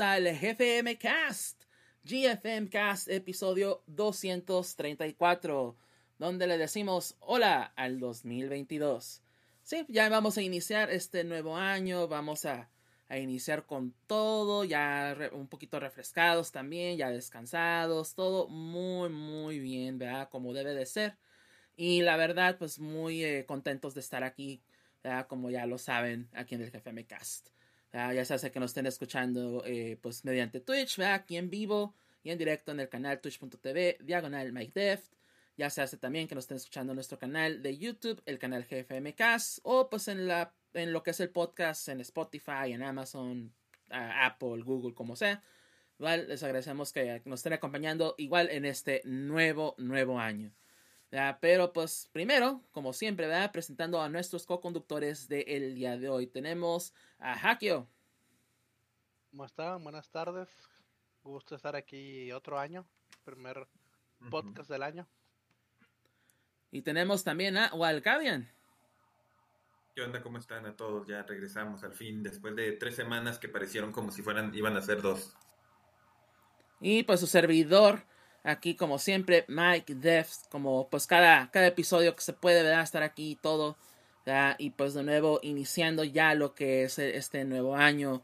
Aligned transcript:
al 0.00 0.24
GFM 0.24 0.96
Cast, 0.96 1.64
GFM 2.04 2.70
Cast 2.70 3.08
episodio 3.08 3.82
234, 3.86 5.76
donde 6.18 6.46
le 6.46 6.56
decimos 6.56 7.16
hola 7.20 7.72
al 7.76 8.00
2022. 8.00 9.22
Sí, 9.62 9.84
ya 9.88 10.08
vamos 10.08 10.38
a 10.38 10.42
iniciar 10.42 10.90
este 10.90 11.22
nuevo 11.24 11.56
año, 11.56 12.08
vamos 12.08 12.46
a, 12.46 12.70
a 13.08 13.18
iniciar 13.18 13.66
con 13.66 13.94
todo, 14.06 14.64
ya 14.64 15.14
un 15.32 15.48
poquito 15.48 15.78
refrescados 15.78 16.50
también, 16.50 16.96
ya 16.96 17.10
descansados, 17.10 18.14
todo 18.14 18.48
muy, 18.48 19.10
muy 19.10 19.58
bien, 19.58 19.98
¿verdad? 19.98 20.30
Como 20.30 20.54
debe 20.54 20.72
de 20.72 20.86
ser. 20.86 21.18
Y 21.76 22.00
la 22.02 22.16
verdad, 22.16 22.56
pues 22.58 22.78
muy 22.78 23.22
eh, 23.22 23.44
contentos 23.44 23.94
de 23.94 24.00
estar 24.00 24.24
aquí, 24.24 24.62
¿verdad? 25.04 25.26
Como 25.26 25.50
ya 25.50 25.66
lo 25.66 25.76
saben, 25.76 26.30
aquí 26.32 26.54
en 26.54 26.62
el 26.62 26.70
GFM 26.70 27.04
Cast. 27.04 27.50
Ah, 27.92 28.14
ya 28.14 28.24
sea 28.24 28.38
que 28.50 28.60
nos 28.60 28.70
estén 28.70 28.86
escuchando 28.86 29.64
eh, 29.66 29.98
pues 30.00 30.24
mediante 30.24 30.60
Twitch, 30.60 31.00
aquí 31.00 31.36
en 31.36 31.50
vivo 31.50 31.94
y 32.22 32.30
en 32.30 32.38
directo 32.38 32.70
en 32.70 32.80
el 32.80 32.88
canal 32.88 33.20
twitch.tv, 33.20 33.98
diagonal 34.00 34.52
Mike 34.52 34.72
Deft. 34.74 35.12
Ya 35.56 35.68
se 35.70 35.82
hace 35.82 35.96
también 35.96 36.28
que 36.28 36.34
nos 36.34 36.44
estén 36.44 36.56
escuchando 36.56 36.92
en 36.92 36.96
nuestro 36.96 37.18
canal 37.18 37.62
de 37.62 37.76
YouTube, 37.76 38.22
el 38.26 38.38
canal 38.38 38.64
GFMcast, 38.64 39.58
o 39.64 39.90
pues 39.90 40.08
en, 40.08 40.26
la, 40.28 40.54
en 40.72 40.92
lo 40.92 41.02
que 41.02 41.10
es 41.10 41.20
el 41.20 41.30
podcast 41.30 41.88
en 41.88 42.00
Spotify, 42.00 42.72
en 42.72 42.82
Amazon, 42.82 43.52
Apple, 43.90 44.62
Google, 44.62 44.94
como 44.94 45.16
sea. 45.16 45.42
Igual 45.98 46.28
les 46.28 46.42
agradecemos 46.42 46.92
que 46.92 47.20
nos 47.26 47.40
estén 47.40 47.52
acompañando 47.52 48.14
igual 48.16 48.48
en 48.50 48.64
este 48.64 49.02
nuevo, 49.04 49.74
nuevo 49.76 50.18
año. 50.18 50.52
Pero 51.40 51.72
pues 51.72 52.08
primero, 52.12 52.62
como 52.70 52.92
siempre, 52.92 53.26
¿verdad? 53.26 53.50
presentando 53.50 54.00
a 54.00 54.08
nuestros 54.08 54.46
co-conductores 54.46 55.28
del 55.28 55.74
día 55.74 55.96
de 55.96 56.08
hoy. 56.08 56.28
Tenemos 56.28 56.94
a 57.18 57.32
Hakio. 57.32 57.88
¿Cómo 59.30 59.44
están? 59.44 59.82
Buenas 59.82 60.08
tardes. 60.10 60.48
Gusto 61.22 61.56
estar 61.56 61.74
aquí 61.74 62.30
otro 62.32 62.58
año, 62.58 62.86
primer 63.24 63.66
podcast 64.30 64.70
del 64.70 64.82
año. 64.82 65.06
Y 66.70 66.82
tenemos 66.82 67.24
también 67.24 67.56
a 67.56 67.74
Walcavian. 67.74 68.48
¿Qué 69.94 70.02
onda? 70.02 70.22
¿Cómo 70.22 70.38
están 70.38 70.64
a 70.66 70.76
todos? 70.76 71.06
Ya 71.08 71.24
regresamos 71.24 71.82
al 71.82 71.92
fin, 71.92 72.22
después 72.22 72.54
de 72.54 72.72
tres 72.72 72.94
semanas 72.94 73.38
que 73.40 73.48
parecieron 73.48 73.90
como 73.90 74.12
si 74.12 74.22
fueran, 74.22 74.54
iban 74.54 74.76
a 74.76 74.80
ser 74.80 75.02
dos. 75.02 75.36
Y 76.80 77.02
pues 77.02 77.20
su 77.20 77.26
servidor, 77.26 78.04
Aquí, 78.42 78.74
como 78.74 78.98
siempre, 78.98 79.44
Mike 79.48 79.94
Def, 79.96 80.30
como 80.48 80.88
pues 80.88 81.06
cada, 81.06 81.50
cada 81.50 81.66
episodio 81.66 82.16
que 82.16 82.22
se 82.22 82.32
puede 82.32 82.62
¿verdad? 82.62 82.82
estar 82.82 83.02
aquí 83.02 83.32
y 83.32 83.36
todo. 83.36 83.76
Y 84.58 84.70
pues 84.70 84.94
de 84.94 85.02
nuevo, 85.02 85.40
iniciando 85.42 86.04
ya 86.04 86.34
lo 86.34 86.54
que 86.54 86.84
es 86.84 86.98
este 86.98 87.44
nuevo 87.44 87.74
año 87.74 88.22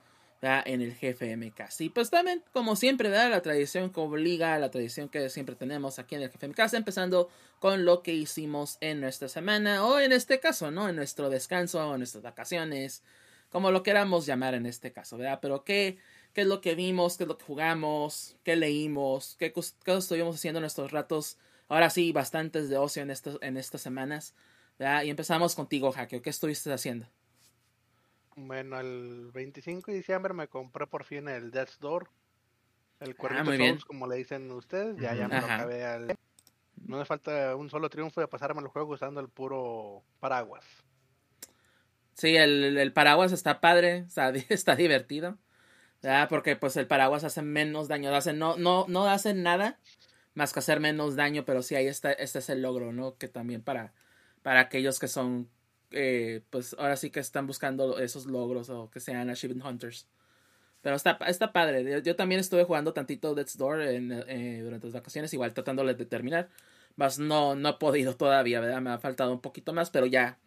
en 0.65 0.81
el 0.81 0.95
GFMK. 0.95 1.61
Y 1.81 1.89
pues 1.89 2.11
también, 2.11 2.43
como 2.53 2.77
siempre, 2.77 3.09
¿verdad? 3.09 3.31
la 3.31 3.43
tradición 3.43 3.91
que 3.91 4.01
obliga, 4.01 4.59
la 4.59 4.71
tradición 4.71 5.09
que 5.09 5.29
siempre 5.29 5.57
tenemos 5.57 5.99
aquí 5.99 6.15
en 6.15 6.23
el 6.23 6.31
GFMK, 6.31 6.75
empezando 6.75 7.29
con 7.59 7.85
lo 7.85 8.03
que 8.03 8.13
hicimos 8.13 8.79
en 8.81 9.01
nuestra 9.01 9.29
semana, 9.29 9.85
o 9.85 9.99
en 9.99 10.13
este 10.13 10.39
caso, 10.39 10.71
¿no? 10.71 10.89
En 10.89 10.97
nuestro 10.97 11.31
descanso, 11.31 11.93
en 11.93 11.99
nuestras 11.99 12.23
vacaciones, 12.23 13.03
como 13.51 13.71
lo 13.71 13.83
queramos 13.83 14.27
llamar 14.27 14.55
en 14.55 14.67
este 14.67 14.93
caso, 14.93 15.17
¿verdad? 15.17 15.39
Pero 15.43 15.65
qué 15.65 15.99
qué 16.37 16.43
es 16.43 16.49
lo 16.49 16.61
que 16.61 16.75
vimos, 16.75 17.17
qué 17.17 17.25
es 17.25 17.29
lo 17.29 17.39
que 17.39 17.47
jugamos, 17.47 18.37
qué 18.45 18.57
leímos, 18.57 19.37
qué 19.39 19.55
cosas 19.55 19.75
estuvimos 19.87 20.37
haciendo 20.37 20.59
en 20.59 20.67
estos 20.67 20.93
ratos. 20.93 21.39
Ahora 21.67 21.89
sí, 21.89 22.13
bastantes 22.13 22.69
de 22.69 22.77
ocio 22.77 23.03
en, 23.03 23.11
en 23.41 23.57
estas 23.57 23.81
semanas. 23.81 24.35
Y 24.79 25.09
empezamos 25.09 25.55
contigo, 25.55 25.91
Jaque. 25.93 26.21
¿Qué 26.21 26.29
estuviste 26.29 26.71
haciendo? 26.71 27.07
Bueno, 28.35 28.79
el 28.79 29.31
25 29.33 29.91
de 29.91 29.97
diciembre 29.97 30.35
me 30.35 30.47
compré 30.47 30.87
por 30.87 31.05
fin 31.05 31.27
el 31.27 31.51
Death's 31.51 31.79
Door. 31.81 32.11
El 33.01 33.13
ah, 33.13 33.15
Cuervito 33.17 33.65
ah, 33.65 33.87
como 33.87 34.07
le 34.07 34.17
dicen 34.17 34.51
ustedes. 34.51 34.95
Ya, 34.99 35.15
ya 35.15 35.29
me 35.29 35.41
lo 35.41 35.47
acabé 35.47 35.87
al... 35.87 36.15
No 36.85 36.99
me 36.99 37.07
falta 37.07 37.57
un 37.57 37.71
solo 37.71 37.89
triunfo 37.89 38.21
de 38.21 38.29
pasarme 38.29 38.61
el 38.61 38.69
juego 38.69 38.93
usando 38.93 39.23
el 39.23 39.31
puro 39.31 40.03
paraguas. 40.21 40.67
Sí, 42.13 42.37
el, 42.37 42.77
el 42.77 42.93
paraguas 42.93 43.33
está 43.33 43.63
padre, 43.63 44.05
está, 44.07 44.29
está 44.51 44.77
divertido. 44.77 45.39
Porque 46.29 46.57
pues 46.57 46.77
el 46.77 46.87
paraguas 46.87 47.25
hace 47.25 47.43
menos 47.43 47.89
daño, 47.89 48.15
hace, 48.15 48.33
no, 48.33 48.57
no, 48.57 48.87
no 48.89 49.09
hace 49.09 49.35
nada 49.35 49.79
más 50.35 50.53
que 50.53 50.61
hacer 50.61 50.81
menos 50.81 51.17
daño, 51.17 51.45
pero 51.45 51.63
sí 51.63 51.75
ahí 51.75 51.87
está, 51.87 52.13
este 52.13 52.39
es 52.41 52.51
el 52.51 52.63
logro, 52.63 52.93
¿no? 52.93 53.17
Que 53.17 53.27
también 53.27 53.63
para, 53.63 53.93
para 54.43 54.61
aquellos 54.61 54.99
que 54.99 55.09
son, 55.09 55.49
eh, 55.91 56.43
pues 56.51 56.77
ahora 56.79 56.97
sí 56.97 57.11
que 57.11 57.21
están 57.21 57.47
buscando 57.47 57.99
esos 57.99 58.27
logros 58.27 58.69
o 58.69 58.91
que 58.91 59.01
sean 59.01 59.31
achievement 59.31 59.65
hunters. 59.65 60.07
Pero 60.83 60.95
está, 60.95 61.19
está 61.27 61.53
padre. 61.53 62.03
Yo, 62.03 62.15
también 62.15 62.41
estuve 62.41 62.65
jugando 62.65 62.93
tantito 62.93 63.35
Death's 63.35 63.57
Door 63.57 63.83
en, 63.83 64.13
eh, 64.13 64.61
durante 64.63 64.87
las 64.87 64.95
vacaciones, 64.95 65.33
igual 65.33 65.55
tratándole 65.55 65.95
de 65.95 66.07
terminar. 66.07 66.49
Más 66.95 67.19
no, 67.19 67.55
no 67.57 67.71
he 67.71 67.75
podido 67.75 68.15
todavía, 68.15 68.61
¿verdad? 68.61 68.81
Me 68.81 68.91
ha 68.91 68.99
faltado 68.99 69.33
un 69.33 69.41
poquito 69.41 69.73
más, 69.73 69.91
pero 69.91 70.07
ya, 70.07 70.39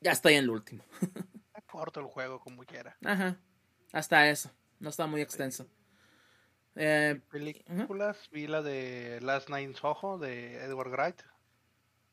ya 0.00 0.12
estoy 0.12 0.34
en 0.34 0.44
el 0.44 0.50
último. 0.50 0.82
corto 1.76 2.00
el 2.00 2.06
juego 2.06 2.40
como 2.40 2.64
quiera. 2.64 2.96
Ajá. 3.04 3.36
Hasta 3.92 4.30
eso. 4.30 4.50
No 4.78 4.90
está 4.90 5.06
muy 5.06 5.20
extenso. 5.20 5.66
Eh, 6.74 7.20
películas, 7.30 8.28
vi 8.30 8.46
la 8.46 8.60
de 8.60 9.18
Last 9.22 9.48
Night 9.48 9.70
in 9.70 9.74
Soho 9.74 10.18
de 10.18 10.62
Edward 10.62 10.90
Wright, 10.90 11.22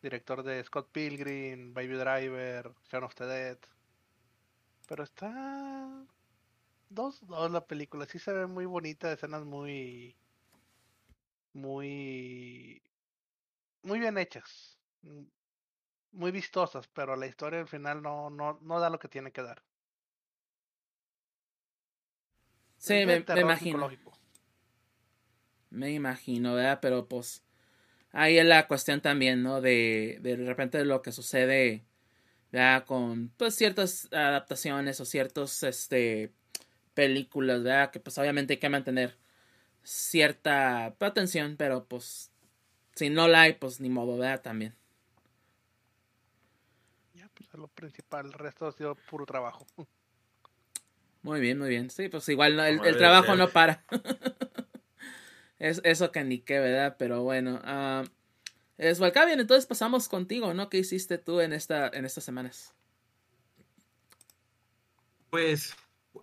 director 0.02 0.44
de 0.44 0.64
Scott 0.64 0.90
Pilgrim, 0.92 1.74
Baby 1.74 1.96
Driver, 1.96 2.74
Shaun 2.90 3.04
of 3.04 3.16
the 3.16 3.26
Dead. 3.26 3.58
Pero 4.88 5.04
está 5.04 6.06
dos, 6.90 7.20
dos 7.28 7.52
la 7.52 7.66
película, 7.68 8.06
sí 8.06 8.20
se 8.20 8.32
ve 8.32 8.48
muy 8.48 8.66
bonita, 8.66 9.12
escenas 9.12 9.44
muy 9.44 10.16
muy 11.54 12.82
muy 13.84 14.00
bien 14.00 14.18
hechas, 14.18 14.80
muy 16.12 16.32
vistosas, 16.32 16.88
pero 16.88 17.16
la 17.16 17.28
historia 17.28 17.60
al 17.60 17.68
final 17.68 18.02
no, 18.02 18.30
no, 18.30 18.60
no 18.62 18.80
da 18.80 18.90
lo 18.90 19.00
que 19.00 19.10
tiene 19.10 19.32
que 19.32 19.44
dar. 19.44 19.62
Sí, 22.84 23.06
me, 23.06 23.24
imagino. 23.40 23.90
Me 25.70 25.94
imagino, 25.94 26.56
¿verdad? 26.56 26.80
Pero 26.82 27.08
pues 27.08 27.42
ahí 28.12 28.38
es 28.38 28.46
la 28.46 28.68
cuestión 28.68 29.00
también, 29.00 29.42
¿no? 29.42 29.62
De, 29.62 30.20
de 30.22 30.36
repente 30.36 30.84
lo 30.84 31.02
que 31.02 31.14
sucede, 31.14 31.86
¿verdad? 32.52 32.84
Con 32.86 33.30
pues 33.38 33.56
ciertas 33.56 34.12
adaptaciones 34.12 35.00
o 35.00 35.06
ciertos, 35.06 35.64
este, 35.64 36.34
películas, 36.94 37.64
¿verdad? 37.64 37.90
Que 37.90 38.02
pues 38.02 38.18
obviamente 38.18 38.56
hay 38.56 38.60
que 38.60 38.68
mantener 38.68 39.18
cierta 39.84 40.88
atención, 40.88 41.56
pero 41.58 41.86
pues 41.86 42.34
si 42.96 43.10
no 43.10 43.30
la 43.30 43.44
hay, 43.44 43.54
pues 43.54 43.80
ni 43.80 43.88
modo, 43.88 44.18
¿verdad? 44.18 44.42
También. 44.42 44.76
Ya, 47.14 47.30
pues 47.34 47.48
es 47.48 47.56
lo 47.58 47.70
principal, 47.70 48.26
el 48.26 48.34
resto 48.34 48.68
ha 48.68 48.74
sido 48.74 48.96
puro 48.96 49.26
trabajo. 49.26 49.66
Muy 51.24 51.40
bien, 51.40 51.58
muy 51.58 51.70
bien. 51.70 51.90
Sí, 51.90 52.10
pues 52.10 52.28
igual 52.30 52.60
el, 52.60 52.98
trabajo 52.98 53.36
no 53.36 53.50
para. 53.50 53.84
Es 55.60 55.80
eso 55.86 56.12
que 56.12 56.26
ni 56.26 56.40
qué, 56.40 56.60
¿verdad? 56.60 56.98
Pero 57.00 57.24
bueno. 57.24 57.62
Uh, 57.64 58.06
es 58.78 59.00
bien, 59.00 59.40
entonces 59.40 59.66
pasamos 59.66 60.10
contigo, 60.10 60.54
¿no? 60.54 60.68
¿Qué 60.68 60.78
hiciste 60.80 61.18
tú 61.18 61.40
en, 61.40 61.54
esta, 61.54 61.88
en 61.88 62.04
estas 62.04 62.26
semanas? 62.26 62.76
Pues, 65.30 65.74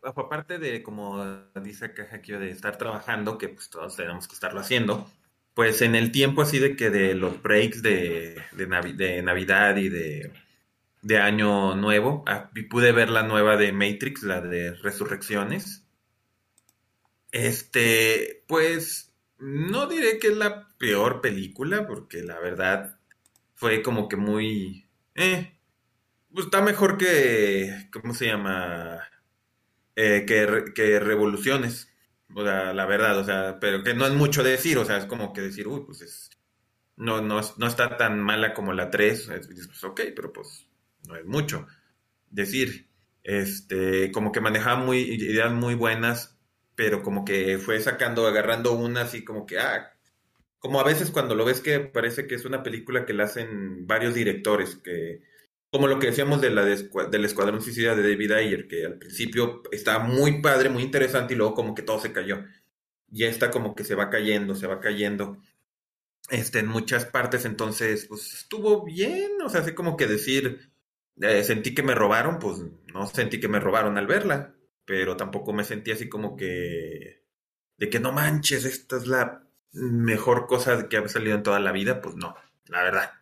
aparte 0.03 0.59
de, 0.59 0.83
como 0.83 1.25
dice 1.63 1.95
aquí, 2.13 2.33
de 2.33 2.51
estar 2.51 2.77
trabajando, 2.77 3.39
que 3.39 3.49
pues 3.49 3.71
todos 3.71 3.97
tenemos 3.97 4.29
que 4.29 4.35
estarlo 4.35 4.61
haciendo, 4.61 5.11
pues 5.55 5.81
en 5.81 5.95
el 5.95 6.13
tiempo 6.13 6.43
así 6.43 6.59
de 6.59 6.77
que 6.77 6.91
de 6.91 7.15
los 7.15 7.41
breaks 7.43 7.81
de, 7.83 8.43
de, 8.53 9.23
Navidad 9.23 9.77
y 9.77 9.89
de, 9.89 10.33
de 11.03 11.19
Año 11.19 11.75
Nuevo, 11.77 12.25
ah, 12.27 12.51
pude 12.69 12.93
ver 12.93 13.11
la 13.11 13.23
nueva 13.23 13.57
de 13.57 13.73
Matrix, 13.73 14.23
la 14.23 14.41
de 14.41 14.75
Resurrecciones. 14.75 15.87
Este, 17.33 18.45
pues 18.47 19.15
no 19.39 19.87
diré 19.87 20.19
que 20.19 20.29
es 20.29 20.37
la 20.37 20.69
peor 20.79 21.21
película, 21.21 21.87
porque 21.87 22.23
la 22.23 22.39
verdad 22.41 22.99
fue 23.55 23.83
como 23.83 24.09
que 24.09 24.17
muy... 24.17 24.89
Eh, 25.15 25.59
pues 26.33 26.47
está 26.47 26.63
mejor 26.63 26.99
que... 26.99 27.89
¿Cómo 27.93 28.15
se 28.15 28.27
llama? 28.27 29.01
Eh, 29.97 30.25
que, 30.27 30.73
que 30.75 31.01
Revoluciones. 31.01 31.89
O 32.35 32.45
sea, 32.45 32.73
la 32.75 32.87
verdad, 32.87 33.19
o 33.19 33.25
sea, 33.25 33.59
pero 33.61 33.83
que 33.83 33.95
no 33.95 34.07
es 34.07 34.15
mucho 34.15 34.43
de 34.43 34.53
decir, 34.53 34.79
o 34.79 34.85
sea, 34.85 34.99
es 34.99 35.07
como 35.07 35.33
que 35.33 35.41
decir, 35.41 35.67
uy, 35.69 35.83
pues 35.87 36.03
es... 36.03 36.31
No, 36.97 37.23
no, 37.23 37.41
no 37.57 37.67
está 37.67 37.97
tan 37.97 38.21
mala 38.21 38.53
como 38.53 38.73
la 38.75 38.91
3. 38.91 39.27
pues 39.27 39.85
ok, 39.85 40.01
pero 40.15 40.33
pues 40.33 40.70
no 41.07 41.17
es 41.17 41.25
mucho. 41.25 41.67
Decir, 42.31 42.89
este, 43.23 44.13
como 44.13 44.33
que 44.33 44.41
manejaba 44.41 44.83
muy, 44.85 45.01
ideas 45.01 45.53
muy 45.53 45.75
buenas 45.75 46.41
pero 46.81 47.03
como 47.03 47.27
que 47.27 47.59
fue 47.59 47.79
sacando, 47.79 48.27
agarrando 48.27 48.73
una 48.73 49.03
así 49.03 49.23
como 49.23 49.45
que, 49.45 49.59
ah, 49.59 49.93
como 50.59 50.81
a 50.81 50.85
veces 50.85 51.11
cuando 51.11 51.35
lo 51.35 51.45
ves 51.45 51.61
que 51.61 51.79
parece 51.81 52.27
que 52.27 52.37
es 52.37 52.47
una 52.47 52.63
película 52.63 53.05
que 53.05 53.13
la 53.13 53.25
hacen 53.25 53.87
varios 53.87 54.15
directores, 54.15 54.77
que 54.77 55.21
como 55.71 55.89
lo 55.89 55.99
que 55.99 56.07
decíamos 56.07 56.41
de 56.41 56.49
la 56.49 56.65
del 56.65 57.25
Escuadrón 57.27 57.61
Suicida 57.61 57.95
de 57.95 58.03
David 58.03 58.33
Ayer, 58.33 58.67
que 58.67 58.87
al 58.87 58.97
principio 58.97 59.63
estaba 59.73 60.03
muy 60.03 60.41
padre, 60.41 60.71
muy 60.71 60.83
interesante 60.83 61.35
y 61.35 61.37
luego 61.37 61.53
como 61.53 61.75
que 61.75 61.83
todo 61.83 62.01
se 62.01 62.13
cayó. 62.13 62.45
Y 63.13 63.25
esta 63.25 63.51
como 63.51 63.75
que 63.75 63.85
se 63.85 63.95
va 63.95 64.09
cayendo, 64.09 64.55
se 64.55 64.67
va 64.67 64.81
cayendo. 64.81 65.37
Este, 66.31 66.61
en 66.61 66.69
muchas 66.69 67.05
partes, 67.05 67.45
entonces, 67.45 68.07
pues 68.07 68.33
estuvo 68.33 68.87
bien, 68.87 69.33
o 69.45 69.51
sea, 69.51 69.61
así 69.61 69.75
como 69.75 69.99
que 69.99 70.07
decir, 70.07 70.70
eh, 71.21 71.45
sentí 71.45 71.75
que 71.75 71.83
me 71.83 71.95
robaron, 71.95 72.39
pues 72.39 72.59
no 72.93 73.07
sentí 73.07 73.41
que 73.41 73.49
me 73.49 73.61
robaron 73.61 73.99
al 73.99 74.07
verla 74.07 74.55
pero 74.91 75.17
tampoco 75.17 75.53
me 75.53 75.63
sentí 75.63 75.93
así 75.93 76.09
como 76.09 76.37
que 76.37 77.23
de 77.77 77.89
que 77.89 78.01
no 78.01 78.11
manches, 78.11 78.65
esta 78.65 78.97
es 78.97 79.07
la 79.07 79.47
mejor 79.71 80.49
cosa 80.49 80.89
que 80.89 80.97
ha 80.97 81.07
salido 81.07 81.37
en 81.37 81.45
toda 81.45 81.61
la 81.61 81.71
vida, 81.71 82.01
pues 82.01 82.17
no, 82.17 82.35
la 82.67 82.83
verdad. 82.83 83.13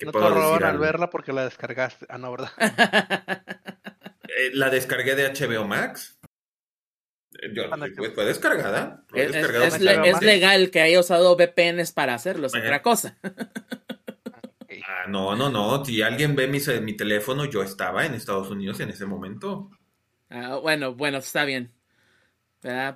¿No 0.00 0.10
te 0.10 0.18
al 0.18 0.78
verla 0.78 1.08
porque 1.08 1.32
la 1.32 1.44
descargaste? 1.44 2.06
Ah, 2.08 2.18
no, 2.18 2.32
¿verdad? 2.32 2.50
Eh, 4.38 4.50
la 4.52 4.68
descargué 4.68 5.14
de 5.14 5.32
HBO 5.32 5.66
Max. 5.66 6.18
Eh, 7.40 7.52
yo, 7.54 7.70
pues, 7.96 8.12
fue 8.12 8.24
descargada. 8.26 9.06
es, 9.14 9.34
es, 9.34 10.20
legal 10.20 10.70
que 10.70 10.82
haya 10.82 10.98
usado 10.98 11.36
VPNs 11.36 11.92
para 11.92 12.12
hacerlo, 12.14 12.48
es 12.48 12.54
otra 12.54 12.82
cosa. 12.82 13.16
ah, 14.86 15.06
no, 15.08 15.34
no, 15.36 15.50
no. 15.50 15.84
Si 15.84 16.02
alguien 16.02 16.36
ve 16.36 16.48
mi, 16.48 16.60
mi 16.82 16.96
teléfono, 16.96 17.44
yo 17.44 17.62
estaba 17.62 18.06
en 18.06 18.14
Estados 18.14 18.50
Unidos 18.50 18.80
en 18.80 18.90
ese 18.90 19.06
momento. 19.06 19.70
Ah, 20.30 20.58
bueno, 20.62 20.94
bueno, 20.94 21.18
está 21.18 21.44
bien. 21.44 21.72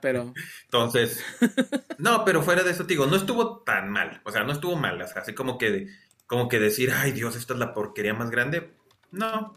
Pero. 0.01 0.35
Entonces. 0.65 1.25
no, 1.99 2.25
pero 2.25 2.43
fuera 2.43 2.63
de 2.63 2.73
eso, 2.73 2.85
digo, 2.85 3.07
no 3.07 3.17
estuvo 3.17 3.59
tan 3.61 3.91
mal. 3.91 4.21
O 4.25 4.33
sea, 4.33 4.45
no 4.45 4.53
estuvo 4.53 4.77
mal. 4.77 5.01
O 5.01 5.07
sea, 5.07 5.23
así 5.23 5.35
como 5.35 5.59
que, 5.59 5.89
como 6.27 6.49
que 6.49 6.59
decir, 6.59 6.91
ay 6.93 7.13
Dios, 7.13 7.37
esta 7.37 7.55
es 7.55 7.61
la 7.61 7.73
porquería 7.73 8.15
más 8.15 8.31
grande. 8.31 8.73
No. 9.13 9.55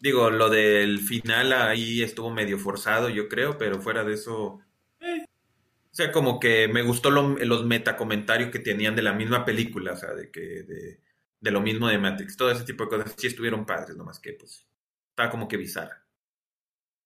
Digo, 0.00 0.30
lo 0.30 0.48
del 0.48 1.00
final 1.00 1.52
ahí 1.52 2.02
estuvo 2.02 2.30
medio 2.30 2.58
forzado, 2.58 3.08
yo 3.08 3.28
creo, 3.28 3.58
pero 3.58 3.80
fuera 3.80 4.04
de 4.04 4.14
eso. 4.14 4.60
Eh. 5.00 5.24
O 5.92 5.94
sea, 5.94 6.12
como 6.12 6.38
que 6.38 6.68
me 6.68 6.82
gustó 6.82 7.10
los 7.10 7.64
metacomentarios 7.64 8.50
que 8.50 8.60
tenían 8.60 8.94
de 8.94 9.02
la 9.02 9.12
misma 9.12 9.44
película, 9.44 9.92
o 9.92 9.96
sea, 9.96 10.12
de 10.14 10.30
que. 10.30 10.40
De, 10.40 11.00
de 11.40 11.50
lo 11.50 11.60
mismo 11.60 11.88
de 11.88 11.98
Matrix. 11.98 12.36
Todo 12.36 12.50
ese 12.50 12.64
tipo 12.64 12.84
de 12.84 12.90
cosas 12.90 13.14
sí 13.16 13.26
estuvieron 13.26 13.66
padres, 13.66 13.96
nomás 13.96 14.18
que, 14.18 14.32
pues. 14.34 14.66
Estaba 15.10 15.30
como 15.30 15.48
que 15.48 15.56
bizarra 15.56 16.04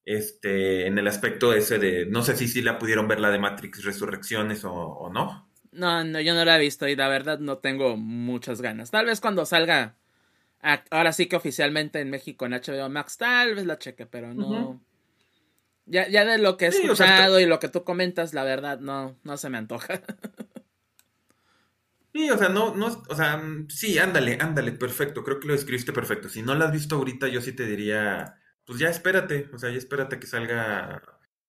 este, 0.05 0.87
en 0.87 0.99
el 0.99 1.09
aspecto 1.09 1.53
ese 1.55 1.79
de, 1.79 2.07
no 2.07 2.23
sé 2.23 2.37
si 2.37 2.47
sí 2.47 2.63
la 2.63 2.79
pudieron 2.79 3.09
ver 3.09 3.21
la 3.21 3.31
de 3.31 3.39
Matrix 3.39 3.85
Resurrecciones 3.85 4.65
o, 4.65 5.11
no. 5.13 5.49
No, 5.73 6.05
no, 6.05 6.21
yo 6.21 6.35
no 6.35 6.45
la 6.45 6.57
he 6.57 6.61
visto 6.61 6.87
y 6.87 6.95
la 6.95 7.09
verdad 7.09 7.39
no 7.39 7.59
tengo 7.59 7.97
muchas 7.97 8.61
ganas. 8.61 8.91
Tal 8.91 9.07
vez 9.07 9.21
cuando 9.21 9.45
salga, 9.47 9.97
ahora 10.91 11.13
sí 11.13 11.27
que 11.27 11.37
oficialmente 11.37 12.01
en 12.01 12.11
México 12.11 12.47
en 12.47 12.53
HBO 12.53 12.89
Max, 12.89 13.17
tal 13.17 13.55
vez 13.55 13.67
la 13.67 13.79
cheque, 13.79 14.07
pero 14.07 14.35
no. 14.35 14.81
ya, 15.87 16.07
ya 16.09 16.25
de 16.25 16.39
lo 16.39 16.57
que 16.57 16.67
he 16.67 16.69
escuchado 16.69 17.41
y 17.41 17.47
lo 17.47 17.59
que 17.59 17.69
tú 17.69 17.83
comentas, 17.83 18.35
la 18.35 18.45
verdad 18.45 18.79
no, 18.79 19.17
no 19.25 19.37
se 19.37 19.51
me 19.51 19.59
antoja. 19.59 20.01
Sí, 22.15 22.31
o 22.31 22.39
sea, 22.39 22.49
no, 22.49 22.77
no, 22.77 22.87
o 23.09 23.15
sea, 23.17 23.43
sí, 23.69 23.99
ándale, 23.99 24.39
ándale, 24.41 24.71
perfecto, 24.73 25.25
creo 25.25 25.41
que 25.41 25.49
lo 25.49 25.55
escribiste 25.55 25.93
perfecto. 25.93 26.29
Si 26.29 26.43
no 26.43 26.55
la 26.55 26.67
has 26.67 26.73
visto 26.73 26.95
ahorita, 26.95 27.27
yo 27.27 27.41
sí 27.41 27.53
te 27.53 27.67
diría, 27.67 28.41
pues 28.65 28.79
ya 28.79 28.89
espérate, 28.89 29.51
o 29.53 29.59
sea, 29.59 29.71
ya 29.71 29.79
espérate 29.79 30.21
que 30.21 30.29
salga 30.29 31.03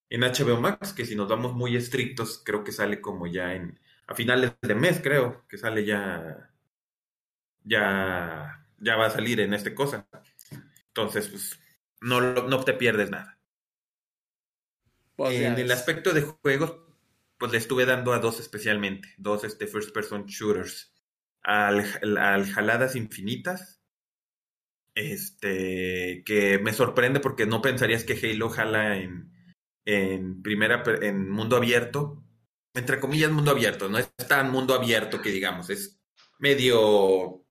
en 0.10 0.24
HBO 0.24 0.60
Max, 0.60 0.94
que 0.94 1.06
si 1.06 1.16
nos 1.16 1.30
vamos 1.30 1.54
muy 1.54 1.76
estrictos, 1.76 2.42
creo 2.44 2.64
que 2.64 2.72
sale 2.72 3.00
como 3.00 3.28
ya 3.28 3.54
en, 3.54 3.80
a 4.08 4.16
finales 4.16 4.54
de 4.60 4.74
mes, 4.74 5.00
creo, 5.04 5.46
que 5.48 5.60
sale 5.60 5.86
ya, 5.86 6.52
ya, 7.64 8.66
ya 8.80 8.96
va 8.96 9.06
a 9.06 9.12
salir 9.12 9.42
en 9.42 9.54
este 9.54 9.76
cosa. 9.76 10.08
Entonces, 10.88 11.28
pues, 11.28 11.60
no, 12.02 12.22
no 12.22 12.64
te 12.64 12.74
pierdes 12.74 13.12
nada. 13.12 13.38
Pues 15.16 15.40
en 15.40 15.60
el 15.60 15.72
aspecto 15.72 16.12
de 16.12 16.22
juegos, 16.22 16.85
pues 17.46 17.52
le 17.52 17.60
estuve 17.60 17.86
dando 17.86 18.12
a 18.12 18.18
dos 18.18 18.40
especialmente, 18.40 19.14
dos 19.18 19.44
este, 19.44 19.68
first 19.68 19.94
person 19.94 20.26
shooters, 20.26 20.92
al, 21.44 21.86
al 22.18 22.46
Jaladas 22.48 22.96
Infinitas 22.96 23.84
este, 24.96 26.24
que 26.26 26.58
me 26.58 26.74
sorprende 26.74 27.20
porque 27.20 27.46
no 27.46 27.62
pensarías 27.62 28.04
que 28.04 28.14
Halo 28.14 28.50
jala 28.50 28.98
en, 28.98 29.32
en 29.86 30.42
primera, 30.42 30.82
en 31.04 31.30
mundo 31.30 31.56
abierto, 31.56 32.24
entre 32.74 33.00
comillas 33.00 33.30
mundo 33.30 33.52
abierto, 33.52 33.90
no 33.90 34.00
es 34.00 34.12
tan 34.28 34.50
mundo 34.50 34.74
abierto 34.74 35.22
que 35.22 35.30
digamos, 35.30 35.70
es 35.70 36.02
medio, 36.40 37.45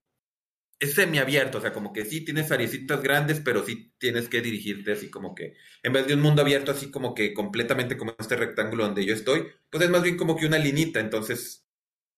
es 0.79 0.93
semiabierto, 0.93 1.59
o 1.59 1.61
sea, 1.61 1.71
como 1.71 1.93
que 1.93 2.05
sí 2.05 2.25
tienes 2.25 2.51
ariecitas 2.51 3.01
grandes, 3.01 3.39
pero 3.39 3.63
sí 3.63 3.93
tienes 3.97 4.27
que 4.27 4.41
dirigirte 4.41 4.91
así 4.91 5.09
como 5.09 5.33
que, 5.33 5.55
en 5.83 5.93
vez 5.93 6.07
de 6.07 6.15
un 6.15 6.21
mundo 6.21 6.41
abierto 6.41 6.71
así 6.71 6.91
como 6.91 7.13
que 7.13 7.33
completamente 7.33 7.97
como 7.97 8.13
este 8.17 8.35
rectángulo 8.35 8.85
donde 8.85 9.05
yo 9.05 9.13
estoy, 9.13 9.47
pues 9.69 9.83
es 9.83 9.89
más 9.89 10.03
bien 10.03 10.17
como 10.17 10.35
que 10.35 10.45
una 10.45 10.57
linita, 10.57 10.99
entonces, 10.99 11.65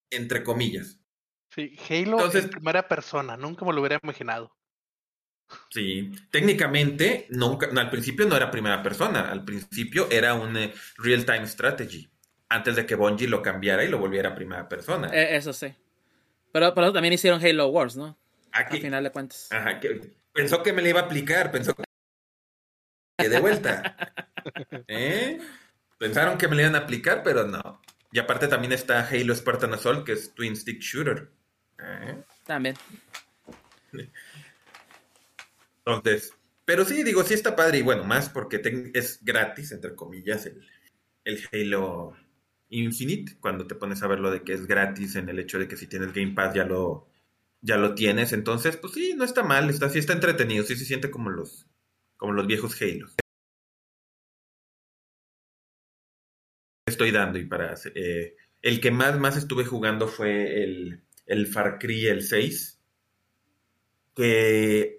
entre 0.09 0.43
comillas. 0.43 0.99
Sí, 1.53 1.77
Halo 1.89 2.17
Entonces, 2.17 2.45
en 2.45 2.49
primera 2.49 2.87
persona, 2.87 3.37
nunca 3.37 3.65
me 3.65 3.73
lo 3.73 3.81
hubiera 3.81 3.99
imaginado. 4.01 4.55
Sí, 5.69 6.11
técnicamente 6.29 7.27
nunca, 7.29 7.69
al 7.73 7.89
principio 7.89 8.25
no 8.25 8.35
era 8.35 8.51
primera 8.51 8.83
persona, 8.83 9.31
al 9.31 9.45
principio 9.45 10.07
era 10.11 10.33
un 10.33 10.57
eh, 10.57 10.73
real-time 10.97 11.47
strategy, 11.47 12.09
antes 12.49 12.75
de 12.75 12.85
que 12.85 12.95
Bungie 12.95 13.29
lo 13.29 13.41
cambiara 13.41 13.85
y 13.85 13.87
lo 13.87 13.97
volviera 13.97 14.29
a 14.29 14.35
primera 14.35 14.67
persona. 14.67 15.09
Eh, 15.13 15.37
eso 15.37 15.53
sí. 15.53 15.73
Pero, 16.51 16.73
pero 16.73 16.91
también 16.91 17.13
hicieron 17.13 17.41
Halo 17.41 17.67
Wars, 17.67 17.95
¿no? 17.95 18.17
Aquí, 18.51 18.77
Al 18.77 18.81
final 18.81 19.03
de 19.03 19.11
cuentas. 19.11 19.49
Ajá, 19.51 19.79
pensó 20.33 20.63
que 20.63 20.73
me 20.73 20.81
le 20.81 20.89
iba 20.89 21.01
a 21.01 21.03
aplicar, 21.03 21.51
pensó 21.51 21.73
que 21.75 21.83
de 23.29 23.39
vuelta. 23.39 23.95
¿Eh? 24.87 25.39
Pensaron 25.97 26.37
que 26.37 26.47
me 26.47 26.55
le 26.55 26.63
iban 26.63 26.75
a 26.75 26.79
aplicar, 26.79 27.23
pero 27.23 27.45
no. 27.45 27.81
Y 28.11 28.19
aparte 28.19 28.47
también 28.47 28.73
está 28.73 29.07
Halo 29.07 29.35
Spartan 29.35 29.73
Assault, 29.73 30.05
que 30.05 30.13
es 30.13 30.33
Twin 30.33 30.55
Stick 30.55 30.79
Shooter. 30.79 31.31
También. 32.45 32.75
Entonces, 35.85 36.33
pero 36.65 36.85
sí, 36.85 37.03
digo, 37.03 37.23
sí 37.23 37.33
está 37.33 37.55
padre 37.55 37.79
y 37.79 37.81
bueno, 37.81 38.03
más 38.03 38.29
porque 38.29 38.61
es 38.93 39.23
gratis, 39.23 39.71
entre 39.71 39.95
comillas, 39.95 40.45
el, 40.45 40.67
el 41.23 41.41
Halo 41.51 42.15
Infinite, 42.69 43.37
cuando 43.39 43.67
te 43.67 43.75
pones 43.75 44.03
a 44.03 44.07
ver 44.07 44.19
lo 44.19 44.31
de 44.31 44.43
que 44.43 44.53
es 44.53 44.67
gratis 44.67 45.15
en 45.15 45.29
el 45.29 45.39
hecho 45.39 45.59
de 45.59 45.67
que 45.67 45.77
si 45.77 45.87
tienes 45.87 46.13
Game 46.13 46.33
Pass 46.33 46.53
ya 46.53 46.65
lo, 46.65 47.06
ya 47.67 47.77
lo 47.77 47.93
tienes, 47.95 48.31
entonces, 48.31 48.77
pues 48.77 48.93
sí, 48.93 49.13
no 49.15 49.25
está 49.25 49.43
mal, 49.43 49.69
está, 49.69 49.89
sí 49.89 49.99
está 49.99 50.13
entretenido, 50.13 50.63
sí 50.63 50.75
se 50.77 50.85
siente 50.85 51.11
como 51.11 51.29
los, 51.29 51.67
como 52.15 52.31
los 52.31 52.47
viejos 52.47 52.81
Halos. 52.81 53.15
Estoy 56.87 57.11
dando 57.11 57.37
y 57.37 57.45
para... 57.45 57.75
Eh, 57.93 58.35
el 58.61 58.79
que 58.79 58.91
más, 58.91 59.19
más 59.19 59.35
estuve 59.35 59.65
jugando 59.65 60.07
fue 60.07 60.63
el, 60.63 61.03
el 61.25 61.47
Far 61.47 61.77
Cry 61.77 62.07
el 62.07 62.23
6, 62.23 62.81
que 64.15 64.97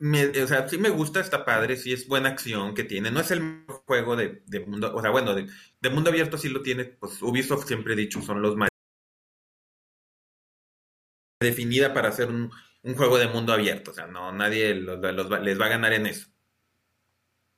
o 0.00 0.46
sea, 0.46 0.68
sí 0.68 0.78
me 0.78 0.90
gusta, 0.90 1.20
está 1.20 1.44
padre, 1.44 1.76
sí 1.76 1.92
es 1.92 2.06
buena 2.06 2.28
acción 2.30 2.74
que 2.74 2.84
tiene. 2.84 3.10
No 3.10 3.20
es 3.20 3.30
el 3.32 3.64
juego 3.84 4.16
de, 4.16 4.42
mundo, 4.66 4.94
o 4.94 5.00
sea, 5.02 5.10
bueno, 5.10 5.34
de, 5.34 5.90
mundo 5.90 6.10
abierto 6.10 6.38
sí 6.38 6.48
lo 6.48 6.62
tiene, 6.62 6.84
pues 6.84 7.20
Ubisoft 7.20 7.66
siempre 7.66 7.96
dicho, 7.96 8.22
son 8.22 8.40
los 8.40 8.56
más 8.56 8.67
definida 11.40 11.94
para 11.94 12.08
hacer 12.08 12.28
un, 12.28 12.50
juego 12.96 13.18
de 13.18 13.28
mundo 13.28 13.52
abierto, 13.52 13.90
o 13.90 13.94
sea, 13.94 14.06
no, 14.06 14.32
nadie 14.32 14.74
les 14.74 15.60
va 15.60 15.66
a 15.66 15.68
ganar 15.68 15.92
en 15.92 16.06
eso. 16.06 16.28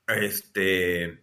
Este, 0.08 1.22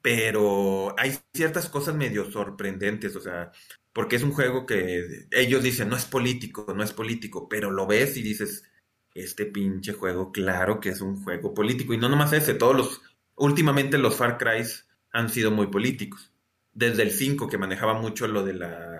pero 0.00 0.94
hay 0.98 1.18
ciertas 1.32 1.68
cosas 1.68 1.96
medio 1.96 2.30
sorprendentes, 2.30 3.16
o 3.16 3.20
sea, 3.20 3.50
porque 3.92 4.16
es 4.16 4.22
un 4.22 4.32
juego 4.32 4.66
que 4.66 5.26
ellos 5.32 5.62
dicen, 5.62 5.88
no 5.88 5.96
es 5.96 6.04
político, 6.04 6.72
no 6.76 6.84
es 6.84 6.92
político, 6.92 7.48
pero 7.48 7.70
lo 7.70 7.86
ves 7.86 8.16
y 8.16 8.22
dices, 8.22 8.64
este 9.14 9.46
pinche 9.46 9.92
juego, 9.92 10.32
claro 10.32 10.80
que 10.80 10.90
es 10.90 11.00
un 11.00 11.22
juego 11.22 11.54
político. 11.54 11.94
Y 11.94 11.98
no 11.98 12.08
nomás 12.08 12.32
ese, 12.32 12.54
todos 12.54 12.76
los, 12.76 13.02
últimamente 13.36 13.98
los 13.98 14.16
Far 14.16 14.38
Cry 14.38 14.64
han 15.12 15.30
sido 15.30 15.50
muy 15.50 15.68
políticos. 15.68 16.32
Desde 16.72 17.02
el 17.02 17.12
5 17.12 17.48
que 17.48 17.58
manejaba 17.58 17.94
mucho 17.94 18.26
lo 18.28 18.44
de 18.44 18.54
la, 18.54 18.93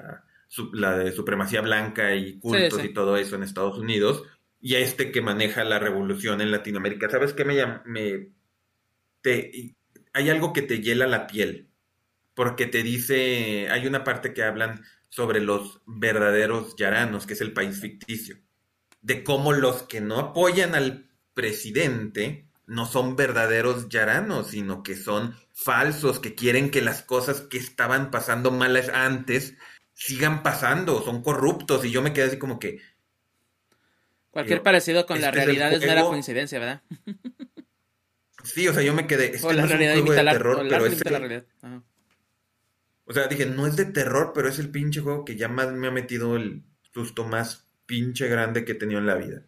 la 0.72 0.96
de 0.98 1.12
supremacía 1.12 1.60
blanca 1.60 2.14
y 2.14 2.38
cultos 2.38 2.84
y 2.84 2.92
todo 2.92 3.16
eso 3.16 3.36
en 3.36 3.42
Estados 3.42 3.78
Unidos. 3.78 4.22
Y 4.60 4.76
a 4.76 4.78
este 4.78 5.12
que 5.12 5.20
maneja 5.20 5.64
la 5.64 5.78
revolución 5.78 6.40
en 6.40 6.50
Latinoamérica. 6.50 7.10
¿Sabes 7.10 7.34
qué 7.34 7.44
me, 7.44 7.62
me 7.84 8.30
te, 9.20 9.74
hay 10.12 10.30
algo 10.30 10.52
que 10.52 10.62
te 10.62 10.80
hiela 10.80 11.06
la 11.06 11.26
piel? 11.26 11.68
Porque 12.34 12.66
te 12.66 12.82
dice, 12.82 13.68
hay 13.70 13.86
una 13.86 14.04
parte 14.04 14.32
que 14.32 14.42
hablan 14.42 14.82
sobre 15.08 15.40
los 15.40 15.82
verdaderos 15.86 16.76
yaranos, 16.76 17.26
que 17.26 17.34
es 17.34 17.40
el 17.40 17.52
país 17.52 17.80
ficticio 17.80 18.38
de 19.04 19.22
cómo 19.22 19.52
los 19.52 19.82
que 19.82 20.00
no 20.00 20.18
apoyan 20.18 20.74
al 20.74 21.10
presidente 21.34 22.48
no 22.66 22.86
son 22.86 23.16
verdaderos 23.16 23.90
yaranos, 23.90 24.48
sino 24.48 24.82
que 24.82 24.96
son 24.96 25.36
falsos, 25.52 26.20
que 26.20 26.34
quieren 26.34 26.70
que 26.70 26.80
las 26.80 27.02
cosas 27.02 27.42
que 27.42 27.58
estaban 27.58 28.10
pasando 28.10 28.50
malas 28.50 28.88
antes 28.88 29.54
sigan 29.94 30.42
pasando, 30.42 31.02
son 31.02 31.22
corruptos, 31.22 31.84
y 31.84 31.90
yo 31.90 32.02
me 32.02 32.12
quedé 32.12 32.26
así 32.26 32.38
como 32.38 32.58
que... 32.58 32.80
Cualquier 34.30 34.62
parecido 34.62 35.06
con 35.06 35.20
la 35.20 35.30
realidad 35.30 35.72
es, 35.72 35.80
mera 35.80 36.02
coincidencia, 36.02 36.58
¿verdad? 36.58 36.82
sí, 38.44 38.66
o 38.68 38.74
sea, 38.74 38.82
yo 38.82 38.92
me 38.92 39.06
quedé... 39.06 39.34
Este 39.36 39.46
o 39.46 39.52
la 39.52 39.66
realidad 39.66 39.94
es 39.94 40.04
de 40.04 40.16
terror, 40.16 40.66
pero 40.68 40.86
es... 40.86 41.04
La 41.10 41.18
realidad. 41.18 41.44
O 43.06 43.12
sea, 43.12 43.26
dije, 43.26 43.46
no 43.46 43.66
es 43.66 43.76
de 43.76 43.84
terror, 43.84 44.32
pero 44.34 44.48
es 44.48 44.58
el 44.58 44.70
pinche 44.70 45.00
juego 45.00 45.24
que 45.24 45.36
ya 45.36 45.48
más 45.48 45.72
me 45.72 45.86
ha 45.86 45.90
metido 45.90 46.36
el 46.36 46.64
susto 46.92 47.24
más 47.24 47.68
pinche 47.86 48.28
grande 48.28 48.64
que 48.64 48.72
he 48.72 48.76
tenido 48.76 49.00
en 49.00 49.06
la 49.06 49.16
vida. 49.16 49.46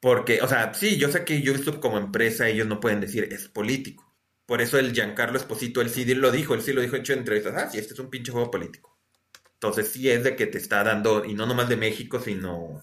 Porque, 0.00 0.40
o 0.42 0.48
sea, 0.48 0.72
sí, 0.74 0.98
yo 0.98 1.10
sé 1.10 1.24
que 1.24 1.42
YouTube 1.42 1.80
como 1.80 1.98
empresa 1.98 2.48
ellos 2.48 2.66
no 2.66 2.80
pueden 2.80 3.00
decir 3.00 3.28
es 3.30 3.48
político. 3.48 4.10
Por 4.46 4.60
eso 4.60 4.78
el 4.78 4.92
Giancarlo 4.92 5.38
Esposito, 5.38 5.80
él 5.80 5.90
sí 5.90 6.04
lo 6.14 6.32
dijo, 6.32 6.54
él 6.54 6.62
sí 6.62 6.72
lo 6.72 6.80
dijo 6.80 6.96
hecho 6.96 7.12
en 7.12 7.20
entrevistas. 7.20 7.54
Ah, 7.56 7.70
sí, 7.70 7.78
este 7.78 7.94
es 7.94 8.00
un 8.00 8.10
pinche 8.10 8.32
juego 8.32 8.50
político. 8.50 8.89
Entonces 9.60 9.92
sí 9.92 10.08
es 10.08 10.24
de 10.24 10.36
que 10.36 10.46
te 10.46 10.56
está 10.56 10.82
dando, 10.82 11.22
y 11.22 11.34
no 11.34 11.44
nomás 11.44 11.68
de 11.68 11.76
México, 11.76 12.18
sino 12.18 12.80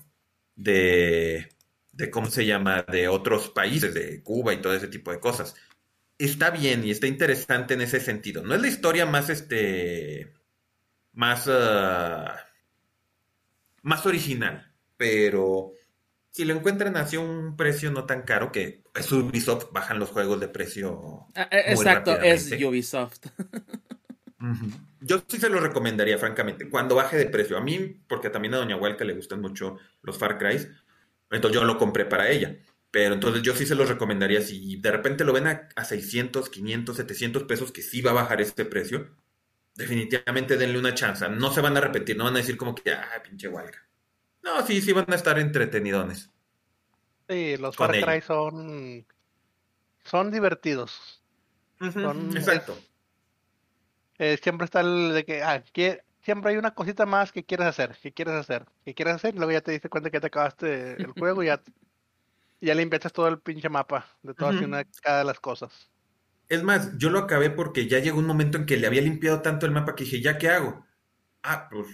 de, 0.55 1.49
de 1.91 2.11
¿cómo 2.11 2.27
se 2.29 2.45
llama? 2.45 2.83
De 2.83 3.07
otros 3.07 3.49
países, 3.49 3.95
de 3.95 4.21
Cuba 4.21 4.53
y 4.53 4.61
todo 4.61 4.75
ese 4.75 4.87
tipo 4.87 5.11
de 5.11 5.19
cosas. 5.19 5.55
Está 6.19 6.51
bien 6.51 6.83
y 6.85 6.91
está 6.91 7.07
interesante 7.07 7.73
en 7.73 7.81
ese 7.81 7.99
sentido. 7.99 8.43
No 8.43 8.53
es 8.53 8.61
la 8.61 8.67
historia 8.67 9.07
más, 9.07 9.31
este, 9.31 10.33
más... 11.13 11.47
Ah, 11.49 12.43
más 13.81 14.05
original, 14.05 14.71
pero 14.97 15.71
si 16.29 16.45
lo 16.45 16.53
encuentran 16.53 16.95
así 16.97 17.15
a 17.15 17.21
un 17.21 17.55
precio 17.55 17.89
no 17.89 18.05
tan 18.05 18.21
caro, 18.21 18.51
que 18.51 18.83
es 18.93 19.11
Ubisoft, 19.11 19.71
bajan 19.71 19.97
los 19.97 20.09
juegos 20.11 20.39
de 20.39 20.49
precio. 20.49 21.25
Ah, 21.33 21.47
eh, 21.49 21.63
exacto, 21.69 22.19
es 22.19 22.51
Ubisoft. 22.51 23.25
Yo 24.99 25.21
sí 25.27 25.37
se 25.37 25.49
lo 25.49 25.59
recomendaría, 25.59 26.17
francamente, 26.17 26.69
cuando 26.69 26.95
baje 26.95 27.17
de 27.17 27.27
precio. 27.27 27.57
A 27.57 27.61
mí, 27.61 28.01
porque 28.07 28.29
también 28.29 28.53
a 28.53 28.57
Doña 28.57 28.77
Huelca 28.77 29.05
le 29.05 29.13
gustan 29.13 29.41
mucho 29.41 29.77
los 30.01 30.17
Far 30.17 30.37
Cry, 30.37 30.67
entonces 31.31 31.59
yo 31.59 31.65
lo 31.65 31.77
compré 31.77 32.05
para 32.05 32.29
ella. 32.29 32.57
Pero 32.89 33.13
entonces 33.13 33.43
yo 33.43 33.53
sí 33.53 33.65
se 33.65 33.75
los 33.75 33.89
recomendaría. 33.89 34.41
Si 34.41 34.77
de 34.77 34.91
repente 34.91 35.23
lo 35.25 35.33
ven 35.33 35.47
a, 35.47 35.69
a 35.75 35.83
600, 35.83 36.49
500, 36.49 36.95
700 36.95 37.43
pesos, 37.43 37.71
que 37.71 37.81
sí 37.81 38.01
va 38.01 38.11
a 38.11 38.15
bajar 38.15 38.41
este 38.41 38.65
precio, 38.65 39.09
definitivamente 39.75 40.57
denle 40.57 40.79
una 40.79 40.93
chance. 40.93 41.27
No 41.29 41.51
se 41.51 41.61
van 41.61 41.75
a 41.75 41.79
arrepentir, 41.79 42.17
no 42.17 42.23
van 42.23 42.35
a 42.35 42.39
decir 42.39 42.57
como 42.57 42.73
que, 42.75 42.91
ah, 42.91 43.21
pinche 43.23 43.47
huelga. 43.47 43.87
No, 44.41 44.65
sí, 44.65 44.81
sí 44.81 44.93
van 44.93 45.11
a 45.11 45.15
estar 45.15 45.37
entretenidones. 45.39 46.31
Sí, 47.29 47.57
los 47.57 47.75
Far 47.75 47.91
Cry 47.91 48.21
son, 48.21 49.05
son 50.03 50.31
divertidos. 50.31 51.21
exacto. 51.81 52.77
Eh, 54.19 54.37
siempre 54.41 54.65
está 54.65 54.81
el 54.81 55.13
de 55.13 55.25
que, 55.25 55.43
ah, 55.43 55.63
que, 55.73 56.01
siempre 56.21 56.51
hay 56.51 56.57
una 56.57 56.73
cosita 56.73 57.05
más 57.05 57.31
que 57.31 57.43
quieres 57.45 57.67
hacer, 57.67 57.97
que 58.01 58.11
quieres 58.11 58.33
hacer, 58.33 58.65
que 58.83 58.93
quieres 58.93 59.15
hacer, 59.15 59.35
y 59.35 59.37
luego 59.37 59.51
ya 59.51 59.61
te 59.61 59.71
diste 59.71 59.89
cuenta 59.89 60.09
que 60.09 60.19
te 60.19 60.27
acabaste 60.27 61.01
el 61.01 61.11
juego 61.11 61.43
y 61.43 61.47
ya, 61.47 61.61
ya 62.61 62.81
inventas 62.81 63.13
todo 63.13 63.27
el 63.27 63.39
pinche 63.39 63.69
mapa 63.69 64.05
de 64.23 64.33
todas 64.33 64.61
y 64.61 64.65
una 64.65 64.83
cada 65.01 65.19
de 65.19 65.25
las 65.25 65.39
cosas. 65.39 65.89
Es 66.49 66.63
más, 66.63 66.97
yo 66.97 67.09
lo 67.09 67.19
acabé 67.19 67.49
porque 67.49 67.87
ya 67.87 67.99
llegó 67.99 68.19
un 68.19 68.25
momento 68.25 68.57
en 68.57 68.65
que 68.65 68.77
le 68.77 68.87
había 68.87 69.01
limpiado 69.01 69.41
tanto 69.41 69.65
el 69.65 69.71
mapa 69.71 69.95
que 69.95 70.05
dije, 70.05 70.21
¿ya 70.21 70.37
qué 70.37 70.49
hago? 70.49 70.85
Ah, 71.43 71.67
pues 71.69 71.87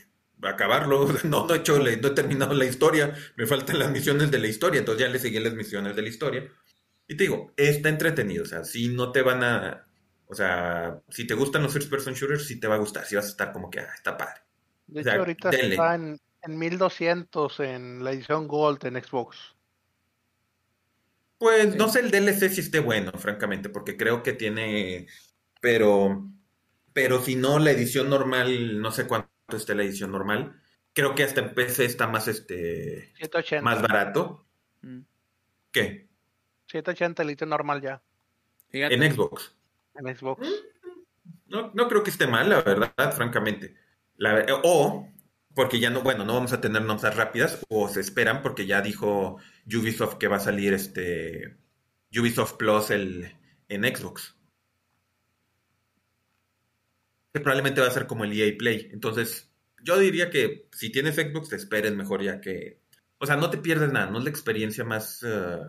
acabarlo. 0.48 1.08
No, 1.24 1.48
no 1.48 1.54
he 1.54 1.58
hecho, 1.58 1.80
no 1.80 1.88
he 1.88 2.12
terminado 2.12 2.54
la 2.54 2.66
historia. 2.66 3.14
Me 3.36 3.46
faltan 3.46 3.80
las 3.80 3.92
misiones 3.92 4.32
de 4.32 4.40
la 4.40 4.48
historia. 4.48 4.80
Entonces 4.80 5.06
ya 5.06 5.12
le 5.12 5.20
seguí 5.20 5.40
las 5.40 5.54
misiones 5.54 5.96
de 5.96 6.02
la 6.02 6.10
historia. 6.10 6.50
Y 7.08 7.16
te 7.16 7.24
digo, 7.24 7.54
está 7.58 7.90
entretenido. 7.90 8.44
O 8.44 8.48
sea, 8.48 8.64
si 8.64 8.90
no 8.90 9.12
te 9.12 9.22
van 9.22 9.44
a. 9.44 9.88
O 10.34 10.36
sea, 10.36 11.00
si 11.10 11.28
te 11.28 11.36
gustan 11.36 11.62
los 11.62 11.72
first 11.72 11.92
person 11.92 12.16
shooters, 12.16 12.48
sí 12.48 12.60
te 12.60 12.68
va 12.68 12.74
a 12.74 12.80
gustar. 12.80 13.06
Sí 13.06 13.16
vas 13.16 13.26
a 13.26 13.30
estar 13.30 13.54
como 13.54 13.70
que, 13.70 13.82
ah, 13.82 13.94
está 13.94 14.18
padre. 14.18 14.42
De 14.88 15.02
hecho, 15.02 15.12
ahorita 15.12 15.52
está 15.52 15.94
en, 15.94 16.20
en 16.42 16.58
1200 16.58 17.60
en 17.60 18.04
la 18.04 18.14
edición 18.14 18.48
Gold 18.48 18.84
en 18.88 18.96
Xbox. 18.96 19.54
Pues 21.38 21.76
no 21.76 21.88
sé 21.88 22.00
el 22.00 22.10
DLC 22.10 22.50
si 22.50 22.62
esté 22.62 22.80
bueno, 22.80 23.12
francamente, 23.12 23.70
porque 23.70 23.96
creo 23.96 24.24
que 24.24 24.34
tiene, 24.34 25.06
pero, 25.62 26.28
pero 26.94 27.22
si 27.22 27.36
no, 27.36 27.60
la 27.60 27.70
edición 27.70 28.10
normal, 28.10 28.82
no 28.82 28.90
sé 28.90 29.06
cuánto 29.06 29.30
esté 29.56 29.76
la 29.76 29.84
edición 29.84 30.12
normal. 30.12 30.60
Creo 30.94 31.14
que 31.14 31.22
hasta 31.22 31.42
en 31.42 31.54
PC 31.54 31.86
está 31.86 32.08
más, 32.08 32.28
este, 32.28 33.14
más 33.62 33.84
barato. 33.84 34.48
Mm. 34.82 35.02
¿Qué? 35.72 36.08
780 36.66 37.24
la 37.24 37.30
edición 37.30 37.50
normal 37.52 37.82
ya. 37.84 38.02
En 38.72 39.14
Xbox. 39.14 39.54
En 39.96 40.16
Xbox. 40.16 40.48
No, 41.48 41.72
no 41.74 41.88
creo 41.88 42.04
que 42.04 42.10
esté 42.10 42.28
mal, 42.28 42.50
la 42.50 42.62
verdad, 42.62 43.14
francamente. 43.14 43.76
La, 44.18 44.46
o 44.64 45.08
porque 45.54 45.80
ya 45.80 45.90
no, 45.90 46.02
bueno, 46.02 46.26
no 46.26 46.34
vamos 46.34 46.54
a 46.54 46.62
tener 46.62 46.82
notas 46.82 47.16
rápidas, 47.16 47.64
o 47.70 47.88
se 47.88 48.00
esperan, 48.00 48.42
porque 48.42 48.66
ya 48.66 48.82
dijo 48.82 49.38
Ubisoft 49.68 50.18
que 50.18 50.28
va 50.28 50.38
a 50.38 50.40
salir 50.40 50.74
este 50.74 51.58
Ubisoft 52.12 52.58
Plus 52.58 52.90
el, 52.90 53.32
en 53.70 53.84
Xbox. 53.84 54.36
Que 57.34 57.40
probablemente 57.40 57.82
va 57.82 57.88
a 57.88 57.92
ser 57.92 58.08
como 58.08 58.24
el 58.24 58.34
EA 58.34 58.56
Play. 58.58 58.90
Entonces, 58.92 59.52
yo 59.82 59.98
diría 59.98 60.30
que 60.30 60.68
si 60.72 60.92
tienes 60.92 61.16
Xbox, 61.16 61.50
te 61.50 61.56
esperes 61.56 61.96
mejor 61.96 62.24
ya 62.24 62.42
que. 62.42 62.82
O 63.20 63.26
sea, 63.26 63.38
no 63.38 63.50
te 63.50 63.58
pierdes 63.58 63.92
nada, 63.92 64.10
no 64.10 64.18
es 64.20 64.24
la 64.24 64.30
experiencia 64.30 64.84
más. 64.84 65.24
Eh, 65.24 65.60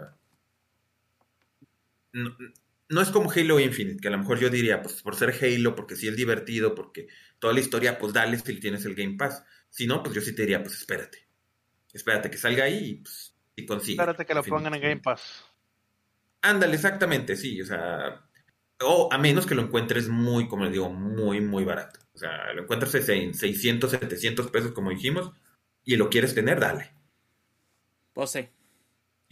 es 2.88 3.11
como 3.11 3.31
Halo 3.31 3.61
Infinite, 3.61 4.00
que 4.00 4.09
a 4.09 4.11
lo 4.11 4.19
mejor 4.19 4.38
yo 4.38 4.50
diría, 4.50 4.83
pues 4.83 5.03
por 5.03 5.17
ser 5.17 5.35
Halo, 5.41 5.75
porque 5.75 5.97
sí 5.97 6.09
es 6.09 6.17
divertido, 6.17 6.75
porque 6.75 7.09
toda 7.38 7.55
la 7.55 7.61
historia, 7.61 7.99
pues 7.99 8.12
dale 8.12 8.38
si 8.38 8.61
tienes 8.61 8.85
el 8.85 8.95
Game 8.95 9.17
Pass. 9.17 9.45
Si 9.71 9.87
no, 9.87 10.03
pues 10.03 10.14
yo 10.14 10.21
sí 10.21 10.35
te 10.35 10.43
diría, 10.43 10.62
pues 10.62 10.76
espérate. 10.76 11.26
Espérate 11.93 12.31
que 12.31 12.38
salga 12.38 12.64
ahí 12.64 12.91
y, 12.91 12.95
pues, 12.97 13.35
y 13.57 13.67
consigue. 13.67 13.93
Espérate 13.93 14.26
que 14.26 14.35
lo 14.35 14.43
pongan 14.43 14.75
en 14.75 14.81
Game 14.81 15.00
Pass. 15.00 15.45
Ándale, 16.43 16.75
exactamente, 16.75 17.37
sí. 17.37 17.62
O 17.62 17.67
sea, 17.67 18.26
o 18.81 19.09
a 19.11 19.19
menos 19.19 19.47
que 19.47 19.55
lo 19.55 19.62
encuentres 19.62 20.09
muy, 20.09 20.49
como 20.49 20.64
le 20.64 20.71
digo, 20.71 20.91
muy, 20.91 21.41
muy 21.41 21.64
barato. 21.64 22.00
O 22.14 22.19
sea, 22.19 22.53
lo 22.53 22.62
encuentras 22.62 22.95
en 23.09 23.35
600, 23.35 23.91
700 23.91 24.50
pesos, 24.50 24.73
como 24.73 24.91
dijimos, 24.91 25.33
y 25.85 25.97
lo 25.97 26.11
quieres 26.11 26.35
tener, 26.35 26.61
dale. 26.61 26.93
Pues 28.12 28.31
sí. 28.31 28.49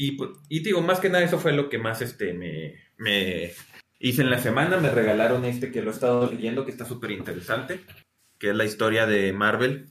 Y, 0.04 0.12
pues, 0.12 0.30
y 0.48 0.64
digo, 0.64 0.80
más 0.80 0.98
que 0.98 1.08
nada, 1.08 1.22
eso 1.22 1.38
fue 1.38 1.52
lo 1.52 1.68
que 1.68 1.78
más 1.78 2.02
este, 2.02 2.32
me, 2.34 2.74
me 2.96 3.52
hice 4.00 4.22
en 4.22 4.30
la 4.30 4.40
semana. 4.40 4.78
Me 4.78 4.90
regalaron 4.90 5.44
este 5.44 5.70
que 5.70 5.80
lo 5.80 5.92
he 5.92 5.94
estado 5.94 6.28
leyendo, 6.28 6.64
que 6.64 6.72
está 6.72 6.84
súper 6.84 7.12
interesante, 7.12 7.78
que 8.36 8.50
es 8.50 8.56
la 8.56 8.64
historia 8.64 9.06
de 9.06 9.32
Marvel. 9.32 9.86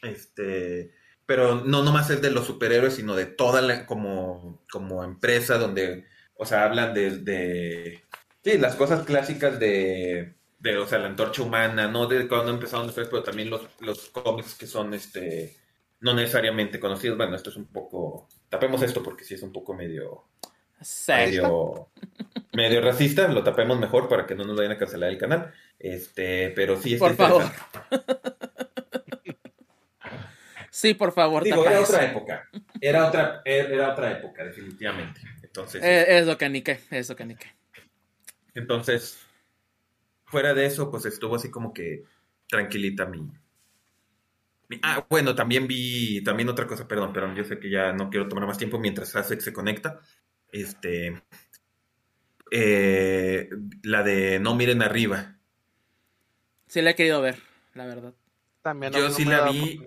Este, 0.00 0.92
pero 1.26 1.64
no 1.64 1.82
nomás 1.82 2.08
es 2.10 2.22
de 2.22 2.30
los 2.30 2.46
superhéroes, 2.46 2.94
sino 2.94 3.16
de 3.16 3.26
toda 3.26 3.62
la, 3.62 3.84
como, 3.84 4.62
como 4.70 5.02
empresa 5.02 5.58
donde, 5.58 6.06
o 6.36 6.46
sea, 6.46 6.64
hablan 6.64 6.94
de, 6.94 8.00
sí, 8.44 8.58
las 8.58 8.76
cosas 8.76 9.04
clásicas 9.04 9.58
de, 9.58 10.34
de, 10.60 10.78
o 10.78 10.86
sea, 10.86 11.00
la 11.00 11.08
antorcha 11.08 11.42
humana, 11.42 11.88
no 11.88 12.06
de 12.06 12.28
cuando 12.28 12.52
empezaron 12.52 12.86
después, 12.86 13.08
pero 13.08 13.24
también 13.24 13.50
los, 13.50 13.62
los 13.80 14.08
cómics 14.10 14.54
que 14.54 14.68
son, 14.68 14.94
este, 14.94 15.56
no 15.98 16.14
necesariamente 16.14 16.78
conocidos. 16.78 17.16
Bueno, 17.16 17.34
esto 17.34 17.50
es 17.50 17.56
un 17.56 17.66
poco 17.66 18.28
tapemos 18.52 18.82
esto 18.82 19.02
porque 19.02 19.24
sí 19.24 19.34
es 19.34 19.42
un 19.42 19.50
poco 19.50 19.72
medio... 19.72 20.24
Medio, 21.08 21.88
medio 22.52 22.80
racista, 22.82 23.26
lo 23.28 23.42
tapemos 23.42 23.78
mejor 23.78 24.08
para 24.08 24.26
que 24.26 24.34
no 24.34 24.44
nos 24.44 24.56
vayan 24.56 24.72
a 24.72 24.78
cancelar 24.78 25.10
el 25.10 25.16
canal. 25.16 25.54
Este, 25.78 26.50
pero 26.50 26.78
sí 26.78 26.96
Por 26.96 27.14
favor. 27.14 27.44
sí, 30.70 30.92
por 30.92 31.12
favor. 31.12 31.44
Digo, 31.44 31.64
era 31.64 31.80
otra 31.80 32.04
época. 32.04 32.48
Era 32.78 33.06
otra, 33.06 33.42
era 33.44 33.92
otra 33.92 34.10
época, 34.10 34.44
definitivamente. 34.44 35.20
Entonces. 35.42 35.82
Eh, 35.82 36.18
es 36.18 36.26
lo 36.26 36.36
que 36.36 36.48
nique, 36.50 36.80
es 36.90 37.08
lo 37.08 37.16
que 37.16 37.24
nique. 37.24 37.46
Entonces, 38.54 39.18
fuera 40.26 40.52
de 40.52 40.66
eso, 40.66 40.90
pues 40.90 41.06
estuvo 41.06 41.36
así 41.36 41.50
como 41.50 41.72
que 41.72 42.04
tranquilita 42.48 43.06
mi, 43.06 43.30
Ah, 44.82 45.06
bueno, 45.08 45.34
también 45.34 45.66
vi, 45.66 46.22
también 46.22 46.48
otra 46.48 46.66
cosa, 46.66 46.86
perdón, 46.86 47.12
pero 47.12 47.34
yo 47.34 47.44
sé 47.44 47.58
que 47.58 47.70
ya 47.70 47.92
no 47.92 48.10
quiero 48.10 48.28
tomar 48.28 48.46
más 48.46 48.58
tiempo 48.58 48.78
mientras 48.78 49.14
Asex 49.16 49.44
se 49.44 49.52
conecta. 49.52 50.00
Este, 50.50 51.22
eh, 52.50 53.48
la 53.82 54.02
de 54.02 54.38
No 54.38 54.54
miren 54.54 54.82
arriba. 54.82 55.36
Sí 56.68 56.82
la 56.82 56.90
he 56.90 56.94
querido 56.94 57.20
ver, 57.20 57.38
la 57.74 57.86
verdad. 57.86 58.14
También 58.62 58.92
yo 58.92 59.10
sí 59.10 59.24
la 59.24 59.50
vi. 59.50 59.84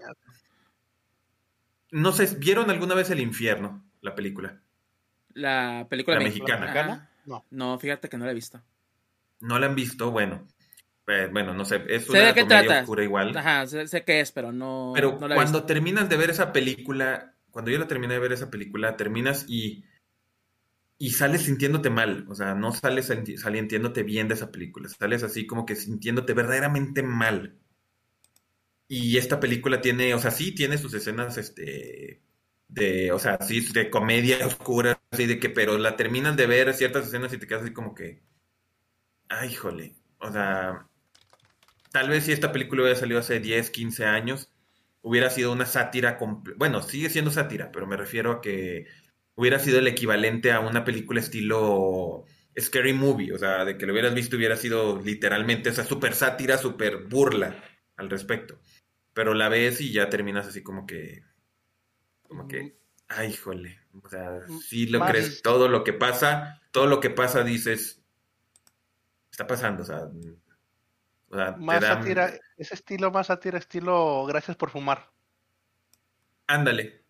No 1.91 2.11
sé, 2.11 2.35
¿vieron 2.37 2.69
alguna 2.69 2.95
vez 2.95 3.09
El 3.09 3.21
Infierno, 3.21 3.83
la 4.01 4.15
película? 4.15 4.61
La 5.33 5.85
película 5.89 6.19
mexicana. 6.19 7.09
No. 7.25 7.43
no, 7.51 7.79
fíjate 7.79 8.09
que 8.09 8.17
no 8.17 8.25
la 8.25 8.31
he 8.31 8.35
visto. 8.35 8.61
No 9.39 9.59
la 9.59 9.67
han 9.67 9.75
visto, 9.75 10.11
bueno. 10.11 10.47
Eh, 11.07 11.29
bueno, 11.31 11.53
no 11.53 11.65
sé, 11.65 11.83
es 11.87 12.09
una 12.09 12.33
sé 12.33 12.41
comedia 12.41 12.81
oscura 12.81 13.03
igual. 13.03 13.37
Ajá, 13.37 13.67
sé, 13.67 14.03
qué 14.03 14.21
es, 14.21 14.31
pero 14.31 14.51
no. 14.51 14.91
Pero 14.95 15.17
cuando 15.17 15.63
terminas 15.63 16.09
de 16.09 16.17
ver 16.17 16.31
esa 16.31 16.51
película, 16.51 17.35
cuando 17.51 17.69
yo 17.71 17.77
la 17.77 17.87
terminé 17.87 18.15
de 18.15 18.19
ver 18.19 18.33
esa 18.33 18.49
película, 18.49 18.97
terminas 18.97 19.45
y. 19.47 19.85
Y 20.97 21.09
sales 21.09 21.41
sintiéndote 21.41 21.89
mal, 21.89 22.25
o 22.29 22.35
sea, 22.35 22.55
no 22.55 22.71
sales 22.71 23.07
sintiéndote 23.07 24.03
bien 24.03 24.29
de 24.29 24.35
esa 24.35 24.49
película, 24.49 24.87
sales 24.87 25.23
así 25.23 25.45
como 25.45 25.65
que 25.65 25.75
sintiéndote 25.75 26.33
verdaderamente 26.33 27.03
mal. 27.03 27.57
Y 28.87 29.17
esta 29.17 29.41
película 29.41 29.81
tiene, 29.81 30.13
o 30.13 30.19
sea, 30.19 30.31
sí 30.31 30.55
tiene 30.55 30.77
sus 30.77 30.93
escenas, 30.93 31.37
este, 31.37 32.21
de, 32.69 33.11
o 33.11 33.19
sea, 33.19 33.39
sí, 33.41 33.59
de 33.73 33.89
comedia 33.89 34.45
oscura, 34.47 35.01
así 35.11 35.25
de 35.25 35.37
que, 35.37 35.49
pero 35.49 35.77
la 35.77 35.97
terminas 35.97 36.37
de 36.37 36.47
ver 36.47 36.73
ciertas 36.73 37.07
escenas 37.07 37.33
y 37.33 37.39
te 37.39 37.45
quedas 37.47 37.63
así 37.63 37.73
como 37.73 37.93
que, 37.93 38.21
ay, 39.27 39.53
jole, 39.53 39.95
o 40.19 40.31
sea, 40.31 40.87
tal 41.95 42.09
vez 42.09 42.25
si 42.25 42.33
esta 42.33 42.51
película 42.51 42.81
hubiera 42.81 42.99
salido 42.99 43.21
hace 43.21 43.39
10, 43.39 43.69
15 43.69 44.03
años, 44.03 44.51
hubiera 45.01 45.29
sido 45.29 45.53
una 45.53 45.65
sátira, 45.65 46.19
bueno, 46.57 46.81
sigue 46.81 47.09
siendo 47.09 47.31
sátira, 47.31 47.71
pero 47.71 47.87
me 47.87 47.95
refiero 47.95 48.33
a 48.33 48.41
que 48.41 48.87
hubiera 49.35 49.59
sido 49.59 49.79
el 49.79 49.87
equivalente 49.87 50.51
a 50.51 50.59
una 50.59 50.83
película 50.83 51.21
estilo 51.21 52.25
Scary 52.59 52.91
Movie, 52.91 53.31
o 53.31 53.37
sea, 53.37 53.63
de 53.63 53.77
que 53.77 53.85
lo 53.85 53.93
hubieras 53.93 54.13
visto 54.13 54.35
hubiera 54.35 54.57
sido 54.57 55.01
literalmente 55.01 55.69
esa 55.69 55.85
super 55.85 56.13
sátira, 56.13 56.57
super 56.57 57.05
burla 57.05 57.63
al 57.95 58.09
respecto. 58.09 58.59
Pero 59.13 59.33
la 59.33 59.47
ves 59.47 59.79
y 59.79 59.93
ya 59.93 60.09
terminas 60.09 60.47
así 60.47 60.61
como 60.61 60.85
que, 60.85 61.23
como 62.23 62.45
que, 62.49 62.75
ay, 63.07 63.31
jole, 63.31 63.79
o 64.03 64.09
sea, 64.09 64.41
si 64.67 64.87
lo 64.87 64.99
crees, 65.05 65.41
todo 65.41 65.69
lo 65.69 65.85
que 65.85 65.93
pasa, 65.93 66.61
todo 66.71 66.87
lo 66.87 66.99
que 66.99 67.09
pasa 67.09 67.45
dices, 67.45 68.01
está 69.31 69.47
pasando, 69.47 69.83
o 69.83 69.85
sea, 69.85 70.09
más 71.57 71.83
sátira, 71.83 72.33
ese 72.57 72.73
estilo 72.73 73.11
más 73.11 73.27
sátira, 73.27 73.57
estilo 73.57 74.25
gracias 74.25 74.57
por 74.57 74.69
fumar. 74.69 75.09
Ándale, 76.47 77.03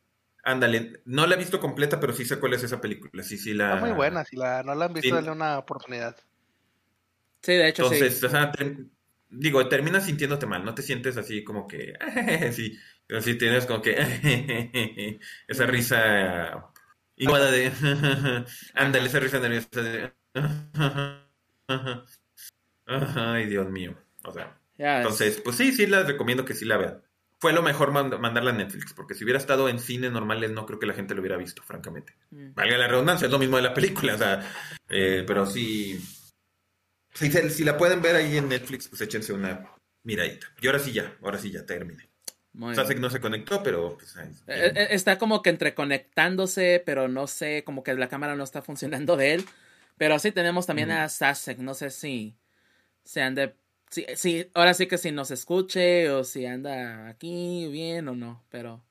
ándale. 0.43 1.01
No 1.05 1.27
la 1.27 1.35
he 1.35 1.39
visto 1.39 1.59
completa, 1.59 1.99
pero 1.99 2.13
sí 2.13 2.25
sé 2.25 2.39
cuál 2.39 2.53
es 2.53 2.63
esa 2.63 2.79
película. 2.81 3.23
Sí, 3.23 3.37
sí 3.37 3.53
la... 3.53 3.73
Está 3.73 3.85
muy 3.85 3.95
buena, 3.95 4.23
si 4.23 4.35
la, 4.35 4.63
no 4.63 4.75
la 4.75 4.85
han 4.85 4.93
visto, 4.93 5.13
dale 5.13 5.31
una 5.31 5.57
oportunidad. 5.57 6.15
Sí, 7.41 7.53
de 7.53 7.69
hecho 7.69 7.83
Entonces, 7.83 8.23
O 8.23 8.29
sea, 8.29 8.51
digo, 9.29 9.67
terminas 9.67 10.05
sintiéndote 10.05 10.45
mal, 10.45 10.63
no 10.63 10.73
te 10.73 10.81
sientes 10.81 11.17
así 11.17 11.43
como 11.43 11.67
que, 11.67 11.93
sí, 12.53 12.77
pero 13.05 13.21
sí 13.21 13.37
tienes 13.37 13.65
como 13.65 13.81
que 13.81 13.95
esa 15.47 15.65
risa 15.65 16.71
igual 17.15 17.51
de, 17.51 17.71
ándale, 18.73 19.05
esa 19.05 19.19
risa 19.19 19.39
nerviosa 19.39 19.81
de, 19.81 20.13
ay, 22.87 23.45
Dios 23.45 23.69
mío. 23.69 23.95
O 24.27 24.33
sea, 24.33 24.57
entonces, 24.77 25.41
pues 25.41 25.55
sí, 25.55 25.71
sí 25.71 25.87
les 25.87 26.05
recomiendo 26.05 26.45
que 26.45 26.53
sí 26.53 26.65
la 26.65 26.77
vean. 26.77 27.01
Fue 27.39 27.53
lo 27.53 27.61
mejor 27.61 27.91
mandarla 27.91 28.51
a 28.51 28.53
Netflix, 28.53 28.93
porque 28.93 29.13
si 29.13 29.23
hubiera 29.23 29.37
estado 29.37 29.69
en 29.69 29.79
cine 29.79 30.09
normales, 30.09 30.51
no 30.51 30.65
creo 30.65 30.79
que 30.79 30.85
la 30.85 30.93
gente 30.93 31.13
lo 31.13 31.21
hubiera 31.21 31.37
visto, 31.37 31.61
francamente. 31.63 32.13
Mm. 32.31 32.53
Valga 32.53 32.77
la 32.77 32.87
redundancia, 32.87 33.25
es 33.25 33.31
lo 33.31 33.39
mismo 33.39 33.57
de 33.57 33.63
la 33.63 33.73
película, 33.73 34.15
o 34.15 34.17
sea, 34.17 34.41
eh, 34.89 35.23
pero 35.27 35.45
sí. 35.45 35.99
Si, 37.13 37.63
la 37.63 37.77
pueden 37.77 38.01
ver 38.01 38.15
ahí 38.15 38.37
en 38.37 38.49
Netflix, 38.49 38.87
pues 38.87 39.01
échense 39.01 39.31
una 39.31 39.69
miradita. 40.03 40.47
Y 40.61 40.67
ahora 40.67 40.79
sí 40.79 40.91
ya, 40.91 41.15
ahora 41.21 41.37
sí 41.37 41.51
ya 41.51 41.65
termine. 41.65 42.09
o 42.59 42.73
sea, 42.73 42.85
que 42.85 42.95
no 42.95 43.09
se 43.09 43.21
conectó, 43.21 43.63
pero 43.63 43.97
pues, 43.97 44.15
eh, 44.17 44.31
eh, 44.47 44.87
está 44.91 45.17
como 45.17 45.41
que 45.41 45.49
entreconectándose, 45.49 46.81
pero 46.85 47.07
no 47.07 47.27
sé, 47.27 47.63
como 47.63 47.83
que 47.83 47.93
la 47.93 48.09
cámara 48.09 48.35
no 48.35 48.43
está 48.43 48.61
funcionando 48.63 49.17
de 49.17 49.35
él. 49.35 49.45
Pero 49.97 50.19
sí 50.19 50.31
tenemos 50.33 50.65
también 50.65 50.91
a 50.91 51.07
Sasek, 51.07 51.59
no 51.59 51.73
sé 51.73 51.89
si 51.89 52.35
se 53.05 53.21
han 53.21 53.35
de 53.35 53.55
Sí, 53.95 54.05
sí, 54.17 54.51
ahora 54.53 54.73
sí 54.73 54.87
que 54.87 54.97
si 54.97 55.13
nos 55.13 55.31
escuche 55.31 56.09
o 56.11 56.25
si 56.25 56.45
anda 56.45 57.07
aquí 57.07 57.69
bien 57.71 58.09
o 58.09 58.13
no, 58.13 58.43
pero 58.49 58.83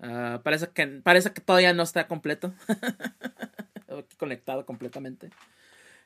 ah, 0.00 0.40
parece 0.42 0.70
que 0.70 0.88
parece 1.04 1.32
que 1.32 1.40
todavía 1.40 1.72
no 1.72 1.84
está 1.84 2.08
completo, 2.08 2.52
conectado 4.18 4.66
completamente. 4.66 5.30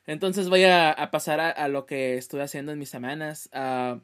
Entonces 0.05 0.47
voy 0.49 0.65
a, 0.65 1.09
pasar 1.11 1.39
a, 1.39 1.67
lo 1.69 1.87
que 1.87 2.17
estuve 2.17 2.43
haciendo 2.43 2.71
en 2.71 2.77
mis 2.77 2.89
semanas. 2.89 3.49
Ah, 3.51 3.99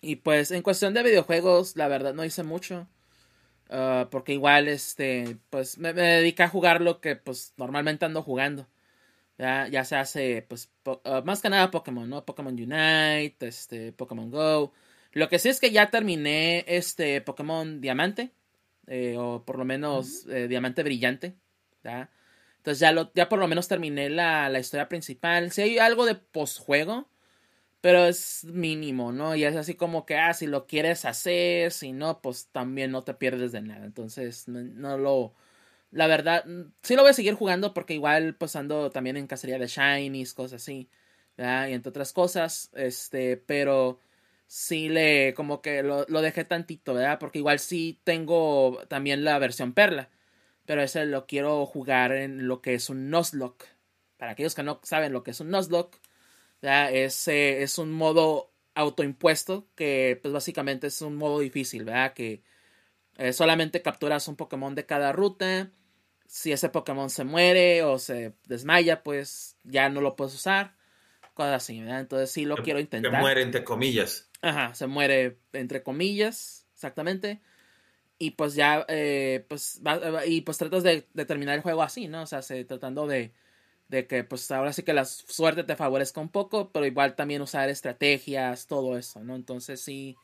y 0.00 0.16
pues 0.16 0.50
en 0.50 0.62
cuestión 0.62 0.94
de 0.94 1.02
videojuegos, 1.02 1.76
la 1.76 1.88
verdad 1.88 2.14
no 2.14 2.24
hice 2.24 2.42
mucho. 2.42 2.88
Ah, 3.70 4.08
porque 4.10 4.32
igual, 4.34 4.68
este, 4.68 5.38
pues 5.50 5.78
me, 5.78 5.92
me 5.94 6.02
dediqué 6.02 6.44
a 6.44 6.48
jugar 6.48 6.80
lo 6.80 7.00
que 7.02 7.16
pues 7.16 7.52
normalmente 7.58 8.06
ando 8.06 8.22
jugando. 8.22 8.66
Ya, 9.38 9.68
ya 9.68 9.84
se 9.84 9.96
hace, 9.96 10.42
pues, 10.48 10.70
ah, 11.04 11.22
más 11.24 11.40
que 11.40 11.48
nada 11.48 11.70
Pokémon, 11.70 12.08
¿no? 12.10 12.24
Pokémon 12.24 12.54
Unite, 12.54 13.36
este, 13.46 13.92
Pokémon 13.92 14.30
Go. 14.30 14.72
Lo 15.12 15.28
que 15.28 15.38
sí 15.38 15.48
es 15.48 15.60
que 15.60 15.70
ya 15.70 15.90
terminé 15.90 16.64
este 16.66 17.20
Pokémon 17.20 17.80
Diamante, 17.80 18.32
eh, 18.88 19.16
o 19.18 19.44
por 19.44 19.58
lo 19.58 19.64
menos 19.64 20.26
eh, 20.28 20.48
Diamante 20.48 20.82
Brillante, 20.82 21.34
¿ya? 21.84 22.10
Entonces 22.58 22.80
ya, 22.80 22.92
lo, 22.92 23.12
ya 23.14 23.28
por 23.28 23.38
lo 23.38 23.46
menos 23.48 23.68
terminé 23.68 24.10
la, 24.10 24.48
la 24.48 24.58
historia 24.58 24.88
principal. 24.88 25.52
Sí 25.52 25.62
hay 25.62 25.78
algo 25.78 26.04
de 26.04 26.16
postjuego, 26.16 27.08
pero 27.80 28.06
es 28.06 28.44
mínimo, 28.44 29.12
¿no? 29.12 29.36
Y 29.36 29.44
es 29.44 29.56
así 29.56 29.74
como 29.74 30.04
que, 30.06 30.16
ah, 30.16 30.34
si 30.34 30.46
lo 30.46 30.66
quieres 30.66 31.04
hacer, 31.04 31.72
si 31.72 31.92
no, 31.92 32.20
pues 32.22 32.48
también 32.52 32.90
no 32.90 33.04
te 33.04 33.14
pierdes 33.14 33.52
de 33.52 33.62
nada. 33.62 33.86
Entonces 33.86 34.48
no 34.48 34.98
lo 34.98 35.34
la 35.90 36.06
verdad, 36.06 36.44
sí 36.82 36.96
lo 36.96 37.02
voy 37.02 37.10
a 37.10 37.14
seguir 37.14 37.34
jugando 37.34 37.72
porque 37.74 37.94
igual 37.94 38.34
pues 38.36 38.56
ando 38.56 38.90
también 38.90 39.16
en 39.16 39.26
cacería 39.26 39.58
de 39.58 39.66
shinies, 39.66 40.34
cosas 40.34 40.62
así, 40.62 40.90
¿verdad? 41.36 41.68
Y 41.68 41.72
entre 41.72 41.90
otras 41.90 42.12
cosas, 42.12 42.70
este, 42.74 43.36
pero 43.36 43.98
sí 44.46 44.88
le, 44.88 45.34
como 45.34 45.62
que 45.62 45.82
lo, 45.82 46.04
lo 46.08 46.20
dejé 46.22 46.44
tantito, 46.44 46.94
¿verdad? 46.94 47.18
Porque 47.18 47.38
igual 47.38 47.58
sí 47.58 48.00
tengo 48.04 48.80
también 48.88 49.24
la 49.24 49.38
versión 49.38 49.72
perla, 49.72 50.10
pero 50.66 50.82
ese 50.82 51.06
lo 51.06 51.26
quiero 51.26 51.64
jugar 51.66 52.12
en 52.12 52.48
lo 52.48 52.60
que 52.60 52.74
es 52.74 52.90
un 52.90 53.10
Nuzlocke. 53.10 53.66
Para 54.18 54.32
aquellos 54.32 54.54
que 54.54 54.62
no 54.64 54.80
saben 54.82 55.12
lo 55.12 55.22
que 55.22 55.30
es 55.30 55.40
un 55.40 55.50
Nuzlocke, 55.50 56.00
¿verdad? 56.60 56.92
Es, 56.92 57.28
es 57.28 57.78
un 57.78 57.92
modo 57.92 58.52
autoimpuesto 58.74 59.68
que 59.74 60.18
pues 60.22 60.32
básicamente 60.34 60.88
es 60.88 61.02
un 61.02 61.16
modo 61.16 61.40
difícil, 61.40 61.84
¿verdad? 61.84 62.12
Que 62.14 62.42
eh, 63.16 63.32
solamente 63.32 63.82
capturas 63.82 64.28
un 64.28 64.36
Pokémon 64.36 64.74
de 64.74 64.86
cada 64.86 65.12
ruta 65.12 65.72
si 66.28 66.52
ese 66.52 66.68
Pokémon 66.68 67.08
se 67.08 67.24
muere 67.24 67.82
o 67.82 67.98
se 67.98 68.34
desmaya, 68.46 69.02
pues 69.02 69.56
ya 69.64 69.88
no 69.88 70.02
lo 70.02 70.14
puedes 70.14 70.34
usar. 70.34 70.76
Cosas 71.32 71.54
así, 71.54 71.80
¿verdad? 71.80 72.00
Entonces 72.00 72.30
sí 72.30 72.44
lo 72.44 72.56
quiero 72.58 72.80
intentar. 72.80 73.12
Se 73.12 73.18
muere 73.18 73.42
entre 73.42 73.64
comillas. 73.64 74.28
Ajá, 74.42 74.74
se 74.74 74.86
muere 74.86 75.38
entre 75.54 75.82
comillas, 75.82 76.66
exactamente. 76.74 77.40
Y 78.18 78.32
pues 78.32 78.54
ya, 78.54 78.84
eh, 78.88 79.46
pues, 79.48 79.80
y 80.26 80.42
pues 80.42 80.58
tratas 80.58 80.82
de, 80.82 81.02
terminar 81.26 81.54
el 81.54 81.62
juego 81.62 81.82
así, 81.82 82.08
¿no? 82.08 82.22
O 82.22 82.26
sea, 82.26 82.40
tratando 82.66 83.06
de, 83.06 83.32
de 83.88 84.06
que 84.06 84.22
pues 84.22 84.50
ahora 84.50 84.74
sí 84.74 84.82
que 84.82 84.92
la 84.92 85.06
suerte 85.06 85.64
te 85.64 85.76
favorezca 85.76 86.20
un 86.20 86.28
poco, 86.28 86.70
pero 86.70 86.84
igual 86.84 87.16
también 87.16 87.40
usar 87.40 87.70
estrategias, 87.70 88.66
todo 88.66 88.98
eso, 88.98 89.24
¿no? 89.24 89.34
Entonces 89.34 89.80
sí, 89.80 90.16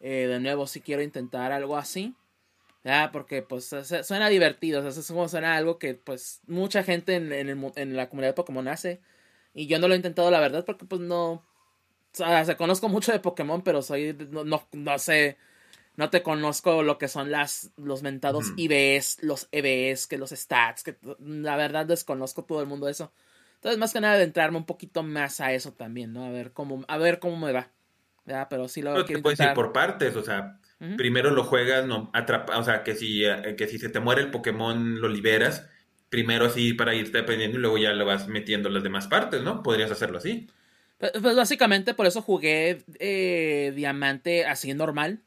eh, 0.00 0.28
de 0.28 0.40
nuevo 0.40 0.66
sí 0.66 0.80
quiero 0.80 1.02
intentar 1.02 1.52
algo 1.52 1.76
así. 1.76 2.14
Ah, 2.84 3.10
porque 3.12 3.42
pues 3.42 3.72
suena 4.02 4.28
divertido, 4.28 4.80
o 4.80 4.90
sea, 4.90 5.00
es 5.00 5.06
como 5.06 5.28
suena 5.28 5.56
algo 5.56 5.78
que 5.78 5.94
pues 5.94 6.40
mucha 6.46 6.82
gente 6.82 7.14
en, 7.14 7.32
en, 7.32 7.96
la 7.96 8.08
comunidad 8.08 8.30
de 8.30 8.34
Pokémon 8.34 8.66
hace. 8.66 9.00
Y 9.54 9.66
yo 9.66 9.78
no 9.78 9.86
lo 9.86 9.94
he 9.94 9.96
intentado, 9.96 10.30
la 10.30 10.40
verdad, 10.40 10.64
porque 10.64 10.84
pues 10.84 11.00
no... 11.00 11.32
O 11.32 12.44
sea, 12.44 12.56
conozco 12.56 12.88
mucho 12.88 13.12
de 13.12 13.20
Pokémon, 13.20 13.62
pero 13.62 13.82
soy... 13.82 14.16
No, 14.30 14.44
no, 14.44 14.66
no 14.72 14.98
sé... 14.98 15.38
no 15.96 16.10
te 16.10 16.22
conozco 16.22 16.82
lo 16.82 16.98
que 16.98 17.06
son 17.06 17.30
las, 17.30 17.70
los 17.76 18.02
mentados 18.02 18.46
IBs, 18.56 19.22
los 19.22 19.48
EBs, 19.52 20.08
que 20.08 20.18
los 20.18 20.30
stats, 20.30 20.82
que 20.82 20.96
la 21.20 21.56
verdad 21.56 21.86
desconozco 21.86 22.44
todo 22.44 22.60
el 22.60 22.66
mundo 22.66 22.88
eso. 22.88 23.12
Entonces, 23.56 23.78
más 23.78 23.92
que 23.92 24.00
nada, 24.00 24.16
de 24.16 24.24
entrarme 24.24 24.58
un 24.58 24.66
poquito 24.66 25.04
más 25.04 25.40
a 25.40 25.52
eso 25.52 25.72
también, 25.72 26.12
¿no? 26.12 26.24
A 26.24 26.30
ver 26.30 26.52
cómo, 26.52 26.84
a 26.88 26.98
ver 26.98 27.20
cómo 27.20 27.36
me 27.36 27.52
va. 27.52 27.70
Ya, 28.24 28.48
pero 28.48 28.66
sí 28.66 28.82
lo 28.82 29.04
quiero 29.04 29.22
puedes 29.22 29.38
ir 29.38 29.54
por 29.54 29.72
partes, 29.72 30.16
o 30.16 30.22
sea, 30.22 30.58
primero 30.96 31.30
lo 31.30 31.44
juegas, 31.44 31.86
no 31.86 32.10
atrapa, 32.12 32.58
o 32.58 32.64
sea, 32.64 32.82
que 32.82 32.94
si, 32.94 33.24
eh, 33.24 33.54
que 33.56 33.66
si 33.68 33.78
se 33.78 33.88
te 33.88 34.00
muere 34.00 34.22
el 34.22 34.30
Pokémon 34.30 35.00
lo 35.00 35.08
liberas, 35.08 35.68
primero 36.08 36.46
así 36.46 36.74
para 36.74 36.94
irte 36.94 37.18
aprendiendo 37.18 37.58
y 37.58 37.60
luego 37.60 37.78
ya 37.78 37.92
lo 37.92 38.04
vas 38.04 38.28
metiendo 38.28 38.68
las 38.68 38.82
demás 38.82 39.06
partes, 39.06 39.42
¿no? 39.42 39.62
Podrías 39.62 39.90
hacerlo 39.90 40.18
así. 40.18 40.48
Pues, 40.98 41.12
pues 41.20 41.34
básicamente 41.36 41.94
por 41.94 42.06
eso 42.06 42.22
jugué 42.22 42.84
eh, 42.98 43.72
Diamante 43.74 44.44
así 44.44 44.72
normal. 44.74 45.22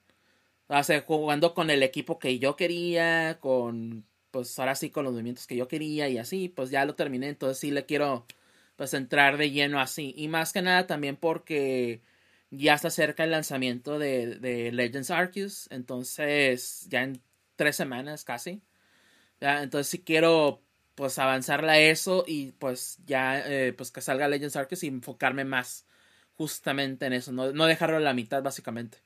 O 0.67 0.83
sea, 0.83 1.01
jugando 1.01 1.53
con 1.53 1.69
el 1.69 1.83
equipo 1.83 2.17
que 2.17 2.39
yo 2.39 2.55
quería, 2.55 3.39
con, 3.39 4.05
pues 4.31 4.57
ahora 4.59 4.75
sí, 4.75 4.89
con 4.89 5.03
los 5.05 5.13
movimientos 5.13 5.47
que 5.47 5.55
yo 5.55 5.67
quería 5.67 6.09
y 6.09 6.17
así, 6.17 6.49
pues 6.49 6.69
ya 6.71 6.85
lo 6.85 6.95
terminé, 6.95 7.29
entonces 7.29 7.59
sí 7.59 7.71
le 7.71 7.85
quiero, 7.85 8.25
pues 8.75 8.93
entrar 8.93 9.37
de 9.37 9.51
lleno 9.51 9.79
así. 9.79 10.13
Y 10.17 10.27
más 10.27 10.53
que 10.53 10.61
nada 10.61 10.87
también 10.87 11.17
porque 11.17 12.01
ya 12.57 12.75
está 12.75 12.89
cerca 12.89 13.23
el 13.23 13.31
lanzamiento 13.31 13.99
de, 13.99 14.35
de 14.37 14.71
Legends 14.71 15.11
Arceus, 15.11 15.67
entonces 15.71 16.87
ya 16.89 17.03
en 17.03 17.21
tres 17.55 17.75
semanas 17.75 18.23
casi. 18.23 18.61
Entonces 19.39 19.87
sí 19.87 20.03
quiero 20.03 20.61
pues 20.95 21.19
avanzarle 21.19 21.71
a 21.71 21.79
eso 21.79 22.23
y 22.27 22.53
pues 22.53 22.99
ya 23.05 23.39
eh, 23.45 23.73
pues 23.73 23.91
que 23.91 24.01
salga 24.01 24.27
Legends 24.27 24.55
Arceus 24.55 24.83
y 24.83 24.87
enfocarme 24.87 25.43
más 25.45 25.85
justamente 26.37 27.05
en 27.05 27.13
eso, 27.13 27.31
no, 27.31 27.51
no 27.51 27.65
dejarlo 27.65 27.97
a 27.97 28.01
la 28.01 28.13
mitad 28.13 28.43
básicamente. 28.43 28.99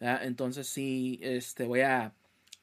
Entonces 0.00 0.66
sí, 0.68 1.20
este, 1.22 1.64
voy 1.64 1.82
a, 1.82 2.12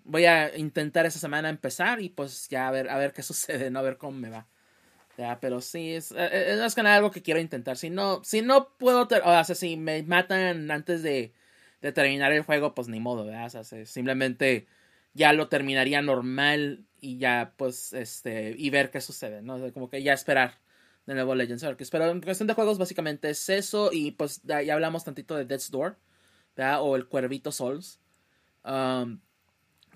voy 0.04 0.26
a 0.26 0.58
intentar 0.58 1.06
esa 1.06 1.20
semana 1.20 1.50
empezar 1.50 2.02
y 2.02 2.10
pues 2.10 2.50
ya 2.50 2.68
a 2.68 2.72
ver, 2.72 2.90
a 2.90 2.98
ver 2.98 3.14
qué 3.14 3.24
sucede, 3.24 3.72
¿no? 3.72 3.80
A 3.80 3.84
ver 3.84 3.98
cómo 3.98 4.18
me 4.18 4.30
va. 4.30 4.48
Ya, 5.20 5.38
pero 5.42 5.60
sí, 5.60 5.96
es, 5.96 6.14
eh, 6.14 6.30
eh, 6.32 6.64
es, 6.66 6.78
nada 6.78 6.96
algo 6.96 7.12
que 7.12 7.22
quiero 7.22 7.42
intentar. 7.42 7.76
Si 7.76 7.90
no, 7.90 8.24
si 8.24 8.42
no 8.42 8.70
puedo, 8.78 9.02
o 9.02 9.44
sea, 9.44 9.44
si 9.44 9.76
me 9.76 10.02
matan 10.04 10.72
antes 10.72 11.04
de, 11.04 11.34
terminar 11.94 12.32
el 12.32 12.44
juego, 12.44 12.74
pues 12.74 12.88
ni 12.88 13.02
modo, 13.02 13.26
¿verdad? 13.26 13.48
O 13.48 13.64
sea, 13.64 13.86
simplemente 13.86 14.68
ya 15.14 15.34
lo 15.34 15.50
terminaría 15.50 16.02
normal 16.02 16.86
y 17.02 17.18
ya, 17.18 17.54
pues, 17.58 17.92
este, 17.92 18.56
y 18.58 18.70
ver 18.70 18.92
qué 18.92 19.02
sucede, 19.02 19.42
¿no? 19.42 19.74
como 19.74 19.90
que 19.90 20.02
ya 20.04 20.14
esperar 20.14 20.54
de 21.06 21.16
nuevo 21.16 21.36
Legends 21.36 21.66
Arceus. 21.66 21.90
Pero 21.90 22.10
en 22.10 22.22
cuestión 22.22 22.48
de 22.48 22.54
juegos, 22.54 22.78
básicamente 22.78 23.30
es 23.30 23.50
eso. 23.50 23.90
Y 23.92 24.12
pues 24.12 24.42
ya 24.44 24.74
hablamos 24.74 25.04
tantito 25.04 25.36
de 25.36 25.44
Death's 25.44 25.70
Door. 25.70 25.98
O 26.80 26.96
el 26.96 27.08
Cuervito 27.08 27.52
Souls. 27.52 28.00
Um, 28.64 29.20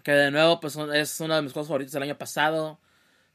que 0.03 0.11
de 0.11 0.31
nuevo, 0.31 0.59
pues 0.59 0.75
es 0.75 1.19
uno 1.21 1.35
de 1.35 1.43
mis 1.43 1.53
juegos 1.53 1.67
favoritos 1.69 1.93
del 1.93 2.03
año 2.03 2.17
pasado. 2.17 2.79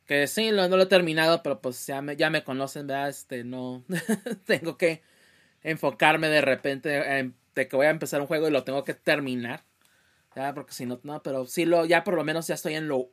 Que 0.09 0.27
sí, 0.27 0.51
no 0.51 0.67
lo 0.67 0.83
he 0.83 0.87
terminado, 0.87 1.43
pero 1.43 1.61
pues 1.61 1.87
ya 1.87 2.03
me, 2.03 2.17
ya 2.17 2.31
me 2.31 2.43
conocen, 2.43 2.89
¿verdad? 2.89 3.11
Este, 3.11 3.45
no. 3.45 3.85
tengo 4.47 4.77
que 4.77 5.03
enfocarme 5.63 6.29
de 6.29 6.41
repente 6.41 7.19
en, 7.19 7.37
de 7.55 7.69
que 7.69 7.77
voy 7.77 7.87
a 7.87 7.91
empezar 7.91 8.21
un 8.21 8.27
juego 8.27 8.49
y 8.49 8.51
lo 8.51 8.65
tengo 8.65 8.83
que 8.83 8.95
terminar. 8.95 9.63
Ya, 10.35 10.55
porque 10.55 10.73
si 10.73 10.87
no, 10.87 10.99
no, 11.05 11.23
pero 11.23 11.47
sí, 11.47 11.65
lo, 11.65 11.85
ya 11.85 12.03
por 12.03 12.15
lo 12.15 12.25
menos 12.25 12.49
ya 12.49 12.55
estoy 12.55 12.75
en 12.75 12.89
lo. 12.89 13.09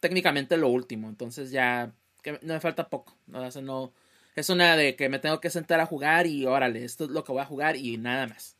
técnicamente 0.00 0.58
lo 0.58 0.68
último. 0.68 1.08
Entonces 1.08 1.50
ya. 1.50 1.92
Que 2.22 2.32
no 2.42 2.54
me 2.54 2.60
falta 2.60 2.88
poco. 2.90 3.16
¿no? 3.26 3.48
no, 3.62 3.92
es 4.34 4.50
una 4.50 4.76
de 4.76 4.96
que 4.96 5.08
me 5.08 5.20
tengo 5.20 5.40
que 5.40 5.50
sentar 5.50 5.80
a 5.80 5.86
jugar 5.86 6.26
y 6.26 6.44
órale, 6.44 6.84
esto 6.84 7.04
es 7.04 7.10
lo 7.10 7.24
que 7.24 7.32
voy 7.32 7.42
a 7.42 7.46
jugar 7.46 7.76
y 7.76 7.96
nada 7.96 8.26
más 8.26 8.58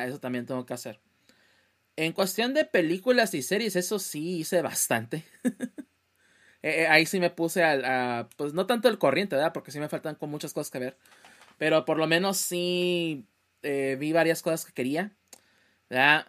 eso 0.00 0.20
también 0.20 0.46
tengo 0.46 0.66
que 0.66 0.74
hacer. 0.74 1.00
En 1.96 2.12
cuestión 2.12 2.54
de 2.54 2.64
películas 2.64 3.34
y 3.34 3.42
series, 3.42 3.76
eso 3.76 3.98
sí 3.98 4.38
hice 4.38 4.62
bastante. 4.62 5.24
Eh, 6.62 6.82
eh, 6.82 6.86
ahí 6.88 7.06
sí 7.06 7.20
me 7.20 7.30
puse 7.30 7.64
a, 7.64 8.28
Pues 8.36 8.54
no 8.54 8.66
tanto 8.66 8.88
el 8.88 8.98
corriente, 8.98 9.36
¿verdad? 9.36 9.52
Porque 9.52 9.72
sí 9.72 9.80
me 9.80 9.88
faltan 9.88 10.14
con 10.14 10.30
muchas 10.30 10.52
cosas 10.52 10.70
que 10.70 10.78
ver. 10.78 10.96
Pero 11.58 11.84
por 11.84 11.98
lo 11.98 12.06
menos 12.06 12.38
sí 12.38 13.26
eh, 13.62 13.96
vi 13.98 14.12
varias 14.12 14.42
cosas 14.42 14.64
que 14.64 14.72
quería. 14.72 15.12
¿verdad? 15.90 16.26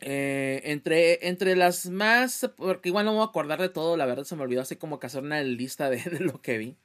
entre, 0.00 1.28
entre 1.28 1.56
las 1.56 1.86
más. 1.86 2.50
Porque 2.56 2.88
igual 2.90 3.04
no 3.06 3.12
me 3.12 3.18
voy 3.18 3.26
a 3.26 3.30
acordar 3.30 3.60
de 3.60 3.68
todo, 3.68 3.96
la 3.96 4.06
verdad 4.06 4.24
se 4.24 4.36
me 4.36 4.42
olvidó 4.42 4.62
así 4.62 4.76
como 4.76 4.98
que 4.98 5.06
hacer 5.06 5.22
una 5.22 5.42
lista 5.42 5.90
de 5.90 6.20
lo 6.20 6.40
que 6.42 6.58
vi. 6.58 6.76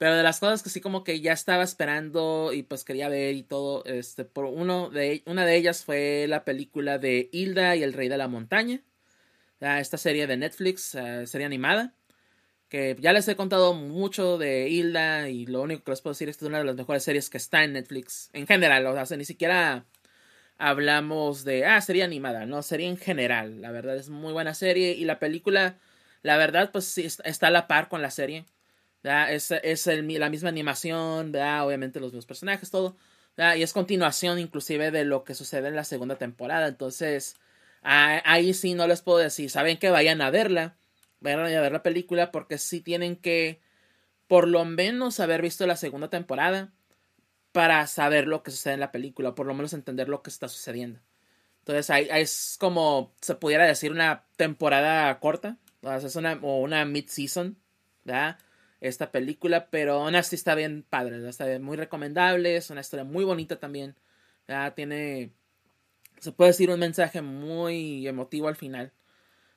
Pero 0.00 0.16
de 0.16 0.22
las 0.22 0.40
cosas 0.40 0.62
que 0.62 0.70
sí 0.70 0.80
como 0.80 1.04
que 1.04 1.20
ya 1.20 1.34
estaba 1.34 1.62
esperando 1.62 2.54
y 2.54 2.62
pues 2.62 2.84
quería 2.84 3.10
ver 3.10 3.34
y 3.34 3.42
todo, 3.42 3.84
este, 3.84 4.24
por 4.24 4.46
uno 4.46 4.88
de, 4.88 5.22
una 5.26 5.44
de 5.44 5.56
ellas 5.56 5.84
fue 5.84 6.24
la 6.26 6.46
película 6.46 6.98
de 6.98 7.28
Hilda 7.32 7.76
y 7.76 7.82
el 7.82 7.92
Rey 7.92 8.08
de 8.08 8.16
la 8.16 8.26
Montaña. 8.26 8.80
Esta 9.60 9.98
serie 9.98 10.26
de 10.26 10.36
Netflix, 10.38 10.94
eh, 10.94 11.26
serie 11.26 11.46
animada. 11.46 11.94
Que 12.68 12.96
ya 13.00 13.12
les 13.12 13.28
he 13.28 13.36
contado 13.36 13.74
mucho 13.74 14.38
de 14.38 14.68
Hilda 14.68 15.28
y 15.28 15.46
lo 15.46 15.62
único 15.62 15.84
que 15.84 15.90
les 15.92 16.00
puedo 16.00 16.14
decir 16.14 16.28
es 16.28 16.36
que 16.36 16.44
es 16.44 16.48
una 16.48 16.58
de 16.58 16.64
las 16.64 16.76
mejores 16.76 17.02
series 17.02 17.28
que 17.28 17.38
está 17.38 17.64
en 17.64 17.72
Netflix. 17.74 18.30
En 18.32 18.46
general, 18.46 18.86
o 18.86 19.06
sea, 19.06 19.16
ni 19.16 19.24
siquiera 19.24 19.86
hablamos 20.56 21.44
de, 21.44 21.66
ah, 21.66 21.80
serie 21.80 22.04
animada, 22.04 22.46
no, 22.46 22.62
serie 22.62 22.88
en 22.88 22.96
general. 22.96 23.60
La 23.60 23.72
verdad 23.72 23.96
es 23.96 24.08
muy 24.08 24.32
buena 24.32 24.54
serie 24.54 24.92
y 24.92 25.04
la 25.04 25.18
película, 25.18 25.78
la 26.22 26.36
verdad, 26.36 26.70
pues 26.72 26.84
sí, 26.86 27.06
está 27.24 27.48
a 27.48 27.50
la 27.50 27.66
par 27.66 27.88
con 27.88 28.02
la 28.02 28.10
serie. 28.10 28.46
Es, 29.02 29.50
es 29.50 29.86
la 29.86 30.30
misma 30.30 30.50
animación, 30.50 31.34
obviamente 31.34 32.00
los 32.00 32.12
mismos 32.12 32.26
personajes, 32.26 32.70
todo. 32.70 32.96
Y 33.36 33.62
es 33.62 33.72
continuación 33.72 34.38
inclusive 34.38 34.90
de 34.90 35.04
lo 35.04 35.24
que 35.24 35.34
sucede 35.34 35.68
en 35.68 35.76
la 35.76 35.84
segunda 35.84 36.16
temporada. 36.16 36.68
Entonces, 36.68 37.36
ahí 37.82 38.54
sí 38.54 38.74
no 38.74 38.86
les 38.86 39.02
puedo 39.02 39.18
decir, 39.18 39.50
saben 39.50 39.78
que 39.78 39.90
vayan 39.90 40.20
a 40.20 40.30
verla, 40.30 40.76
vayan 41.20 41.40
a 41.40 41.60
ver 41.60 41.72
la 41.72 41.82
película 41.82 42.30
porque 42.30 42.58
sí 42.58 42.80
tienen 42.80 43.16
que 43.16 43.60
por 44.26 44.46
lo 44.46 44.64
menos 44.64 45.20
haber 45.20 45.42
visto 45.42 45.66
la 45.66 45.76
segunda 45.76 46.08
temporada 46.08 46.72
para 47.52 47.86
saber 47.86 48.26
lo 48.26 48.42
que 48.42 48.50
sucede 48.50 48.74
en 48.74 48.80
la 48.80 48.92
película, 48.92 49.34
por 49.34 49.46
lo 49.46 49.54
menos 49.54 49.72
entender 49.72 50.08
lo 50.08 50.22
que 50.22 50.30
está 50.30 50.48
sucediendo. 50.48 51.00
Entonces 51.60 51.90
ahí, 51.90 52.08
es 52.12 52.56
como 52.60 53.12
se 53.20 53.34
pudiera 53.34 53.66
decir 53.66 53.92
una 53.92 54.24
temporada 54.36 55.18
corta, 55.20 55.58
o, 55.82 55.92
es 55.92 56.16
una, 56.16 56.38
o 56.42 56.60
una 56.60 56.84
mid-season, 56.84 57.56
¿verdad? 58.04 58.38
esta 58.80 59.12
película, 59.12 59.68
pero 59.70 59.94
aún 59.94 60.14
así 60.16 60.36
está 60.36 60.54
bien 60.54 60.84
padre, 60.88 61.28
está 61.28 61.46
muy 61.58 61.76
recomendable, 61.76 62.56
es 62.56 62.70
una 62.70 62.80
historia 62.80 63.04
muy 63.04 63.24
bonita 63.24 63.60
también, 63.60 63.94
ya 64.48 64.74
tiene, 64.74 65.32
se 66.20 66.32
puede 66.32 66.50
decir 66.50 66.70
un 66.70 66.80
mensaje 66.80 67.22
muy 67.22 68.06
emotivo 68.06 68.48
al 68.48 68.56
final, 68.56 68.92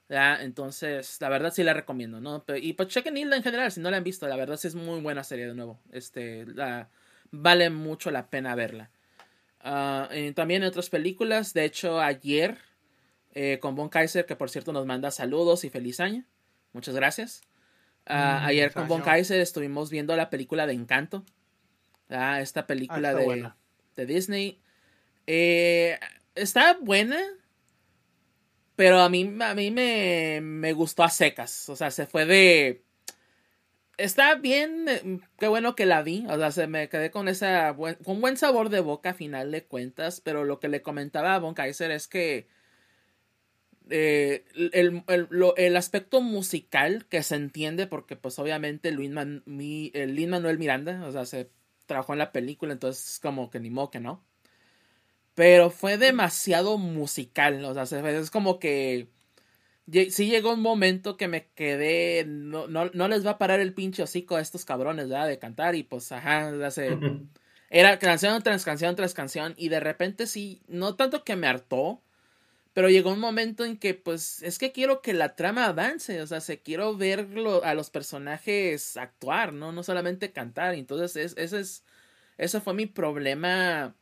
entonces 0.10 1.18
la 1.22 1.30
verdad 1.30 1.54
sí 1.54 1.64
la 1.64 1.74
recomiendo, 1.74 2.20
¿no? 2.20 2.44
y 2.56 2.74
pues 2.74 2.90
chequen 2.90 3.18
Hilda 3.18 3.36
en 3.36 3.44
general, 3.44 3.72
si 3.72 3.80
no 3.80 3.90
la 3.92 3.98
han 3.98 4.04
visto, 4.04 4.28
la 4.28 4.36
verdad 4.36 4.58
sí 4.58 4.68
es 4.68 4.76
muy 4.76 5.02
buena 5.02 5.24
serie 5.24 5.48
de 5.48 5.54
nuevo, 5.54 5.80
este, 5.92 6.46
la, 6.46 6.90
vale 7.32 7.70
mucho 7.70 8.12
la 8.12 8.30
pena 8.30 8.56
verla. 8.56 8.90
Ah, 9.66 10.10
también 10.36 10.64
en 10.64 10.68
otras 10.68 10.90
películas, 10.90 11.54
de 11.54 11.64
hecho 11.64 12.02
ayer 12.02 12.58
eh, 13.34 13.60
con 13.62 13.76
Bon 13.76 13.90
Kaiser, 13.90 14.26
que 14.26 14.36
por 14.36 14.50
cierto 14.50 14.74
nos 14.74 14.86
manda 14.86 15.10
saludos 15.10 15.64
y 15.64 15.70
feliz 15.70 16.00
año, 16.00 16.26
muchas 16.74 16.96
gracias. 16.96 17.42
Ah, 18.06 18.42
mm, 18.42 18.46
ayer 18.48 18.74
con 18.74 18.88
Von 18.88 19.02
Kaiser 19.02 19.40
estuvimos 19.40 19.90
viendo 19.90 20.16
la 20.16 20.30
película 20.30 20.68
de 20.68 20.74
Encanto. 20.74 21.24
Esta 22.10 22.68
película 22.68 23.10
ah, 23.10 23.14
de, 23.14 23.52
de, 23.96 24.06
Disney. 24.06 24.60
Eh, 25.26 25.98
está 26.36 26.78
buena. 26.82 27.20
Pero 28.76 29.00
a 29.00 29.10
mí, 29.10 29.32
a 29.40 29.54
mí 29.54 29.72
me, 29.72 30.40
me 30.42 30.74
gustó 30.74 31.04
a 31.04 31.10
secas. 31.10 31.70
O 31.70 31.76
sea, 31.76 31.92
se 31.92 32.08
fue 32.08 32.26
de. 32.26 32.84
Está 33.98 34.36
bien, 34.36 35.22
qué 35.38 35.48
bueno 35.48 35.76
que 35.76 35.86
la 35.86 36.02
vi. 36.02 36.26
O 36.28 36.38
sea, 36.38 36.52
se 36.52 36.68
me 36.68 36.90
quedé 36.90 37.12
con 37.12 37.28
esa 37.28 37.76
con 38.04 38.22
buen 38.22 38.38
sabor 38.38 38.70
de 38.70 38.80
boca 38.80 39.12
a 39.12 39.14
final 39.14 39.52
de 39.52 39.64
cuentas. 39.66 40.22
Pero 40.22 40.44
lo 40.44 40.60
que 40.60 40.70
le 40.70 40.82
comentaba 40.82 41.36
a 41.36 41.40
Von 41.40 41.54
Kaiser 41.54 41.92
es 41.92 42.08
que 42.08 42.48
eh, 43.90 44.46
el, 44.56 45.04
el, 45.58 45.78
aspecto 45.78 46.22
musical 46.22 47.06
que 47.08 47.22
se 47.22 47.36
entiende 47.36 47.86
porque 47.86 48.16
pues 48.16 48.40
obviamente 48.40 48.92
Luis 48.92 49.12
el 49.12 50.28
Manuel 50.28 50.58
Miranda, 50.58 51.06
o 51.06 51.12
sea, 51.12 51.26
se 51.26 51.52
trabajó 51.86 52.14
en 52.14 52.20
la 52.20 52.32
película, 52.32 52.74
entonces 52.74 53.20
como 53.20 53.50
que 53.50 53.60
ni 53.60 53.70
modo 53.70 53.92
que 53.92 54.00
no. 54.00 54.24
Pero 55.36 55.72
fue 55.72 55.98
demasiado 55.98 56.78
musical, 56.78 57.64
o 57.66 57.86
sea, 57.86 58.10
es 58.10 58.30
como 58.30 58.60
que 58.60 59.08
sí 59.92 60.28
llegó 60.30 60.54
un 60.54 60.62
momento 60.62 61.18
que 61.18 61.28
me 61.28 61.48
quedé, 61.56 62.26
no, 62.26 62.68
no, 62.68 63.08
les 63.08 63.26
va 63.26 63.32
a 63.32 63.38
parar 63.38 63.60
el 63.60 63.74
pinche 63.74 64.04
hocico 64.04 64.36
a 64.36 64.42
estos 64.42 64.66
cabrones, 64.66 65.10
¿verdad? 65.10 65.28
De 65.28 65.40
cantar 65.40 65.76
y 65.76 65.84
pues, 65.84 66.12
ajá, 66.12 66.50
hace... 66.66 66.98
Era 67.70 67.98
canción 67.98 68.42
tras 68.44 68.66
canción 68.66 68.96
tras 68.96 69.16
canción 69.16 69.56
y 69.58 69.70
de 69.70 69.80
repente 69.80 70.28
sí, 70.28 70.62
no 70.68 70.96
tanto 70.96 71.24
que 71.24 71.36
me 71.36 71.48
hartó, 71.48 72.04
pero 72.74 72.90
llegó 72.90 73.12
un 73.12 73.20
momento 73.20 73.66
en 73.66 73.78
que, 73.78 73.96
pues, 73.96 74.44
es 74.44 74.60
que 74.60 74.72
quiero 74.72 75.02
que 75.02 75.14
la 75.14 75.36
trama 75.36 75.66
avance, 75.66 76.22
o 76.22 76.28
sea, 76.28 76.40
se 76.40 76.62
quiero 76.62 76.96
ver 76.96 77.28
a 77.64 77.74
los 77.74 77.90
personajes 77.90 78.98
actuar, 78.98 79.54
¿no? 79.54 79.72
No 79.72 79.84
solamente 79.84 80.32
cantar. 80.32 80.76
Entonces, 80.76 81.34
ese 81.36 81.60
es, 81.60 81.84
ese 82.38 82.62
fue 82.62 82.74
mi 82.74 82.86
problema 82.88 83.96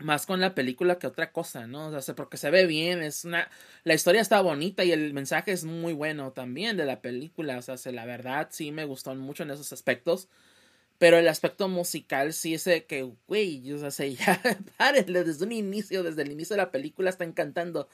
más 0.00 0.26
con 0.26 0.40
la 0.40 0.54
película 0.54 0.98
que 0.98 1.06
otra 1.06 1.32
cosa, 1.32 1.66
¿no? 1.66 1.88
O 1.88 2.00
sea, 2.02 2.14
porque 2.14 2.36
se 2.36 2.50
ve 2.50 2.66
bien, 2.66 3.02
es 3.02 3.24
una 3.24 3.50
la 3.84 3.94
historia 3.94 4.20
está 4.20 4.40
bonita 4.40 4.84
y 4.84 4.92
el 4.92 5.12
mensaje 5.14 5.52
es 5.52 5.64
muy 5.64 5.92
bueno 5.92 6.32
también 6.32 6.76
de 6.76 6.84
la 6.86 7.00
película, 7.00 7.58
o 7.58 7.62
sea, 7.62 7.76
la 7.92 8.06
verdad 8.06 8.48
sí 8.50 8.72
me 8.72 8.84
gustó 8.84 9.14
mucho 9.14 9.42
en 9.42 9.50
esos 9.52 9.72
aspectos. 9.72 10.28
Pero 10.98 11.16
el 11.18 11.28
aspecto 11.28 11.68
musical 11.68 12.34
sí 12.34 12.54
es 12.54 12.64
que, 12.86 13.10
güey, 13.26 13.72
o 13.72 13.90
sea, 13.90 14.06
ya 14.08 14.40
párenle 14.76 15.24
desde 15.24 15.46
un 15.46 15.52
inicio, 15.52 16.02
desde 16.02 16.22
el 16.22 16.32
inicio 16.32 16.56
de 16.56 16.62
la 16.62 16.70
película 16.70 17.10
está 17.10 17.24
encantando. 17.24 17.88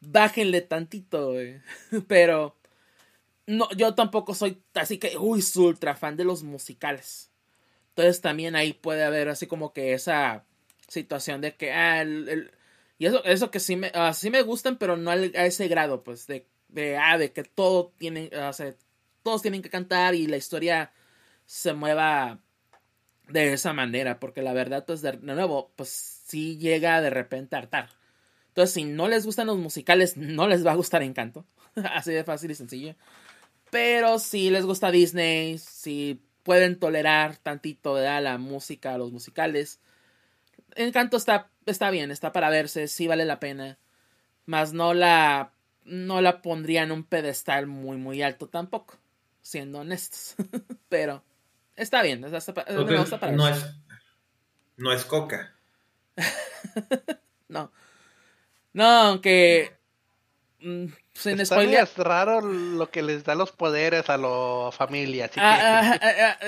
Bájenle 0.00 0.60
tantito, 0.62 1.32
güey. 1.32 1.60
Pero 2.08 2.56
no, 3.46 3.68
yo 3.76 3.94
tampoco 3.94 4.34
soy 4.34 4.62
así 4.74 4.98
que, 4.98 5.16
uy, 5.18 5.42
ultra 5.56 5.96
fan 5.96 6.16
de 6.16 6.24
los 6.24 6.42
musicales. 6.44 7.30
Entonces 7.90 8.20
también 8.20 8.56
ahí 8.56 8.72
puede 8.74 9.04
haber 9.04 9.28
así 9.28 9.46
como 9.46 9.72
que 9.72 9.94
esa 9.94 10.44
situación 10.88 11.40
de 11.40 11.54
que, 11.56 11.72
ah, 11.72 12.02
el, 12.02 12.50
y 12.98 13.06
eso, 13.06 13.24
eso 13.24 13.50
que 13.50 13.60
sí 13.60 13.76
me, 13.76 13.92
uh, 13.94 14.30
me 14.30 14.42
gustan, 14.42 14.78
pero 14.78 14.96
no 14.96 15.10
a 15.10 15.16
ese 15.16 15.68
grado, 15.68 16.02
pues, 16.04 16.26
de, 16.26 16.46
de, 16.68 16.96
ah, 16.96 17.18
de 17.18 17.32
que 17.32 17.44
todo 17.44 17.92
tiene, 17.98 18.30
o 18.34 18.52
sea, 18.52 18.74
todos 19.22 19.42
tienen 19.42 19.62
que 19.62 19.70
cantar 19.70 20.14
y 20.14 20.26
la 20.26 20.36
historia 20.36 20.92
se 21.46 21.72
mueva 21.74 22.40
de 23.28 23.52
esa 23.52 23.72
manera, 23.72 24.20
porque 24.20 24.42
la 24.42 24.52
verdad, 24.52 24.84
pues, 24.86 25.02
de, 25.02 25.16
nuevo, 25.18 25.72
pues, 25.76 25.88
sí 26.26 26.58
llega 26.58 27.00
de 27.00 27.10
repente 27.10 27.56
a 27.56 27.60
hartar. 27.60 27.90
Entonces, 28.48 28.72
si 28.74 28.84
no 28.84 29.08
les 29.08 29.26
gustan 29.26 29.48
los 29.48 29.58
musicales, 29.58 30.16
no 30.16 30.48
les 30.48 30.66
va 30.66 30.72
a 30.72 30.76
gustar 30.76 31.02
Encanto. 31.02 31.44
Así 31.74 32.12
de 32.12 32.24
fácil 32.24 32.50
y 32.50 32.54
sencillo. 32.54 32.96
Pero 33.70 34.18
si 34.18 34.48
les 34.48 34.64
gusta 34.64 34.90
Disney, 34.90 35.58
si 35.58 36.22
pueden 36.42 36.78
tolerar 36.78 37.36
tantito 37.36 37.96
de 37.96 38.20
la 38.20 38.38
música, 38.38 38.96
los 38.96 39.12
musicales, 39.12 39.80
Encanto 40.76 41.16
está, 41.16 41.50
está 41.64 41.90
bien, 41.90 42.10
está 42.10 42.32
para 42.32 42.50
verse, 42.50 42.88
sí 42.88 43.06
vale 43.06 43.24
la 43.24 43.40
pena. 43.40 43.78
Más 44.44 44.72
no 44.72 44.94
la, 44.94 45.52
no 45.84 46.20
la 46.20 46.42
pondría 46.42 46.82
en 46.82 46.92
un 46.92 47.04
pedestal 47.04 47.66
muy, 47.66 47.96
muy 47.96 48.22
alto 48.22 48.48
tampoco, 48.48 48.98
siendo 49.42 49.80
honestos. 49.80 50.36
Pero 50.88 51.24
está 51.74 52.02
bien, 52.02 52.22
está, 52.24 52.52
para 52.54 53.32
no 53.32 53.48
es, 53.48 53.66
no 54.76 54.92
es 54.92 55.04
coca. 55.04 55.54
no. 57.48 57.72
No, 58.72 58.84
aunque. 58.84 59.74
Mm, 60.60 60.86
sin 61.14 61.40
Está 61.40 61.62
Es 61.62 61.96
raro 61.96 62.40
lo 62.42 62.90
que 62.90 63.02
les 63.02 63.24
da 63.24 63.34
los 63.34 63.52
poderes 63.52 64.10
a 64.10 64.18
la 64.18 64.70
familia. 64.70 65.30
Ah, 65.36 65.98
ah, 66.00 66.36
ah, 66.40 66.46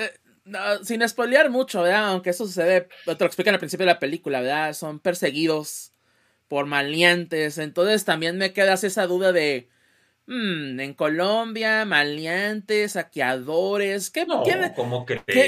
eh, 0.53 0.79
sin 0.83 1.07
spoilear 1.07 1.49
mucho, 1.49 1.81
¿verdad? 1.81 2.09
Aunque 2.09 2.31
eso 2.31 2.45
sucede, 2.45 2.87
te 3.05 3.15
lo 3.19 3.25
explican 3.25 3.53
al 3.53 3.59
principio 3.59 3.85
de 3.85 3.93
la 3.93 3.99
película, 3.99 4.41
¿verdad? 4.41 4.73
Son 4.73 4.99
perseguidos 4.99 5.93
por 6.47 6.65
maleantes. 6.65 7.57
Entonces 7.57 8.03
también 8.03 8.37
me 8.37 8.51
quedas 8.51 8.83
esa 8.83 9.07
duda 9.07 9.31
de. 9.31 9.69
Hmm, 10.25 10.79
en 10.79 10.93
Colombia, 10.93 11.85
maleantes, 11.85 12.91
saqueadores. 12.91 14.11
¿qué, 14.11 14.27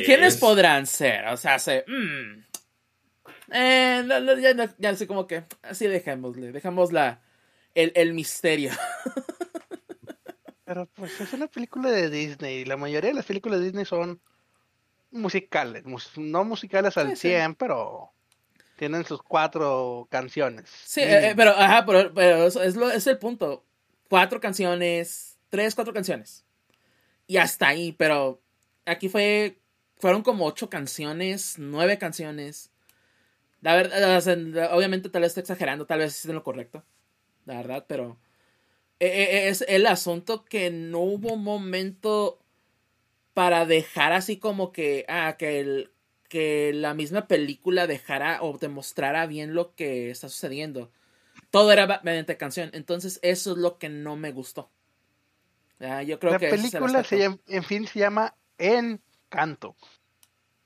¿Quiénes 0.05 0.37
podrán 0.37 0.87
ser? 0.87 1.27
O 1.27 1.37
sea, 1.37 1.59
se. 1.59 1.85
Hmm, 1.87 2.43
eh, 3.51 4.03
ya, 4.07 4.73
ya, 4.77 4.95
sé 4.95 5.05
como 5.07 5.27
que. 5.27 5.43
Así 5.61 5.87
dejémosle. 5.87 6.51
Dejamos 6.51 6.91
la, 6.91 7.21
el, 7.75 7.91
el 7.95 8.13
misterio. 8.13 8.71
Pero 10.65 10.85
pues 10.95 11.19
es 11.19 11.33
una 11.33 11.47
película 11.47 11.91
de 11.91 12.09
Disney. 12.09 12.63
La 12.63 12.77
mayoría 12.77 13.09
de 13.09 13.15
las 13.15 13.25
películas 13.25 13.59
de 13.59 13.65
Disney 13.65 13.85
son 13.85 14.21
musicales, 15.11 15.83
no 16.17 16.43
musicales 16.43 16.97
al 16.97 17.15
100, 17.15 17.55
pero 17.55 18.11
tienen 18.77 19.05
sus 19.05 19.21
cuatro 19.21 20.07
canciones. 20.09 20.69
Sí, 20.85 21.01
eh, 21.01 21.29
eh, 21.29 21.33
pero, 21.35 21.51
ajá, 21.51 21.85
pero, 21.85 22.47
es, 22.47 22.75
lo, 22.75 22.89
es 22.89 23.05
el 23.05 23.19
punto. 23.19 23.63
Cuatro 24.09 24.41
canciones, 24.41 25.37
tres, 25.49 25.75
cuatro 25.75 25.93
canciones. 25.93 26.45
Y 27.27 27.37
hasta 27.37 27.67
ahí, 27.67 27.91
pero 27.91 28.41
aquí 28.85 29.07
fue, 29.07 29.59
fueron 29.97 30.23
como 30.23 30.45
ocho 30.45 30.69
canciones, 30.69 31.55
nueve 31.59 31.97
canciones. 31.97 32.71
La 33.61 33.75
verdad, 33.75 34.73
obviamente 34.73 35.09
tal 35.09 35.21
vez 35.21 35.29
estoy 35.29 35.41
exagerando, 35.41 35.85
tal 35.85 35.99
vez 35.99 36.25
es 36.25 36.33
lo 36.33 36.43
correcto, 36.43 36.83
la 37.45 37.57
verdad, 37.57 37.85
pero 37.87 38.17
eh, 38.99 39.47
es 39.49 39.63
el 39.67 39.85
asunto 39.85 40.43
que 40.43 40.71
no 40.71 41.01
hubo 41.01 41.37
momento 41.37 42.39
para 43.33 43.65
dejar 43.65 44.13
así 44.13 44.37
como 44.37 44.71
que, 44.71 45.05
ah, 45.07 45.35
que, 45.37 45.59
el, 45.59 45.91
que 46.27 46.71
la 46.73 46.93
misma 46.93 47.27
película 47.27 47.87
dejara 47.87 48.41
o 48.41 48.57
demostrara 48.57 49.25
bien 49.27 49.53
lo 49.53 49.73
que 49.75 50.09
está 50.09 50.29
sucediendo. 50.29 50.91
Todo 51.49 51.71
era 51.71 52.01
mediante 52.03 52.37
canción. 52.37 52.69
Entonces, 52.73 53.19
eso 53.21 53.51
es 53.51 53.57
lo 53.57 53.77
que 53.77 53.89
no 53.89 54.15
me 54.15 54.31
gustó. 54.31 54.69
yo 56.05 56.19
creo 56.19 56.33
la 56.33 56.39
que 56.39 56.49
película, 56.49 57.03
se 57.03 57.23
en 57.47 57.63
fin, 57.63 57.87
se 57.87 57.99
llama 57.99 58.35
Encanto. 58.57 59.75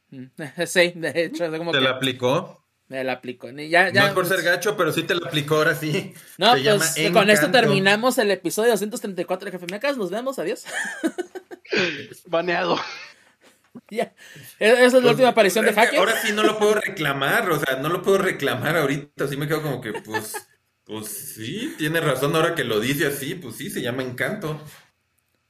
Mm, 0.09 0.25
sí, 0.67 0.93
de 0.95 1.11
hecho. 1.15 1.51
Como 1.57 1.71
¿Te 1.71 1.81
la 1.81 1.91
aplicó? 1.91 2.63
Me 2.87 3.03
la 3.03 3.13
aplicó. 3.13 3.49
Ya, 3.49 3.91
no 3.91 4.05
es 4.05 4.13
por 4.13 4.27
ser 4.27 4.43
gacho, 4.43 4.77
pero 4.77 4.91
sí 4.91 5.01
te 5.03 5.15
la 5.15 5.27
aplicó 5.27 5.55
ahora 5.55 5.73
sí. 5.73 6.13
No, 6.37 6.51
pues 6.51 6.95
con 7.11 7.31
esto 7.31 7.49
terminamos 7.49 8.19
el 8.19 8.29
episodio 8.29 8.71
234 8.71 9.45
de 9.45 9.51
Jefe 9.51 9.65
Mecas. 9.71 9.97
Nos 9.97 10.11
vemos, 10.11 10.37
adiós. 10.37 10.65
Baneado. 12.27 12.79
Ya. 13.89 14.13
E-, 14.59 14.69
esa 14.69 14.85
es 14.85 14.93
la 14.93 15.01
pues, 15.01 15.11
última 15.11 15.29
aparición 15.29 15.65
de 15.65 15.73
Hacker. 15.73 15.99
Ahora 15.99 16.21
sí 16.21 16.31
no 16.33 16.43
lo 16.43 16.57
puedo 16.57 16.75
reclamar, 16.75 17.49
o 17.49 17.59
sea, 17.59 17.77
no 17.77 17.89
lo 17.89 18.01
puedo 18.01 18.19
reclamar 18.19 18.77
ahorita. 18.77 19.25
Así 19.25 19.37
me 19.37 19.47
quedo 19.47 19.61
como 19.61 19.81
que, 19.81 19.93
pues, 19.93 20.35
pues 20.83 21.07
sí, 21.07 21.73
tiene 21.77 21.99
razón 21.99 22.35
ahora 22.35 22.55
que 22.55 22.63
lo 22.63 22.79
dice 22.79 23.07
así, 23.07 23.35
pues 23.35 23.55
sí, 23.55 23.69
se 23.69 23.81
llama 23.81 24.03
Encanto. 24.03 24.61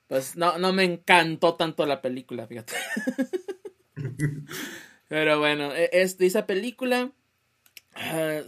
Pues 0.07 0.35
no, 0.35 0.57
no 0.57 0.71
me 0.71 0.83
encantó 0.83 1.55
tanto 1.55 1.85
la 1.85 2.01
película, 2.01 2.47
fíjate. 2.47 2.73
Pero 5.07 5.39
bueno, 5.39 5.73
e-, 5.73 5.89
es 5.91 6.17
esa 6.19 6.45
película. 6.45 7.11
Ah, 7.95 8.41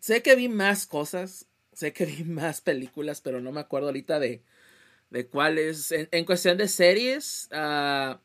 sé 0.00 0.22
que 0.22 0.36
vi 0.36 0.48
más 0.48 0.86
cosas, 0.86 1.46
sé 1.72 1.92
que 1.92 2.04
vi 2.04 2.24
más 2.24 2.60
películas, 2.60 3.22
pero 3.22 3.40
no 3.40 3.50
me 3.50 3.60
acuerdo 3.60 3.88
ahorita 3.88 4.20
de, 4.20 4.42
de 5.12 5.26
cuáles. 5.26 5.92
En, 5.92 6.24
cuestión 6.24 6.56
de 6.56 6.66
series, 6.66 7.48
uh, 7.52 8.16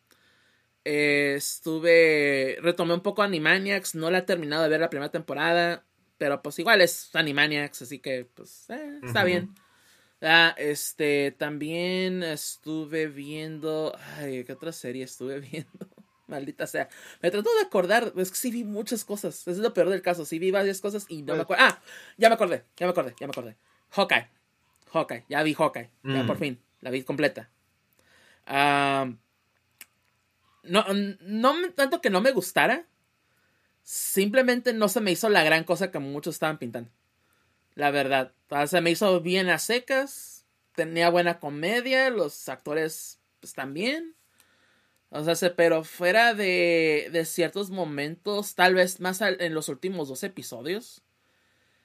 estuve. 0.83 2.57
Retomé 2.61 2.93
un 2.93 3.01
poco 3.01 3.21
Animaniacs. 3.21 3.93
No 3.93 4.09
la 4.09 4.19
he 4.19 4.23
terminado 4.23 4.63
de 4.63 4.69
ver 4.69 4.79
la 4.79 4.89
primera 4.89 5.11
temporada. 5.11 5.83
Pero 6.17 6.41
pues 6.41 6.57
igual 6.57 6.81
es 6.81 7.13
Animaniacs, 7.13 7.83
así 7.83 7.99
que 7.99 8.25
pues 8.33 8.69
eh, 8.69 8.99
está 9.03 9.23
bien. 9.23 9.53
Ah, 10.19 10.55
este, 10.57 11.31
también 11.37 12.23
estuve 12.23 13.05
viendo. 13.05 13.95
Ay, 14.17 14.43
¿qué 14.45 14.53
otra 14.53 14.71
serie 14.71 15.03
estuve 15.03 15.39
viendo? 15.51 15.87
Maldita 16.25 16.65
sea. 16.65 16.89
Me 17.21 17.29
trato 17.29 17.49
de 17.53 17.65
acordar. 17.65 18.13
Es 18.15 18.31
que 18.31 18.37
sí 18.37 18.49
vi 18.49 18.63
muchas 18.63 19.05
cosas. 19.05 19.47
Es 19.47 19.57
lo 19.59 19.73
peor 19.73 19.89
del 19.89 20.01
caso. 20.01 20.25
Sí 20.25 20.39
vi 20.39 20.49
varias 20.51 20.81
cosas 20.81 21.05
y 21.09 21.21
no 21.21 21.35
me 21.35 21.41
acuerdo. 21.41 21.63
Ah, 21.65 21.81
ya 22.17 22.29
me 22.29 22.35
acordé. 22.35 22.63
Ya 22.77 22.87
me 22.87 22.91
acordé. 22.91 23.13
Ya 23.19 23.27
me 23.27 23.31
acordé. 23.31 23.57
Hawkeye. 23.91 24.29
Hawkeye. 24.91 25.25
Ya 25.29 25.43
vi 25.43 25.53
Hawkeye. 25.53 25.91
Ya 26.03 26.25
por 26.25 26.37
mm. 26.37 26.39
fin 26.39 26.66
la 26.81 26.91
vi 26.91 27.03
completa. 27.03 27.49
no, 28.45 29.15
no 30.63 31.71
tanto 31.75 32.01
que 32.01 32.09
no 32.09 32.21
me 32.21 32.31
gustara, 32.31 32.87
simplemente 33.83 34.73
no 34.73 34.89
se 34.89 35.01
me 35.01 35.11
hizo 35.11 35.29
la 35.29 35.43
gran 35.43 35.63
cosa 35.63 35.91
que 35.91 35.99
muchos 35.99 36.35
estaban 36.35 36.57
pintando. 36.57 36.91
La 37.75 37.91
verdad, 37.91 38.33
se 38.67 38.81
me 38.81 38.91
hizo 38.91 39.21
bien 39.21 39.49
a 39.49 39.59
secas, 39.59 40.45
tenía 40.73 41.09
buena 41.09 41.39
comedia, 41.39 42.09
los 42.09 42.49
actores 42.49 43.19
pues 43.39 43.53
también. 43.53 44.15
O 45.09 45.23
sea, 45.23 45.55
pero 45.55 45.83
fuera 45.83 46.33
de, 46.33 47.09
de 47.13 47.25
ciertos 47.25 47.69
momentos, 47.69 48.55
tal 48.55 48.75
vez 48.75 48.99
más 48.99 49.21
en 49.21 49.53
los 49.53 49.69
últimos 49.69 50.09
dos 50.09 50.23
episodios, 50.23 51.01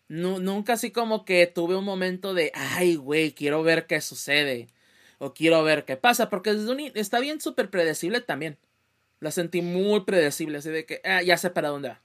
nunca 0.09 0.73
así 0.73 0.91
como 0.91 1.25
que 1.25 1.47
tuve 1.47 1.77
un 1.77 1.85
momento 1.85 2.35
de, 2.35 2.51
ay, 2.55 2.97
güey, 2.97 3.33
quiero 3.33 3.63
ver 3.63 3.87
qué 3.87 4.01
sucede 4.01 4.69
o 5.23 5.35
quiero 5.35 5.63
ver 5.63 5.85
qué 5.85 5.97
pasa, 5.97 6.29
porque 6.29 6.53
está 6.95 7.21
bien 7.21 7.41
súper 7.41 7.71
predecible 7.71 8.21
también. 8.21 8.59
La 9.21 9.31
sentí 9.31 9.63
muy 9.63 10.01
predecible, 10.01 10.59
así 10.59 10.71
de 10.71 10.85
que 10.85 11.01
ah, 11.05 11.23
ya 11.23 11.37
sé 11.39 11.51
para 11.51 11.69
dónde 11.69 11.91
va. 11.91 12.03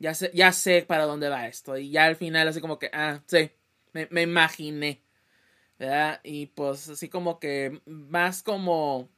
Ya 0.00 0.14
sé, 0.14 0.32
ya 0.34 0.50
sé 0.50 0.82
para 0.82 1.04
dónde 1.04 1.28
va 1.28 1.46
esto. 1.46 1.78
Y 1.78 1.90
ya 1.90 2.06
al 2.06 2.16
final, 2.16 2.48
así 2.48 2.60
como 2.60 2.80
que, 2.80 2.90
ah, 2.92 3.22
sí, 3.26 3.52
me, 3.92 4.08
me 4.10 4.22
imaginé. 4.22 5.00
¿verdad? 5.78 6.20
Y 6.24 6.46
pues 6.46 6.88
así 6.88 7.08
como 7.08 7.38
que 7.38 7.80
más 7.86 8.42
como 8.42 9.08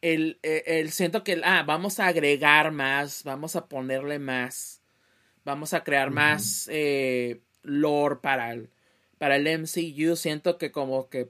el, 0.00 0.38
e, 0.42 0.64
el, 0.66 0.92
siento 0.92 1.22
que, 1.22 1.42
ah, 1.44 1.62
vamos 1.66 2.00
a 2.00 2.06
agregar 2.06 2.72
más, 2.72 3.22
vamos 3.22 3.54
a 3.54 3.66
ponerle 3.68 4.18
más, 4.18 4.80
vamos 5.44 5.74
a 5.74 5.84
crear 5.84 6.10
más 6.10 6.68
eh, 6.72 7.42
lore 7.62 8.16
para 8.16 8.52
el, 8.54 8.70
para 9.18 9.36
el 9.36 9.46
MCU. 9.46 10.16
Siento 10.16 10.56
que 10.56 10.72
como 10.72 11.10
que 11.10 11.28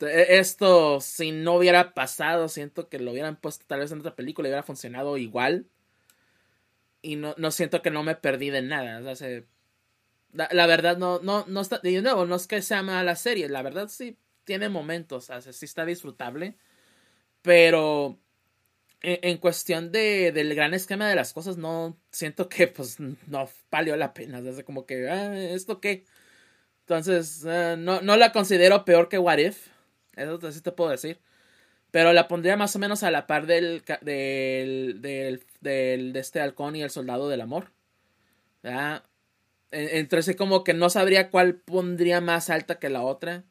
esto, 0.00 1.00
si 1.00 1.32
no 1.32 1.54
hubiera 1.54 1.94
pasado, 1.94 2.48
siento 2.48 2.88
que 2.88 2.98
lo 2.98 3.12
hubieran 3.12 3.36
puesto 3.36 3.64
tal 3.66 3.80
vez 3.80 3.92
en 3.92 4.00
otra 4.00 4.16
película 4.16 4.48
y 4.48 4.50
hubiera 4.50 4.62
funcionado 4.62 5.16
igual. 5.16 5.66
y 7.02 7.16
no, 7.16 7.34
no 7.38 7.50
siento 7.50 7.82
que 7.82 7.90
no 7.90 8.02
me 8.02 8.16
perdí 8.16 8.50
de 8.50 8.62
nada. 8.62 9.00
O 9.10 9.16
sea, 9.16 9.42
la, 10.32 10.66
verdad 10.66 10.96
no, 10.98 11.20
no, 11.20 11.44
no 11.46 11.60
está, 11.60 11.78
de 11.78 12.02
nuevo, 12.02 12.26
no 12.26 12.36
es 12.36 12.46
que 12.46 12.62
sea 12.62 12.82
mala 12.82 13.16
serie, 13.16 13.48
la 13.48 13.62
verdad 13.62 13.88
sí 13.88 14.18
tiene 14.44 14.68
momentos, 14.68 15.30
o 15.30 15.40
sea, 15.40 15.52
sí 15.52 15.64
está 15.64 15.84
disfrutable, 15.84 16.56
pero 17.42 18.18
en, 19.00 19.38
cuestión 19.38 19.92
de, 19.92 20.32
del 20.32 20.54
gran 20.54 20.74
esquema 20.74 21.08
de 21.08 21.14
las 21.16 21.32
cosas, 21.32 21.56
no 21.56 21.98
siento 22.10 22.48
que 22.48 22.66
pues 22.68 22.98
no 23.00 23.48
valió 23.70 23.96
la 23.96 24.14
pena, 24.14 24.38
o 24.40 24.52
sea, 24.52 24.64
como 24.64 24.86
que, 24.86 25.08
ah, 25.10 25.36
¿esto 25.36 25.80
qué? 25.80 26.04
Entonces, 26.80 27.44
ah, 27.46 27.76
no, 27.76 28.00
no 28.00 28.16
la 28.16 28.32
considero 28.32 28.84
peor 28.84 29.08
que 29.08 29.18
What 29.18 29.38
If, 29.38 29.68
eso 30.18 30.52
sí 30.52 30.60
te 30.60 30.72
puedo 30.72 30.90
decir. 30.90 31.18
Pero 31.90 32.12
la 32.12 32.28
pondría 32.28 32.56
más 32.56 32.76
o 32.76 32.78
menos 32.78 33.02
a 33.02 33.10
la 33.10 33.26
par 33.26 33.46
del, 33.46 33.82
del, 34.02 35.00
del, 35.00 35.44
del 35.60 36.12
de 36.12 36.20
este 36.20 36.40
halcón 36.40 36.76
y 36.76 36.82
el 36.82 36.90
soldado 36.90 37.28
del 37.28 37.40
amor. 37.40 37.72
¿verdad? 38.62 39.04
Entonces 39.70 40.36
como 40.36 40.64
que 40.64 40.74
no 40.74 40.90
sabría 40.90 41.30
cuál 41.30 41.56
pondría 41.56 42.20
más 42.20 42.50
alta 42.50 42.78
que 42.78 42.90
la 42.90 43.02
otra. 43.02 43.44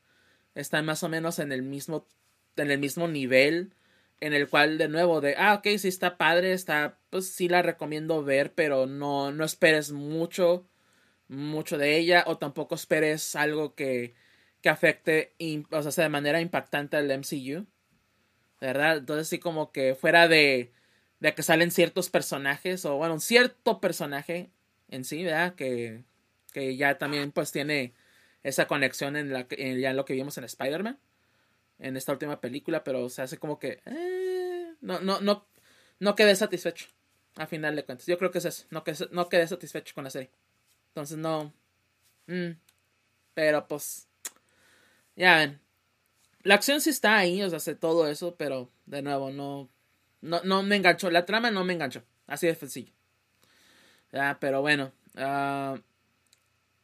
Está 0.56 0.82
más 0.82 1.04
o 1.04 1.10
menos 1.10 1.40
en 1.40 1.52
el 1.52 1.62
mismo, 1.64 2.08
en 2.56 2.72
el 2.72 2.80
mismo 2.80 3.08
nivel. 3.08 3.74
En 4.20 4.34
el 4.34 4.50
cual, 4.50 4.80
de 4.80 4.88
nuevo, 4.88 5.22
de, 5.22 5.36
ah, 5.38 5.54
ok, 5.56 5.78
sí 5.78 5.88
está 5.88 6.18
padre, 6.18 6.54
está, 6.54 6.98
pues 7.12 7.30
sí 7.30 7.48
la 7.50 7.62
recomiendo 7.62 8.24
ver, 8.24 8.52
pero 8.54 8.88
no, 8.88 9.32
no 9.32 9.46
esperes 9.46 9.92
mucho, 9.92 10.68
mucho 11.28 11.78
de 11.78 11.98
ella, 11.98 12.24
o 12.26 12.38
tampoco 12.40 12.74
esperes 12.76 13.36
algo 13.36 13.76
que, 13.76 14.16
que 14.68 14.72
afecte, 14.72 15.34
o 15.72 15.92
sea, 15.92 16.04
de 16.04 16.10
manera 16.10 16.42
impactante 16.42 16.98
al 16.98 17.10
MCU. 17.10 17.66
¿Verdad? 18.60 18.98
Entonces 18.98 19.30
sí 19.30 19.40
como 19.40 19.72
que 19.72 19.96
fuera 19.96 20.28
de, 20.28 20.74
de 21.22 21.34
que 21.34 21.42
salen 21.42 21.72
ciertos 21.72 22.10
personajes, 22.10 22.84
o 22.84 22.98
bueno, 22.98 23.14
un 23.14 23.22
cierto 23.22 23.80
personaje 23.80 24.50
en 24.90 25.06
sí, 25.06 25.24
¿verdad? 25.24 25.56
Que, 25.56 26.04
que 26.52 26.76
ya 26.76 26.98
también 26.98 27.32
pues 27.32 27.54
tiene 27.54 27.94
esa 28.44 28.68
conexión 28.68 29.16
en, 29.16 29.32
la, 29.32 29.48
ya 29.48 29.94
lo 29.94 30.04
que 30.04 30.16
vimos 30.16 30.38
en 30.38 30.44
Spider-Man, 30.44 31.00
en 31.80 31.96
esta 31.96 32.12
última 32.12 32.42
película, 32.42 32.84
pero 32.84 33.08
se 33.08 33.22
hace 33.22 33.38
como 33.38 33.60
que 33.60 33.80
eh, 33.86 34.74
no, 34.82 35.00
no, 35.00 35.22
no, 35.22 35.48
no 36.00 36.16
quedé 36.16 36.36
satisfecho, 36.36 36.88
a 37.38 37.48
final 37.48 37.74
de 37.74 37.86
cuentas. 37.86 38.06
Yo 38.06 38.18
creo 38.18 38.32
que 38.32 38.40
es 38.40 38.46
eso, 38.46 38.66
no, 38.70 38.84
quedé, 38.84 39.08
no 39.12 39.30
quedé 39.30 39.48
satisfecho 39.48 39.96
con 39.96 40.04
la 40.04 40.10
serie. 40.10 40.30
Entonces 40.90 41.18
no... 41.18 41.54
Mm, 42.26 42.52
pero 43.34 43.66
pues... 43.66 44.07
Ya 45.18 45.36
ven. 45.36 45.60
La 46.44 46.56
acción 46.56 46.80
sí 46.80 46.92
está 46.92 47.18
ahí, 47.18 47.44
o 47.44 47.50
sea, 47.50 47.58
hace 47.58 47.76
todo 47.76 48.08
eso, 48.08 48.36
pero 48.38 48.72
de 48.86 49.02
nuevo, 49.02 49.32
no, 49.32 49.70
no, 50.22 50.42
no 50.44 50.64
me 50.64 50.78
enganchó. 50.78 51.12
La 51.12 51.26
trama 51.26 51.52
no 51.52 51.66
me 51.66 51.74
enganchó. 51.74 52.04
Así 52.26 52.48
de 52.48 52.56
sencillo. 52.56 52.94
Ya, 54.14 54.38
pero 54.40 54.62
bueno. 54.62 54.94
Uh, 55.16 55.78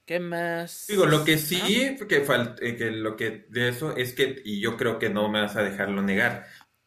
¿Qué 0.05 0.19
más? 0.19 0.85
Digo, 0.89 1.05
lo 1.05 1.23
que 1.23 1.37
sí, 1.37 1.61
que, 2.09 2.25
eh, 2.61 2.75
que 2.75 2.91
lo 2.91 3.15
que 3.15 3.45
de 3.49 3.69
eso 3.69 3.95
es 3.95 4.11
que, 4.13 4.41
y 4.43 4.59
yo 4.59 4.75
creo 4.75 4.99
que 4.99 5.09
no 5.09 5.29
me 5.29 5.39
vas 5.39 5.55
a 5.55 5.63
dejarlo 5.63 6.01
negar, 6.01 6.45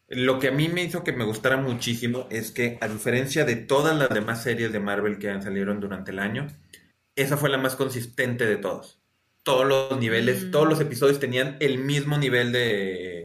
lo 0.08 0.38
que 0.38 0.48
a 0.48 0.52
mí 0.52 0.68
me 0.68 0.84
hizo 0.84 1.02
que 1.02 1.12
me 1.12 1.24
gustara 1.24 1.56
muchísimo 1.56 2.26
es 2.30 2.50
que, 2.50 2.76
a 2.82 2.88
diferencia 2.88 3.46
de 3.46 3.56
todas 3.56 3.96
las 3.96 4.10
demás 4.10 4.42
series 4.42 4.70
de 4.70 4.80
Marvel 4.80 5.18
que 5.18 5.30
han 5.30 5.42
salieron 5.42 5.80
durante 5.80 6.10
el 6.10 6.18
año, 6.18 6.46
esa 7.14 7.38
fue 7.38 7.48
la 7.48 7.56
más 7.58 7.74
consistente 7.74 8.44
de 8.44 8.58
todos. 8.58 9.00
Todos 9.46 9.64
los 9.64 9.98
niveles, 10.00 10.46
mm. 10.46 10.50
todos 10.50 10.68
los 10.68 10.80
episodios 10.80 11.20
tenían 11.20 11.56
el 11.60 11.78
mismo 11.78 12.18
nivel 12.18 12.50
de. 12.50 13.24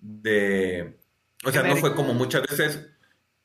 de. 0.00 0.98
O 1.44 1.52
sea, 1.52 1.62
no 1.62 1.76
fue 1.76 1.94
como 1.94 2.14
muchas 2.14 2.42
veces 2.42 2.88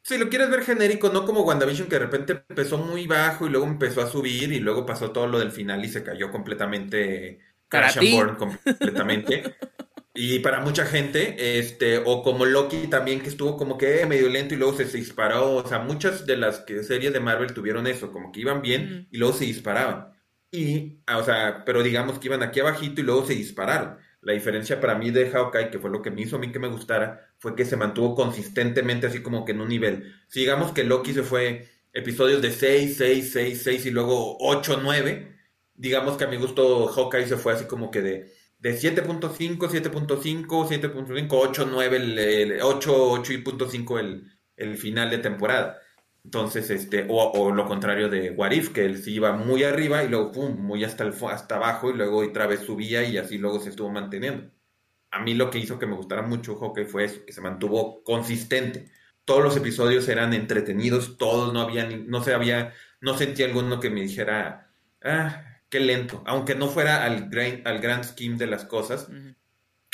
si 0.07 0.17
lo 0.17 0.29
quieres 0.29 0.49
ver 0.49 0.63
genérico, 0.63 1.09
no 1.09 1.25
como 1.25 1.41
WandaVision 1.41 1.89
que 1.89 1.95
de 1.95 2.05
repente 2.05 2.41
empezó 2.47 2.77
muy 2.77 3.07
bajo 3.07 3.45
y 3.45 3.49
luego 3.49 3.67
empezó 3.67 4.01
a 4.01 4.09
subir 4.09 4.53
y 4.53 4.61
luego 4.61 4.85
pasó 4.85 5.11
todo 5.11 5.27
lo 5.27 5.37
del 5.37 5.51
final 5.51 5.83
y 5.83 5.89
se 5.89 6.01
cayó 6.01 6.31
completamente 6.31 7.39
Crash 7.67 7.97
and 7.97 8.11
Burn 8.13 8.35
completamente. 8.35 9.55
y 10.15 10.39
para 10.39 10.61
mucha 10.61 10.85
gente, 10.85 11.59
este, 11.59 11.97
o 11.97 12.23
como 12.23 12.45
Loki 12.45 12.87
también 12.87 13.19
que 13.19 13.27
estuvo 13.27 13.57
como 13.57 13.77
que 13.77 14.05
medio 14.05 14.29
lento 14.29 14.53
y 14.53 14.57
luego 14.57 14.77
se, 14.77 14.85
disparó, 14.85 15.55
o 15.55 15.67
sea, 15.67 15.79
muchas 15.79 16.25
de 16.25 16.37
las 16.37 16.59
que, 16.59 16.83
series 16.83 17.11
de 17.11 17.19
Marvel 17.19 17.53
tuvieron 17.53 17.85
eso, 17.85 18.13
como 18.13 18.31
que 18.31 18.39
iban 18.39 18.61
bien 18.61 19.09
y 19.11 19.17
luego 19.17 19.33
se 19.33 19.43
disparaban. 19.43 20.16
Y, 20.51 21.01
o 21.13 21.23
sea, 21.23 21.63
pero 21.65 21.83
digamos 21.83 22.19
que 22.19 22.27
iban 22.27 22.41
aquí 22.43 22.59
abajito 22.59 23.01
y 23.01 23.03
luego 23.03 23.25
se 23.25 23.33
dispararon. 23.33 23.97
La 24.21 24.33
diferencia 24.33 24.79
para 24.79 24.95
mí 24.95 25.11
de 25.11 25.29
Hawkeye, 25.29 25.69
que 25.69 25.79
fue 25.79 25.89
lo 25.89 26.01
que 26.01 26.11
me 26.11 26.21
hizo 26.21 26.37
a 26.37 26.39
mí 26.39 26.51
que 26.51 26.59
me 26.59 26.67
gustara, 26.69 27.33
fue 27.37 27.55
que 27.55 27.65
se 27.65 27.77
mantuvo 27.77 28.15
consistentemente 28.15 29.07
así 29.07 29.21
como 29.21 29.45
que 29.45 29.51
en 29.51 29.61
un 29.61 29.69
nivel. 29.69 30.15
Si 30.27 30.39
digamos 30.41 30.71
que 30.71 30.83
Loki 30.83 31.13
se 31.13 31.23
fue 31.23 31.67
episodios 31.93 32.41
de 32.41 32.51
6, 32.51 32.97
6, 32.97 33.31
6, 33.33 33.61
6 33.63 33.85
y 33.87 33.91
luego 33.91 34.37
8, 34.39 34.79
9, 34.81 35.35
digamos 35.75 36.17
que 36.17 36.23
a 36.25 36.27
mi 36.27 36.37
gusto 36.37 36.87
Hawkeye 36.87 37.27
se 37.27 37.37
fue 37.37 37.53
así 37.53 37.65
como 37.65 37.91
que 37.91 38.01
de, 38.01 38.33
de 38.59 38.73
7.5, 38.75 39.69
7.5, 39.69 40.47
7.5, 40.47 41.27
8, 41.29 41.67
9, 41.71 41.97
el, 41.97 42.59
8, 42.61 43.11
8.5 43.11 43.99
el, 43.99 44.31
el 44.55 44.77
final 44.77 45.09
de 45.09 45.19
temporada. 45.19 45.79
Entonces, 46.27 46.69
este, 46.71 47.05
o, 47.07 47.53
lo 47.53 47.65
contrario 47.65 48.09
de 48.09 48.31
Warif, 48.31 48.73
que 48.73 48.83
él 48.83 49.01
sí 49.01 49.13
iba 49.13 49.31
muy 49.31 49.63
arriba 49.63 50.03
y 50.03 50.09
luego 50.09 50.33
pum, 50.33 50.57
muy 50.59 50.83
hasta, 50.83 51.05
el, 51.05 51.13
hasta 51.31 51.55
abajo 51.55 51.89
y 51.89 51.93
luego 51.93 52.17
otra 52.17 52.47
vez 52.47 52.59
subía 52.59 53.01
y 53.03 53.17
así 53.17 53.37
luego 53.37 53.61
se 53.61 53.69
estuvo 53.69 53.89
manteniendo. 53.89 54.51
A 55.09 55.21
mí 55.21 55.35
lo 55.35 55.49
que 55.49 55.59
hizo 55.59 55.79
que 55.79 55.85
me 55.85 55.95
gustara 55.95 56.23
mucho 56.23 56.55
Hockey 56.55 56.83
fue 56.83 57.05
eso, 57.05 57.25
que 57.25 57.31
se 57.31 57.39
mantuvo 57.39 58.03
consistente. 58.03 58.91
Todos 59.23 59.41
los 59.41 59.55
episodios 59.55 60.09
eran 60.09 60.33
entretenidos, 60.33 61.17
todos 61.17 61.53
no 61.53 61.61
había, 61.61 61.87
no 61.87 62.21
se 62.21 62.33
había, 62.33 62.73
no 62.99 63.17
sentí 63.17 63.43
alguno 63.43 63.79
que 63.79 63.89
me 63.89 64.01
dijera, 64.01 64.73
ah, 65.05 65.45
qué 65.69 65.79
lento, 65.79 66.23
aunque 66.25 66.55
no 66.55 66.67
fuera 66.67 67.05
al, 67.05 67.29
gran, 67.29 67.61
al 67.63 67.79
grand 67.79 68.03
scheme 68.03 68.35
de 68.35 68.47
las 68.47 68.65
cosas, 68.65 69.07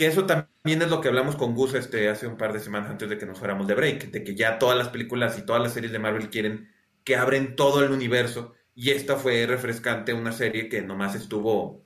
eso 0.05 0.25
también 0.25 0.81
es 0.81 0.89
lo 0.89 1.01
que 1.01 1.09
hablamos 1.09 1.35
con 1.35 1.53
Gus 1.53 1.73
este, 1.73 2.09
hace 2.09 2.27
un 2.27 2.37
par 2.37 2.53
de 2.53 2.59
semanas 2.59 2.89
antes 2.89 3.09
de 3.09 3.17
que 3.17 3.25
nos 3.25 3.39
fuéramos 3.39 3.67
de 3.67 3.75
break, 3.75 4.11
de 4.11 4.23
que 4.23 4.35
ya 4.35 4.59
todas 4.59 4.77
las 4.77 4.89
películas 4.89 5.37
y 5.37 5.45
todas 5.45 5.61
las 5.61 5.73
series 5.73 5.91
de 5.91 5.99
Marvel 5.99 6.29
quieren 6.29 6.71
que 7.03 7.15
abren 7.15 7.55
todo 7.55 7.83
el 7.83 7.91
universo. 7.91 8.53
Y 8.75 8.91
esta 8.91 9.17
fue 9.17 9.45
refrescante, 9.45 10.13
una 10.13 10.31
serie 10.31 10.69
que 10.69 10.81
nomás 10.81 11.15
estuvo, 11.15 11.85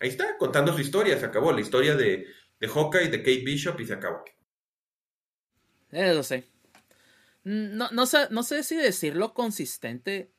ahí 0.00 0.08
está, 0.08 0.36
contando 0.38 0.72
su 0.72 0.80
historia, 0.80 1.18
se 1.18 1.26
acabó, 1.26 1.52
la 1.52 1.60
historia 1.60 1.94
de, 1.94 2.26
de 2.60 2.68
Hawkeye, 2.68 3.08
de 3.08 3.18
Kate 3.18 3.44
Bishop 3.44 3.80
y 3.80 3.86
se 3.86 3.94
acabó. 3.94 4.24
Eso 5.90 6.22
sé. 6.22 6.44
No, 7.44 8.06
sé, 8.06 8.26
no 8.30 8.42
sé 8.42 8.64
si 8.64 8.76
decirlo 8.76 9.32
consistente, 9.32 10.32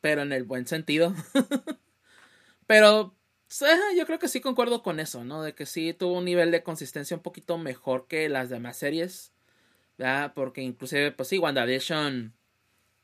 pero 0.00 0.22
en 0.22 0.32
el 0.32 0.44
buen 0.44 0.66
sentido. 0.66 1.14
pero 2.66 3.17
yo 3.96 4.06
creo 4.06 4.18
que 4.18 4.28
sí 4.28 4.40
concuerdo 4.40 4.82
con 4.82 5.00
eso, 5.00 5.24
¿no? 5.24 5.42
De 5.42 5.54
que 5.54 5.66
sí 5.66 5.94
tuvo 5.94 6.18
un 6.18 6.24
nivel 6.24 6.50
de 6.50 6.62
consistencia 6.62 7.16
un 7.16 7.22
poquito 7.22 7.58
mejor 7.58 8.06
que 8.06 8.28
las 8.28 8.50
demás 8.50 8.76
series. 8.76 9.32
¿verdad? 9.96 10.32
Porque 10.34 10.62
inclusive, 10.62 11.12
pues 11.12 11.28
sí, 11.28 11.38
WandaVision 11.38 12.32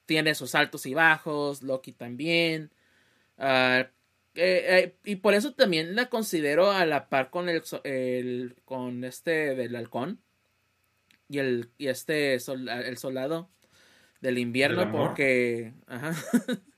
tiene 0.07 0.35
sus 0.35 0.55
altos 0.55 0.87
y 0.87 0.95
bajos, 0.95 1.63
Loki 1.63 1.93
también. 1.93 2.71
Ah, 3.37 3.89
eh, 4.37 4.65
eh, 4.69 4.97
y 5.05 5.17
por 5.17 5.35
eso 5.35 5.55
también 5.55 5.95
la 5.95 6.09
considero 6.09 6.71
a 6.71 6.87
la 6.87 7.09
par 7.09 7.31
con 7.31 7.49
el, 7.49 8.55
con 8.65 9.05
este 9.05 9.55
del 9.55 9.77
halcón 9.77 10.21
y 11.29 11.39
el 11.39 11.71
y 11.79 11.87
este 11.87 12.35
el 12.35 12.99
soldado 12.99 13.49
del 14.21 14.39
invierno 14.39 14.91
porque 14.91 15.73
ajá 15.87 16.15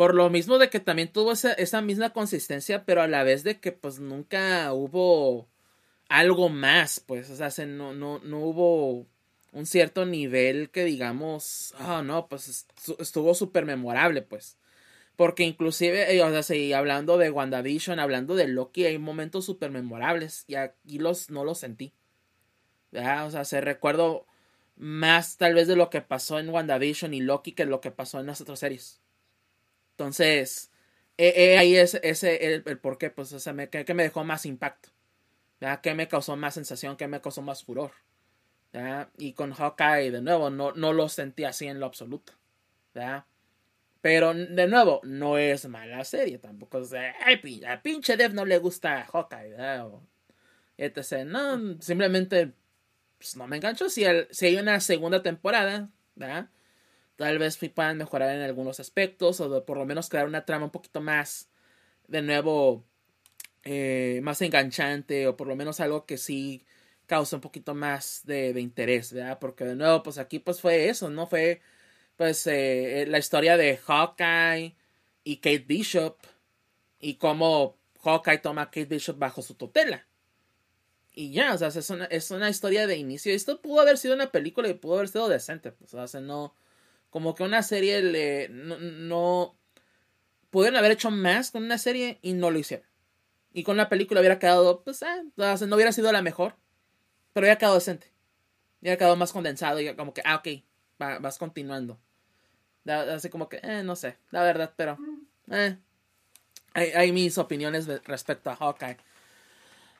Por 0.00 0.14
lo 0.14 0.30
mismo 0.30 0.56
de 0.56 0.70
que 0.70 0.80
también 0.80 1.12
tuvo 1.12 1.32
esa, 1.32 1.82
misma 1.82 2.14
consistencia, 2.14 2.86
pero 2.86 3.02
a 3.02 3.06
la 3.06 3.22
vez 3.22 3.44
de 3.44 3.60
que 3.60 3.70
pues 3.70 4.00
nunca 4.00 4.72
hubo 4.72 5.46
algo 6.08 6.48
más, 6.48 7.00
pues, 7.00 7.28
o 7.28 7.36
sea, 7.36 7.66
no, 7.66 7.92
no, 7.92 8.18
no 8.20 8.38
hubo 8.38 9.06
un 9.52 9.66
cierto 9.66 10.06
nivel 10.06 10.70
que 10.70 10.86
digamos, 10.86 11.74
ah, 11.78 12.00
no, 12.02 12.28
pues 12.28 12.66
estuvo 12.98 13.34
súper 13.34 13.66
memorable, 13.66 14.22
pues. 14.22 14.56
Porque 15.16 15.42
inclusive, 15.42 16.16
eh, 16.16 16.22
o 16.22 16.30
sea, 16.30 16.42
sí, 16.44 16.72
hablando 16.72 17.18
de 17.18 17.30
WandaVision, 17.30 17.98
hablando 17.98 18.36
de 18.36 18.48
Loki, 18.48 18.86
hay 18.86 18.96
momentos 18.96 19.44
súper 19.44 19.70
memorables 19.70 20.44
y 20.46 20.54
aquí 20.54 20.98
los, 20.98 21.28
no 21.28 21.44
los 21.44 21.58
sentí. 21.58 21.92
O 22.94 23.30
sea, 23.30 23.44
se 23.44 23.60
recuerdo 23.60 24.24
más 24.76 25.36
tal 25.36 25.52
vez 25.52 25.68
de 25.68 25.76
lo 25.76 25.90
que 25.90 26.00
pasó 26.00 26.38
en 26.38 26.48
WandaVision 26.48 27.12
y 27.12 27.20
Loki 27.20 27.52
que 27.52 27.66
lo 27.66 27.82
que 27.82 27.90
pasó 27.90 28.18
en 28.18 28.28
las 28.28 28.40
otras 28.40 28.60
series. 28.60 29.02
Entonces, 30.00 30.70
ahí 31.18 31.76
es 31.76 32.00
ese 32.02 32.46
el, 32.46 32.62
el 32.64 32.78
por 32.78 32.96
qué, 32.96 33.10
pues, 33.10 33.46
me, 33.52 33.68
que, 33.68 33.92
me 33.92 34.04
dejó 34.04 34.24
más 34.24 34.46
impacto, 34.46 34.88
¿ya? 35.60 35.82
que 35.82 35.92
me 35.92 36.08
causó 36.08 36.36
más 36.36 36.54
sensación, 36.54 36.96
que 36.96 37.06
me 37.06 37.20
causó 37.20 37.42
más 37.42 37.62
furor. 37.64 37.92
¿ya? 38.72 39.10
Y 39.18 39.34
con 39.34 39.52
Hawkeye, 39.52 40.10
de 40.10 40.22
nuevo, 40.22 40.48
no, 40.48 40.72
no 40.72 40.94
lo 40.94 41.10
sentí 41.10 41.44
así 41.44 41.66
en 41.66 41.80
lo 41.80 41.84
absoluto. 41.84 42.32
¿ya? 42.94 43.26
Pero, 44.00 44.32
de 44.32 44.68
nuevo, 44.68 45.02
no 45.04 45.36
es 45.36 45.68
mala 45.68 46.02
serie 46.04 46.38
tampoco. 46.38 46.78
O 46.78 46.84
sea, 46.84 47.14
a 47.68 47.82
pinche 47.82 48.16
Dev 48.16 48.32
no 48.32 48.46
le 48.46 48.56
gusta 48.56 49.04
Hawkeye, 49.04 49.80
O, 49.82 50.02
etc. 50.78 51.26
No, 51.26 51.78
simplemente 51.82 52.54
pues, 53.18 53.36
no 53.36 53.46
me 53.46 53.56
engancho. 53.56 53.90
Si, 53.90 54.04
si 54.30 54.46
hay 54.46 54.56
una 54.56 54.80
segunda 54.80 55.22
temporada, 55.22 55.90
¿verdad? 56.14 56.48
Tal 57.20 57.38
vez 57.38 57.58
puedan 57.74 57.98
mejorar 57.98 58.34
en 58.34 58.40
algunos 58.40 58.80
aspectos 58.80 59.40
o 59.40 59.66
por 59.66 59.76
lo 59.76 59.84
menos 59.84 60.08
crear 60.08 60.26
una 60.26 60.46
trama 60.46 60.64
un 60.64 60.70
poquito 60.70 61.02
más, 61.02 61.50
de 62.08 62.22
nuevo, 62.22 62.82
eh, 63.62 64.20
más 64.22 64.40
enganchante 64.40 65.28
o 65.28 65.36
por 65.36 65.46
lo 65.46 65.54
menos 65.54 65.80
algo 65.80 66.06
que 66.06 66.16
sí 66.16 66.64
causa 67.04 67.36
un 67.36 67.42
poquito 67.42 67.74
más 67.74 68.22
de, 68.24 68.54
de, 68.54 68.62
interés, 68.62 69.12
¿verdad? 69.12 69.38
Porque 69.38 69.66
de 69.66 69.76
nuevo, 69.76 70.02
pues 70.02 70.16
aquí 70.16 70.38
pues 70.38 70.62
fue 70.62 70.88
eso, 70.88 71.10
¿no? 71.10 71.26
Fue 71.26 71.60
pues 72.16 72.46
eh, 72.46 73.04
la 73.06 73.18
historia 73.18 73.58
de 73.58 73.76
Hawkeye 73.76 74.74
y 75.22 75.36
Kate 75.36 75.66
Bishop 75.68 76.16
y 77.00 77.16
cómo 77.16 77.76
Hawkeye 78.02 78.38
toma 78.38 78.62
a 78.62 78.66
Kate 78.70 78.86
Bishop 78.86 79.18
bajo 79.18 79.42
su 79.42 79.56
tutela. 79.56 80.06
Y 81.12 81.32
ya, 81.32 81.52
o 81.52 81.58
sea, 81.58 81.68
es 81.68 81.90
una, 81.90 82.06
es 82.06 82.30
una 82.30 82.48
historia 82.48 82.86
de 82.86 82.96
inicio. 82.96 83.34
Esto 83.34 83.60
pudo 83.60 83.82
haber 83.82 83.98
sido 83.98 84.14
una 84.14 84.32
película 84.32 84.68
y 84.68 84.74
pudo 84.74 84.94
haber 84.94 85.08
sido 85.08 85.28
decente. 85.28 85.70
Pues, 85.72 85.92
o 85.92 86.08
sea, 86.08 86.20
no. 86.22 86.54
Como 87.10 87.34
que 87.34 87.42
una 87.42 87.62
serie 87.62 88.02
le. 88.02 88.48
No, 88.48 88.78
no. 88.78 89.56
Pudieron 90.50 90.78
haber 90.78 90.92
hecho 90.92 91.10
más 91.10 91.50
con 91.50 91.64
una 91.64 91.78
serie 91.78 92.18
y 92.22 92.32
no 92.32 92.50
lo 92.50 92.58
hicieron. 92.58 92.86
Y 93.52 93.64
con 93.64 93.76
la 93.76 93.88
película 93.88 94.20
hubiera 94.20 94.38
quedado. 94.38 94.82
Pues, 94.82 95.02
eh, 95.02 95.06
no 95.36 95.76
hubiera 95.76 95.92
sido 95.92 96.12
la 96.12 96.22
mejor. 96.22 96.56
Pero 97.32 97.44
hubiera 97.44 97.58
quedado 97.58 97.74
decente. 97.74 98.12
Hubiera 98.80 98.96
quedado 98.96 99.16
más 99.16 99.32
condensado. 99.32 99.80
Y 99.80 99.94
como 99.94 100.14
que, 100.14 100.22
ah, 100.24 100.36
ok. 100.36 100.48
vas 101.20 101.38
continuando. 101.38 101.98
Así 102.86 103.28
como 103.28 103.48
que, 103.48 103.60
eh, 103.62 103.82
no 103.84 103.96
sé. 103.96 104.16
La 104.30 104.42
verdad, 104.42 104.72
pero. 104.76 104.98
Eh. 105.50 105.76
Hay, 106.72 107.10
mis 107.10 107.36
opiniones 107.38 107.86
respecto 108.04 108.50
a 108.50 108.56
Hawkeye. 108.56 108.96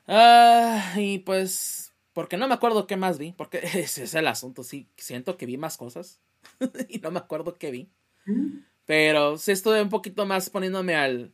Ah, 0.07 0.95
y 0.97 1.19
pues, 1.19 1.90
porque 2.13 2.37
no 2.37 2.49
me 2.49 2.55
acuerdo 2.55 2.87
qué 2.87 2.97
más 2.97 3.19
vi, 3.19 3.33
porque 3.33 3.59
ese 3.75 4.05
es 4.05 4.15
el 4.15 4.27
asunto, 4.27 4.63
sí, 4.63 4.89
siento 4.97 5.37
que 5.37 5.47
vi 5.47 5.57
más 5.57 5.77
cosas 5.77 6.21
y 6.89 6.99
no 6.99 7.11
me 7.11 7.19
acuerdo 7.19 7.55
qué 7.55 7.71
vi. 7.71 7.91
Pero 8.87 9.39
sí 9.39 9.53
estuve 9.53 9.83
un 9.83 9.89
poquito 9.89 10.27
más 10.27 10.51
poniéndome 10.51 10.95
al, 10.95 11.33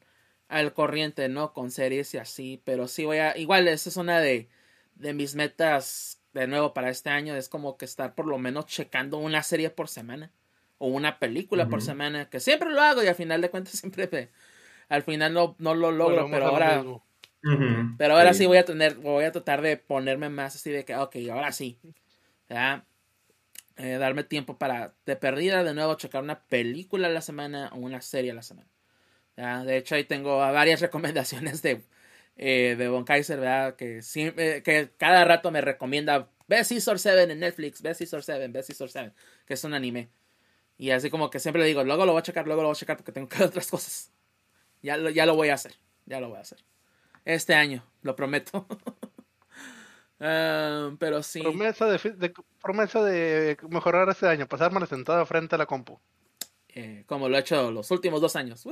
al 0.48 0.72
corriente, 0.72 1.28
¿no? 1.28 1.52
Con 1.52 1.70
series 1.70 2.14
y 2.14 2.18
así, 2.18 2.62
pero 2.64 2.88
sí 2.88 3.04
voy 3.04 3.18
a, 3.18 3.36
igual 3.36 3.68
esa 3.68 3.88
es 3.88 3.96
una 3.96 4.20
de, 4.20 4.48
de 4.94 5.14
mis 5.14 5.34
metas 5.34 6.22
de 6.32 6.46
nuevo 6.46 6.74
para 6.74 6.90
este 6.90 7.10
año, 7.10 7.34
es 7.34 7.48
como 7.48 7.76
que 7.76 7.84
estar 7.84 8.14
por 8.14 8.26
lo 8.26 8.38
menos 8.38 8.66
checando 8.66 9.18
una 9.18 9.42
serie 9.42 9.70
por 9.70 9.88
semana 9.88 10.32
o 10.78 10.88
una 10.88 11.18
película 11.18 11.68
por 11.68 11.80
semana, 11.80 12.28
que 12.28 12.40
siempre 12.40 12.70
lo 12.70 12.82
hago 12.82 13.02
y 13.02 13.06
al 13.06 13.14
final 13.14 13.40
de 13.40 13.50
cuentas 13.50 13.72
siempre, 13.78 14.30
al 14.88 15.02
final 15.02 15.32
no, 15.32 15.56
no 15.58 15.74
lo 15.74 15.90
logro, 15.90 16.28
pero 16.30 16.46
ahora... 16.46 16.84
Pero 17.98 18.16
ahora 18.16 18.34
sí. 18.34 18.46
voy 18.46 18.58
a 18.58 18.64
tener, 18.64 18.96
voy 18.96 19.24
a 19.24 19.32
tratar 19.32 19.62
de 19.62 19.76
ponerme 19.76 20.28
más 20.28 20.56
así 20.56 20.70
de 20.70 20.84
que, 20.84 20.96
ok, 20.96 21.16
ahora 21.30 21.52
sí. 21.52 21.78
Eh, 23.78 23.98
darme 23.98 24.24
tiempo 24.24 24.56
para, 24.56 24.94
de 25.04 25.16
perdida, 25.16 25.62
de 25.62 25.74
nuevo, 25.74 25.94
checar 25.96 26.22
una 26.22 26.40
película 26.40 27.08
a 27.08 27.10
la 27.10 27.20
semana 27.20 27.70
o 27.74 27.76
una 27.76 28.00
serie 28.00 28.30
a 28.30 28.34
la 28.34 28.42
semana. 28.42 28.68
De 29.64 29.76
hecho, 29.76 29.94
ahí 29.94 30.04
tengo 30.04 30.38
varias 30.38 30.80
recomendaciones 30.86 31.60
de, 31.62 31.82
eh, 32.36 32.74
de 32.78 32.88
Von 32.88 33.04
Kaiser, 33.04 33.38
¿verdad? 33.38 33.76
Que, 33.76 34.00
eh, 34.14 34.62
que 34.64 34.90
cada 34.96 35.24
rato 35.24 35.50
me 35.50 35.60
recomienda, 35.60 36.30
ve 36.48 36.56
Caesar 36.56 36.98
7 36.98 37.30
en 37.30 37.38
Netflix, 37.38 37.82
ve 37.82 37.94
Caesar 37.94 38.22
7, 38.22 38.48
ve 38.48 38.64
Caesar 38.66 38.88
7, 38.88 39.12
que 39.46 39.54
es 39.54 39.64
un 39.64 39.74
anime. 39.74 40.08
Y 40.78 40.90
así 40.90 41.10
como 41.10 41.30
que 41.30 41.38
siempre 41.38 41.60
le 41.60 41.68
digo, 41.68 41.84
luego 41.84 42.06
lo 42.06 42.12
voy 42.12 42.20
a 42.20 42.22
checar, 42.22 42.46
luego 42.46 42.62
lo 42.62 42.68
voy 42.68 42.74
a 42.74 42.78
checar 42.78 42.96
porque 42.96 43.12
tengo 43.12 43.28
que 43.28 43.36
hacer 43.36 43.48
otras 43.48 43.70
cosas. 43.70 44.10
Ya 44.82 44.96
ya 45.10 45.26
lo 45.26 45.34
voy 45.34 45.48
a 45.50 45.54
hacer, 45.54 45.74
ya 46.06 46.20
lo 46.20 46.28
voy 46.28 46.38
a 46.38 46.42
hacer 46.42 46.58
este 47.26 47.54
año, 47.54 47.84
lo 48.02 48.16
prometo. 48.16 48.66
Ah, 50.20 50.92
pero 50.98 51.22
sí. 51.22 51.42
Promesa 51.42 51.86
de, 51.86 52.32
promesa 52.62 53.04
de 53.04 53.58
mejorar 53.68 54.08
este 54.08 54.26
año, 54.26 54.46
pasarme 54.46 54.86
sentado 54.86 55.26
frente 55.26 55.56
a 55.56 55.58
la 55.58 55.66
compu. 55.66 56.00
Eh, 56.68 57.04
como 57.06 57.28
lo 57.28 57.36
he 57.36 57.40
hecho 57.40 57.70
los 57.70 57.90
últimos 57.90 58.20
dos 58.20 58.36
años. 58.36 58.64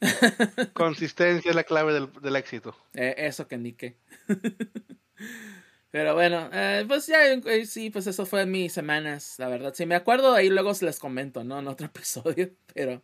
Consistencia 0.72 1.50
es 1.50 1.54
la 1.54 1.64
clave 1.64 1.92
del, 1.92 2.36
éxito. 2.36 2.74
Eh, 2.94 3.14
eso 3.18 3.46
que 3.46 3.56
indique. 3.56 3.98
Pero 5.90 6.14
bueno, 6.14 6.48
eh, 6.52 6.84
pues 6.86 7.08
ya, 7.08 7.18
sí, 7.66 7.90
pues 7.90 8.06
eso 8.06 8.24
fue 8.24 8.46
mis 8.46 8.72
semanas, 8.72 9.34
la 9.38 9.48
verdad. 9.48 9.74
Si 9.74 9.84
me 9.86 9.96
acuerdo, 9.96 10.34
ahí 10.34 10.48
luego 10.48 10.72
se 10.72 10.84
les 10.84 11.00
comento, 11.00 11.42
¿no? 11.42 11.58
En 11.58 11.68
otro 11.68 11.86
episodio. 11.86 12.50
Pero, 12.72 13.02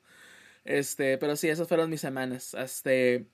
este, 0.64 1.18
pero 1.18 1.34
sí, 1.36 1.48
esas 1.48 1.68
fueron 1.68 1.90
mis 1.90 2.00
semanas. 2.00 2.54
Este, 2.54 3.26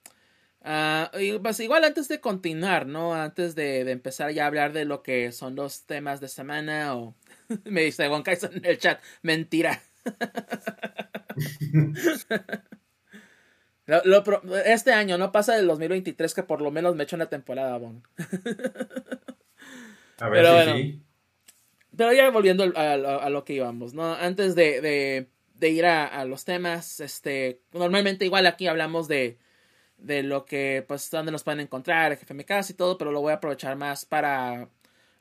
Uh, 0.64 1.42
pues 1.42 1.58
igual 1.58 1.82
antes 1.82 2.06
de 2.06 2.20
continuar, 2.20 2.86
¿no? 2.86 3.14
Antes 3.14 3.56
de, 3.56 3.80
empezar 3.90 4.30
ya 4.30 4.44
a 4.44 4.46
hablar 4.46 4.72
de 4.72 4.84
lo 4.84 5.02
que 5.02 5.32
son 5.32 5.56
los 5.56 5.86
temas 5.86 6.20
de 6.20 6.28
semana 6.28 6.94
o 6.94 7.16
me 7.64 7.82
dice 7.82 8.06
Juan 8.06 8.22
en 8.26 8.64
el 8.64 8.78
chat, 8.78 9.02
mentira. 9.22 9.82
este 14.64 14.92
año 14.92 15.18
no 15.18 15.32
pasa 15.32 15.56
del 15.56 15.66
2023 15.66 16.32
que 16.32 16.44
por 16.44 16.62
lo 16.62 16.70
menos 16.70 16.94
me 16.94 17.02
echo 17.02 17.16
una 17.16 17.28
temporada, 17.28 17.76
Bon. 17.78 18.00
a 20.18 20.28
ver 20.28 20.44
pero 20.44 20.54
bueno, 20.54 20.76
Pero 21.96 22.12
ya 22.12 22.30
volviendo 22.30 22.72
a, 22.76 23.30
lo 23.30 23.44
que 23.44 23.54
íbamos, 23.54 23.94
¿no? 23.94 24.14
Antes 24.14 24.54
de, 24.54 25.26
de, 25.58 25.68
ir 25.68 25.86
a, 25.86 26.06
a, 26.06 26.24
los 26.24 26.44
temas, 26.44 27.00
este, 27.00 27.62
normalmente 27.72 28.24
igual 28.24 28.46
aquí 28.46 28.68
hablamos 28.68 29.08
de, 29.08 29.38
de 30.02 30.22
lo 30.22 30.44
que, 30.44 30.84
pues, 30.86 31.10
donde 31.10 31.32
nos 31.32 31.44
pueden 31.44 31.60
encontrar, 31.60 32.12
FMK 32.12 32.70
y 32.70 32.74
todo, 32.74 32.98
pero 32.98 33.12
lo 33.12 33.20
voy 33.20 33.32
a 33.32 33.36
aprovechar 33.36 33.76
más 33.76 34.04
para 34.04 34.68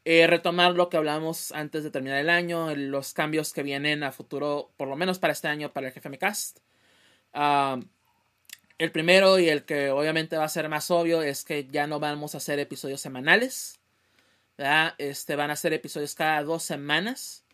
eh, 0.06 0.28
retomar 0.28 0.74
lo 0.74 0.90
que 0.90 0.98
hablamos 0.98 1.52
antes 1.52 1.84
de 1.84 1.92
terminar 1.92 2.18
el 2.18 2.30
año, 2.30 2.76
los 2.76 3.14
cambios 3.14 3.54
que 3.54 3.64
vienen 3.64 4.04
a 4.04 4.12
futuro, 4.12 4.72
por 4.78 4.88
lo 4.88 4.96
menos 4.96 5.20
para 5.20 5.34
este 5.34 5.48
año, 5.48 5.72
para 5.72 5.88
el 5.88 5.94
GFMcast. 5.94 6.60
Ah, 7.34 7.80
el 8.80 8.92
primero 8.92 9.38
y 9.40 9.50
el 9.50 9.64
que 9.66 9.92
obviamente 9.92 10.38
va 10.38 10.46
a 10.46 10.50
ser 10.50 10.68
más 10.70 10.90
obvio 10.90 11.22
es 11.22 11.46
que 11.46 11.68
ya 11.68 11.86
no 11.86 12.00
vamos 12.00 12.34
a 12.34 12.40
hacer 12.40 12.60
episodios 12.60 13.02
semanales. 13.02 13.80
Este, 14.98 15.36
van 15.36 15.52
a 15.52 15.56
ser 15.56 15.74
episodios 15.74 16.16
cada 16.16 16.44
dos 16.44 16.64
semanas. 16.64 17.46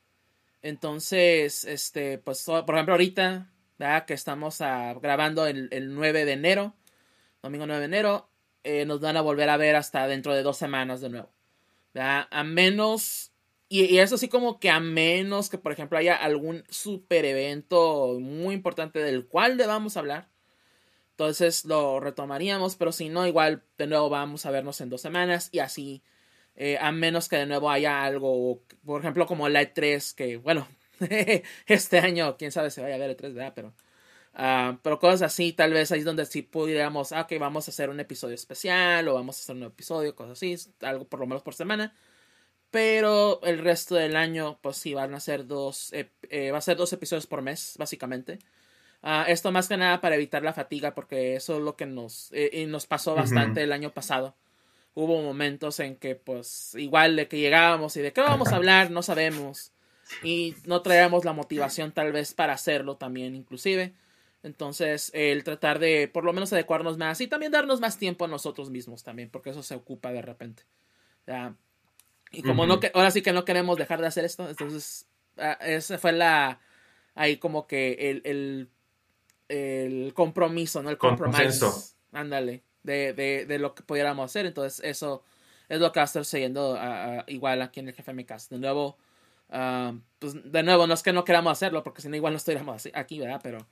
Entonces, 0.62 1.66
este, 1.66 2.18
pues, 2.18 2.44
por 2.46 2.76
ejemplo, 2.76 2.94
ahorita, 2.94 3.50
que 4.08 4.14
estamos 4.14 4.62
ah, 4.62 4.94
grabando 5.02 5.46
el, 5.48 5.70
el 5.72 5.94
9 5.94 6.26
de 6.26 6.32
enero 6.34 6.74
domingo 7.42 7.66
9 7.68 7.80
de 7.80 7.86
enero, 7.86 8.30
eh, 8.64 8.86
nos 8.86 9.00
van 9.00 9.18
a 9.18 9.22
volver 9.22 9.50
a 9.50 9.58
ver 9.58 9.76
hasta 9.76 10.08
dentro 10.08 10.34
de 10.34 10.44
dos 10.44 10.58
semanas 10.58 11.02
de 11.02 11.10
nuevo. 11.10 11.30
A 11.96 12.44
menos, 12.44 13.32
y, 13.70 13.98
eso 13.98 14.18
sí 14.18 14.28
como 14.28 14.60
que 14.60 14.70
a 14.70 14.80
menos 14.80 15.50
que 15.50 15.58
por 15.58 15.72
ejemplo 15.72 15.98
haya 15.98 16.16
algún 16.16 16.64
super 16.70 17.26
evento 17.26 18.18
muy 18.20 18.54
importante 18.56 19.00
del 19.00 19.26
cual 19.26 19.58
debamos 19.58 19.98
hablar. 19.98 20.28
Entonces 21.12 21.66
lo 21.66 22.00
retomaríamos, 22.00 22.76
pero 22.76 22.92
si 22.92 23.10
no, 23.10 23.26
igual 23.26 23.64
de 23.78 23.88
nuevo 23.88 24.10
vamos 24.10 24.46
a 24.46 24.52
vernos 24.52 24.80
en 24.82 24.90
dos 24.90 25.02
semanas 25.02 25.50
y 25.52 25.60
así, 25.60 26.04
eh, 26.56 26.78
a 26.80 26.92
menos 26.92 27.30
que 27.30 27.38
de 27.38 27.48
nuevo 27.48 27.72
haya 27.72 28.04
algo, 28.04 28.62
por 28.86 29.02
ejemplo 29.02 29.26
como 29.26 29.50
la 29.50 29.64
E3, 29.64 30.14
que 30.16 30.38
bueno, 30.38 30.68
este 31.68 32.00
año, 32.00 32.38
quién 32.38 32.52
sabe 32.52 32.70
si 32.70 32.82
vaya 32.82 32.96
a 32.96 33.00
ver 33.00 33.18
E3, 33.18 33.34
¿verdad? 33.34 33.54
Pero 33.56 33.74
Ah, 34.40 34.78
pero 34.84 35.00
cosas 35.00 35.24
así, 35.24 35.52
tal 35.52 35.74
vez 35.74 35.92
ahí 35.92 36.00
es 36.00 36.06
donde 36.06 36.24
sí 36.28 36.44
pudiéramos, 36.44 37.12
ah, 37.12 37.22
ok, 37.22 37.34
vamos 37.40 37.68
a 37.68 37.72
hacer 37.72 37.90
un 37.90 38.00
episodio 38.00 38.36
especial 38.36 39.08
o 39.08 39.16
vamos 39.16 39.38
a 39.38 39.42
hacer 39.42 39.56
un 39.56 39.64
episodio, 39.64 40.16
cosas 40.16 40.34
así, 40.34 40.56
algo 40.82 41.06
por 41.06 41.20
lo 41.20 41.26
menos 41.26 41.42
por 41.42 41.56
semana. 41.56 41.96
Pero 42.70 43.42
el 43.44 43.58
resto 43.60 43.96
del 43.96 44.16
año, 44.16 44.60
pues 44.62 44.78
sí, 44.78 44.94
van 44.94 45.16
a 45.16 45.20
ser 45.20 45.48
dos, 45.48 45.92
eh, 45.94 46.52
va 46.52 46.60
a 46.60 46.62
ser 46.62 46.78
dos 46.78 46.94
episodios 46.94 47.26
por 47.26 47.42
mes, 47.42 47.76
básicamente. 47.80 48.38
Ah, 49.02 49.26
esto 49.28 49.52
más 49.52 49.68
que 49.68 49.78
nada 49.78 50.02
para 50.02 50.16
evitar 50.16 50.44
la 50.44 50.54
fatiga, 50.54 50.94
porque 50.94 51.36
eso 51.36 51.58
es 51.58 51.64
lo 51.64 51.76
que 51.76 51.88
nos, 51.88 52.30
eh, 52.32 52.66
nos 52.68 52.86
pasó 52.86 53.16
bastante 53.16 53.64
el 53.64 53.72
año 53.72 53.92
pasado. 53.92 54.36
Hubo 54.94 55.22
momentos 55.24 55.80
en 55.80 55.96
que, 55.96 56.16
pues, 56.16 56.76
igual 56.76 57.16
de 57.16 57.28
que 57.28 57.40
llegábamos 57.40 57.98
y 57.98 58.02
de 58.02 58.14
qué 58.14 58.22
vamos 58.22 58.50
a 58.54 58.58
hablar, 58.58 58.92
no 58.92 59.02
sabemos. 59.02 59.72
Y 60.24 60.56
no 60.66 60.82
traíamos 60.84 61.26
la 61.26 61.34
motivación 61.34 61.92
tal 61.92 62.12
vez 62.12 62.34
para 62.36 62.54
hacerlo 62.54 62.98
también, 62.98 63.36
inclusive. 63.36 63.94
Entonces, 64.44 65.12
el 65.14 65.44
tratar 65.44 65.80
de 65.80 66.08
por 66.08 66.24
lo 66.24 66.34
menos 66.34 66.54
adecuarnos 66.54 66.98
más 66.98 67.20
y 67.22 67.28
también 67.28 67.52
darnos 67.52 67.82
más 67.82 67.98
tiempo 67.98 68.26
a 68.26 68.28
nosotros 68.28 68.70
mismos 68.70 69.04
también, 69.04 69.30
porque 69.30 69.50
eso 69.50 69.64
se 69.64 69.76
ocupa 69.76 70.12
de 70.12 70.22
repente. 70.22 70.64
Y 72.32 72.44
como 72.44 72.66
no 72.66 72.80
que 72.80 72.92
ahora 72.94 73.12
sí 73.12 73.22
que 73.22 73.34
no 73.34 73.46
queremos 73.46 73.78
dejar 73.78 74.00
de 74.00 74.08
hacer 74.08 74.26
esto, 74.26 74.48
entonces 74.48 75.08
ah, 75.38 75.58
ese 75.62 75.98
fue 75.98 76.12
la 76.14 76.60
ahí 77.16 77.38
como 77.38 77.68
que 77.68 77.94
el, 78.12 78.22
el, 78.26 78.70
el 79.50 80.14
compromiso, 80.14 80.84
¿no? 80.84 80.90
El 80.90 80.98
compromiso. 80.98 81.84
Ándale, 82.14 82.64
de, 82.84 83.14
de, 83.14 83.46
de, 83.46 83.60
lo 83.60 83.76
que 83.76 83.84
pudiéramos 83.84 84.32
hacer. 84.32 84.46
Entonces, 84.46 84.80
eso 84.84 85.24
es 85.68 85.80
lo 85.80 85.92
que 85.92 86.00
va 86.00 86.04
a 86.04 86.06
estar 86.06 86.24
siguiendo 86.24 86.80
igual 87.28 87.62
aquí 87.62 87.80
en 87.80 87.90
el 87.90 87.94
jefe 87.94 88.26
Casa. 88.26 88.56
De 88.56 88.60
nuevo, 88.60 88.98
pues 90.20 90.52
de 90.52 90.64
nuevo, 90.64 90.88
no 90.88 90.94
es 90.94 91.04
que 91.04 91.12
no 91.12 91.26
queramos 91.26 91.52
hacerlo, 91.52 91.84
porque 91.84 92.02
si 92.02 92.10
no, 92.10 92.16
igual 92.16 92.34
no 92.34 92.38
estuviéramos 92.38 92.88
aquí, 92.94 93.20
¿verdad? 93.20 93.42
Pero 93.44 93.68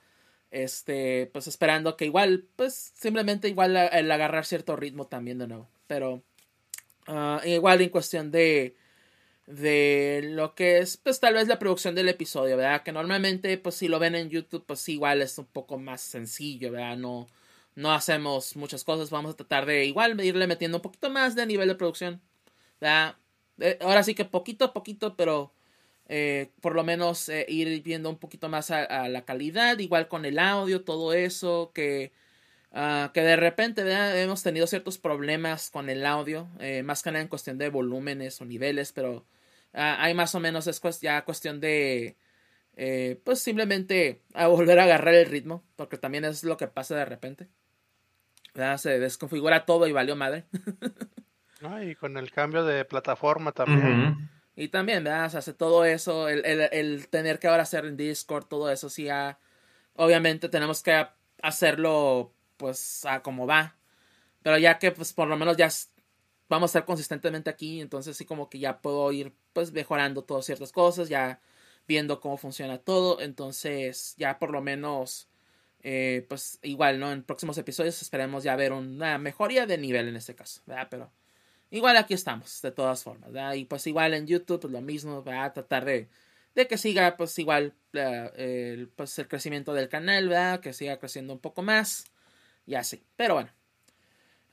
este, 0.56 1.30
pues 1.34 1.48
esperando 1.48 1.98
que 1.98 2.06
igual, 2.06 2.46
pues 2.56 2.94
simplemente 2.96 3.50
igual 3.50 3.76
el 3.76 4.10
agarrar 4.10 4.46
cierto 4.46 4.78
ritmo 4.78 5.06
también 5.08 5.38
de 5.38 5.48
nuevo. 5.48 5.68
Pero 5.86 6.24
uh, 7.08 7.46
igual 7.46 7.82
en 7.82 7.90
cuestión 7.90 8.32
de, 8.32 8.76
de 9.48 10.22
lo 10.32 10.56
que 10.56 10.78
es 10.80 10.96
pues 10.96 11.20
tal 11.20 11.34
vez 11.34 11.50
la 11.50 11.60
producción 11.60 11.94
del 11.94 12.08
episodio, 12.08 12.56
¿verdad? 12.56 12.84
Que 12.84 12.94
normalmente 12.94 13.58
pues 13.58 13.76
si 13.76 13.90
lo 13.90 14.00
ven 14.00 14.16
en 14.16 14.30
YouTube 14.30 14.66
pues 14.66 14.88
igual 14.88 15.22
es 15.22 15.38
un 15.38 15.46
poco 15.46 15.78
más 15.78 16.00
sencillo, 16.02 16.72
¿verdad? 16.72 16.96
No, 16.96 17.28
no 17.76 17.92
hacemos 17.92 18.56
muchas 18.56 18.86
cosas, 18.86 19.10
vamos 19.10 19.34
a 19.34 19.38
tratar 19.38 19.66
de 19.66 19.86
igual 19.86 20.20
irle 20.24 20.48
metiendo 20.48 20.78
un 20.78 20.84
poquito 20.84 21.10
más 21.10 21.36
de 21.36 21.46
nivel 21.46 21.68
de 21.68 21.76
producción, 21.76 22.22
¿verdad? 22.80 23.18
Eh, 23.60 23.78
ahora 23.82 24.04
sí 24.04 24.16
que 24.16 24.24
poquito 24.26 24.66
a 24.66 24.74
poquito, 24.74 25.18
pero 25.18 25.52
eh, 26.08 26.52
por 26.62 26.76
lo 26.76 26.84
menos 26.84 27.30
eh, 27.30 27.46
ir 27.50 27.82
viendo 27.84 28.10
un 28.10 28.18
poquito 28.18 28.50
más 28.50 28.72
a, 28.72 29.08
la 29.08 29.26
calidad, 29.26 29.80
igual 29.80 30.08
con 30.08 30.26
el 30.26 30.40
audio, 30.40 30.84
todo 30.84 31.14
eso, 31.14 31.72
que, 31.74 32.12
ah, 32.72 33.12
que 33.14 33.22
de 33.22 33.36
repente 33.36 33.84
hemos 34.22 34.44
tenido 34.44 34.68
ciertos 34.68 34.98
problemas 34.98 35.70
con 35.70 35.90
el 35.90 36.06
audio, 36.06 36.48
más 36.84 37.04
que 37.04 37.12
nada 37.12 37.22
en 37.22 37.28
cuestión 37.28 37.58
de 37.58 37.70
volúmenes 37.70 38.40
o 38.42 38.46
niveles, 38.46 38.92
pero 38.92 39.26
Ah, 39.76 39.98
hay 40.00 40.14
más 40.14 40.34
o 40.36 40.40
menos 40.40 40.68
es 40.68 40.82
ya 41.02 41.26
cuestión 41.26 41.60
de 41.60 42.16
eh, 42.78 43.20
pues 43.26 43.42
simplemente 43.42 44.22
a 44.34 44.48
volver 44.48 44.80
a 44.80 44.84
agarrar 44.84 45.14
el 45.14 45.26
ritmo 45.26 45.64
porque 45.76 45.98
también 45.98 46.24
es 46.24 46.44
lo 46.44 46.58
que 46.58 46.68
pasa 46.68 46.96
de 46.96 47.06
repente 47.06 47.50
se 48.78 49.00
desconfigura 49.00 49.66
todo 49.66 49.86
y 49.86 49.92
valió 49.92 50.16
madre. 50.16 50.46
Y 51.82 51.96
con 51.96 52.16
el 52.18 52.30
cambio 52.30 52.64
de 52.64 52.86
plataforma 52.86 53.52
también 53.52 54.30
y 54.56 54.70
también 54.70 55.04
¿verdad? 55.04 55.30
se 55.30 55.38
hace 55.38 55.54
todo 55.54 55.86
eso 55.86 56.30
el, 56.30 56.46
el, 56.46 57.08
tener 57.10 57.40
que 57.40 57.48
ahora 57.48 57.64
hacer 57.64 57.86
en 57.86 57.98
Discord 57.98 58.46
todo 58.46 58.72
eso 58.72 58.90
sí 58.90 59.06
ya 59.06 59.40
obviamente 59.96 60.50
tenemos 60.50 60.84
que 60.84 61.08
hacerlo 61.42 62.34
pues 62.58 63.06
a 63.06 63.22
como 63.22 63.48
va 63.48 63.76
pero 64.44 64.58
ya 64.58 64.80
que 64.80 64.92
pues 64.92 65.14
por 65.14 65.28
lo 65.28 65.38
menos 65.38 65.58
ya 65.58 65.70
vamos 66.50 66.70
a 66.70 66.72
estar 66.80 66.86
consistentemente 66.86 67.50
aquí, 67.50 67.82
entonces 67.82 68.18
sí 68.18 68.26
como 68.26 68.50
que 68.50 68.60
ya 68.60 68.82
puedo 68.82 69.12
ir 69.12 69.34
pues 69.54 69.72
mejorando 69.72 70.24
todas 70.24 70.46
ciertas 70.46 70.72
cosas, 70.72 71.10
ya 71.10 71.40
viendo 71.88 72.20
cómo 72.20 72.38
funciona 72.38 72.78
todo, 72.78 73.22
entonces 73.22 74.16
ya 74.18 74.40
por 74.40 74.52
lo 74.52 74.62
menos 74.62 75.30
eh, 75.82 76.26
pues 76.30 76.60
igual, 76.64 77.00
¿no? 77.00 77.12
En 77.12 77.24
próximos 77.24 77.58
episodios 77.58 78.02
esperemos 78.02 78.44
ya 78.44 78.56
ver 78.56 78.74
una 78.74 79.18
mejoría 79.18 79.66
de 79.66 79.78
nivel 79.78 80.08
en 80.08 80.16
este 80.16 80.36
caso, 80.36 80.62
¿verdad? 80.66 80.88
Pero 80.90 81.12
igual 81.72 81.98
aquí 81.98 82.14
estamos, 82.14 82.62
de 82.62 82.72
todas 82.72 83.04
formas, 83.04 83.32
¿verdad? 83.32 83.54
Y 83.54 83.66
pues 83.66 83.88
igual 83.88 84.14
en 84.14 84.28
YouTube 84.28 84.62
pues 84.62 84.74
lo 84.74 84.82
mismo, 84.82 85.24
¿verdad? 85.24 85.54
Tratar 85.54 85.86
de, 85.86 86.10
de 86.56 86.68
que 86.68 86.78
siga 86.78 87.18
pues 87.18 87.38
igual 87.40 87.74
el, 87.94 88.90
pues 88.96 89.18
el 89.20 89.28
crecimiento 89.28 89.74
del 89.74 89.90
canal, 89.90 90.30
¿verdad? 90.30 90.60
Que 90.62 90.74
siga 90.74 91.00
creciendo 91.00 91.34
un 91.34 91.40
poco 91.40 91.62
más 91.62 92.06
y 92.66 92.76
así, 92.76 93.04
pero 93.16 93.36
bueno. 93.36 93.52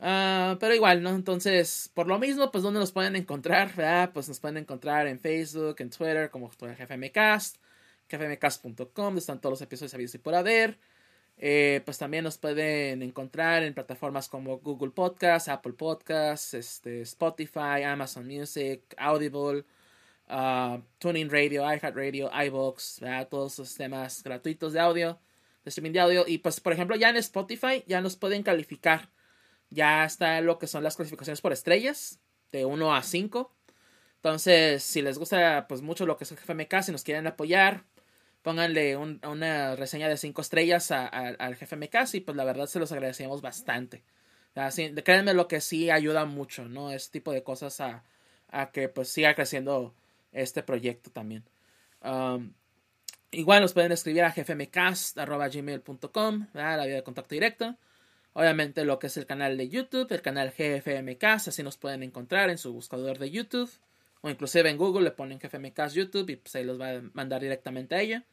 Ah, 0.04 0.56
pero 0.58 0.74
igual, 0.74 1.02
¿no? 1.02 1.10
Entonces, 1.10 1.90
por 1.94 2.08
lo 2.08 2.18
mismo, 2.18 2.50
pues, 2.50 2.64
¿dónde 2.64 2.80
nos 2.80 2.90
pueden 2.90 3.14
encontrar? 3.14 3.72
¿verdad? 3.76 4.10
Pues 4.12 4.28
nos 4.28 4.40
pueden 4.40 4.56
encontrar 4.56 5.06
en 5.06 5.20
Facebook, 5.20 5.76
en 5.78 5.90
Twitter, 5.90 6.28
como 6.30 6.50
GFMcast, 6.50 7.58
gfmcast.com, 8.08 8.74
donde 8.94 9.20
están 9.20 9.40
todos 9.40 9.52
los 9.52 9.62
episodios 9.62 9.94
habidos 9.94 10.14
y 10.16 10.18
por 10.18 10.34
haber. 10.34 10.78
Eh, 11.36 11.82
pues 11.84 11.98
también 11.98 12.24
nos 12.24 12.38
pueden 12.38 13.02
encontrar 13.02 13.62
en 13.64 13.74
plataformas 13.74 14.28
como 14.28 14.58
Google 14.58 14.90
Podcasts, 14.90 15.48
Apple 15.48 15.72
Podcasts, 15.72 16.54
este, 16.54 17.02
Spotify, 17.02 17.82
Amazon 17.84 18.26
Music, 18.26 18.82
Audible, 18.96 19.64
uh, 20.28 20.80
Tuning 20.98 21.30
Radio, 21.30 21.62
iHeartRadio, 21.64 22.30
iVoox, 22.46 23.00
todos 23.28 23.58
los 23.58 23.74
temas 23.74 24.22
gratuitos 24.22 24.72
de 24.72 24.80
audio, 24.80 25.18
de 25.64 25.68
streaming 25.70 25.92
de 25.92 26.00
audio. 26.00 26.24
Y 26.26 26.38
pues, 26.38 26.60
por 26.60 26.72
ejemplo, 26.72 26.96
ya 26.96 27.10
en 27.10 27.16
Spotify 27.16 27.82
ya 27.86 28.00
nos 28.00 28.16
pueden 28.16 28.42
calificar 28.42 29.10
ya 29.72 30.04
está 30.04 30.40
lo 30.40 30.58
que 30.58 30.66
son 30.66 30.84
las 30.84 30.96
clasificaciones 30.96 31.40
por 31.40 31.52
estrellas, 31.52 32.20
de 32.52 32.64
1 32.64 32.94
a 32.94 33.02
5. 33.02 33.54
Entonces, 34.16 34.82
si 34.82 35.02
les 35.02 35.18
gusta 35.18 35.66
pues 35.68 35.82
mucho 35.82 36.06
lo 36.06 36.16
que 36.16 36.24
es 36.24 36.32
el 36.32 36.38
GFMK, 36.38 36.82
si 36.82 36.92
nos 36.92 37.02
quieren 37.02 37.26
apoyar, 37.26 37.84
pónganle 38.42 38.96
una 38.96 39.76
reseña 39.76 40.08
de 40.08 40.16
5 40.16 40.42
estrellas 40.42 40.90
al 40.90 41.56
GFMK 41.56 42.14
y 42.14 42.20
pues 42.20 42.36
la 42.36 42.44
verdad 42.44 42.66
se 42.66 42.78
los 42.78 42.92
agradecemos 42.92 43.40
bastante. 43.40 44.04
Así, 44.54 44.92
créanme 44.94 45.34
lo 45.34 45.48
que 45.48 45.60
sí 45.60 45.90
ayuda 45.90 46.24
mucho, 46.26 46.66
¿no? 46.66 46.92
Este 46.92 47.12
tipo 47.12 47.32
de 47.32 47.42
cosas 47.42 47.80
a, 47.80 48.04
que 48.72 48.88
pues 48.88 49.08
siga 49.08 49.34
creciendo 49.34 49.94
este 50.32 50.62
proyecto 50.62 51.10
también. 51.10 51.44
Um, 52.02 52.52
igual 53.30 53.62
nos 53.62 53.72
pueden 53.72 53.92
escribir 53.92 54.24
a 54.24 54.32
gfmcast.gmail.com, 54.32 56.46
la 56.52 56.84
vía 56.84 56.96
de 56.96 57.02
contacto 57.02 57.34
directo. 57.34 57.76
Obviamente 58.34 58.84
lo 58.84 58.98
que 58.98 59.08
es 59.08 59.16
el 59.16 59.26
canal 59.26 59.56
de 59.56 59.68
YouTube, 59.68 60.10
el 60.10 60.22
canal 60.22 60.52
GFMK, 60.56 61.24
así 61.24 61.62
nos 61.62 61.76
pueden 61.76 62.02
encontrar 62.02 62.50
en 62.50 62.58
su 62.58 62.72
buscador 62.72 63.18
de 63.18 63.30
YouTube. 63.30 63.70
O 64.22 64.30
inclusive 64.30 64.70
en 64.70 64.78
Google 64.78 65.04
le 65.04 65.10
ponen 65.10 65.38
GFMK 65.38 65.88
YouTube 65.92 66.30
y 66.30 66.36
pues 66.36 66.54
ahí 66.56 66.64
los 66.64 66.80
va 66.80 66.90
a 66.90 67.02
mandar 67.12 67.42
directamente 67.42 67.94
a 67.94 68.00
ella. 68.00 68.24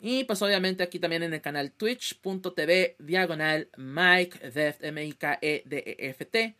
Y 0.00 0.24
pues 0.24 0.42
obviamente 0.42 0.82
aquí 0.82 0.98
también 0.98 1.22
en 1.22 1.34
el 1.34 1.40
canal 1.40 1.70
twitch.tv 1.72 2.96
diagonal 2.98 3.68
Mike 3.76 4.50
Deft, 4.50 4.82
M 4.82 5.04
I 5.04 5.12
K 5.12 5.38
E 5.40 5.62
D 5.66 5.82
E 5.86 6.08
F 6.10 6.24
T, 6.24 6.56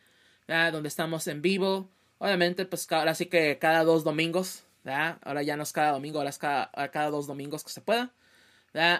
donde 0.46 0.88
estamos 0.88 1.26
en 1.26 1.42
vivo. 1.42 1.88
Obviamente 2.18 2.64
pues 2.64 2.90
ahora 2.92 3.14
sí 3.14 3.26
que 3.26 3.58
cada 3.58 3.84
dos 3.84 4.02
domingos, 4.02 4.64
ahora 4.84 5.42
ya 5.42 5.56
no 5.56 5.62
es 5.62 5.72
cada 5.72 5.92
domingo, 5.92 6.18
ahora 6.18 6.30
es 6.30 6.38
cada, 6.38 6.70
cada 6.90 7.10
dos 7.10 7.26
domingos 7.26 7.64
que 7.64 7.70
se 7.70 7.80
pueda. 7.80 8.12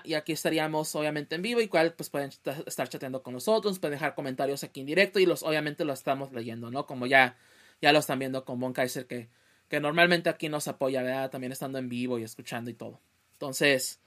Y 0.04 0.14
aquí 0.14 0.32
estaríamos 0.32 0.94
obviamente 0.94 1.34
en 1.34 1.42
vivo, 1.42 1.60
y 1.60 1.66
cual 1.66 1.94
pues 1.94 2.10
pueden 2.10 2.30
estar 2.66 2.88
chateando 2.88 3.22
con 3.24 3.34
nosotros, 3.34 3.80
pueden 3.80 3.94
dejar 3.94 4.14
comentarios 4.14 4.62
aquí 4.62 4.80
en 4.80 4.86
directo 4.86 5.18
y 5.18 5.26
los 5.26 5.42
obviamente 5.42 5.84
los 5.84 5.98
estamos 5.98 6.32
leyendo, 6.32 6.70
¿no? 6.70 6.86
Como 6.86 7.06
ya, 7.06 7.36
ya 7.82 7.92
lo 7.92 7.98
están 7.98 8.20
viendo 8.20 8.44
con 8.44 8.60
Von 8.60 8.72
Kaiser 8.72 9.06
que, 9.06 9.28
que 9.74 9.80
normalmente 9.80 10.30
aquí 10.30 10.48
nos 10.48 10.68
apoya, 10.68 11.02
¿verdad? 11.02 11.30
También 11.32 11.50
estando 11.50 11.78
en 11.78 11.88
vivo 11.88 12.20
y 12.20 12.22
escuchando 12.22 12.70
y 12.70 12.74
todo. 12.74 13.00
Entonces, 13.32 13.98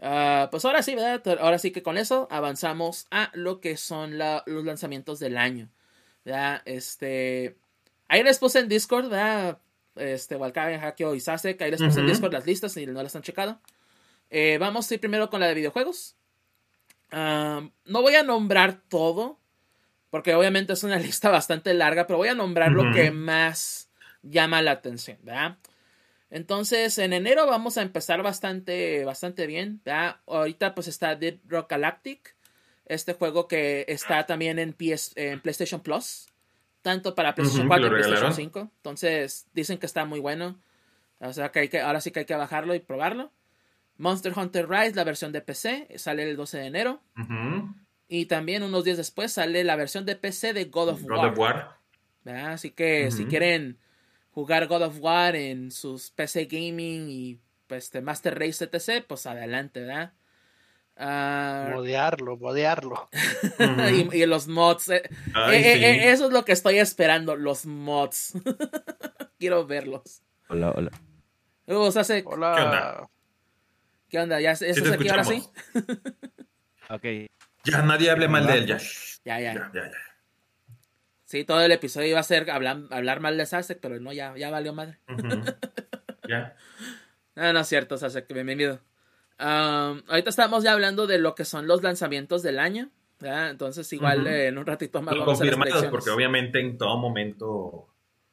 ah, 0.00 0.48
pues 0.50 0.64
ahora 0.64 0.82
sí, 0.82 0.96
¿verdad? 0.96 1.38
Ahora 1.40 1.60
sí 1.60 1.70
que 1.70 1.84
con 1.84 1.96
eso 1.96 2.26
avanzamos 2.28 3.06
a 3.12 3.30
lo 3.32 3.60
que 3.60 3.76
son 3.76 4.18
los 4.18 4.64
lanzamientos 4.64 5.20
del 5.20 5.38
año, 5.38 5.70
¿verdad? 6.24 6.60
Este, 6.64 7.56
ahí 8.08 8.24
les 8.24 8.40
puse 8.40 8.58
en 8.58 8.68
Discord, 8.68 9.08
¿verdad? 9.08 9.60
Este, 9.94 10.34
Hakio 10.34 11.14
y 11.14 11.20
Sasek, 11.20 11.62
ahí 11.62 11.70
les 11.70 11.80
puse 11.80 12.00
en 12.00 12.08
Discord 12.08 12.32
las 12.32 12.44
listas 12.44 12.72
si 12.72 12.84
no 12.84 13.00
las 13.00 13.14
han 13.14 13.22
checado. 13.22 13.60
Eh, 14.30 14.58
vamos 14.58 14.90
a 14.90 14.94
ir 14.94 14.98
primero 14.98 15.30
con 15.30 15.38
la 15.38 15.46
de 15.46 15.54
videojuegos. 15.54 16.16
no 17.12 18.02
voy 18.02 18.16
a 18.16 18.24
nombrar 18.24 18.82
todo, 18.88 19.38
porque 20.10 20.34
obviamente 20.34 20.72
es 20.72 20.82
una 20.82 20.98
lista 20.98 21.30
bastante 21.30 21.74
larga, 21.74 22.08
pero 22.08 22.16
voy 22.16 22.28
a 22.28 22.34
nombrar 22.34 22.72
lo 22.72 22.92
que 22.92 23.12
más 23.12 23.85
llama 24.30 24.62
la 24.62 24.72
atención, 24.72 25.18
¿verdad? 25.22 25.58
Entonces, 26.30 26.98
en 26.98 27.12
enero 27.12 27.46
vamos 27.46 27.78
a 27.78 27.82
empezar 27.82 28.22
bastante, 28.22 29.04
bastante 29.04 29.46
bien, 29.46 29.80
¿verdad? 29.84 30.16
Ahorita 30.26 30.74
pues 30.74 30.88
está 30.88 31.14
Dead 31.14 31.36
Rock 31.46 31.70
Galactic, 31.70 32.34
este 32.86 33.14
juego 33.14 33.48
que 33.48 33.84
está 33.88 34.26
también 34.26 34.58
en, 34.58 34.72
PS, 34.72 35.12
en 35.16 35.40
PlayStation 35.40 35.80
Plus, 35.80 36.26
tanto 36.82 37.14
para 37.14 37.34
PlayStation 37.34 37.68
4 37.68 37.86
y 37.86 37.90
PlayStation 37.90 38.34
5. 38.34 38.70
Entonces, 38.76 39.46
dicen 39.52 39.78
que 39.78 39.86
está 39.86 40.04
muy 40.04 40.20
bueno. 40.20 40.58
O 41.20 41.32
sea 41.32 41.50
que, 41.50 41.60
hay 41.60 41.68
que 41.68 41.80
ahora 41.80 42.00
sí 42.00 42.10
que 42.10 42.20
hay 42.20 42.26
que 42.26 42.34
bajarlo 42.34 42.74
y 42.74 42.80
probarlo. 42.80 43.32
Monster 43.98 44.32
Hunter 44.36 44.68
Rise, 44.68 44.94
la 44.94 45.04
versión 45.04 45.32
de 45.32 45.40
PC, 45.40 45.88
sale 45.96 46.28
el 46.28 46.36
12 46.36 46.58
de 46.58 46.66
enero. 46.66 47.00
Y 48.08 48.26
también 48.26 48.62
unos 48.62 48.84
días 48.84 48.98
después 48.98 49.32
sale 49.32 49.64
la 49.64 49.76
versión 49.76 50.04
de 50.04 50.16
PC 50.16 50.52
de 50.52 50.66
God 50.66 50.90
of 50.90 51.02
War. 51.04 51.78
Así 52.24 52.70
que 52.70 53.10
si 53.10 53.26
quieren 53.26 53.78
jugar 54.36 54.66
God 54.66 54.82
of 54.82 54.98
War 55.00 55.34
en 55.34 55.70
sus 55.70 56.10
PC 56.10 56.44
Gaming 56.44 57.08
y 57.08 57.40
pues, 57.66 57.90
de 57.90 58.02
Master 58.02 58.38
Race 58.38 58.62
etc., 58.62 59.02
pues 59.08 59.24
adelante, 59.24 59.80
¿verdad? 59.80 60.12
Uh, 60.98 61.70
modearlo, 61.74 62.36
modearlo. 62.36 63.08
y, 64.12 64.26
los 64.26 64.46
mods. 64.46 64.90
Eh, 64.90 65.02
eh, 65.06 65.50
eh, 65.52 66.10
eso 66.12 66.26
es 66.26 66.32
lo 66.32 66.44
que 66.44 66.52
estoy 66.52 66.78
esperando, 66.78 67.34
los 67.34 67.64
mods. 67.64 68.34
Quiero 69.38 69.66
verlos. 69.66 70.20
Hola, 70.48 70.70
hola. 70.76 70.90
Hola. 72.26 73.08
¿Qué 74.10 74.18
onda? 74.18 74.38
¿Ya 74.38 74.50
eso 74.52 74.66
es 74.66 74.92
aquí 74.92 75.08
ahora 75.08 75.24
sí? 75.24 75.42
ok. 76.90 77.04
Ya 77.64 77.82
nadie 77.82 78.10
hable 78.10 78.28
mal 78.28 78.46
de 78.46 78.52
él, 78.52 78.66
ya. 78.66 78.78
Ya, 79.24 79.40
ya. 79.40 79.54
ya, 79.54 79.70
ya, 79.72 79.90
Sí, 81.26 81.42
todo 81.42 81.60
el 81.60 81.72
episodio 81.72 82.06
iba 82.06 82.20
a 82.20 82.22
ser 82.22 82.48
hablar, 82.50 82.82
hablar 82.90 83.18
mal 83.18 83.36
de 83.36 83.44
Sasek, 83.46 83.80
pero 83.80 83.98
no, 83.98 84.12
ya, 84.12 84.36
ya 84.36 84.48
valió 84.48 84.72
madre. 84.72 85.00
ya. 86.28 86.54
No, 87.34 87.52
no 87.52 87.60
es 87.60 87.66
cierto, 87.66 87.98
Sasek, 87.98 88.32
bienvenido. 88.32 88.78
ahorita 89.38 90.30
estamos 90.30 90.62
ya 90.62 90.72
hablando 90.72 91.08
de 91.08 91.18
lo 91.18 91.34
que 91.34 91.44
son 91.44 91.66
los 91.66 91.82
lanzamientos 91.82 92.44
del 92.44 92.60
año. 92.60 92.90
Entonces, 93.20 93.92
igual 93.92 94.24
eh, 94.28 94.46
en 94.46 94.58
un 94.58 94.66
ratito 94.66 95.02
más 95.02 95.18
vamos 95.18 95.40
a 95.40 95.90
porque 95.90 96.10
obviamente 96.10 96.60
en 96.60 96.78
todo 96.78 96.96
momento 96.96 97.88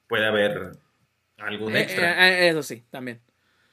puede 0.08 0.28
haber 0.28 0.74
algún 1.40 1.76
eh, 1.76 1.82
extra. 1.82 2.30
Eh, 2.30 2.50
eso 2.50 2.62
sí, 2.62 2.84
también 2.92 3.22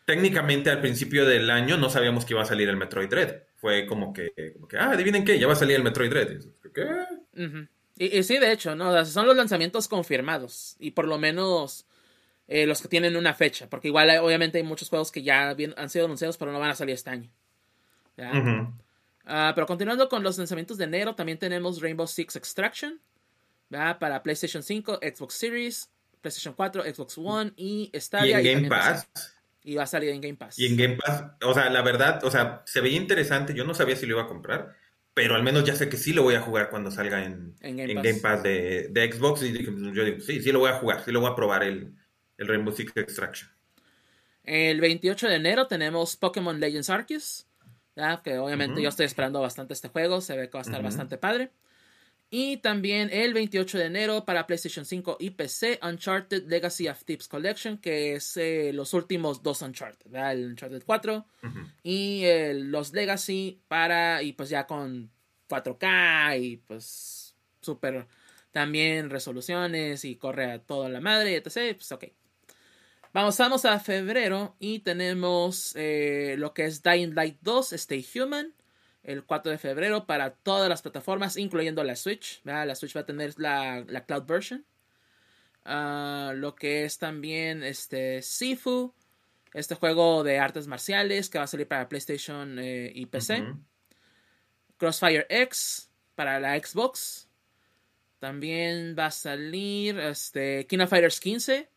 técnicamente 0.07 0.71
al 0.71 0.81
principio 0.81 1.25
del 1.25 1.49
año 1.51 1.77
no 1.77 1.89
sabíamos 1.89 2.25
que 2.25 2.33
iba 2.33 2.43
a 2.43 2.47
salir 2.47 2.69
el 2.69 2.77
Metroid 2.77 3.09
Dread. 3.09 3.43
Fue 3.55 3.87
como 3.87 4.13
que, 4.13 4.33
ah, 4.77 4.91
adivinen 4.91 5.25
qué, 5.25 5.39
ya 5.39 5.47
va 5.47 5.53
a 5.53 5.57
salir 5.57 5.77
el 5.77 5.85
Metroid 5.85 6.11
Dread. 6.11 6.41
¿Qué? 6.75 6.85
Y, 8.01 8.23
sí, 8.23 8.39
de 8.39 8.51
hecho, 8.51 8.75
¿no? 8.75 9.05
son 9.05 9.27
los 9.27 9.37
lanzamientos 9.37 9.87
confirmados. 9.87 10.77
Y 10.79 10.93
por 10.93 11.07
lo 11.07 11.19
menos 11.19 11.87
eh, 12.49 12.67
los 12.67 12.81
que 12.81 12.89
tienen 12.89 13.17
una 13.17 13.35
fecha, 13.35 13.69
porque 13.69 13.89
igual 13.89 14.11
obviamente 14.19 14.59
hay 14.59 14.65
muchos 14.65 14.89
juegos 14.89 15.13
que 15.13 15.23
ya 15.23 15.51
han 15.77 15.91
sido 15.91 16.07
anunciados, 16.07 16.37
pero 16.37 16.51
no 16.51 16.59
van 16.59 16.71
a 16.71 16.75
salir 16.75 16.95
este 16.95 17.11
año. 17.11 17.31
Ah, 19.27 19.53
pero 19.55 19.67
continuando 19.67 20.09
con 20.09 20.23
los 20.23 20.39
lanzamientos 20.39 20.79
de 20.79 20.85
enero, 20.85 21.15
también 21.15 21.39
tenemos 21.39 21.81
Rainbow 21.81 22.07
Six 22.07 22.37
Extraction 22.37 23.01
para 23.69 24.23
PlayStation 24.23 24.63
5, 24.63 25.01
Xbox 25.01 25.35
Series, 25.35 25.91
PlayStation 26.21 26.55
4, 26.55 26.85
Xbox 26.95 27.19
One 27.19 27.53
y 27.57 27.91
Stadia. 27.95 28.41
Y 28.41 28.49
en 28.49 28.63
Game 28.63 28.69
Pass. 28.69 29.09
Y 29.63 29.75
va 29.77 29.83
a 29.83 29.87
salir 29.87 30.11
en 30.11 30.21
Game 30.21 30.37
Pass. 30.37 30.59
Y 30.59 30.67
en 30.67 30.77
Game 30.77 30.97
Pass, 30.97 31.25
o 31.45 31.55
sea, 31.55 31.69
la 31.71 31.83
verdad, 31.83 32.25
o 32.25 32.31
sea, 32.31 32.63
se 32.65 32.81
veía 32.81 32.97
interesante. 32.97 33.55
Yo 33.55 33.65
no 33.65 33.75
sabía 33.75 33.95
si 33.95 34.07
lo 34.07 34.15
iba 34.15 34.23
a 34.23 34.27
comprar, 34.27 34.75
pero 35.15 35.35
al 35.35 35.43
menos 35.43 35.65
ya 35.65 35.75
sé 35.75 35.89
que 35.89 35.97
sí 35.97 36.13
lo 36.13 36.23
voy 36.23 36.35
a 36.35 36.41
jugar 36.41 36.71
cuando 36.71 36.91
salga 36.91 37.25
en, 37.25 37.55
Game, 37.61 38.21
Pass. 38.21 38.43
de, 38.43 39.11
Xbox. 39.13 39.43
Y 39.43 39.53
yo 39.53 40.05
digo, 40.05 40.21
sí, 40.21 40.41
sí 40.41 40.53
lo 40.53 40.61
voy 40.61 40.71
a 40.71 40.75
jugar, 40.75 41.05
sí 41.05 41.13
lo 41.13 41.21
voy 41.21 41.31
a 41.31 41.35
probar 41.35 41.63
el, 41.65 41.95
el 42.39 42.49
Rainbow 42.49 42.75
Six 42.75 42.93
Extraction. 42.97 43.51
El 44.45 44.81
28 44.81 45.29
de 45.29 45.35
enero 45.35 45.67
tenemos 45.67 46.17
Pokémon 46.17 46.59
Legends 46.59 46.91
Arceus, 46.91 47.47
que 48.25 48.39
obviamente 48.39 48.81
yo 48.83 48.89
estoy 48.89 49.07
esperando 49.07 49.41
bastante 49.41 49.75
este 49.75 49.89
juego, 49.89 50.21
se 50.21 50.37
ve 50.37 50.49
que 50.49 50.55
va 50.55 50.61
a 50.61 50.63
estar 50.63 50.83
bastante 50.83 51.19
padre. 51.19 51.51
Y 52.31 52.59
también 52.59 53.11
el 53.13 53.35
28 53.35 53.79
de 53.79 53.87
enero 53.87 54.25
para 54.25 54.47
PlayStation 54.47 54.85
5 54.85 55.17
y 55.19 55.31
PC, 55.31 55.81
Uncharted 55.83 56.47
Legacy 56.47 56.89
of 56.89 57.05
Tips 57.05 57.27
Collection, 57.27 57.77
que 57.79 58.15
es 58.15 58.37
eh, 58.37 58.71
los 58.73 58.95
últimos 58.95 59.43
dos 59.43 59.63
Uncharted, 59.63 60.15
el 60.15 60.47
Uncharted 60.47 60.85
4 60.87 61.27
y 61.83 62.25
los 62.55 62.93
Legacy 62.93 63.61
para, 63.67 64.23
y 64.23 64.33
pues 64.33 64.49
ya 64.49 64.65
con 64.69 65.11
4K 65.49 66.41
y 66.41 66.57
pues 66.59 67.35
super 67.61 68.07
también 68.53 69.11
resoluciones 69.11 70.05
y 70.05 70.17
corre 70.17 70.53
a 70.53 70.59
toda 70.61 70.89
la 70.89 71.01
madre, 71.01 71.37
etc. 71.37 71.77
Pues 71.77 71.93
ok. 71.93 72.05
Vamos, 73.13 73.37
vamos 73.39 73.65
a 73.65 73.81
febrero 73.81 74.55
y 74.61 74.81
tenemos 74.81 75.75
eh, 75.75 76.37
lo 76.39 76.55
que 76.55 76.65
es 76.65 76.83
Dying 76.83 77.15
Light 77.15 77.39
2, 77.41 77.73
Stay 77.73 78.07
Human 78.15 78.55
el 79.03 79.25
4 79.25 79.53
de 79.53 79.59
febrero 79.59 80.07
para 80.07 80.31
todas 80.31 80.69
las 80.69 80.83
plataformas, 80.83 81.37
incluyendo 81.37 81.83
la 81.85 81.97
Switch. 81.97 82.41
La 82.45 82.75
Switch 82.75 82.97
va 82.97 83.01
a 83.01 83.07
tener 83.07 83.35
la, 83.39 83.85
cloud 84.07 84.25
version. 84.27 84.65
Ah, 85.65 86.33
lo 86.35 86.55
que 86.55 86.85
es 86.85 86.99
también 86.99 87.63
este 87.63 88.23
Sifu, 88.23 88.95
este 89.53 89.75
juego 89.75 90.25
de 90.25 90.39
artes 90.39 90.67
marciales 90.67 91.29
que 91.29 91.39
va 91.39 91.45
a 91.45 91.49
salir 91.49 91.67
para 91.67 91.89
PlayStation 91.89 92.59
eh, 92.59 92.93
y 92.95 93.07
PC. 93.07 93.55
Crossfire 94.77 95.27
X 95.29 95.91
para 96.15 96.41
la 96.41 96.59
Xbox. 96.59 97.29
También 98.19 98.95
va 98.99 99.07
a 99.07 99.11
salir 99.11 99.99
este, 99.99 100.67
King 100.67 100.81
of 100.81 100.91
Fighters 100.91 101.21
15 101.21 101.69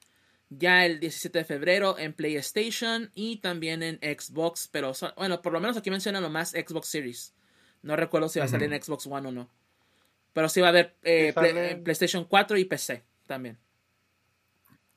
ya 0.57 0.85
el 0.85 0.99
17 0.99 1.39
de 1.39 1.45
febrero 1.45 1.97
en 1.97 2.13
PlayStation 2.13 3.11
y 3.15 3.37
también 3.37 3.83
en 3.83 3.99
Xbox, 4.01 4.69
pero 4.71 4.93
bueno, 5.17 5.41
por 5.41 5.53
lo 5.53 5.59
menos 5.59 5.77
aquí 5.77 5.89
menciona 5.89 6.21
nomás 6.21 6.51
Xbox 6.51 6.87
Series. 6.87 7.33
No 7.81 7.95
recuerdo 7.95 8.29
si 8.29 8.39
va 8.39 8.45
a 8.45 8.47
salir 8.47 8.71
en 8.71 8.81
Xbox 8.81 9.07
One 9.07 9.27
o 9.27 9.31
no. 9.31 9.49
Pero 10.33 10.49
sí 10.49 10.61
va 10.61 10.67
a 10.67 10.69
haber 10.69 10.95
eh, 11.03 11.33
PlayStation 11.83 12.25
4 12.25 12.57
y 12.57 12.65
PC 12.65 13.03
también. 13.27 13.57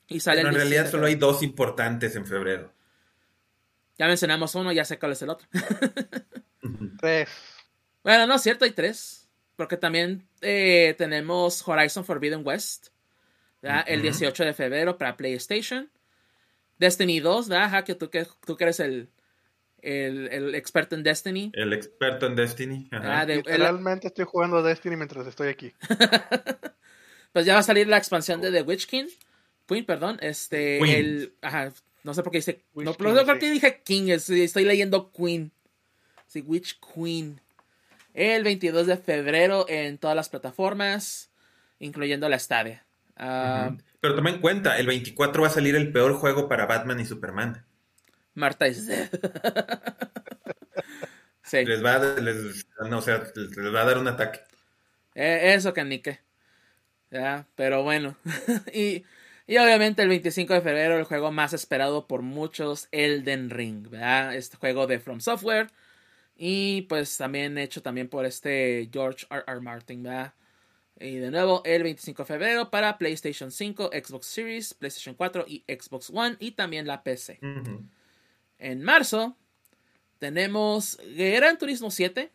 Y 0.07 0.19
sale 0.21 0.41
en 0.41 0.53
realidad 0.53 0.89
solo 0.89 1.05
hay 1.07 1.15
dos 1.15 1.43
importantes 1.43 2.15
en 2.15 2.25
febrero. 2.25 2.71
Ya 3.97 4.07
mencionamos 4.07 4.55
uno, 4.55 4.71
ya 4.71 4.85
sé 4.85 4.97
cuál 4.99 5.11
es 5.11 5.21
el 5.21 5.29
otro. 5.29 5.47
tres. 6.99 7.29
Bueno, 8.03 8.25
no 8.25 8.35
es 8.35 8.41
cierto, 8.41 8.65
hay 8.65 8.71
tres. 8.71 9.27
Porque 9.57 9.75
también 9.75 10.27
eh, 10.41 10.95
tenemos 10.97 11.67
Horizon 11.67 12.05
Forbidden 12.05 12.45
West 12.45 12.89
el 13.61 14.01
18 14.01 14.45
de 14.45 14.53
febrero 14.53 14.97
para 14.97 15.17
PlayStation. 15.17 15.89
Destiny 16.79 17.19
2, 17.19 17.49
¿verdad? 17.49 17.83
Que 17.83 17.95
tú, 17.95 18.09
que 18.09 18.27
tú 18.45 18.55
que 18.55 18.63
eres 18.65 18.79
el, 18.79 19.09
el, 19.81 20.55
experto 20.55 20.95
en 20.95 21.03
Destiny. 21.03 21.51
El 21.53 21.73
experto 21.73 22.27
en 22.27 22.35
Destiny. 22.35 22.87
Ajá. 22.91 23.25
Literalmente 23.25 24.07
estoy 24.07 24.25
jugando 24.25 24.61
Destiny 24.61 24.95
mientras 24.95 25.25
estoy 25.27 25.49
aquí. 25.49 25.73
pues 27.33 27.45
ya 27.45 27.53
va 27.53 27.59
a 27.59 27.63
salir 27.63 27.87
la 27.87 27.97
expansión 27.97 28.41
de 28.41 28.51
The 28.51 28.61
Witch 28.61 28.87
King. 28.87 29.07
Queen, 29.67 29.85
perdón. 29.85 30.17
Este, 30.21 30.79
el, 30.97 31.33
ajá, 31.41 31.73
no 32.03 32.13
sé 32.13 32.23
por 32.23 32.31
qué 32.31 32.37
dice. 32.37 32.63
no, 32.73 32.93
creo 32.95 33.39
que 33.39 33.51
dije 33.51 33.81
King, 33.83 34.09
estoy 34.09 34.63
leyendo 34.63 35.11
Queen. 35.11 35.51
Sí, 36.27 36.41
Witch 36.41 36.79
Queen. 36.79 37.41
El 38.13 38.43
22 38.43 38.87
de 38.87 38.97
febrero 38.97 39.65
en 39.69 39.97
todas 39.97 40.15
las 40.15 40.29
plataformas, 40.29 41.29
incluyendo 41.79 42.27
la 42.29 42.39
Stadia. 42.39 42.86
Ah, 43.17 43.75
Pero 43.99 44.15
toma 44.15 44.29
en 44.29 44.39
cuenta, 44.39 44.77
el 44.77 44.87
24 44.87 45.41
va 45.41 45.47
a 45.47 45.51
salir 45.51 45.75
el 45.75 45.91
peor 45.91 46.13
juego 46.13 46.47
para 46.47 46.65
Batman 46.65 46.99
y 46.99 47.05
Superman. 47.05 47.65
Marta 48.35 48.67
is 48.67 48.85
dead. 48.87 49.09
sí. 51.43 51.65
Les 51.65 51.83
va, 51.83 51.95
a, 51.95 52.19
les, 52.21 52.65
va 52.79 53.81
a 53.81 53.85
dar 53.85 53.97
un 53.97 54.07
ataque. 54.07 54.41
Eh, 55.15 55.53
eso 55.55 55.73
que 55.73 55.83
ni 55.83 55.99
qué. 55.99 56.19
Ya, 57.09 57.47
pero 57.55 57.83
bueno. 57.83 58.15
y, 58.73 59.03
y, 59.47 59.57
obviamente 59.57 60.03
el 60.03 60.09
25 60.09 60.53
de 60.53 60.61
febrero 60.61 60.97
el 60.97 61.05
juego 61.05 61.31
más 61.31 61.53
esperado 61.53 62.05
por 62.05 62.21
muchos, 62.21 62.87
Elden 62.91 63.49
Ring, 63.49 63.89
¿verdad? 63.89 64.35
Este 64.35 64.57
juego 64.57 64.85
de 64.85 64.99
From 64.99 65.19
Software. 65.19 65.67
Y 66.35 66.83
pues 66.83 67.17
también 67.17 67.57
hecho 67.57 67.81
también 67.81 68.09
por 68.09 68.25
este 68.25 68.89
George 68.93 69.25
R. 69.31 69.43
R. 69.47 69.61
Martin, 69.61 70.03
¿verdad? 70.03 70.33
Y 70.99 71.17
de 71.17 71.31
nuevo, 71.31 71.61
el 71.65 71.83
25 71.83 72.23
de 72.23 72.27
febrero 72.27 72.69
para 72.71 72.97
PlayStation 72.97 73.51
5, 73.51 73.91
Xbox 73.93 74.25
Series, 74.25 74.73
PlayStation 74.73 75.15
4 75.15 75.45
y 75.47 75.63
Xbox 75.67 76.09
One 76.13 76.37
y 76.39 76.51
también 76.51 76.87
la 76.87 77.03
PC. 77.03 77.39
En 78.57 78.83
marzo 78.83 79.37
tenemos 80.17 80.99
Gran 81.15 81.57
Turismo 81.57 81.91
7, 81.91 82.31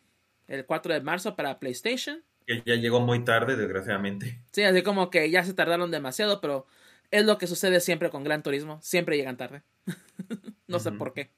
el 0.49 0.65
4 0.65 0.95
de 0.95 1.01
marzo 1.01 1.35
para 1.35 1.59
PlayStation. 1.59 2.23
Que 2.47 2.63
ya 2.65 2.75
llegó 2.77 3.01
muy 3.01 3.25
tarde, 3.25 3.57
desgraciadamente. 3.57 4.41
Sí, 4.53 4.63
así 4.63 4.83
como 4.83 5.11
que 5.11 5.31
ya 5.31 5.45
se 5.45 5.55
tardaron 5.55 5.91
demasiado, 5.91 6.41
pero 6.41 6.67
es 7.11 7.25
lo 7.25 7.39
que 7.39 7.47
sucede 7.47 7.81
siempre 7.81 8.11
con 8.11 8.25
Gran 8.25 8.43
Turismo. 8.43 8.81
Siempre 8.83 9.17
llegan 9.17 9.37
tarde. 9.37 9.63
no 10.69 10.79
sé 10.79 10.93
por 10.93 11.13
qué. 11.13 11.31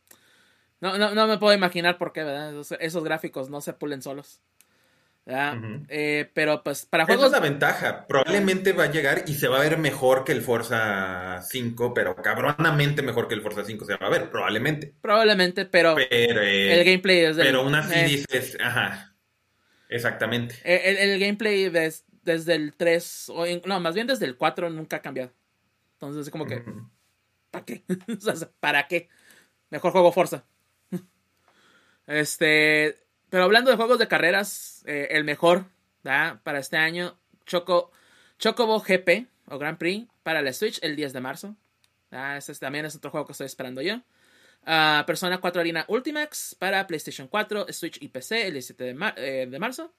No, 0.80 0.98
no, 0.98 1.14
no 1.14 1.26
me 1.26 1.38
puedo 1.38 1.54
imaginar 1.54 1.96
por 1.96 2.12
qué, 2.12 2.24
¿verdad? 2.24 2.54
esos 2.80 3.04
gráficos 3.04 3.48
no 3.48 3.62
se 3.62 3.72
pulen 3.72 4.02
solos. 4.02 4.40
Eh, 5.26 6.30
pero 6.34 6.62
pues 6.62 6.84
para 6.84 7.06
juegos... 7.06 7.26
Esa 7.26 7.36
es 7.36 7.42
la 7.42 7.48
ventaja. 7.48 8.06
Probablemente 8.06 8.72
va 8.72 8.84
a 8.84 8.90
llegar 8.90 9.24
y 9.26 9.34
se 9.34 9.48
va 9.48 9.56
a 9.56 9.60
ver 9.60 9.78
mejor 9.78 10.24
que 10.24 10.32
el 10.32 10.42
Forza 10.42 11.40
5, 11.42 11.94
pero 11.94 12.14
cabronamente 12.16 13.02
mejor 13.02 13.28
que 13.28 13.34
el 13.34 13.42
Forza 13.42 13.64
5 13.64 13.84
se 13.84 13.96
va 13.96 14.06
a 14.06 14.10
ver, 14.10 14.30
probablemente. 14.30 14.94
Probablemente, 15.00 15.64
pero, 15.64 15.96
el 15.98 16.84
gameplay 16.84 17.20
es 17.20 17.36
Pero 17.36 17.60
aún 17.60 17.74
así 17.74 17.98
eh, 17.98 18.04
dices, 18.04 18.58
ajá, 18.60 19.14
exactamente. 19.88 20.56
El, 20.64 20.96
el 20.96 21.18
gameplay 21.18 21.70
desde 21.70 22.54
el 22.54 22.74
3, 22.74 23.30
o 23.30 23.46
no, 23.64 23.80
más 23.80 23.94
bien 23.94 24.06
desde 24.06 24.26
el 24.26 24.36
4 24.36 24.70
nunca 24.70 24.96
ha 24.96 25.02
cambiado. 25.02 25.32
Entonces 25.94 26.26
es 26.26 26.30
como 26.30 26.44
que, 26.44 26.62
¿para 27.50 27.64
qué? 27.64 27.82
¿Para 28.60 28.88
qué? 28.88 29.08
Mejor 29.70 29.92
juego 29.92 30.12
Forza. 30.12 30.44
este, 32.06 33.03
pero 33.34 33.46
hablando 33.46 33.72
de 33.72 33.76
juegos 33.76 33.98
de 33.98 34.06
carreras, 34.06 34.84
eh, 34.86 35.08
el 35.10 35.24
mejor 35.24 35.64
para 36.04 36.60
este 36.60 36.76
año, 36.76 37.18
Choco, 37.46 37.90
Chocobo 38.38 38.78
GP 38.78 39.26
o 39.48 39.58
Grand 39.58 39.76
Prix 39.76 40.06
para 40.22 40.40
la 40.40 40.52
Switch 40.52 40.78
el 40.82 40.94
10 40.94 41.12
de 41.12 41.20
marzo. 41.20 41.56
Ese 42.12 42.54
también 42.54 42.84
es 42.84 42.94
otro 42.94 43.10
juego 43.10 43.26
que 43.26 43.32
estoy 43.32 43.46
esperando 43.46 43.82
yo. 43.82 44.02
Ah, 44.64 45.02
Persona 45.04 45.40
4 45.40 45.62
Arena 45.62 45.84
Ultimax 45.88 46.54
para 46.54 46.86
PlayStation 46.86 47.26
4, 47.26 47.66
Switch 47.72 48.00
y 48.00 48.06
PC 48.06 48.46
el 48.46 48.52
17 48.52 48.84
de, 48.84 49.12
eh, 49.16 49.58
marzo. 49.58 49.92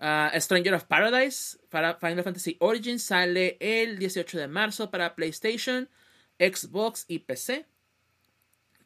Ah, 0.00 0.32
Stranger 0.34 0.74
of 0.74 0.86
Paradise 0.86 1.56
para 1.68 1.94
Final 2.00 2.24
Fantasy 2.24 2.56
Origins 2.58 3.04
sale 3.04 3.58
el 3.60 3.96
18 3.96 4.38
de 4.38 4.48
marzo 4.48 4.90
para 4.90 5.14
PlayStation, 5.14 5.88
Xbox 6.40 7.04
y 7.06 7.20
PC. 7.20 7.66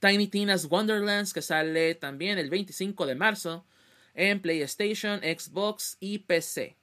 Tiny 0.05 0.27
Tina's 0.27 0.67
Wonderlands, 0.67 1.33
que 1.33 1.41
sale 1.41 1.95
también 1.95 2.37
el 2.37 2.51
25 2.51 3.07
de 3.07 3.15
marzo 3.15 3.65
en 4.13 4.43
PlayStation, 4.43 5.21
Xbox 5.21 5.97
y 5.99 6.19
PC. 6.19 6.77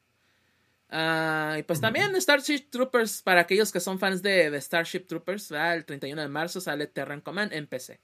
Ah, 0.90 1.56
y 1.60 1.64
pues 1.64 1.80
también 1.80 2.20
Starship 2.20 2.72
Troopers, 2.72 3.22
para 3.22 3.42
aquellos 3.42 3.72
que 3.72 3.80
son 3.80 4.00
fans 4.00 4.24
de, 4.24 4.60
Starship 4.60 5.02
Troopers, 5.02 5.52
el 5.52 5.86
31 5.86 6.20
de 6.20 6.28
marzo 6.30 6.60
sale 6.60 6.88
Terran 6.88 7.22
Command 7.22 7.54
en 7.54 7.68
PC. 7.68 8.00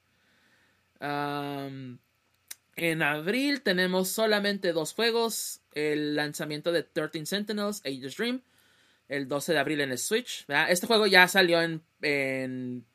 en 0.99 1.99
abril 3.01 3.63
tenemos 3.63 4.09
solamente 4.09 4.71
dos 4.71 4.93
juegos. 4.93 5.61
El 5.73 6.15
lanzamiento 6.15 6.71
de 6.71 6.83
13 6.83 7.25
Sentinels, 7.25 7.81
Age's 7.83 8.17
Dream, 8.17 8.43
el 9.07 9.27
12 9.27 9.53
de 9.53 9.59
abril 9.59 9.81
en 9.81 9.89
el 9.89 9.97
Switch. 9.97 10.45
Este 10.69 10.85
juego 10.85 11.07
ya 11.07 11.27
salió 11.27 11.59
en 11.59 12.85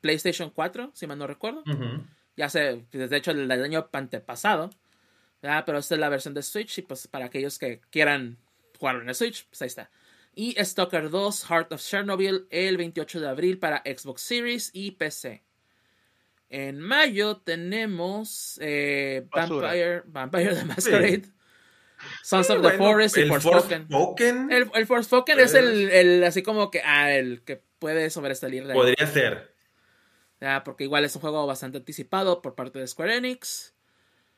PlayStation 0.00 0.50
4, 0.50 0.92
si 0.94 1.06
mal 1.06 1.18
no 1.18 1.26
recuerdo. 1.26 1.62
Ya 2.36 2.48
sé, 2.48 2.84
de 2.92 3.16
hecho, 3.16 3.32
el, 3.32 3.50
el 3.50 3.64
año 3.64 3.88
antepasado. 3.92 4.70
Pero 5.40 5.78
esta 5.78 5.94
es 5.94 6.00
la 6.00 6.08
versión 6.08 6.34
de 6.34 6.42
Switch 6.42 6.78
y 6.78 6.82
pues 6.82 7.06
para 7.06 7.26
aquellos 7.26 7.58
que 7.58 7.80
quieran 7.90 8.38
jugarlo 8.78 9.02
en 9.02 9.08
el 9.08 9.14
Switch, 9.14 9.46
pues 9.46 9.62
ahí 9.62 9.66
está. 9.66 9.90
Y 10.34 10.54
Stalker 10.62 11.10
2 11.10 11.44
Heart 11.44 11.72
of 11.72 11.82
Chernobyl 11.82 12.46
el 12.50 12.76
28 12.76 13.20
de 13.20 13.28
abril 13.28 13.58
para 13.58 13.82
Xbox 13.84 14.22
Series 14.22 14.70
y 14.72 14.92
PC. 14.92 15.42
En 16.50 16.80
mayo 16.80 17.38
tenemos 17.38 18.58
eh, 18.62 19.26
Vampire, 19.30 20.02
Vampire 20.06 20.54
the 20.54 20.64
Masquerade. 20.64 21.24
Sons 22.22 22.48
of 22.50 22.62
the 22.62 22.70
Forest 22.72 23.18
y 23.18 23.26
Forspoken. 23.26 24.50
El, 24.50 24.70
el 24.72 24.86
Forspoken 24.86 25.40
es 25.40 25.54
el, 25.54 25.90
el, 25.90 26.24
así 26.24 26.42
como 26.42 26.70
que 26.70 26.80
ah, 26.84 27.12
el 27.12 27.42
que 27.42 27.60
puede 27.78 28.08
sobresalir 28.10 28.66
de 28.66 28.74
Podría 28.74 29.06
ser. 29.06 29.54
Ya, 30.40 30.62
porque 30.64 30.84
igual 30.84 31.04
es 31.04 31.14
un 31.16 31.20
juego 31.20 31.46
bastante 31.46 31.78
anticipado 31.78 32.42
por 32.42 32.54
parte 32.54 32.78
de 32.78 32.86
Square 32.86 33.16
Enix. 33.16 33.74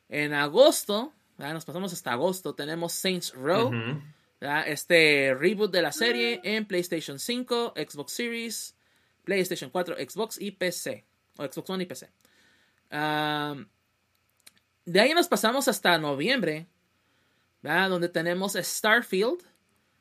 En 0.08 0.32
agosto, 0.32 1.12
ya, 1.38 1.52
nos 1.52 1.64
pasamos 1.64 1.92
hasta 1.92 2.12
agosto, 2.12 2.54
tenemos 2.54 2.92
Saints 2.92 3.34
Row. 3.34 3.70
Este 4.66 5.34
reboot 5.34 5.70
de 5.70 5.82
la 5.82 5.92
serie 5.92 6.40
en 6.44 6.64
PlayStation 6.66 7.18
5, 7.18 7.74
Xbox 7.76 8.12
Series, 8.12 8.74
PlayStation 9.24 9.70
4, 9.70 9.96
Xbox 9.96 10.40
y 10.40 10.52
PC. 10.52 11.04
O 11.36 11.44
Xbox 11.44 11.70
One 11.70 11.84
y 11.84 11.86
PC. 11.86 12.08
de 14.84 15.00
ahí 15.00 15.14
nos 15.14 15.28
pasamos 15.28 15.68
hasta 15.68 15.98
noviembre, 15.98 16.66
donde 17.62 18.08
tenemos 18.08 18.54
Starfield. 18.54 19.42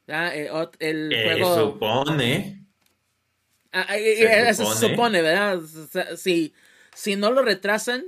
Eh, 0.08 0.50
el 0.80 1.14
eh, 1.14 1.24
juego... 1.24 1.74
supone. 1.74 2.59
Ah, 3.72 3.98
eh, 3.98 4.54
se, 4.54 4.66
supone. 4.66 5.22
¿verdad? 5.22 5.62
Si, 6.18 6.54
si 6.94 7.16
no 7.16 7.32
lo 7.32 7.42
retrasan, 7.44 8.06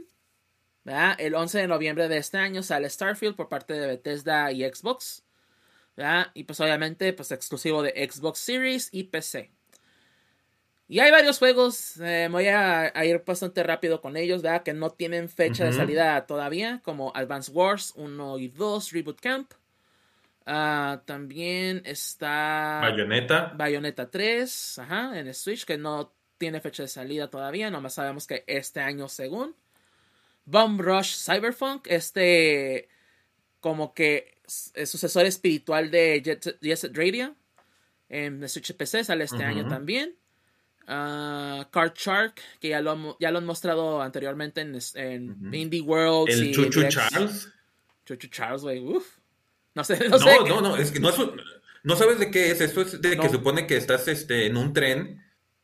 el 1.17 1.35
11 1.35 1.59
de 1.59 1.67
noviembre 1.67 2.07
de 2.07 2.17
este 2.17 2.37
año 2.37 2.63
sale 2.63 2.89
Starfield 2.89 3.35
por 3.35 3.49
parte 3.49 3.73
de 3.73 3.87
Bethesda 3.87 4.51
y 4.51 4.63
Xbox. 4.63 5.23
Y 6.33 6.43
pues 6.45 6.59
obviamente 6.59 7.13
pues 7.13 7.31
exclusivo 7.31 7.83
de 7.83 8.09
Xbox 8.09 8.39
Series 8.39 8.89
y 8.91 9.03
PC. 9.05 9.51
Y 10.87 10.99
hay 10.99 11.09
varios 11.09 11.39
juegos, 11.39 11.95
eh, 12.01 12.27
voy 12.29 12.47
a, 12.47 12.91
ir 13.05 13.23
bastante 13.25 13.63
rápido 13.63 14.01
con 14.01 14.17
ellos, 14.17 14.41
¿verdad? 14.41 14.63
Que 14.63 14.73
no 14.73 14.89
tienen 14.89 15.29
fecha 15.29 15.63
de 15.63 15.71
salida 15.71 16.25
todavía, 16.25 16.81
como 16.83 17.13
Advance 17.15 17.49
Wars 17.49 17.93
1 17.95 18.39
y 18.39 18.49
2, 18.49 18.91
Reboot 18.91 19.21
Camp. 19.21 19.53
Ah, 20.45 21.01
también 21.05 21.81
está... 21.85 22.79
Bayonetta. 22.81 23.53
Bayonetta 23.55 24.09
3, 24.09 24.79
ajá, 24.79 25.19
en 25.19 25.33
Switch, 25.33 25.65
que 25.65 25.77
no 25.77 26.13
tiene 26.37 26.59
fecha 26.59 26.83
de 26.83 26.89
salida 26.89 27.29
todavía, 27.29 27.69
nomás 27.69 27.93
sabemos 27.93 28.25
que 28.25 28.43
este 28.47 28.79
año 28.79 29.07
según. 29.07 29.55
Bomb 30.45 30.81
Rush 30.81 31.15
Cyberpunk, 31.15 31.85
este 31.87 32.89
como 33.59 33.93
que 33.93 34.39
es 34.73 34.89
sucesor 34.89 35.25
espiritual 35.27 35.91
de 35.91 36.21
Jet, 36.23 36.57
Set 36.75 36.97
Radio 36.97 37.35
en 38.09 38.49
Switch 38.49 38.73
PC, 38.75 39.03
sale 39.03 39.23
este 39.25 39.43
año 39.43 39.67
también. 39.67 40.15
Uh, 40.87 41.63
Card 41.69 41.93
Shark, 41.95 42.41
que 42.59 42.69
ya 42.69 42.81
lo, 42.81 43.17
ya 43.19 43.31
lo 43.31 43.37
han 43.37 43.45
mostrado 43.45 44.01
anteriormente 44.01 44.61
en, 44.61 44.77
en 44.95 45.53
Indie 45.53 45.81
World. 45.81 46.29
El 46.29 46.53
Chuchu 46.53 46.87
Charles. 46.89 47.49
Chuchu 48.03 48.27
Charles, 48.27 48.63
güey, 48.63 48.79
uff. 48.79 49.20
No 49.75 49.83
sé, 49.83 50.09
no, 50.09 50.19
sé. 50.19 50.37
No, 50.47 50.61
no, 50.61 50.75
es 50.77 50.91
que 50.91 50.99
no, 50.99 51.11
no 51.83 51.95
sabes 51.95 52.19
de 52.19 52.31
qué 52.31 52.51
es. 52.51 52.61
Esto 52.61 52.81
es 52.81 53.01
de 53.01 53.17
que 53.17 53.29
supone 53.29 53.67
que 53.67 53.77
estás 53.77 54.07
este, 54.07 54.45
en 54.45 54.57
un 54.57 54.73
tren 54.73 55.21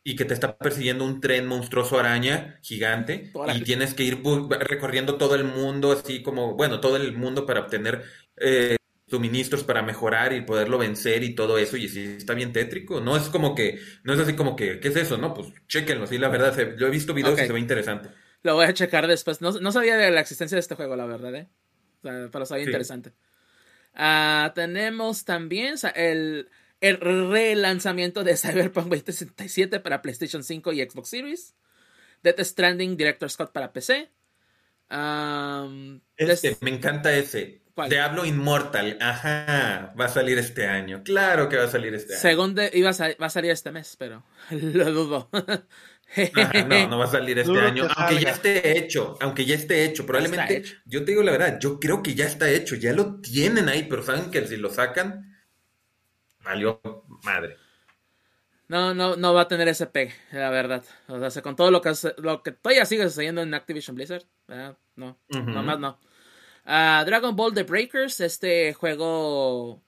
y 0.07 0.15
que 0.15 0.23
te 0.23 0.33
está 0.33 0.57
persiguiendo 0.57 1.03
un 1.03 1.19
tren 1.19 1.45
monstruoso 1.45 1.99
araña 1.99 2.59
gigante 2.61 3.33
y 3.53 3.61
tienes 3.63 3.93
que 3.93 4.03
ir 4.03 4.23
recorriendo 4.61 5.17
todo 5.17 5.35
el 5.35 5.43
mundo, 5.43 5.91
así 5.91 6.23
como, 6.23 6.55
bueno, 6.55 6.79
todo 6.79 6.95
el 6.95 7.11
mundo 7.11 7.45
para 7.45 7.59
obtener 7.59 8.05
eh, 8.37 8.77
suministros 9.05 9.65
para 9.65 9.81
mejorar 9.81 10.31
y 10.31 10.41
poderlo 10.41 10.77
vencer 10.77 11.23
y 11.23 11.35
todo 11.35 11.57
eso, 11.57 11.75
y 11.75 11.89
si 11.89 12.03
está 12.03 12.33
bien 12.33 12.53
tétrico, 12.53 13.01
no 13.01 13.17
es 13.17 13.23
como 13.23 13.53
que, 13.53 13.81
no 14.03 14.13
es 14.13 14.19
así 14.19 14.33
como 14.33 14.55
que, 14.55 14.79
¿qué 14.79 14.87
es 14.87 14.95
eso? 14.95 15.17
No, 15.17 15.33
pues 15.33 15.49
chéquenlo, 15.67 16.07
sí, 16.07 16.17
la 16.17 16.29
verdad, 16.29 16.55
yo 16.77 16.87
he 16.87 16.89
visto 16.89 17.13
videos 17.13 17.37
y 17.37 17.45
se 17.45 17.51
ve 17.51 17.59
interesante. 17.59 18.09
Lo 18.43 18.55
voy 18.55 18.65
a 18.65 18.73
checar 18.73 19.07
después, 19.07 19.41
no, 19.41 19.51
no, 19.59 19.71
sabía 19.73 19.97
de 19.97 20.09
la 20.11 20.21
existencia 20.21 20.55
de 20.55 20.61
este 20.61 20.75
juego, 20.75 20.95
la 20.95 21.05
verdad, 21.05 21.35
¿eh? 21.35 21.49
pero 22.01 22.45
sabía 22.45 22.63
interesante. 22.63 23.11
Ah, 23.99 24.51
tenemos 24.53 25.25
también 25.25 25.73
el, 25.95 26.49
el 26.81 26.97
relanzamiento 26.99 28.23
de 28.23 28.37
Cyberpunk 28.37 28.89
2067 28.89 29.79
para 29.79 30.03
PlayStation 30.03 30.43
5 30.43 30.71
y 30.73 30.87
Xbox 30.87 31.09
Series. 31.09 31.55
Death 32.21 32.39
Stranding 32.41 32.95
Director 32.95 33.29
Scott 33.29 33.51
para 33.51 33.73
PC. 33.73 34.11
este, 36.15 36.57
me 36.61 36.69
encanta 36.69 37.11
ese. 37.11 37.63
Diablo 37.89 38.25
Immortal, 38.25 38.97
ajá, 38.99 39.93
va 39.99 40.05
a 40.05 40.09
salir 40.09 40.37
este 40.39 40.65
año. 40.65 41.03
Claro 41.03 41.47
que 41.47 41.57
va 41.57 41.65
a 41.65 41.69
salir 41.69 41.93
este 41.93 42.13
año. 42.13 42.21
Según 42.21 42.55
iba 42.73 42.89
a, 42.89 43.15
va 43.21 43.27
a 43.27 43.29
salir 43.29 43.51
este 43.51 43.71
mes, 43.71 43.95
pero 43.97 44.23
lo 44.49 44.91
dudo. 44.91 45.29
No, 46.67 46.87
no 46.87 46.99
va 46.99 47.05
a 47.05 47.09
salir 47.09 47.37
este 47.37 47.59
año, 47.59 47.87
aunque 47.95 48.23
ya 48.23 48.31
esté 48.31 48.77
hecho, 48.77 49.17
aunque 49.19 49.45
ya 49.45 49.55
esté 49.55 49.85
hecho, 49.85 50.05
probablemente, 50.05 50.63
yo 50.85 51.03
te 51.03 51.11
digo 51.11 51.23
la 51.23 51.31
verdad, 51.31 51.59
yo 51.59 51.79
creo 51.79 52.01
que 52.01 52.15
ya 52.15 52.25
está 52.25 52.49
hecho, 52.49 52.75
ya 52.75 52.93
lo 52.93 53.19
tienen 53.19 53.69
ahí, 53.69 53.83
pero 53.83 54.03
saben 54.03 54.31
que 54.31 54.45
si 54.47 54.57
lo 54.57 54.69
sacan, 54.69 55.37
valió 56.43 56.81
madre. 57.23 57.57
No, 58.69 58.93
no, 58.93 59.15
no 59.15 59.33
va 59.33 59.41
a 59.41 59.47
tener 59.47 59.67
ese 59.67 59.87
pegue, 59.87 60.13
la 60.31 60.49
verdad. 60.49 60.83
O 61.07 61.29
sea, 61.29 61.41
con 61.41 61.55
todo 61.55 61.71
lo 61.71 61.81
que, 61.81 61.93
lo 62.17 62.43
que 62.43 62.51
todavía 62.51 62.85
sigue 62.85 63.03
sucediendo 63.03 63.41
en 63.41 63.53
Activision 63.53 63.95
Blizzard, 63.95 64.23
no, 64.95 65.17
nomás 65.29 65.79
no. 65.79 65.99
Uh, 66.65 67.05
Dragon 67.05 67.33
Ball 67.33 67.53
The 67.53 67.63
Breakers, 67.63 68.19
este 68.19 68.73
juego 68.73 69.81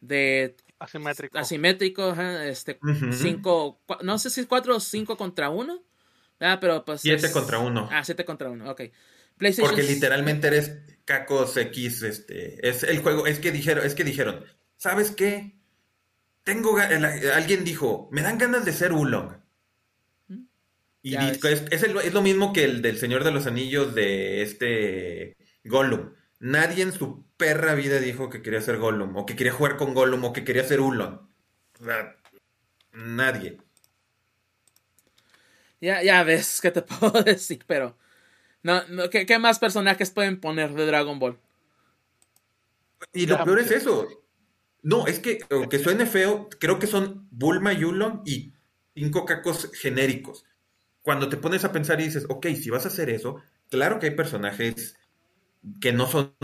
de 0.00 0.56
asimétrico, 0.78 1.38
asimétrico 1.38 2.14
este, 2.42 2.78
cinco, 3.12 3.80
no 4.02 4.18
sé 4.18 4.30
si 4.30 4.40
es 4.40 4.46
4 4.46 4.76
o 4.76 4.80
5 4.80 5.16
contra 5.16 5.50
1, 5.50 5.82
ah, 6.40 6.58
pero 6.60 6.84
pues 6.84 7.00
7 7.00 7.30
contra 7.32 7.58
1. 7.58 7.88
Ah, 7.90 8.04
7 8.04 8.24
contra 8.24 8.50
1, 8.50 8.70
ok. 8.70 8.82
Porque 9.36 9.82
literalmente 9.82 10.46
eres 10.46 10.78
Cacos 11.04 11.56
X, 11.56 12.02
este, 12.02 12.66
es 12.66 12.82
el 12.82 13.00
juego, 13.00 13.26
es 13.26 13.40
que 13.40 13.50
dijeron, 13.50 13.84
es 13.84 13.94
que 13.94 14.04
dijeron, 14.04 14.44
¿sabes 14.76 15.10
qué? 15.10 15.56
Tengo, 16.44 16.76
alguien 16.78 17.64
dijo, 17.64 18.08
me 18.12 18.22
dan 18.22 18.38
ganas 18.38 18.64
de 18.64 18.72
ser 18.72 18.92
Ulong. 18.92 19.36
¿Mm? 20.28 20.44
Y 21.02 21.16
es, 21.16 21.42
es, 21.42 21.82
es, 21.82 22.12
lo 22.14 22.22
mismo 22.22 22.52
que 22.52 22.64
el 22.64 22.80
del 22.80 22.98
Señor 22.98 23.24
de 23.24 23.32
los 23.32 23.46
Anillos 23.46 23.94
de 23.94 24.42
este 24.42 25.36
Gollum. 25.64 26.12
Nadie 26.40 26.82
en 26.82 26.92
su 26.92 27.24
perra 27.36 27.74
vida 27.74 27.98
dijo 27.98 28.28
que 28.28 28.42
quería 28.42 28.60
ser 28.60 28.78
Gollum, 28.78 29.16
o 29.16 29.26
que 29.26 29.36
quería 29.36 29.52
jugar 29.52 29.76
con 29.76 29.94
Gollum, 29.94 30.24
o 30.24 30.32
que 30.32 30.44
quería 30.44 30.64
ser 30.64 30.80
Ulon. 30.80 31.28
O 31.80 31.84
sea, 31.84 32.16
nadie. 32.92 33.58
Ya, 35.80 36.02
ya 36.02 36.22
ves 36.22 36.60
qué 36.60 36.70
te 36.70 36.82
puedo 36.82 37.22
decir, 37.22 37.64
pero. 37.66 37.96
No, 38.62 38.82
¿qué, 39.10 39.38
más 39.38 39.58
personajes 39.58 40.10
pueden 40.10 40.40
poner 40.40 40.72
de 40.72 40.86
Dragon 40.86 41.18
Ball? 41.18 41.38
Y 43.12 43.26
lo 43.26 43.44
peor 43.44 43.58
es 43.58 43.70
eso. 43.70 44.08
No, 44.82 45.06
es 45.06 45.18
que, 45.18 45.40
aunque 45.50 45.78
suene 45.78 46.06
feo, 46.06 46.48
creo 46.58 46.78
que 46.78 46.86
son 46.86 47.28
Bulma 47.30 47.74
y 47.74 47.84
Ulon 47.84 48.22
y 48.24 48.54
cinco 48.94 49.26
cacos 49.26 49.70
genéricos. 49.74 50.46
Cuando 51.02 51.28
te 51.28 51.36
pones 51.36 51.64
a 51.64 51.72
pensar 51.72 52.00
y 52.00 52.04
dices, 52.04 52.24
ok, 52.30 52.46
si 52.48 52.70
vas 52.70 52.86
a 52.86 52.88
hacer 52.88 53.10
eso, 53.10 53.42
claro 53.68 53.98
que 53.98 54.06
hay 54.06 54.14
personajes 54.14 54.96
que 55.80 55.92
no 55.92 56.06
son 56.06 56.34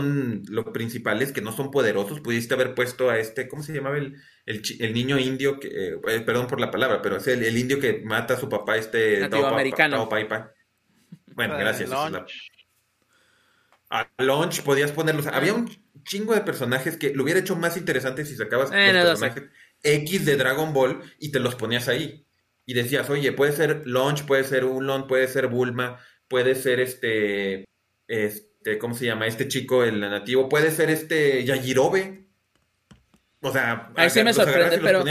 los 0.49 0.65
principales, 0.69 1.31
que 1.31 1.41
no 1.41 1.51
son 1.51 1.69
poderosos. 1.71 2.21
Pudiste 2.21 2.53
haber 2.55 2.73
puesto 2.73 3.09
a 3.09 3.19
este, 3.19 3.47
¿cómo 3.47 3.61
se 3.61 3.73
llamaba 3.73 3.97
el, 3.97 4.15
el, 4.45 4.93
niño 4.93 5.19
indio? 5.19 5.59
Que, 5.59 5.67
eh, 5.67 5.99
eh, 6.07 6.21
perdón 6.21 6.47
por 6.47 6.59
la 6.59 6.71
palabra, 6.71 7.01
pero 7.01 7.17
es 7.17 7.27
el, 7.27 7.55
indio 7.57 7.79
que 7.79 8.01
mata 8.03 8.33
a 8.33 8.39
su 8.39 8.49
papá, 8.49 8.77
este... 8.77 9.19
Nativo 9.19 9.45
americano. 9.45 10.09
Bueno, 11.35 11.57
gracias. 11.57 11.91
A 13.89 14.09
Launch 14.17 14.63
podías 14.63 14.91
ponerlos. 14.91 15.27
Había 15.27 15.53
un 15.53 15.69
chingo 16.03 16.33
de 16.33 16.41
personajes 16.41 16.97
que 16.97 17.13
lo 17.13 17.23
hubiera 17.23 17.39
hecho 17.39 17.55
más 17.55 17.77
interesante 17.77 18.25
si 18.25 18.35
sacabas 18.35 18.71
eh, 18.73 18.93
los 18.93 19.19
personajes 19.19 19.43
X 19.83 20.25
de 20.25 20.37
Dragon 20.37 20.73
Ball 20.73 21.01
y 21.19 21.31
te 21.31 21.39
los 21.39 21.55
ponías 21.55 21.87
ahí. 21.87 22.25
Y 22.65 22.73
decías, 22.73 23.09
oye, 23.09 23.33
puede 23.33 23.51
ser 23.51 23.83
Launch, 23.85 24.25
puede 24.25 24.45
ser 24.45 24.65
Ulon, 24.65 25.07
puede 25.07 25.27
ser 25.27 25.47
Bulma, 25.47 25.99
puede 26.27 26.55
ser 26.55 26.79
este... 26.79 27.65
este 28.07 28.50
¿cómo 28.79 28.93
se 28.93 29.05
llama? 29.05 29.27
Este 29.27 29.47
chico, 29.47 29.83
el 29.83 29.99
nativo, 29.99 30.49
puede 30.49 30.71
ser 30.71 30.89
este 30.89 31.43
Yajirobe. 31.43 32.25
O 33.41 33.51
sea, 33.51 33.91
ahí 33.95 34.09
sí 34.09 34.23
me 34.23 34.33
sorprende, 34.33 34.77
pero, 34.79 35.03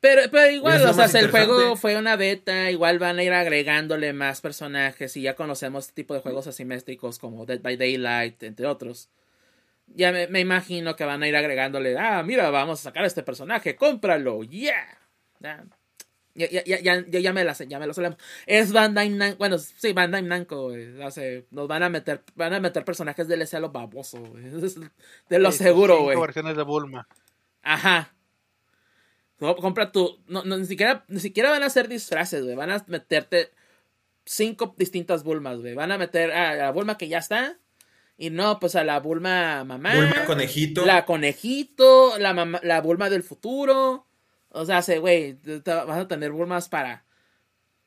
pero, 0.00 0.22
pero, 0.30 0.50
igual, 0.50 0.82
o 0.86 0.92
sea, 0.94 1.20
el 1.20 1.30
juego 1.30 1.76
fue 1.76 1.98
una 1.98 2.16
beta, 2.16 2.70
igual 2.70 2.98
van 2.98 3.18
a 3.18 3.22
ir 3.22 3.32
agregándole 3.32 4.12
más 4.14 4.40
personajes 4.40 5.16
y 5.16 5.22
ya 5.22 5.36
conocemos 5.36 5.84
este 5.84 6.02
tipo 6.02 6.14
de 6.14 6.20
juegos 6.20 6.46
asimétricos 6.46 7.18
como 7.18 7.44
Dead 7.44 7.60
by 7.60 7.76
Daylight, 7.76 8.42
entre 8.42 8.66
otros. 8.66 9.10
Ya 9.86 10.10
me, 10.12 10.40
imagino 10.40 10.96
que 10.96 11.04
van 11.04 11.22
a 11.22 11.28
ir 11.28 11.36
agregándole, 11.36 11.98
ah, 11.98 12.22
mira, 12.22 12.48
vamos 12.50 12.80
a 12.80 12.84
sacar 12.84 13.04
a 13.04 13.06
este 13.06 13.22
personaje, 13.22 13.76
cómpralo, 13.76 14.42
yeah. 14.44 14.98
Ya, 16.34 16.48
ya, 16.48 16.64
ya, 16.64 16.80
ya, 16.80 17.20
ya 17.20 17.32
me 17.32 17.44
la 17.44 17.52
ya 17.52 17.78
me 17.78 17.86
lo 17.86 17.92
sabemos. 17.92 18.18
Es 18.46 18.72
Bandai 18.72 19.10
Namco, 19.10 19.36
bueno, 19.36 19.58
sí, 19.58 19.92
Bandai 19.92 20.22
Namco, 20.22 20.72
Hace, 21.04 21.46
nos 21.50 21.68
van 21.68 21.82
a 21.82 21.90
meter, 21.90 22.22
van 22.34 22.54
a 22.54 22.60
meter 22.60 22.84
personajes 22.84 23.28
del 23.28 23.42
a 23.42 23.60
lo 23.60 23.70
baboso, 23.70 24.22
De 25.28 25.38
lo 25.38 25.52
seguro, 25.52 26.02
güey. 26.02 26.18
versiones 26.18 26.56
de 26.56 26.62
Bulma. 26.62 27.06
Ajá. 27.62 28.14
Compra 29.60 29.90
tu. 29.90 30.20
No, 30.28 30.44
ni, 30.44 30.66
siquiera, 30.66 31.04
ni 31.08 31.20
siquiera 31.20 31.50
van 31.50 31.64
a 31.64 31.66
hacer 31.66 31.88
disfraces, 31.88 32.44
güey. 32.44 32.54
Van 32.54 32.70
a 32.70 32.84
meterte 32.86 33.50
cinco 34.24 34.74
distintas 34.78 35.24
Bulmas, 35.24 35.60
güey. 35.60 35.74
Van 35.74 35.90
a 35.90 35.98
meter 35.98 36.30
a 36.32 36.54
la 36.54 36.70
Bulma 36.70 36.96
que 36.96 37.08
ya 37.08 37.18
está. 37.18 37.58
Y 38.16 38.30
no, 38.30 38.60
pues 38.60 38.76
a 38.76 38.84
la 38.84 39.00
Bulma 39.00 39.64
mamá. 39.64 39.94
Bulma 39.96 40.24
conejito. 40.26 40.86
La 40.86 41.04
conejito. 41.04 42.18
La, 42.18 42.60
la 42.62 42.80
Bulma 42.80 43.10
del 43.10 43.24
futuro. 43.24 44.06
O 44.52 44.64
sea, 44.64 44.82
güey, 44.98 45.38
vas 45.64 45.98
a 45.98 46.08
tener 46.08 46.32
Bulmas 46.32 46.68
para, 46.68 47.04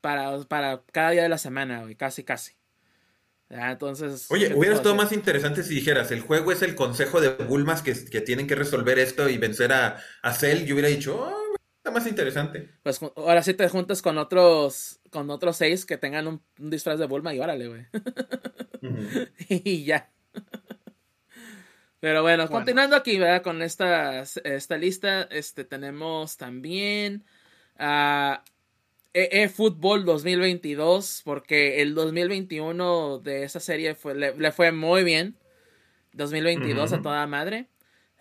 para. 0.01 0.39
Para 0.43 0.83
cada 0.91 1.11
día 1.11 1.23
de 1.23 1.29
la 1.29 1.37
semana, 1.37 1.83
güey. 1.83 1.95
Casi, 1.95 2.23
casi. 2.23 2.53
entonces. 3.49 4.27
Oye, 4.29 4.53
hubiera 4.53 4.75
estado 4.75 4.95
más 4.95 5.11
interesante 5.11 5.63
si 5.63 5.75
dijeras: 5.75 6.11
el 6.11 6.21
juego 6.21 6.51
es 6.51 6.61
el 6.61 6.75
consejo 6.75 7.21
de 7.21 7.29
Bulmas 7.29 7.81
que, 7.81 7.93
que 8.05 8.21
tienen 8.21 8.47
que 8.47 8.55
resolver 8.55 8.99
esto 8.99 9.29
y 9.29 9.37
vencer 9.37 9.73
a, 9.73 9.97
a 10.21 10.33
Cell. 10.33 10.65
Yo 10.65 10.75
hubiera 10.75 10.89
dicho, 10.89 11.15
oh, 11.17 11.45
Está 11.85 11.93
más 11.93 12.07
interesante. 12.07 12.67
Pues 12.81 12.99
ahora 13.15 13.43
sí 13.43 13.53
te 13.53 13.69
juntas 13.69 14.01
con 14.01 14.17
otros 14.17 15.01
con 15.11 15.29
otros 15.29 15.57
seis 15.57 15.85
que 15.85 15.99
tengan 15.99 16.27
un, 16.27 16.41
disfraz 16.57 16.97
de 16.97 17.05
Bulma 17.05 17.35
y 17.35 17.39
órale, 17.39 17.67
güey. 17.67 17.85
y 19.49 19.85
ya. 19.85 20.11
Pero 22.05 22.21
bueno, 22.21 22.47
continuando 22.47 22.95
aquí, 22.95 23.17
¿verdad? 23.17 23.41
Con 23.41 23.63
esta, 23.63 24.21
esta 24.21 24.77
lista, 24.77 25.23
este, 25.31 25.63
tenemos 25.63 26.37
también 26.37 27.25
a 27.79 28.43
EE 29.11 29.49
Football 29.49 30.05
2022, 30.05 31.23
porque 31.25 31.81
el 31.81 31.95
2021 31.95 33.17
de 33.17 33.43
esa 33.43 33.59
serie 33.59 33.95
fue, 33.95 34.13
le, 34.13 34.51
fue 34.51 34.71
muy 34.71 35.03
bien. 35.03 35.35
2022 36.13 36.93
a 36.93 37.01
toda 37.01 37.25
madre. 37.25 37.69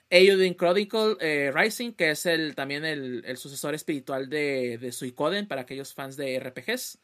Eiyuden 0.08 0.54
Chronicle 0.54 1.18
eh, 1.20 1.52
Rising, 1.54 1.92
que 1.92 2.12
es 2.12 2.24
el, 2.24 2.54
también 2.54 2.86
el, 2.86 3.36
sucesor 3.36 3.74
espiritual 3.74 4.30
de, 4.30 4.78
de, 4.78 4.92
Suicoden 4.92 5.46
para 5.46 5.60
aquellos 5.60 5.92
fans 5.92 6.16
de 6.16 6.40
RPGs. 6.40 7.00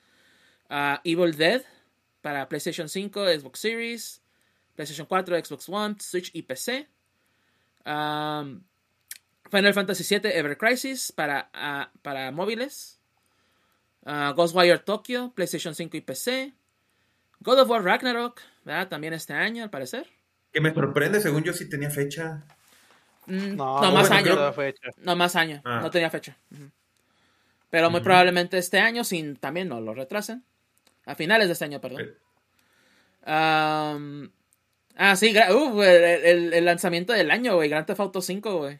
Ah, 0.71 1.03
Evil 1.05 1.37
Dead 1.37 1.63
para 2.23 2.49
PlayStation 2.49 2.89
5, 2.89 3.27
Xbox 3.39 3.61
Series, 3.61 4.20
PlayStation 4.81 5.07
4, 5.07 5.45
Xbox 5.45 5.69
One, 5.69 5.97
Switch 6.01 6.31
y 6.33 6.43
PC. 6.43 6.89
Final 7.85 8.65
Fantasy 9.75 10.05
VII 10.19 10.31
Ever 10.33 10.57
Crisis 10.57 11.13
para, 11.13 11.51
ah, 11.53 11.91
para 12.01 12.31
móviles. 12.31 12.99
Uh, 14.07 14.33
Ghostwire 14.33 14.79
Tokyo, 14.79 15.33
PlayStation 15.35 15.75
5 15.75 15.99
y 15.99 16.01
PC. 16.01 16.55
God 17.41 17.59
of 17.61 17.69
War 17.69 17.85
Ragnarok, 17.85 18.41
también 18.89 19.13
este 19.13 19.35
año 19.35 19.63
al 19.63 19.69
parecer. 19.71 20.07
Que 20.51 20.63
me 20.63 20.73
sorprende, 20.73 21.21
según 21.21 21.43
yo 21.43 21.53
sí 21.53 21.69
tenía 21.69 21.91
fecha. 21.91 22.43
Mm, 23.27 23.57
no, 23.57 23.93
más 23.93 24.11
año. 24.11 24.55
No, 25.03 25.15
más 25.15 25.37
año. 25.37 25.61
Ah. 25.65 25.81
No 25.83 25.91
tenía 25.91 26.09
fecha. 26.09 26.39
Pero 27.69 27.91
muy 27.91 28.01
probablemente 28.01 28.57
este 28.57 28.79
año, 28.79 29.05
sin 29.05 29.37
también 29.37 29.69
no 29.69 29.79
lo 29.81 29.93
retrasen. 29.93 30.43
A 31.05 31.15
finales 31.15 31.49
de 31.49 31.53
este 31.53 31.67
año, 31.67 31.81
perdón. 31.83 32.17
Ah, 35.01 35.17
sí, 35.17 35.35
uh, 35.35 35.83
el, 35.83 36.65
lanzamiento 36.65 37.13
del 37.13 37.31
año, 37.31 37.57
güey. 37.57 37.69
Grand 37.69 37.87
Theft 37.87 38.01
Auto 38.01 38.23
5, 38.23 38.59
güey. 38.59 38.79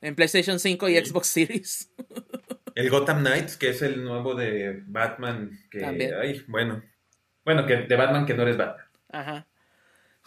En 0.00 0.14
PlayStation 0.14 0.58
5 0.58 0.88
y 0.88 1.04
Xbox 1.04 1.28
Series. 1.28 1.92
el 2.74 2.90
Gotham 2.90 3.20
Knights, 3.20 3.56
que 3.56 3.70
es 3.70 3.82
el 3.82 4.02
nuevo 4.02 4.34
de 4.34 4.82
Batman. 4.86 5.58
Que, 5.70 5.84
Ay, 5.84 6.44
bueno. 6.48 6.82
Bueno, 7.44 7.66
que 7.66 7.76
de 7.76 7.96
Batman 7.96 8.26
que 8.26 8.34
no 8.34 8.42
eres 8.42 8.56
Batman. 8.56 8.86
Ajá. 9.10 9.46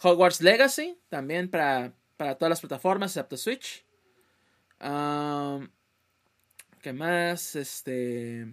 Hogwarts 0.02 0.40
Legacy, 0.40 0.98
también 1.08 1.48
para 1.48 1.92
para 2.22 2.36
todas 2.36 2.50
las 2.50 2.60
plataformas 2.60 3.10
excepto 3.10 3.36
Switch. 3.36 3.84
¿Qué 6.80 6.92
más? 6.92 7.56
Este. 7.56 8.46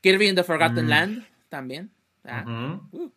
Kirby 0.00 0.28
in 0.28 0.34
the 0.34 0.44
Forgotten 0.44 0.86
mm. 0.86 0.88
Land 0.88 1.26
también. 1.50 1.90
Ah, 2.24 2.80
uh. 2.92 3.12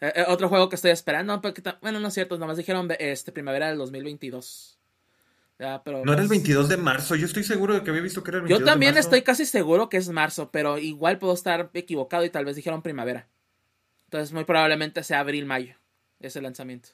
Eh, 0.00 0.24
otro 0.28 0.48
juego 0.48 0.68
que 0.68 0.76
estoy 0.76 0.90
esperando. 0.90 1.40
bueno, 1.80 2.00
no 2.00 2.08
es 2.08 2.14
cierto, 2.14 2.38
nomás 2.38 2.56
dijeron 2.56 2.88
este, 2.98 3.32
primavera 3.32 3.68
del 3.68 3.78
2022. 3.78 4.78
pero, 5.84 6.04
no 6.04 6.12
era 6.12 6.22
el 6.22 6.28
22 6.28 6.66
pues 6.66 6.68
de 6.68 6.82
marzo, 6.82 7.14
yo 7.16 7.26
estoy 7.26 7.44
seguro 7.44 7.74
de 7.74 7.82
que 7.82 7.90
había 7.90 8.02
visto 8.02 8.22
que 8.22 8.30
era 8.30 8.38
el 8.38 8.42
22 8.44 8.60
Yo 8.60 8.64
también 8.64 8.96
estoy 8.96 9.22
casi 9.22 9.44
seguro 9.44 9.88
que 9.88 9.98
es 9.98 10.08
marzo, 10.08 10.50
pero 10.50 10.78
igual 10.78 11.18
puedo 11.18 11.34
estar 11.34 11.70
equivocado 11.74 12.24
y 12.24 12.30
tal 12.30 12.44
vez 12.44 12.56
dijeron 12.56 12.82
primavera. 12.82 13.28
Entonces 14.04 14.32
muy 14.32 14.44
probablemente 14.44 15.04
sea 15.04 15.20
abril-mayo 15.20 15.76
ese 16.18 16.40
lanzamiento. 16.40 16.90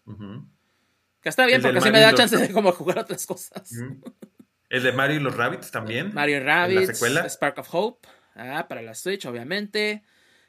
Que 1.21 1.29
está 1.29 1.47
bien 1.47 1.63
porque 1.63 1.79
así 1.79 1.91
me 1.91 2.01
da 2.01 2.15
chance 2.15 2.37
de 2.37 2.51
como 2.53 2.73
jugar 2.73 2.99
otras 2.99 3.27
cosas. 3.27 3.73
El 4.69 4.83
de 4.83 4.93
Mario 4.93 5.17
y 5.17 5.21
los 5.21 5.37
Rabbits 5.37 5.71
también. 5.71 6.13
Mario 6.13 6.43
Rabbits. 6.43 6.89
La 6.89 6.95
secuela. 6.95 7.29
Spark 7.29 7.59
of 7.59 7.69
Hope. 7.73 8.09
Ah, 8.35 8.67
para 8.69 8.83
la 8.83 8.95
Switch, 8.95 9.25
obviamente. 9.27 10.03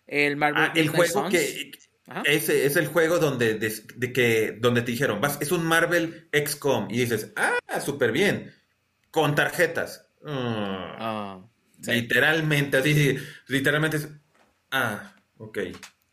El 0.05 0.37
Marvel 0.37 0.63
ah, 0.63 0.73
el 0.75 0.89
juego 0.89 1.29
que. 1.29 1.71
Ese 2.23 2.65
es 2.65 2.77
el 2.77 2.87
juego 2.87 3.19
donde, 3.19 3.55
de, 3.55 4.13
que, 4.13 4.57
donde 4.59 4.81
te 4.81 4.91
dijeron, 4.91 5.19
vas, 5.19 5.37
es 5.41 5.51
un 5.51 5.65
Marvel 5.65 6.29
XCOM. 6.31 6.89
Y 6.89 6.99
dices, 6.99 7.33
ah, 7.35 7.57
súper 7.81 8.11
bien. 8.11 8.53
Con 9.11 9.35
tarjetas. 9.35 10.09
Ah, 10.25 11.41
literalmente, 11.85 12.77
así, 12.77 13.17
literalmente 13.47 13.97
es. 13.97 14.09
Ah, 14.71 15.15
ok. 15.37 15.59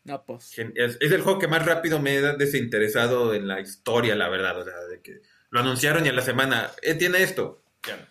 No, 0.05 0.25
pues. 0.25 0.59
Es, 0.59 0.99
el 1.01 1.23
juego 1.23 1.39
que 1.39 1.49
más 1.49 1.65
rápido 1.65 2.01
me 2.01 2.19
ha 2.19 2.35
desinteresado 2.35 3.33
en 3.33 3.47
la 3.47 3.61
historia, 3.61 4.17
la 4.17 4.29
verdad. 4.29 4.59
O 4.59 4.65
sea, 4.65 4.79
de 4.91 5.01
que 5.01 5.23
lo 5.51 5.61
anunciaron 5.61 6.05
y 6.05 6.09
a 6.09 6.13
la 6.13 6.23
semana, 6.23 6.71
eh, 6.83 6.95
tiene 6.95 7.23
esto. 7.23 7.63
Ya. 7.87 8.09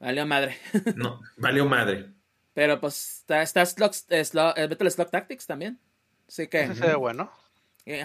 Valió 0.00 0.26
madre. 0.26 0.58
no, 0.96 1.20
valió 1.36 1.66
madre. 1.66 2.06
Pero 2.54 2.80
pues 2.80 3.18
está, 3.18 3.42
está 3.42 3.66
Slug, 3.66 3.92
el 4.56 4.68
Battle 4.68 4.90
Slug 4.90 5.10
Tactics 5.10 5.46
también. 5.46 5.78
Así 6.28 6.48
que. 6.48 6.74
se 6.74 6.86
ve 6.86 6.94
bueno. 6.94 7.30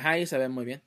Ahí 0.04 0.26
se 0.26 0.38
ve 0.38 0.48
muy 0.50 0.66
bien. 0.66 0.82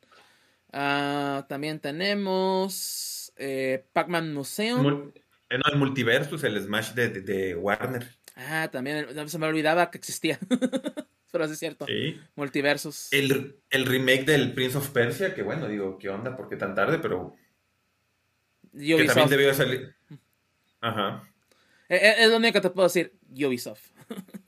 Ah, 0.73 1.47
también 1.49 1.81
tenemos 1.81 3.33
eh, 3.37 3.85
Pac-Man 3.93 4.35
Museum. 4.35 5.13
Eh, 5.51 5.59
no, 5.59 5.73
el 5.73 5.79
Multiversus, 5.79 6.43
el 6.45 6.61
Smash 6.61 6.93
de, 6.93 7.09
de 7.09 7.55
Warner. 7.55 8.07
Ah, 8.37 8.69
también 8.71 9.07
se 9.29 9.39
me 9.39 9.47
olvidaba 9.47 9.91
que 9.91 9.99
existía. 9.99 10.39
pero 11.35 11.47
es 11.47 11.59
cierto. 11.59 11.85
Multiversos. 12.37 13.13
El, 13.13 13.57
remake 13.73 14.25
del 14.25 14.53
Prince 14.53 14.79
of 14.79 14.91
Persia, 14.91 15.35
que 15.35 15.43
bueno, 15.43 15.67
digo, 15.67 15.99
¿qué 15.99 16.09
onda? 16.09 16.37
¿Por 16.37 16.49
qué 16.49 16.55
tan 16.55 16.77
tarde? 16.77 17.01
Pero. 17.01 17.35
Que 18.73 19.05
también 19.05 19.29
debió 19.29 19.53
salir. 19.53 19.97
Ajá. 20.81 21.25
Eh, 21.89 21.97
eh, 21.97 22.15
es, 22.19 22.31
lo 22.31 22.37
único 22.37 22.53
que 22.53 22.61
te 22.61 22.71
puedo 22.71 22.87
decir, 22.87 23.19
Ubisoft. 23.31 23.83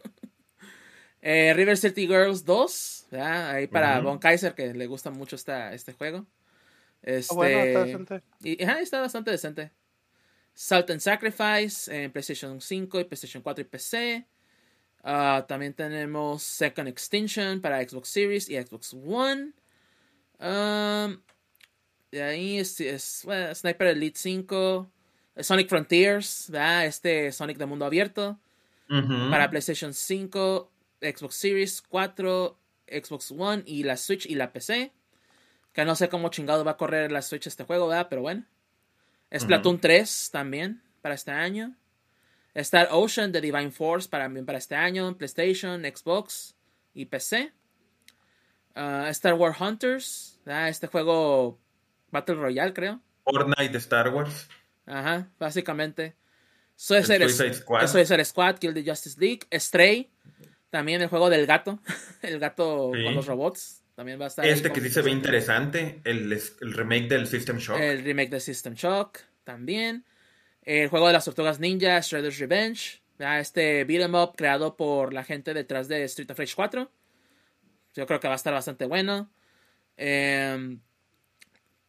eh, 1.23 1.53
River 1.55 1.77
City 1.77 2.07
Girls 2.07 2.45
2, 2.45 3.09
ahí 3.13 3.67
para 3.67 4.01
Von 4.01 4.19
Kaiser, 4.19 4.55
que 4.55 4.73
le 4.75 4.87
gusta 4.87 5.11
mucho 5.11 5.37
esta, 5.37 5.73
este 5.73 5.93
juego. 5.93 6.27
Este, 7.03 7.35
bueno, 7.35 7.59
está 7.61 7.85
decente. 7.85 8.23
Y, 8.43 8.63
está 8.63 9.01
bastante 9.01 9.31
decente. 9.31 9.71
Salt 10.55 10.91
and 10.91 11.01
Sacrifice 11.01 11.95
en 11.95 12.11
PlayStation 12.11 12.61
5 12.61 13.01
y 13.01 13.05
PlayStation 13.05 13.43
4 13.43 13.63
y 13.63 13.65
PC. 13.65 14.27
Ah, 15.03 15.45
también 15.47 15.75
tenemos 15.75 16.43
Second 16.43 16.89
Extinction 16.89 17.61
para 17.61 17.87
Xbox 17.87 18.09
Series 18.09 18.49
y 18.49 18.57
Xbox 18.57 18.95
One. 18.95 19.53
Um, 20.41 21.21
de 22.11 22.23
ahí 22.23 22.59
es, 22.59 22.77
Sniper 23.55 23.89
Elite 23.89 24.19
5. 24.19 24.91
Sonic 25.39 25.69
Frontiers, 25.69 26.51
este 26.85 27.31
Sonic 27.31 27.59
de 27.59 27.67
mundo 27.67 27.85
abierto. 27.85 28.39
Para 28.89 29.51
PlayStation 29.51 29.93
5, 29.93 30.71
Xbox 31.01 31.35
Series 31.35 31.83
4, 31.83 32.59
Xbox 32.89 33.31
One 33.31 33.63
y 33.67 33.83
la 33.83 33.97
Switch 33.97 34.27
y 34.27 34.35
la 34.35 34.53
PC. 34.53 34.93
Que 35.73 35.85
no 35.85 35.95
sé 35.95 36.09
cómo 36.09 36.31
chingado 36.31 36.65
va 36.65 36.73
a 36.73 36.77
correr 36.77 37.13
la 37.13 37.23
Switch 37.23 37.47
este 37.47 37.65
juego, 37.65 37.89
¿verdad? 37.89 38.09
Pero 38.09 38.23
bueno. 38.23 38.45
Splatoon 39.37 39.81
3 39.81 40.31
también 40.33 40.83
para 41.03 41.15
este 41.15 41.33
año. 41.33 41.77
Star 42.55 42.89
Ocean 42.91 43.33
de 43.33 43.41
Divine 43.41 43.71
Force 43.71 44.09
para, 44.09 44.31
para 44.47 44.59
este 44.59 44.75
año, 44.75 45.17
PlayStation, 45.19 45.83
Xbox 45.83 46.57
y 46.95 47.05
PC. 47.05 47.53
Ah, 48.75 49.09
Star 49.11 49.35
Wars 49.35 49.61
Hunters, 49.61 50.41
este 50.47 50.87
juego 50.87 51.59
Battle 52.11 52.37
Royale, 52.37 52.73
creo. 52.73 53.01
Fortnite 53.25 53.69
de 53.69 53.79
Star 53.79 54.09
Wars. 54.09 54.49
Ajá, 54.87 55.29
básicamente. 55.39 56.17
Suicide 56.77 57.29
Squad. 57.55 57.87
Suicide 57.89 58.25
Squad, 58.25 58.59
Kill 58.59 58.73
the 58.73 58.85
Justice 58.85 59.19
League. 59.19 59.47
Stray, 59.53 60.11
también 60.71 61.03
el 61.03 61.09
juego 61.09 61.31
del 61.31 61.47
gato. 61.47 61.81
el 62.23 62.39
gato 62.39 62.91
con 62.91 63.15
los 63.15 63.27
robots. 63.27 63.83
También 63.95 64.21
va 64.21 64.25
a 64.25 64.29
estar. 64.29 64.47
Este 64.47 64.71
que 64.73 64.81
sí 64.83 64.91
se 64.91 65.01
ve 65.01 65.11
interesante, 65.11 66.01
el, 66.05 66.31
el 66.33 66.73
remake 66.75 67.09
del 67.09 67.27
System 67.27 67.57
Shock. 67.57 67.81
El 67.81 68.05
remake 68.05 68.29
del 68.29 68.43
System 68.43 68.75
Shock, 68.75 69.21
también. 69.43 70.05
El 70.63 70.89
juego 70.89 71.07
de 71.07 71.15
las 71.15 71.25
tortugas 71.25 71.61
ninja, 71.61 72.01
Shredder's 72.01 72.39
Revenge. 72.39 73.01
Este 73.19 73.85
beat'em 73.85 74.15
up 74.15 74.35
creado 74.37 74.77
por 74.77 75.15
la 75.15 75.25
gente 75.25 75.55
detrás 75.55 75.89
de 75.89 76.05
Street 76.05 76.31
of 76.31 76.39
Rage 76.39 76.55
4. 76.55 76.91
Yo 77.95 78.07
creo 78.07 78.21
que 78.21 78.29
va 78.29 78.35
a 78.35 78.37
estar 78.37 78.53
bastante 78.53 78.85
bueno. 78.85 79.31
Em, 79.97 80.81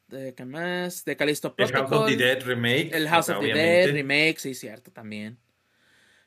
de, 0.08 0.34
¿qué 0.34 0.46
más? 0.46 1.04
De 1.04 1.18
Callisto 1.18 1.54
Protocol. 1.54 1.82
El 1.82 1.88
House 1.90 2.00
of 2.00 2.08
the 2.10 2.16
Dead 2.16 2.44
remake. 2.46 2.94
El 2.94 3.10
House 3.10 3.30
of 3.30 3.40
the 3.42 3.54
Dead 3.54 3.92
remake, 3.92 4.38
sí, 4.38 4.54
cierto, 4.56 4.92
también. 4.92 5.38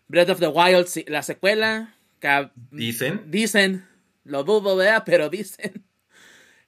Breath 0.09 0.29
of 0.29 0.41
the 0.41 0.49
Wild, 0.49 0.87
la 1.09 1.23
secuela. 1.23 1.95
Dicen. 2.71 3.23
Dicen, 3.27 3.87
lo 4.25 4.45
dudo, 4.45 4.77
vea, 4.77 5.05
pero 5.05 5.29
dicen. 5.29 5.85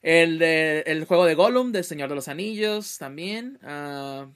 El, 0.01 0.37
de, 0.37 0.81
el 0.81 1.05
juego 1.05 1.25
de 1.25 1.33
Gollum, 1.33 1.71
del 1.71 1.85
Señor 1.85 2.09
de 2.09 2.15
los 2.15 2.27
Anillos, 2.27 2.97
también. 2.97 3.57
Uh, 3.63 4.27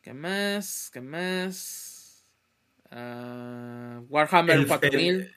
¿Qué 0.00 0.14
más? 0.14 0.90
¿Qué 0.92 1.00
más? 1.00 2.24
Uh, 2.92 4.00
Warhammer 4.08 4.66
4000. 4.66 5.32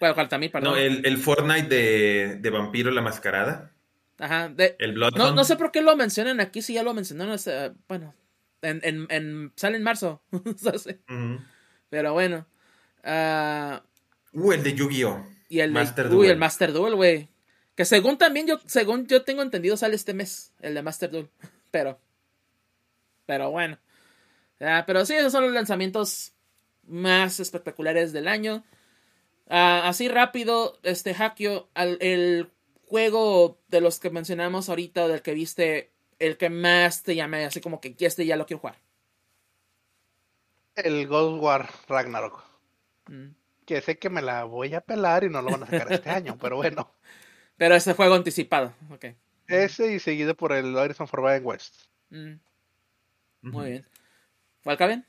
perdón. 0.51 0.63
No, 0.63 0.75
el, 0.75 1.05
el 1.05 1.17
Fortnite 1.17 1.67
de, 1.67 2.37
de, 2.39 2.49
Vampiro 2.51 2.91
la 2.91 3.01
Mascarada. 3.01 3.71
Ajá. 4.19 4.49
De, 4.49 4.75
el 4.79 4.93
no, 4.93 5.09
no, 5.09 5.43
sé 5.43 5.55
por 5.55 5.71
qué 5.71 5.81
lo 5.81 5.95
mencionan 5.95 6.39
aquí, 6.39 6.61
si 6.61 6.73
ya 6.75 6.83
lo 6.83 6.93
mencionaron. 6.93 7.37
bueno, 7.87 8.13
en, 8.61 8.81
en, 8.83 9.07
en, 9.09 9.51
sale 9.55 9.77
en 9.77 9.83
marzo. 9.83 10.21
Pero 11.89 12.13
bueno. 12.13 12.47
Uh, 13.03 13.79
uh, 14.33 14.51
el 14.51 14.63
de 14.63 14.73
Yu-Gi-Oh! 14.73 15.25
Y 15.49 15.59
el 15.59 15.71
Master 15.71 16.09
Duel. 16.09 16.19
Uy, 16.19 16.27
el 16.27 16.37
Master 16.37 16.73
Duel, 16.73 16.95
güey. 16.95 17.29
Que 17.75 17.85
según 17.85 18.17
también 18.17 18.47
yo, 18.47 18.59
según 18.65 19.07
yo 19.07 19.23
tengo 19.23 19.41
entendido, 19.41 19.77
sale 19.77 19.95
este 19.95 20.13
mes, 20.13 20.51
el 20.61 20.73
de 20.73 20.81
Master 20.81 21.11
Duel. 21.11 21.29
Pero. 21.71 21.99
Pero 23.25 23.51
bueno. 23.51 23.77
pero 24.57 25.05
sí, 25.05 25.13
esos 25.13 25.31
son 25.31 25.43
los 25.43 25.53
lanzamientos 25.53 26.33
más 26.87 27.39
espectaculares 27.39 28.13
del 28.13 28.27
año. 28.27 28.63
Ah, 29.49 29.87
así 29.87 30.07
rápido, 30.07 30.79
este 30.83 31.15
Hakio, 31.17 31.69
el 31.75 32.49
juego 32.87 33.59
de 33.67 33.81
los 33.81 33.99
que 33.99 34.09
mencionamos 34.09 34.69
ahorita, 34.69 35.07
del 35.07 35.21
que 35.21 35.33
viste, 35.33 35.91
el 36.19 36.37
que 36.37 36.49
más 36.49 37.03
te 37.03 37.15
llame, 37.15 37.45
así 37.45 37.61
como 37.61 37.81
que 37.81 37.95
este 37.99 38.25
ya 38.25 38.35
lo 38.35 38.45
quiero 38.45 38.61
jugar. 38.61 38.77
El 40.75 41.07
Gold 41.07 41.41
War 41.41 41.69
Ragnarok. 41.87 42.43
Mm. 43.07 43.42
Que 43.65 43.81
sé 43.81 43.97
que 43.97 44.09
me 44.09 44.21
la 44.21 44.43
voy 44.43 44.73
a 44.73 44.81
pelar 44.81 45.23
y 45.23 45.29
no 45.29 45.41
lo 45.41 45.51
van 45.51 45.63
a 45.63 45.65
sacar 45.67 45.91
este 45.91 46.09
año, 46.09 46.37
pero 46.39 46.57
bueno. 46.57 46.91
Pero 47.55 47.75
ese 47.75 47.93
juego 47.93 48.15
anticipado, 48.15 48.73
ok. 48.89 49.05
Ese 49.47 49.93
y 49.93 49.99
seguido 49.99 50.35
por 50.35 50.53
el 50.53 50.75
Horizon 50.75 51.07
Forbidden 51.07 51.45
West. 51.45 51.85
Mm. 52.09 52.33
Muy 53.41 53.69
bien. 53.69 53.85
¿Cuál 54.63 54.77
caben? 54.77 55.05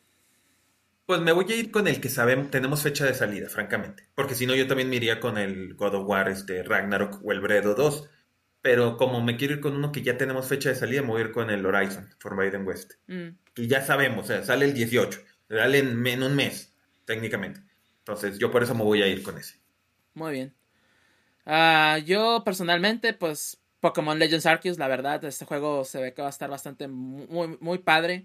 Pues 1.07 1.21
me 1.21 1.33
voy 1.33 1.45
a 1.51 1.57
ir 1.57 1.71
con 1.71 1.87
el 1.87 2.01
que 2.01 2.09
sabemos, 2.09 2.51
tenemos 2.51 2.83
fecha 2.83 3.05
de 3.05 3.15
salida, 3.15 3.49
francamente. 3.49 4.09
Porque 4.15 4.35
si 4.35 4.47
no, 4.47 4.55
yo 4.55 4.67
también 4.67 4.89
me 4.89 4.97
iría 4.97 5.21
con 5.21 5.39
el 5.39 5.75
God 5.75 5.95
of 5.95 6.09
War, 6.09 6.29
este, 6.29 6.63
Ragnarok 6.63 7.21
o 7.25 7.33
el 7.33 7.41
Bredo 7.41 7.75
2. 7.75 8.11
Pero 8.63 8.97
como 8.97 9.23
me 9.23 9.37
quiero 9.37 9.55
ir 9.55 9.61
con 9.61 9.77
uno 9.77 9.93
que 9.93 10.03
ya 10.03 10.17
tenemos 10.17 10.49
fecha 10.49 10.71
de 10.71 10.75
salida, 10.75 11.03
me 11.03 11.09
voy 11.09 11.21
a 11.21 11.25
ir 11.27 11.33
con 11.33 11.51
el 11.51 11.65
Horizon 11.67 12.09
Forbidden 12.19 12.67
West. 12.67 12.95
Mm. 13.07 13.29
Que 13.53 13.67
ya 13.67 13.83
sabemos, 13.83 14.25
o 14.25 14.29
sea, 14.29 14.43
sale 14.43 14.65
el 14.65 14.73
18. 14.73 15.21
Sale 15.49 15.79
en, 15.79 16.07
en 16.07 16.23
un 16.23 16.35
mes, 16.35 16.75
técnicamente. 17.05 17.61
Entonces, 18.05 18.39
yo 18.39 18.51
por 18.51 18.63
eso 18.63 18.75
me 18.75 18.85
voy 18.85 19.01
a 19.01 19.09
ir 19.09 19.23
con 19.23 19.39
ese. 19.39 19.55
Muy 20.13 20.33
bien. 20.33 20.55
Ah, 21.47 21.99
yo 22.05 22.43
personalmente, 22.45 23.15
pues 23.15 23.59
Pokémon 23.81 24.19
Legends 24.19 24.45
Arceus, 24.45 24.79
la 24.79 24.89
verdad, 24.89 25.25
este 25.25 25.47
juego 25.47 25.87
se 25.87 26.03
ve 26.03 26.13
que 26.13 26.21
va 26.21 26.29
a 26.29 26.31
estar 26.31 26.51
bastante 26.51 26.87
muy, 26.87 27.57
muy 27.61 27.79
padre 27.79 28.25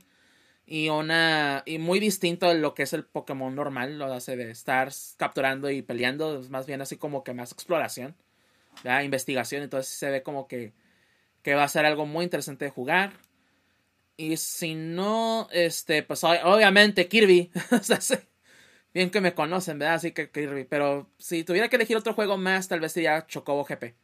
y 0.65 0.89
una 0.89 1.63
y 1.65 1.77
muy 1.77 1.99
distinto 1.99 2.47
a 2.47 2.53
lo 2.53 2.73
que 2.73 2.83
es 2.83 2.93
el 2.93 3.05
Pokémon 3.05 3.55
normal, 3.55 3.97
lo 3.97 4.11
hace 4.13 4.35
de 4.35 4.51
estar 4.51 4.91
capturando 5.17 5.69
y 5.69 5.81
peleando, 5.81 6.41
más 6.49 6.67
bien 6.67 6.81
así 6.81 6.97
como 6.97 7.23
que 7.23 7.33
más 7.33 7.53
exploración, 7.53 8.15
¿ya? 8.83 9.03
investigación, 9.03 9.63
entonces 9.63 9.93
se 9.93 10.09
ve 10.09 10.23
como 10.23 10.47
que, 10.47 10.73
que 11.41 11.55
va 11.55 11.63
a 11.63 11.69
ser 11.69 11.85
algo 11.85 12.05
muy 12.05 12.25
interesante 12.25 12.65
de 12.65 12.71
jugar. 12.71 13.13
Y 14.17 14.37
si 14.37 14.75
no, 14.75 15.47
este, 15.51 16.03
pues 16.03 16.23
obviamente 16.23 17.07
Kirby, 17.07 17.51
bien 18.93 19.09
que 19.09 19.21
me 19.21 19.33
conocen, 19.33 19.79
¿verdad? 19.79 19.95
Así 19.95 20.11
que 20.11 20.29
Kirby. 20.29 20.65
Pero 20.65 21.09
si 21.17 21.43
tuviera 21.43 21.69
que 21.69 21.75
elegir 21.75 21.97
otro 21.97 22.13
juego 22.13 22.37
más, 22.37 22.67
tal 22.67 22.79
vez 22.79 22.91
sería 22.93 23.25
Chocobo 23.27 23.65
GP. 23.65 23.95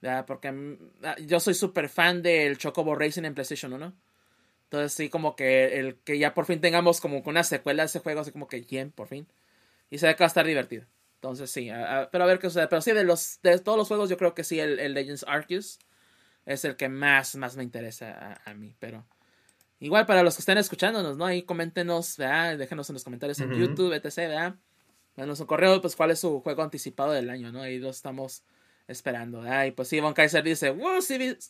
¿verdad? 0.00 0.26
Porque 0.26 0.52
mm, 0.52 0.78
ah, 1.04 1.16
yo 1.26 1.40
soy 1.40 1.54
súper 1.54 1.88
fan 1.88 2.22
del 2.22 2.58
Chocobo 2.58 2.94
Racing 2.94 3.24
en 3.24 3.34
PlayStation 3.34 3.72
1. 3.72 3.92
Entonces 4.64 4.92
sí, 4.92 5.08
como 5.10 5.36
que 5.36 5.78
el 5.78 5.96
que 5.96 6.18
ya 6.18 6.34
por 6.34 6.46
fin 6.46 6.60
tengamos 6.60 7.00
como 7.00 7.18
una 7.18 7.44
secuela 7.44 7.82
de 7.82 7.86
ese 7.86 8.00
juego, 8.00 8.20
así 8.20 8.32
como 8.32 8.48
que 8.48 8.60
bien, 8.60 8.90
por 8.90 9.08
fin. 9.08 9.26
Y 9.90 9.98
se 9.98 10.06
ve 10.06 10.16
que 10.16 10.20
va 10.24 10.26
a 10.26 10.28
estar 10.28 10.46
divertido. 10.46 10.86
Entonces 11.16 11.50
sí, 11.50 11.70
pero 12.10 12.24
a 12.24 12.26
ver 12.26 12.38
qué 12.38 12.48
sucede. 12.48 12.68
Pero 12.68 12.82
sí, 12.82 12.92
de, 12.92 13.04
los, 13.04 13.40
de 13.42 13.58
todos 13.58 13.78
los 13.78 13.88
juegos, 13.88 14.10
yo 14.10 14.16
creo 14.16 14.34
que 14.34 14.44
sí, 14.44 14.58
el, 14.58 14.94
Legends 14.94 15.24
Arceus 15.28 15.78
es 16.46 16.64
el 16.64 16.76
que 16.76 16.88
más, 16.88 17.36
más 17.36 17.56
me 17.56 17.62
interesa 17.62 18.40
a 18.44 18.54
mí. 18.54 18.74
Pero 18.80 19.04
Igual 19.82 20.06
para 20.06 20.22
los 20.22 20.36
que 20.36 20.42
estén 20.42 20.58
escuchándonos, 20.58 21.16
¿no? 21.16 21.26
Ahí 21.26 21.42
coméntenos, 21.42 22.16
¿verdad? 22.16 22.56
Déjenos 22.56 22.88
en 22.88 22.94
los 22.94 23.02
comentarios 23.02 23.40
en 23.40 23.52
YouTube, 23.52 23.92
etc., 23.92 24.16
¿verdad? 24.16 24.54
Mándenos 25.16 25.40
un 25.40 25.46
correo, 25.48 25.80
pues, 25.80 25.96
cuál 25.96 26.12
es 26.12 26.20
su 26.20 26.38
juego 26.40 26.62
anticipado 26.62 27.10
del 27.10 27.28
año, 27.28 27.50
¿no? 27.50 27.62
Ahí 27.62 27.80
lo 27.80 27.90
estamos 27.90 28.44
esperando, 28.86 29.40
¿verdad? 29.40 29.64
Y 29.64 29.72
pues 29.72 29.88
sí, 29.88 29.98
Von 29.98 30.14
Kaiser 30.14 30.44
dice, 30.44 30.70
wow, 30.70 31.00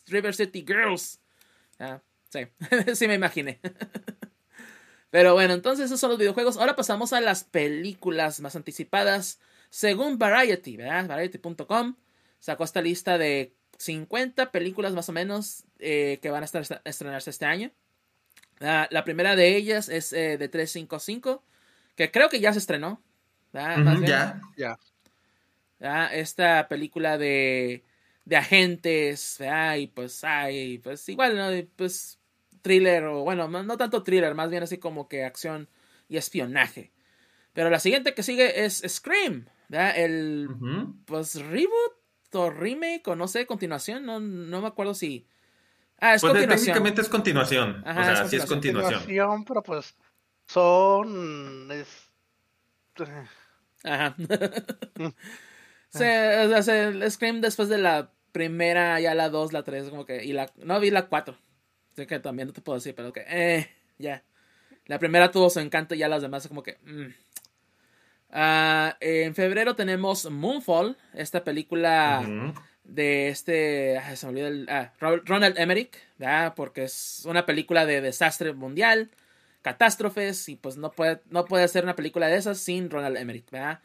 River 0.07 0.33
City 0.33 0.65
Girls. 0.67 1.19
¿Ah? 1.77 2.01
Sí, 2.29 2.47
sí 2.95 3.07
me 3.07 3.13
imaginé. 3.13 3.59
Pero 5.11 5.35
bueno, 5.35 5.53
entonces 5.53 5.85
esos 5.85 5.99
son 5.99 6.09
los 6.09 6.17
videojuegos. 6.17 6.57
Ahora 6.57 6.75
pasamos 6.75 7.13
a 7.13 7.21
las 7.21 7.43
películas 7.43 8.39
más 8.39 8.55
anticipadas. 8.55 9.39
Según 9.69 10.17
Variety, 10.17 10.75
¿verdad? 10.75 11.05
Variety.com 11.05 11.97
sacó 12.39 12.63
esta 12.63 12.81
lista 12.81 13.19
de 13.19 13.53
50 13.77 14.51
películas 14.51 14.93
más 14.93 15.07
o 15.07 15.11
menos 15.11 15.65
eh, 15.77 16.17
que 16.19 16.31
van 16.31 16.41
a 16.41 16.45
estar 16.45 16.81
estrenarse 16.83 17.29
este 17.29 17.45
año. 17.45 17.71
La, 18.63 19.03
primera 19.03 19.35
de 19.35 19.57
ellas 19.57 19.89
es 19.89 20.13
eh, 20.13 20.37
de 20.37 20.47
355, 20.47 21.43
que 21.97 22.11
creo 22.11 22.29
que 22.29 22.39
ya 22.39 22.53
se 22.53 22.59
estrenó. 22.59 23.01
ya, 23.53 24.41
ya. 24.55 26.07
Esta 26.07 26.69
película 26.69 27.17
de, 27.17 27.83
de 28.23 28.37
agentes, 28.37 29.37
y 29.77 29.87
pues, 29.87 30.23
ay, 30.23 30.77
pues 30.77 31.09
igual, 31.09 31.35
¿no? 31.35 31.49
Pues 31.75 32.19
thriller, 32.61 33.03
o 33.03 33.23
bueno, 33.23 33.49
no 33.49 33.77
tanto 33.77 34.01
thriller, 34.01 34.33
más 34.33 34.49
bien 34.49 34.63
así 34.63 34.77
como 34.77 35.09
que 35.09 35.25
acción 35.25 35.67
y 36.07 36.15
espionaje. 36.15 36.93
Pero 37.51 37.69
la 37.69 37.81
siguiente 37.81 38.13
que 38.13 38.23
sigue 38.23 38.63
es 38.63 38.81
Scream, 38.87 39.45
El, 39.69 40.47
pues, 41.05 41.35
reboot 41.35 41.93
o 42.31 42.49
remake, 42.49 43.09
o 43.09 43.17
no 43.17 43.27
sé, 43.27 43.45
continuación, 43.45 44.05
no, 44.05 44.21
no 44.21 44.61
me 44.61 44.67
acuerdo 44.67 44.93
si 44.93 45.27
Ah, 45.99 46.15
es 46.15 46.21
pues 46.21 46.33
técnicamente 46.33 47.01
es 47.01 47.09
continuación. 47.09 47.83
o 47.85 47.93
sea, 47.93 48.27
sí 48.27 48.35
es 48.35 48.45
continuación. 48.45 49.45
Pero 49.45 49.63
pues 49.63 49.95
son. 50.47 51.69
Ajá. 53.83 54.15
o 54.99 55.97
sea, 55.97 56.87
el 56.87 57.11
Scream 57.11 57.41
después 57.41 57.69
de 57.69 57.77
la 57.77 58.11
primera, 58.31 58.99
ya 58.99 59.15
la 59.15 59.29
dos, 59.29 59.53
la 59.53 59.63
tres, 59.63 59.89
como 59.89 60.05
que. 60.05 60.23
Y 60.23 60.33
la. 60.33 60.51
No 60.57 60.79
vi 60.79 60.91
la 60.91 61.07
cuatro. 61.07 61.37
Así 61.93 62.05
que 62.05 62.19
también 62.19 62.47
no 62.47 62.53
te 62.53 62.61
puedo 62.61 62.77
decir, 62.77 62.95
pero 62.95 63.13
que. 63.13 63.23
Eh, 63.27 63.69
ya. 63.97 64.23
La 64.85 64.99
primera 64.99 65.31
tuvo 65.31 65.49
su 65.49 65.59
encanto 65.59 65.95
y 65.95 65.99
ya 65.99 66.09
las 66.09 66.21
demás, 66.21 66.47
como 66.47 66.63
que. 66.63 66.77
Mm. 66.83 67.13
Ah, 68.35 68.97
en 68.99 69.35
febrero 69.35 69.75
tenemos 69.75 70.29
Moonfall, 70.29 70.97
esta 71.13 71.43
película 71.43 72.53
de 72.83 73.29
este, 73.29 73.99
se 74.15 74.25
me 74.25 74.31
olvidó 74.31 74.47
el, 74.47 74.67
ah, 74.69 74.93
Ronald 74.99 75.57
Emmerich, 75.57 75.97
porque 76.55 76.83
es 76.83 77.23
una 77.25 77.45
película 77.45 77.85
de 77.85 78.01
desastre 78.01 78.53
mundial, 78.53 79.09
catástrofes, 79.61 80.49
y 80.49 80.55
pues 80.55 80.77
no 80.77 80.91
puede, 80.91 81.21
no 81.29 81.45
puede 81.45 81.63
hacer 81.63 81.83
una 81.83 81.95
película 81.95 82.27
de 82.27 82.37
esas 82.37 82.59
sin 82.59 82.89
Ronald 82.89 83.17
Emmerich, 83.17 83.49
¿verdad? 83.49 83.79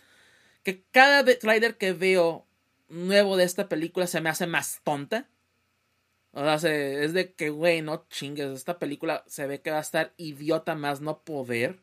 Que 0.64 0.82
cada 0.90 1.24
trailer 1.24 1.76
que 1.76 1.92
veo 1.92 2.46
nuevo 2.88 3.36
de 3.36 3.44
esta 3.44 3.68
película 3.68 4.06
se 4.06 4.20
me 4.20 4.30
hace 4.30 4.46
más 4.46 4.80
tonta. 4.82 5.28
O 6.32 6.58
sea, 6.58 6.72
es 6.72 7.14
de 7.14 7.32
que, 7.32 7.50
güey, 7.50 7.82
no 7.82 8.06
chingues, 8.10 8.50
esta 8.50 8.78
película 8.78 9.24
se 9.26 9.46
ve 9.46 9.60
que 9.60 9.70
va 9.70 9.78
a 9.78 9.82
estar 9.82 10.12
idiota 10.16 10.74
más 10.74 11.00
no 11.00 11.22
poder. 11.22 11.78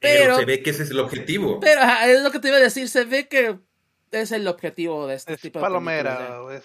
Pero, 0.00 0.36
se 0.36 0.44
ve 0.44 0.62
que 0.62 0.70
ese 0.70 0.82
es 0.82 0.90
el 0.90 0.98
objetivo. 0.98 1.60
Pero 1.60 1.80
es 2.04 2.22
lo 2.22 2.32
que 2.32 2.40
te 2.40 2.48
iba 2.48 2.56
a 2.56 2.60
decir, 2.60 2.88
se 2.88 3.04
ve 3.04 3.28
que 3.28 3.58
es 4.20 4.32
el 4.32 4.46
objetivo 4.46 5.06
de 5.06 5.14
este 5.14 5.36
tipo 5.36 5.58
de 5.58 5.62
palomera, 5.62 6.38
es 6.52 6.64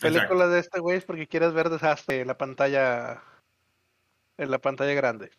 película 0.00 0.48
de 0.48 0.60
este 0.60 0.80
güey 0.80 0.98
es 0.98 1.04
porque 1.04 1.26
quieres 1.26 1.52
ver 1.52 1.70
desastre 1.70 2.20
en 2.20 2.28
la 2.28 2.38
pantalla 2.38 3.22
en 4.38 4.50
la 4.50 4.58
pantalla 4.58 4.92
grande. 4.94 5.30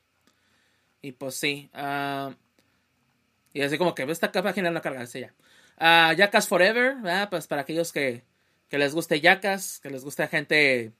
Y 1.01 1.11
pues 1.13 1.35
sí, 1.35 1.69
uh, 1.73 2.33
y 3.53 3.61
así 3.61 3.77
como 3.77 3.95
que 3.95 4.03
esta 4.03 4.31
página 4.31 4.71
no 4.71 4.81
carga, 4.81 5.05
sí 5.05 5.21
ya. 5.21 5.33
Uh, 5.79 6.41
Forever, 6.41 6.95
pues 7.29 7.47
para 7.47 7.61
aquellos 7.61 7.91
que, 7.91 8.23
que 8.69 8.77
les 8.77 8.93
guste 8.93 9.21
Jackass, 9.21 9.79
que 9.79 9.89
les 9.89 10.03
guste 10.03 10.27
gente 10.27 10.93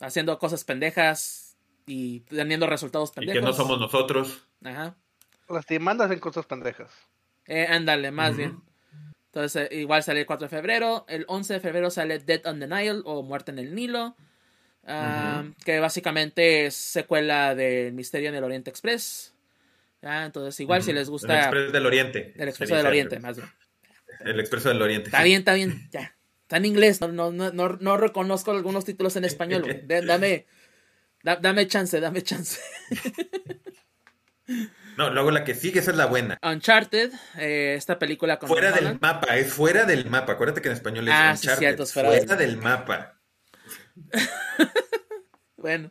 haciendo 0.00 0.38
cosas 0.38 0.64
pendejas 0.64 1.56
y 1.86 2.20
teniendo 2.20 2.66
resultados 2.66 3.12
pendejos. 3.12 3.36
Y 3.36 3.40
que 3.40 3.46
no 3.46 3.52
somos 3.52 3.78
nosotros. 3.78 4.46
Ajá. 4.64 4.96
Las 5.48 5.66
demandas 5.66 6.10
en 6.10 6.18
cosas 6.18 6.46
pendejas. 6.46 6.90
Eh, 7.46 7.66
ándale, 7.68 8.10
más 8.10 8.36
bien. 8.36 8.60
Entonces, 9.36 9.68
eh, 9.70 9.80
igual 9.80 10.02
sale 10.02 10.20
el 10.20 10.26
4 10.26 10.46
de 10.46 10.48
febrero. 10.48 11.04
El 11.10 11.26
11 11.28 11.54
de 11.54 11.60
febrero 11.60 11.90
sale 11.90 12.18
Dead 12.20 12.40
on 12.46 12.58
the 12.58 12.66
Nile 12.66 13.02
o 13.04 13.22
Muerte 13.22 13.50
en 13.50 13.58
el 13.58 13.74
Nilo. 13.74 14.16
que 15.62 15.78
básicamente 15.78 16.64
es 16.64 16.74
secuela 16.74 17.54
del 17.54 17.92
Misterio 17.92 18.30
en 18.30 18.34
el 18.36 18.44
Oriente 18.44 18.70
Express. 18.70 19.34
Entonces, 20.00 20.58
igual 20.60 20.82
si 20.82 20.94
les 20.94 21.10
gusta. 21.10 21.34
El 21.34 21.40
Expreso 21.40 21.72
del 21.72 21.84
Oriente. 21.84 22.32
El 22.34 22.48
Expreso 22.48 22.76
del 22.76 22.86
Oriente, 22.86 23.20
más 23.20 23.36
bien. 23.36 23.48
El 24.20 24.40
Expreso 24.40 24.70
del 24.70 24.80
Oriente. 24.80 25.08
Está 25.08 25.22
bien, 25.22 25.40
está 25.40 25.52
bien, 25.52 25.86
ya. 25.90 26.16
Está 26.40 26.56
en 26.56 26.64
inglés, 26.64 27.02
no, 27.02 27.08
no, 27.08 27.30
no, 27.30 27.52
no 27.52 27.96
reconozco 27.98 28.52
algunos 28.52 28.86
títulos 28.86 29.16
en 29.16 29.26
español. 29.26 29.82
Dame, 29.86 30.46
dame 31.22 31.66
chance, 31.66 32.00
dame 32.00 32.22
chance. 32.22 32.58
No, 34.96 35.10
luego 35.10 35.30
la 35.30 35.44
que 35.44 35.54
sigue, 35.54 35.80
esa 35.80 35.90
es 35.90 35.96
la 35.96 36.06
buena. 36.06 36.38
Uncharted, 36.42 37.12
eh, 37.36 37.74
esta 37.76 37.98
película 37.98 38.38
con 38.38 38.48
Fuera 38.48 38.72
del 38.72 38.98
mapa, 38.98 39.36
es 39.36 39.52
fuera 39.52 39.84
del 39.84 40.06
mapa. 40.08 40.32
Acuérdate 40.32 40.62
que 40.62 40.68
en 40.68 40.74
español 40.74 41.08
es 41.08 41.14
ah, 41.14 41.32
Uncharted. 41.34 41.84
fuera, 41.86 42.36
del... 42.36 42.56
mapa. 42.56 43.18
bueno. 45.56 45.90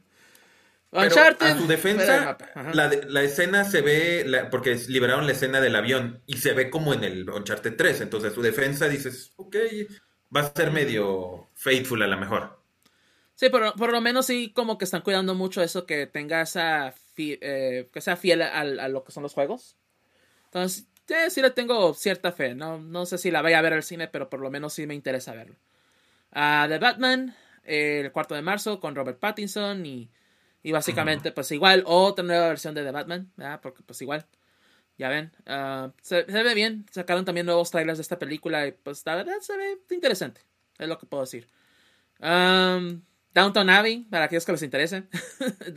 Uncharted. 0.92 1.46
a 1.46 1.58
su 1.58 1.68
defensa, 1.68 2.38
la, 2.74 2.90
la, 3.08 3.22
escena 3.22 3.66
se 3.66 3.82
ve, 3.82 4.48
porque 4.50 4.76
liberaron 4.88 5.26
la 5.26 5.34
escena 5.34 5.60
del 5.60 5.76
avión 5.76 6.22
y 6.26 6.38
se 6.38 6.54
ve 6.54 6.70
como 6.70 6.94
en 6.94 7.04
el 7.04 7.30
Uncharted 7.30 7.76
3. 7.76 8.02
Entonces, 8.02 8.32
a 8.32 8.36
su 8.36 8.42
defensa 8.42 8.88
dices, 8.88 9.34
ok, 9.36 9.58
va 10.36 10.42
a 10.42 10.54
ser 10.54 10.72
medio 10.72 11.50
faithful 11.54 12.02
a 12.02 12.08
lo 12.08 12.18
mejor. 12.18 12.60
Sí, 13.36 13.50
pero 13.52 13.74
por 13.74 13.92
lo 13.92 14.00
menos 14.00 14.26
sí 14.26 14.54
como 14.54 14.78
que 14.78 14.86
están 14.86 15.02
cuidando 15.02 15.36
mucho 15.36 15.62
eso, 15.62 15.86
que 15.86 16.08
tenga 16.08 16.42
esa, 16.42 16.96
eh, 17.18 17.90
que 17.92 18.02
sea 18.02 18.16
fiel 18.16 18.42
a, 18.42 18.64
lo 18.90 19.04
que 19.04 19.12
son 19.12 19.24
los 19.24 19.34
juegos. 19.34 19.78
Entonces, 20.46 20.88
sí, 21.30 21.42
le 21.42 21.52
tengo 21.52 21.94
cierta 21.94 22.32
fe. 22.32 22.56
No, 22.56 22.80
no 22.80 23.06
sé 23.06 23.18
si 23.18 23.32
la 23.32 23.42
vaya 23.42 23.60
a 23.60 23.62
ver 23.62 23.74
al 23.74 23.84
cine, 23.84 24.08
pero 24.08 24.30
por 24.30 24.40
lo 24.40 24.50
menos 24.50 24.74
sí 24.74 24.88
me 24.88 24.94
interesa 24.94 25.34
verlo. 25.34 25.56
Uh, 26.32 26.68
The 26.68 26.80
Batman, 26.80 27.36
el 27.64 28.12
cuarto 28.12 28.36
de 28.36 28.42
marzo, 28.42 28.80
con 28.80 28.96
Robert 28.96 29.20
Pattinson 29.20 29.86
y, 29.86 30.10
y 30.64 30.72
básicamente, 30.72 31.32
pues 31.32 31.52
igual, 31.52 31.84
otra 31.86 32.24
nueva 32.24 32.48
versión 32.48 32.74
de 32.74 32.84
The 32.84 32.92
Batman, 32.92 33.32
Porque 33.62 33.84
pues 33.84 34.02
igual, 34.02 34.26
ya 34.98 35.10
ven, 35.10 35.32
ah, 35.46 35.92
se, 36.02 36.24
ve 36.24 36.54
bien. 36.54 36.86
Sacaron 36.92 37.26
también 37.26 37.46
nuevos 37.46 37.72
trailers 37.72 37.98
de 37.98 38.04
esta 38.04 38.18
película 38.18 38.66
y 38.68 38.72
pues 38.72 39.06
la 39.06 39.16
verdad 39.16 39.40
se 39.42 39.56
ve 39.58 39.78
interesante, 39.92 40.42
es 40.78 40.88
lo 40.88 40.98
que 40.98 41.06
puedo 41.06 41.24
decir. 41.24 41.48
Um, 42.20 43.02
Downton 43.34 43.70
Abbey, 43.70 44.06
para 44.10 44.26
aquellos 44.26 44.46
que 44.46 44.54
les 44.54 44.64
interese. 44.64 45.04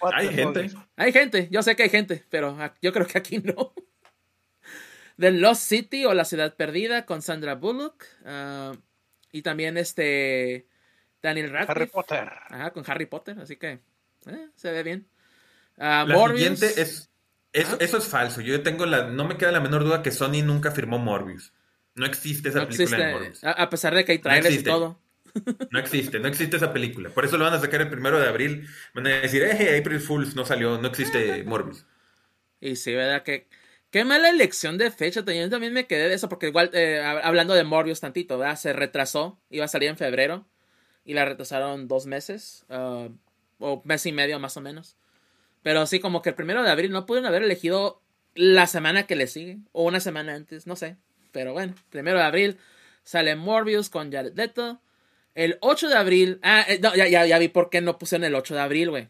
hay 0.00 0.28
gente. 0.28 0.70
Hay 0.96 1.12
gente, 1.12 1.48
yo 1.50 1.62
sé 1.62 1.76
que 1.76 1.84
hay 1.84 1.90
gente, 1.90 2.24
pero 2.30 2.56
yo 2.82 2.92
creo 2.92 3.06
que 3.06 3.18
aquí 3.18 3.38
no. 3.38 3.72
The 5.18 5.30
Lost 5.30 5.62
City 5.62 6.04
o 6.04 6.14
La 6.14 6.24
Ciudad 6.24 6.54
Perdida 6.56 7.06
con 7.06 7.22
Sandra 7.22 7.54
Bullock. 7.54 8.04
Ah, 8.24 8.72
y 9.32 9.42
también 9.42 9.76
este 9.78 10.66
Daniel 11.22 11.50
Radcliffe. 11.50 11.72
Harry 11.72 11.86
Potter. 11.86 12.32
Ajá, 12.48 12.70
con 12.72 12.84
Harry 12.86 13.06
Potter, 13.06 13.38
así 13.40 13.56
que 13.56 13.80
eh, 14.26 14.48
se 14.54 14.70
ve 14.70 14.82
bien. 14.82 15.06
Uh, 15.76 16.06
la 16.06 16.28
siguiente 16.28 16.66
es, 16.80 17.10
eso 17.52 17.96
es 17.98 18.06
falso. 18.06 18.40
Yo 18.40 18.62
tengo 18.62 18.86
la, 18.86 19.08
no 19.08 19.26
me 19.26 19.36
queda 19.36 19.52
la 19.52 19.60
menor 19.60 19.84
duda 19.84 20.02
que 20.02 20.10
Sony 20.10 20.42
nunca 20.42 20.70
firmó 20.70 20.98
Morbius. 20.98 21.52
No 21.94 22.04
existe 22.06 22.50
esa 22.50 22.66
película 22.66 22.98
de 22.98 23.12
Morbius. 23.12 23.44
A, 23.44 23.70
pesar 23.70 23.94
de 23.94 24.04
que 24.04 24.12
hay 24.12 24.18
trailers 24.18 24.54
y 24.54 24.62
todo. 24.62 25.00
No 25.70 25.78
existe, 25.78 26.18
no 26.18 26.28
existe 26.28 26.56
esa 26.56 26.72
película. 26.72 27.10
Por 27.10 27.24
eso 27.24 27.36
lo 27.36 27.44
van 27.44 27.54
a 27.54 27.60
sacar 27.60 27.80
el 27.82 27.90
primero 27.90 28.18
de 28.18 28.28
abril. 28.28 28.68
Van 28.94 29.06
a 29.06 29.10
decir, 29.10 29.42
eh, 29.42 29.78
April 29.78 30.00
Fools 30.00 30.34
no 30.36 30.44
salió, 30.44 30.78
no 30.78 30.88
existe 30.88 31.44
Morbius. 31.44 31.86
Y 32.60 32.76
sí, 32.76 32.94
¿verdad? 32.94 33.22
Que, 33.22 33.48
qué 33.90 34.04
mala 34.04 34.30
elección 34.30 34.78
de 34.78 34.90
fecha. 34.90 35.24
También, 35.24 35.50
también 35.50 35.72
me 35.72 35.86
quedé 35.86 36.08
de 36.08 36.14
eso, 36.14 36.28
porque 36.28 36.48
igual, 36.48 36.70
eh, 36.72 37.00
hablando 37.00 37.54
de 37.54 37.64
Morbius 37.64 38.00
tantito, 38.00 38.38
¿verdad? 38.38 38.56
Se 38.56 38.72
retrasó, 38.72 39.38
iba 39.50 39.64
a 39.64 39.68
salir 39.68 39.88
en 39.88 39.96
febrero. 39.96 40.46
Y 41.04 41.14
la 41.14 41.24
retrasaron 41.24 41.86
dos 41.86 42.06
meses, 42.06 42.64
uh, 42.68 43.08
o 43.58 43.82
mes 43.84 44.04
y 44.06 44.12
medio 44.12 44.40
más 44.40 44.56
o 44.56 44.60
menos. 44.60 44.96
Pero 45.62 45.86
sí, 45.86 46.00
como 46.00 46.20
que 46.20 46.30
el 46.30 46.34
primero 46.34 46.62
de 46.62 46.70
abril 46.70 46.90
no 46.90 47.06
pudieron 47.06 47.28
haber 47.28 47.42
elegido 47.42 48.02
la 48.34 48.66
semana 48.66 49.04
que 49.04 49.16
le 49.16 49.26
sigue, 49.26 49.58
o 49.72 49.84
una 49.84 50.00
semana 50.00 50.34
antes, 50.34 50.66
no 50.66 50.76
sé. 50.76 50.96
Pero 51.32 51.52
bueno, 51.52 51.74
primero 51.90 52.18
de 52.18 52.24
abril 52.24 52.58
sale 53.04 53.36
Morbius 53.36 53.88
con 53.88 54.10
Jared 54.10 54.34
Leto. 54.34 54.80
El 55.36 55.58
8 55.60 55.88
de 55.88 55.94
abril. 55.94 56.40
Ah, 56.42 56.64
eh, 56.66 56.80
no, 56.82 56.94
ya, 56.96 57.06
ya, 57.06 57.26
ya 57.26 57.38
vi 57.38 57.48
por 57.48 57.70
qué 57.70 57.80
no 57.80 57.98
pusieron 57.98 58.24
el 58.24 58.34
8 58.34 58.54
de 58.54 58.60
abril, 58.60 58.90
güey. 58.90 59.08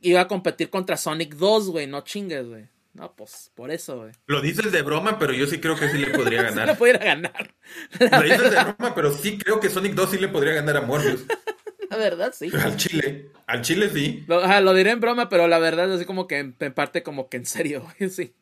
iba 0.00 0.20
a 0.20 0.28
competir 0.28 0.68
contra 0.68 0.96
Sonic 0.96 1.34
2, 1.36 1.70
güey. 1.70 1.86
No 1.86 2.02
chingues, 2.02 2.46
güey. 2.48 2.68
No, 2.92 3.14
pues 3.14 3.50
por 3.54 3.70
eso, 3.70 3.98
güey. 4.00 4.12
Lo 4.26 4.42
dices 4.42 4.70
de 4.70 4.82
broma, 4.82 5.18
pero 5.18 5.32
yo 5.32 5.46
sí 5.46 5.60
creo 5.60 5.76
que 5.76 5.88
sí 5.88 5.96
le 5.96 6.08
podría 6.08 6.42
ganar. 6.50 6.66
sí 6.66 6.72
le 6.72 6.76
pudiera 6.76 7.04
ganar. 7.04 7.54
Lo 7.98 8.22
dices 8.22 8.50
de 8.50 8.64
broma, 8.64 8.94
pero 8.94 9.12
sí 9.12 9.38
creo 9.38 9.60
que 9.60 9.70
Sonic 9.70 9.94
2 9.94 10.10
sí 10.10 10.18
le 10.18 10.28
podría 10.28 10.52
ganar 10.54 10.76
a 10.76 10.80
Morbius. 10.82 11.24
La 11.90 11.96
verdad, 11.98 12.34
sí. 12.36 12.50
Al 12.54 12.76
Chile. 12.76 13.30
Al 13.46 13.62
Chile 13.62 13.90
sí. 13.92 14.24
Lo, 14.26 14.40
lo 14.60 14.74
diré 14.74 14.90
en 14.90 15.00
broma, 15.00 15.28
pero 15.28 15.46
la 15.46 15.58
verdad, 15.58 15.88
es 15.90 15.96
así 15.96 16.04
como 16.06 16.26
que 16.26 16.38
en, 16.38 16.56
en 16.58 16.72
parte 16.74 17.02
como 17.02 17.28
que 17.28 17.36
en 17.36 17.46
serio, 17.46 17.86
güey. 17.98 18.10
Sí. 18.10 18.34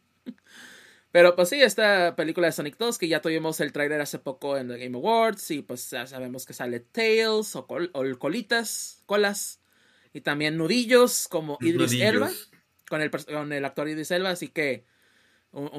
Pero 1.12 1.34
pues 1.34 1.48
sí, 1.48 1.60
esta 1.60 2.14
película 2.14 2.46
de 2.46 2.52
Sonic 2.52 2.76
2, 2.78 2.98
que 2.98 3.08
ya 3.08 3.20
tuvimos 3.20 3.60
el 3.60 3.72
trailer 3.72 4.00
hace 4.00 4.18
poco 4.18 4.56
en 4.56 4.68
The 4.68 4.78
Game 4.78 4.96
Awards, 4.96 5.50
y 5.50 5.62
pues 5.62 5.90
ya 5.90 6.06
sabemos 6.06 6.46
que 6.46 6.52
sale 6.52 6.80
Tails 6.80 7.56
o, 7.56 7.66
colitas, 8.18 9.02
colas, 9.06 9.60
y 10.12 10.20
también 10.20 10.56
nudillos 10.56 11.26
como 11.28 11.58
Idris 11.60 12.00
Elba, 12.00 12.30
con 12.88 13.00
el, 13.00 13.10
con 13.10 13.52
el 13.52 13.64
actor 13.64 13.88
Idris 13.88 14.10
Elba, 14.12 14.30
así 14.30 14.48
que 14.48 14.84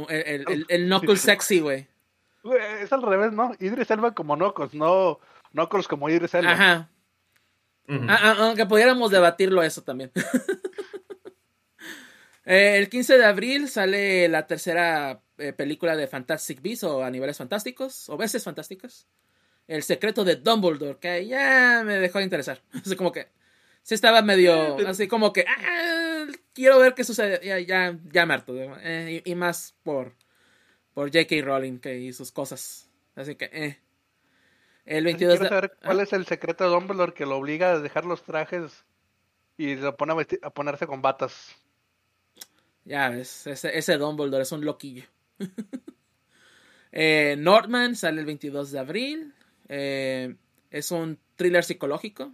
el, 0.10 0.46
el, 0.48 0.66
el, 0.68 0.86
Knuckles 0.88 1.22
sexy, 1.22 1.62
güey. 1.62 1.88
Es 2.82 2.92
al 2.92 3.02
revés, 3.02 3.32
¿no? 3.32 3.54
Idris 3.60 3.90
Elba 3.92 4.14
como 4.14 4.36
Knuckles, 4.36 4.74
no 4.74 5.20
Knuckles 5.52 5.88
como 5.88 6.10
Idris 6.10 6.34
Elba. 6.34 6.52
Ajá. 6.52 6.90
Ah, 7.88 8.20
ah, 8.22 8.36
aunque 8.40 8.66
pudiéramos 8.66 9.12
debatirlo 9.12 9.64
eso 9.64 9.82
también. 9.82 10.12
Eh, 12.46 12.78
el 12.78 12.90
15 12.90 13.18
de 13.18 13.26
abril 13.26 13.70
sale 13.70 14.28
la 14.28 14.48
tercera 14.48 15.22
eh, 15.38 15.54
película 15.54 15.96
de 15.96 16.08
Fantastic 16.08 16.62
Beasts 16.62 16.84
o 16.84 17.04
Animales 17.04 17.38
Fantásticos 17.38 18.10
o 18.10 18.18
Veces 18.18 18.44
Fantásticas. 18.44 19.08
El 19.68 19.84
secreto 19.84 20.24
de 20.24 20.38
Dumbledore, 20.38 20.98
que 21.00 21.26
ya 21.28 21.84
me 21.86 22.00
dejó 22.00 22.18
de 22.18 22.26
interesar. 22.26 22.62
Así 22.74 22.96
como 22.96 23.12
que 23.12 23.28
sí 23.84 23.94
estaba 23.94 24.22
medio 24.22 24.80
eh, 24.80 24.86
así 24.88 25.08
como 25.08 25.34
que 25.34 25.46
ah, 25.48 26.26
quiero 26.54 26.80
ver 26.80 26.94
qué 26.94 27.04
sucede. 27.04 27.40
Ya, 27.46 27.60
ya, 27.60 27.98
ya 28.12 28.26
me 28.26 28.34
harto. 28.34 28.54
y, 28.54 29.36
más 29.36 29.76
por, 29.84 30.14
por 30.94 31.08
J.K. 31.08 31.36
Rowling 31.44 31.80
que 31.80 32.00
y 32.00 32.14
sus 32.14 32.32
cosas. 32.32 32.90
Así 33.16 33.36
que, 33.36 33.50
eh. 33.54 33.80
El 34.86 35.06
22 35.06 35.40
de... 35.40 35.48
saber 35.48 35.78
cuál 35.84 36.00
es 36.00 36.12
el 36.12 36.26
secreto 36.26 36.64
de 36.64 36.72
Dumbledore 36.72 37.14
que 37.14 37.26
lo 37.26 37.38
obliga 37.38 37.72
a 37.72 37.80
dejar 37.80 38.04
los 38.06 38.24
trajes 38.24 38.84
y 39.58 39.76
lo 39.76 39.96
pone 39.96 40.14
a 40.42 40.50
ponerse 40.50 40.88
con 40.88 41.02
batas. 41.02 41.56
Ya 42.86 43.10
ves, 43.10 43.48
ese, 43.48 43.78
ese 43.78 43.98
Dumbledore 43.98 44.44
es 44.44 44.52
un 44.52 44.66
loquillo. 44.66 45.04
eh, 46.92 47.36
Northman 47.38 47.96
sale 47.96 48.22
el 48.22 48.26
22 48.26 48.72
de 48.72 48.80
abril. 48.80 49.34
Eh, 49.70 50.36
es 50.70 50.92
un 50.92 51.20
thriller 51.36 51.64
psicológico. 51.64 52.34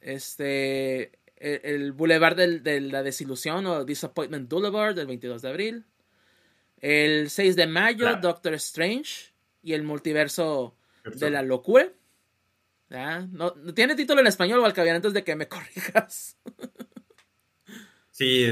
Este. 0.00 1.12
El, 1.36 1.92
Boulevard 1.92 2.36
de 2.36 2.80
la 2.80 3.02
Desilusión 3.02 3.66
o 3.66 3.84
Disappointment 3.84 4.48
Boulevard 4.48 4.94
del 4.94 5.08
22 5.08 5.42
de 5.42 5.48
abril. 5.48 5.84
El 6.78 7.30
6 7.30 7.56
de 7.56 7.66
mayo, 7.66 8.16
Doctor 8.16 8.54
Strange 8.54 9.32
y 9.62 9.72
el 9.72 9.82
multiverso 9.82 10.76
de 11.04 11.30
la 11.30 11.42
locura. 11.42 11.88
No, 13.30 13.52
tiene 13.74 13.94
título 13.94 14.20
en 14.20 14.26
español 14.26 14.62
al 14.64 14.88
antes 14.88 15.12
de 15.12 15.24
que 15.24 15.34
me 15.34 15.48
corrijas. 15.48 16.36
Sí. 18.12 18.46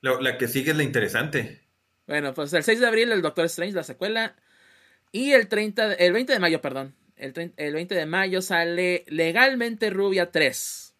La, 0.00 0.38
que 0.38 0.48
sigue 0.48 0.70
es 0.70 0.76
la 0.76 0.82
interesante. 0.82 1.60
Bueno, 2.06 2.32
pues 2.32 2.52
el 2.52 2.62
6 2.62 2.80
de 2.80 2.86
abril 2.86 3.12
el 3.12 3.22
Doctor 3.22 3.46
Strange, 3.46 3.74
la 3.74 3.82
secuela. 3.82 4.36
Y 5.12 5.32
el 5.32 5.48
30, 5.48 5.94
el 5.94 6.12
20 6.12 6.32
de 6.32 6.38
mayo, 6.38 6.60
perdón. 6.60 6.94
El, 7.16 7.52
el 7.56 7.74
20 7.74 7.94
de 7.94 8.06
mayo 8.06 8.40
sale 8.40 9.04
Legalmente 9.08 9.90
Rubia 9.90 10.30
3. 10.30 10.94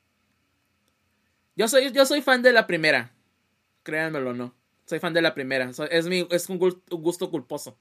Yo 1.56 1.68
soy, 1.68 1.92
yo 1.92 2.06
soy 2.06 2.22
fan 2.22 2.42
de 2.42 2.52
la 2.52 2.66
primera. 2.66 3.12
Créanmelo 3.82 4.34
no. 4.34 4.54
Soy 4.86 4.98
fan 4.98 5.14
de 5.14 5.22
la 5.22 5.34
primera. 5.34 5.70
es, 5.90 6.06
mi, 6.06 6.26
es 6.30 6.48
un, 6.48 6.58
gusto 6.58 7.30
culposo. 7.30 7.78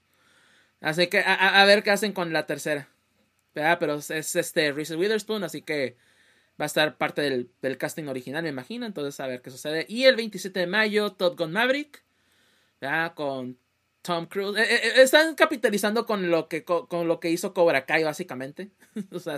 Así 0.81 1.07
que 1.07 1.23
a, 1.26 1.65
ver 1.65 1.84
qué 1.84 1.91
hacen 1.91 2.14
con 2.14 2.31
la 2.31 2.45
tercera. 2.45 2.90
Pero 3.53 3.95
es 3.95 4.36
este 4.36 4.72
Reese 4.72 4.95
Witherspoon, 4.95 5.44
así 5.44 5.61
que 5.61 5.98
va 6.60 6.65
a 6.65 6.68
estar 6.68 6.98
parte 6.98 7.22
del, 7.22 7.77
casting 7.77 8.06
original, 8.06 8.44
me 8.44 8.49
imagino. 8.49 8.86
Entonces, 8.86 9.19
a 9.19 9.27
ver 9.27 9.41
qué 9.41 9.49
sucede. 9.49 9.86
Y 9.88 10.06
el 10.06 10.15
27 10.15 10.60
de 10.60 10.68
mayo, 10.68 11.14
Top 11.14 11.38
Gun 11.38 11.52
Maverick. 11.52 12.03
¿ya? 12.81 13.14
Con 13.15 13.57
Tom 14.02 14.26
Cruise. 14.26 14.57
Eh, 14.57 14.64
eh, 14.64 14.81
eh, 14.84 15.02
están 15.02 15.36
capitalizando 15.36 16.06
con 16.06 16.30
lo, 16.30 16.48
que, 16.49 16.64
con, 16.64 17.07
lo 17.07 17.19
que 17.19 17.30
hizo 17.30 17.53
Cobra 17.53 17.86
Kai, 17.86 18.03
básicamente. 18.03 18.72
o 19.11 19.19
sea. 19.19 19.38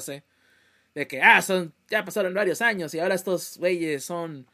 De 0.93 1.07
que, 1.07 1.21
ah, 1.21 1.41
son, 1.41 1.73
ya 1.89 2.03
pasaron 2.03 2.33
varios 2.33 2.61
años 2.61 2.93
y 2.93 2.99
ahora 2.99 3.15
estos 3.15 3.57
güeyes 3.57 4.03
son 4.03 4.45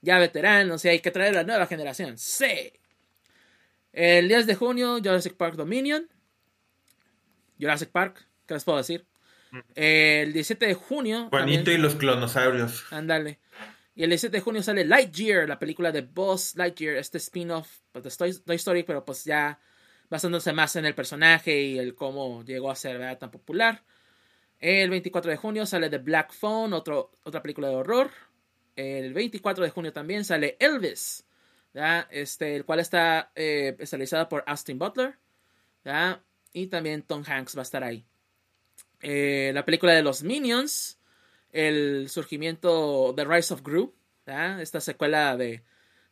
ya 0.00 0.18
veteranos 0.18 0.82
y 0.86 0.88
hay 0.88 1.00
que 1.00 1.10
traer 1.10 1.34
la 1.34 1.44
nueva 1.44 1.66
generación. 1.66 2.16
Sí. 2.16 2.72
El 3.92 4.26
10 4.28 4.46
de 4.46 4.54
junio, 4.54 4.96
Jurassic 4.98 5.34
Park 5.34 5.56
Dominion. 5.56 6.08
Jurassic 7.60 7.90
Park, 7.90 8.26
¿Qué 8.46 8.54
les 8.54 8.64
puedo 8.64 8.78
decir? 8.78 9.06
El 9.74 10.32
17 10.32 10.66
de 10.66 10.74
junio. 10.74 11.28
Juanito 11.30 11.70
y 11.70 11.78
los 11.78 11.94
clonosaurios. 11.94 12.84
Ándale. 12.90 13.40
Y 13.94 14.04
el 14.04 14.10
17 14.10 14.36
de 14.36 14.40
junio 14.40 14.62
sale 14.62 14.84
Lightyear, 14.84 15.48
la 15.48 15.58
película 15.58 15.92
de 15.92 16.00
Buzz 16.00 16.56
Lightyear, 16.56 16.96
este 16.96 17.18
spin-off 17.18 17.80
pues, 17.92 18.04
de 18.04 18.32
Toy 18.44 18.56
Story, 18.56 18.84
pero 18.84 19.04
pues 19.04 19.24
ya 19.24 19.60
basándose 20.08 20.52
más 20.52 20.76
en 20.76 20.86
el 20.86 20.94
personaje 20.94 21.62
y 21.62 21.78
el 21.78 21.94
cómo 21.94 22.42
llegó 22.44 22.70
a 22.70 22.76
ser 22.76 23.18
tan 23.18 23.30
popular. 23.30 23.84
El 24.58 24.90
24 24.90 25.30
de 25.30 25.36
junio 25.36 25.66
sale 25.66 25.90
The 25.90 25.98
Black 25.98 26.32
Phone, 26.32 26.72
otro, 26.72 27.12
otra 27.24 27.42
película 27.42 27.68
de 27.68 27.74
horror. 27.74 28.10
El 28.76 29.12
24 29.12 29.64
de 29.64 29.70
junio 29.70 29.92
también 29.92 30.24
sale 30.24 30.56
Elvis, 30.60 31.26
Este, 32.10 32.56
el 32.56 32.64
cual 32.64 32.80
está 32.80 33.32
eh, 33.34 33.76
por 34.30 34.44
Austin 34.46 34.78
Butler. 34.78 35.18
Y 36.52 36.66
también 36.68 37.02
Tom 37.02 37.24
Hanks 37.26 37.56
va 37.56 37.60
a 37.60 37.64
estar 37.64 37.82
ahí. 37.82 38.06
Eh, 39.02 39.50
la 39.52 39.64
película 39.64 39.92
de 39.92 40.02
los 40.02 40.22
Minions, 40.22 40.98
el 41.52 42.08
surgimiento 42.08 43.12
The 43.16 43.24
Rise 43.24 43.52
of 43.52 43.62
Gru, 43.62 43.92
esta 44.60 44.80
secuela 44.80 45.36
de, 45.36 45.62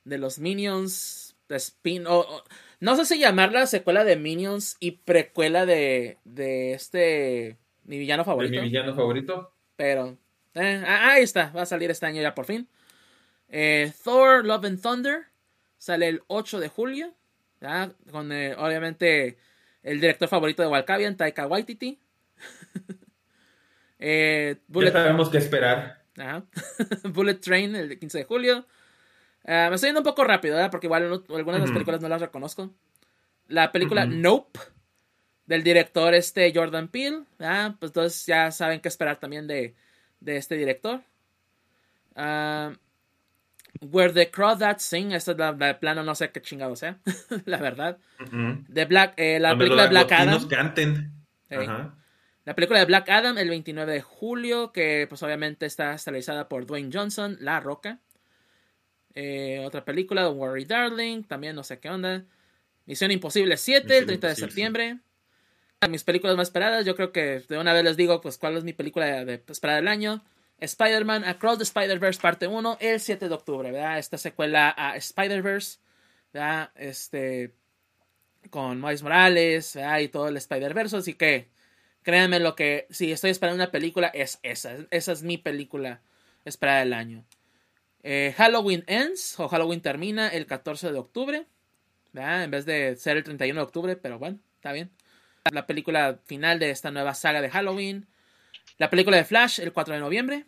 de 0.04 0.18
los 0.18 0.40
Minions, 0.40 1.36
de 1.48 1.56
spin, 1.56 2.04
no 2.04 2.96
sé 2.96 3.04
si 3.04 3.18
llamarla 3.20 3.66
secuela 3.66 4.04
de 4.04 4.16
Minions 4.16 4.76
y 4.80 4.92
precuela 4.92 5.66
de, 5.66 6.18
de 6.24 6.72
este 6.72 7.56
mi 7.84 7.98
villano 7.98 8.24
favorito. 8.24 8.54
mi 8.54 8.68
villano 8.68 8.94
favorito. 8.94 9.52
Pero 9.76 10.16
eh, 10.54 10.84
ahí 10.86 11.22
está, 11.22 11.50
va 11.50 11.62
a 11.62 11.66
salir 11.66 11.90
este 11.90 12.06
año 12.06 12.20
ya 12.20 12.34
por 12.34 12.44
fin. 12.44 12.68
Eh, 13.48 13.92
Thor 14.02 14.44
Love 14.44 14.64
and 14.64 14.82
Thunder 14.82 15.26
sale 15.78 16.08
el 16.08 16.22
8 16.26 16.58
de 16.58 16.68
julio, 16.68 17.14
con 18.10 18.32
obviamente 18.32 19.36
el 19.82 20.00
director 20.00 20.28
favorito 20.28 20.62
de 20.62 20.68
Walkavian, 20.68 21.16
Taika 21.16 21.46
Waititi. 21.46 21.98
Eh, 24.00 24.56
ya 24.68 24.92
sabemos 24.92 25.28
qué 25.28 25.38
esperar. 25.38 26.00
Bullet 27.04 27.34
Train, 27.34 27.76
el 27.76 27.98
15 27.98 28.18
de 28.18 28.24
julio. 28.24 28.66
Ah, 29.46 29.66
me 29.68 29.74
estoy 29.74 29.88
yendo 29.88 30.00
un 30.00 30.04
poco 30.04 30.24
rápido, 30.24 30.58
Porque 30.70 30.86
igual 30.86 31.22
algunas 31.28 31.60
de 31.60 31.66
las 31.66 31.70
películas 31.70 32.00
no 32.00 32.08
las 32.08 32.20
reconozco. 32.20 32.70
La 33.48 33.72
película 33.72 34.06
Nope, 34.06 34.58
del 35.46 35.62
director 35.62 36.14
este 36.14 36.52
Jordan 36.54 36.88
Peele. 36.88 37.24
Pues 37.38 37.90
entonces 37.90 38.26
ya 38.26 38.50
saben 38.50 38.80
qué 38.80 38.88
esperar 38.88 39.18
también 39.18 39.46
de, 39.46 39.74
este 40.24 40.56
director. 40.56 41.02
Ah, 42.16 42.72
Where 43.80 44.12
the 44.12 44.26
That 44.26 44.78
Sing, 44.78 45.12
esta 45.12 45.32
es 45.32 45.38
la, 45.38 45.52
de 45.52 45.74
plano, 45.74 46.02
no 46.02 46.14
sé 46.14 46.30
qué 46.30 46.42
chingado 46.42 46.74
sea, 46.74 46.98
la 47.46 47.58
verdad. 47.58 47.98
de 48.68 48.84
Black, 48.84 49.14
eh, 49.16 49.38
la 49.38 49.56
película 49.56 49.84
de 49.84 49.88
Black 49.90 50.12
Adam. 50.12 50.48
canten. 50.48 51.12
La 52.44 52.54
película 52.54 52.78
de 52.78 52.86
Black 52.86 53.08
Adam 53.10 53.36
el 53.38 53.50
29 53.50 53.92
de 53.92 54.00
julio, 54.00 54.72
que 54.72 55.06
pues 55.08 55.22
obviamente 55.22 55.66
está 55.66 55.94
estelarizada 55.94 56.48
por 56.48 56.66
Dwayne 56.66 56.90
Johnson, 56.92 57.36
La 57.40 57.60
Roca. 57.60 58.00
Eh, 59.14 59.62
otra 59.64 59.84
película, 59.84 60.22
Don't 60.22 60.38
Worry 60.38 60.64
Darling, 60.64 61.24
también 61.24 61.54
no 61.54 61.64
sé 61.64 61.78
qué 61.80 61.90
onda. 61.90 62.24
Misión 62.86 63.10
Imposible 63.10 63.56
7, 63.56 63.98
el 63.98 64.06
30 64.06 64.28
de 64.28 64.34
septiembre. 64.36 64.98
Mis 65.88 66.04
películas 66.04 66.36
más 66.36 66.48
esperadas, 66.48 66.84
yo 66.84 66.94
creo 66.94 67.12
que 67.12 67.42
de 67.48 67.58
una 67.58 67.72
vez 67.72 67.84
les 67.84 67.96
digo 67.96 68.20
pues 68.20 68.36
cuál 68.38 68.56
es 68.56 68.64
mi 68.64 68.72
película 68.72 69.24
de, 69.24 69.42
esperada 69.46 69.76
del 69.76 69.88
año. 69.88 70.24
Spider-Man 70.58 71.24
Across 71.24 71.58
the 71.58 71.64
Spider-Verse 71.64 72.20
parte 72.20 72.46
1 72.46 72.78
el 72.80 73.00
7 73.00 73.28
de 73.28 73.34
octubre, 73.34 73.70
¿verdad? 73.70 73.98
Esta 73.98 74.18
secuela 74.18 74.74
a 74.76 74.96
Spider-Verse, 74.96 75.78
¿verdad? 76.34 76.70
Este, 76.74 77.54
con 78.50 78.80
Miles 78.80 79.02
Morales, 79.02 79.74
¿verdad? 79.74 80.00
Y 80.00 80.08
todo 80.08 80.28
el 80.28 80.36
Spider-Verse, 80.36 80.96
así 80.98 81.14
que 81.14 81.48
Créanme 82.02 82.40
lo 82.40 82.56
que, 82.56 82.86
si 82.90 83.12
estoy 83.12 83.30
esperando 83.30 83.62
una 83.62 83.70
película, 83.70 84.08
es 84.08 84.38
esa. 84.42 84.76
Esa 84.90 85.12
es 85.12 85.22
mi 85.22 85.38
película 85.38 86.00
esperada 86.44 86.80
del 86.80 86.92
año. 86.94 87.24
Eh, 88.02 88.34
Halloween 88.36 88.84
Ends 88.86 89.38
o 89.38 89.48
Halloween 89.48 89.82
termina 89.82 90.28
el 90.28 90.46
14 90.46 90.92
de 90.92 90.98
octubre. 90.98 91.46
En 92.14 92.50
vez 92.50 92.64
de 92.64 92.96
ser 92.96 93.16
el 93.18 93.24
31 93.24 93.60
de 93.60 93.64
octubre, 93.64 93.96
pero 93.96 94.18
bueno, 94.18 94.38
está 94.56 94.72
bien. 94.72 94.90
La 95.52 95.66
película 95.66 96.18
final 96.24 96.58
de 96.58 96.70
esta 96.70 96.90
nueva 96.90 97.14
saga 97.14 97.40
de 97.40 97.50
Halloween. 97.50 98.06
La 98.78 98.90
película 98.90 99.16
de 99.16 99.24
Flash 99.24 99.60
el 99.60 99.72
4 99.72 99.94
de 99.94 100.00
noviembre. 100.00 100.46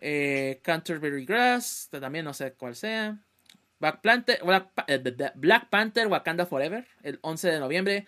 Eh, 0.00 0.60
Canterbury 0.62 1.24
Grass, 1.24 1.88
también 1.90 2.24
no 2.24 2.34
sé 2.34 2.52
cuál 2.52 2.74
sea. 2.74 3.18
Black 3.80 4.00
eh, 4.88 5.32
Black 5.36 5.68
Panther 5.68 6.08
Wakanda 6.08 6.46
Forever 6.46 6.84
el 7.02 7.20
11 7.22 7.48
de 7.52 7.60
noviembre 7.60 8.06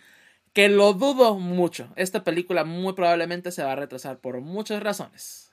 que 0.53 0.69
lo 0.69 0.93
dudo 0.93 1.39
mucho. 1.39 1.93
Esta 1.97 2.25
película 2.25 2.65
muy 2.65 2.95
probablemente 2.95 3.53
se 3.53 3.63
va 3.63 3.73
a 3.73 3.77
retrasar 3.77 4.19
por 4.21 4.41
muchas 4.41 4.83
razones. 4.83 5.53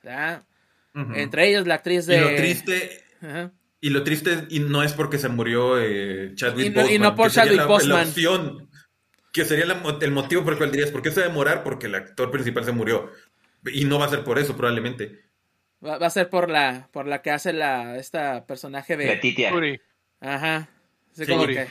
Entre 1.14 1.48
ellas 1.48 1.66
la 1.66 1.74
actriz 1.74 2.06
de... 2.06 2.16
Y 2.16 2.20
lo 2.20 2.36
triste... 2.36 3.04
Y 3.80 3.90
lo 3.90 4.02
triste 4.02 4.46
y 4.50 4.58
no 4.58 4.82
es 4.82 4.92
porque 4.92 5.18
se 5.18 5.28
murió 5.28 5.80
eh, 5.80 6.32
Chadwick 6.34 6.66
y 6.66 6.70
no, 6.70 6.90
Y 6.90 6.98
no 6.98 7.14
por 7.14 7.30
Chadwick 7.30 7.64
Boseman. 7.64 8.08
que 9.32 9.44
sería 9.44 9.64
el 9.64 10.10
motivo 10.10 10.42
por 10.42 10.54
el 10.54 10.58
cual 10.58 10.72
dirías, 10.72 10.90
¿por 10.90 11.00
qué 11.00 11.12
se 11.12 11.20
va 11.20 11.26
a 11.26 11.28
demorar? 11.28 11.62
Porque 11.62 11.86
el 11.86 11.94
actor 11.94 12.32
principal 12.32 12.64
se 12.64 12.72
murió. 12.72 13.12
Y 13.72 13.84
no 13.84 14.00
va 14.00 14.06
a 14.06 14.10
ser 14.10 14.24
por 14.24 14.38
eso, 14.38 14.56
probablemente. 14.56 15.20
Va, 15.84 15.94
a 15.94 16.10
ser 16.10 16.28
por 16.28 16.50
la 16.50 16.88
por 16.90 17.06
la 17.06 17.22
que 17.22 17.30
hace 17.30 17.52
la 17.52 17.96
esta 17.98 18.46
personaje 18.46 18.96
de... 18.96 19.06
Letitia. 19.06 19.52
Ajá. 20.20 20.68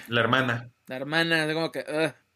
la 0.08 0.22
hermana. 0.22 0.70
La 0.88 0.96
hermana, 0.96 1.54
como 1.54 1.74
que... 1.74 1.80
Uh, 1.80 2.27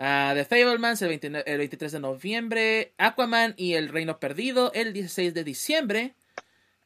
The 0.00 0.46
Fablemans 0.46 1.02
el, 1.02 1.20
el, 1.44 1.58
23 1.58 1.92
de 1.92 2.00
noviembre. 2.00 2.94
Aquaman 2.96 3.52
y 3.58 3.74
El 3.74 3.90
Reino 3.90 4.18
Perdido 4.18 4.72
el 4.72 4.94
16 4.94 5.34
de 5.34 5.44
diciembre. 5.44 6.14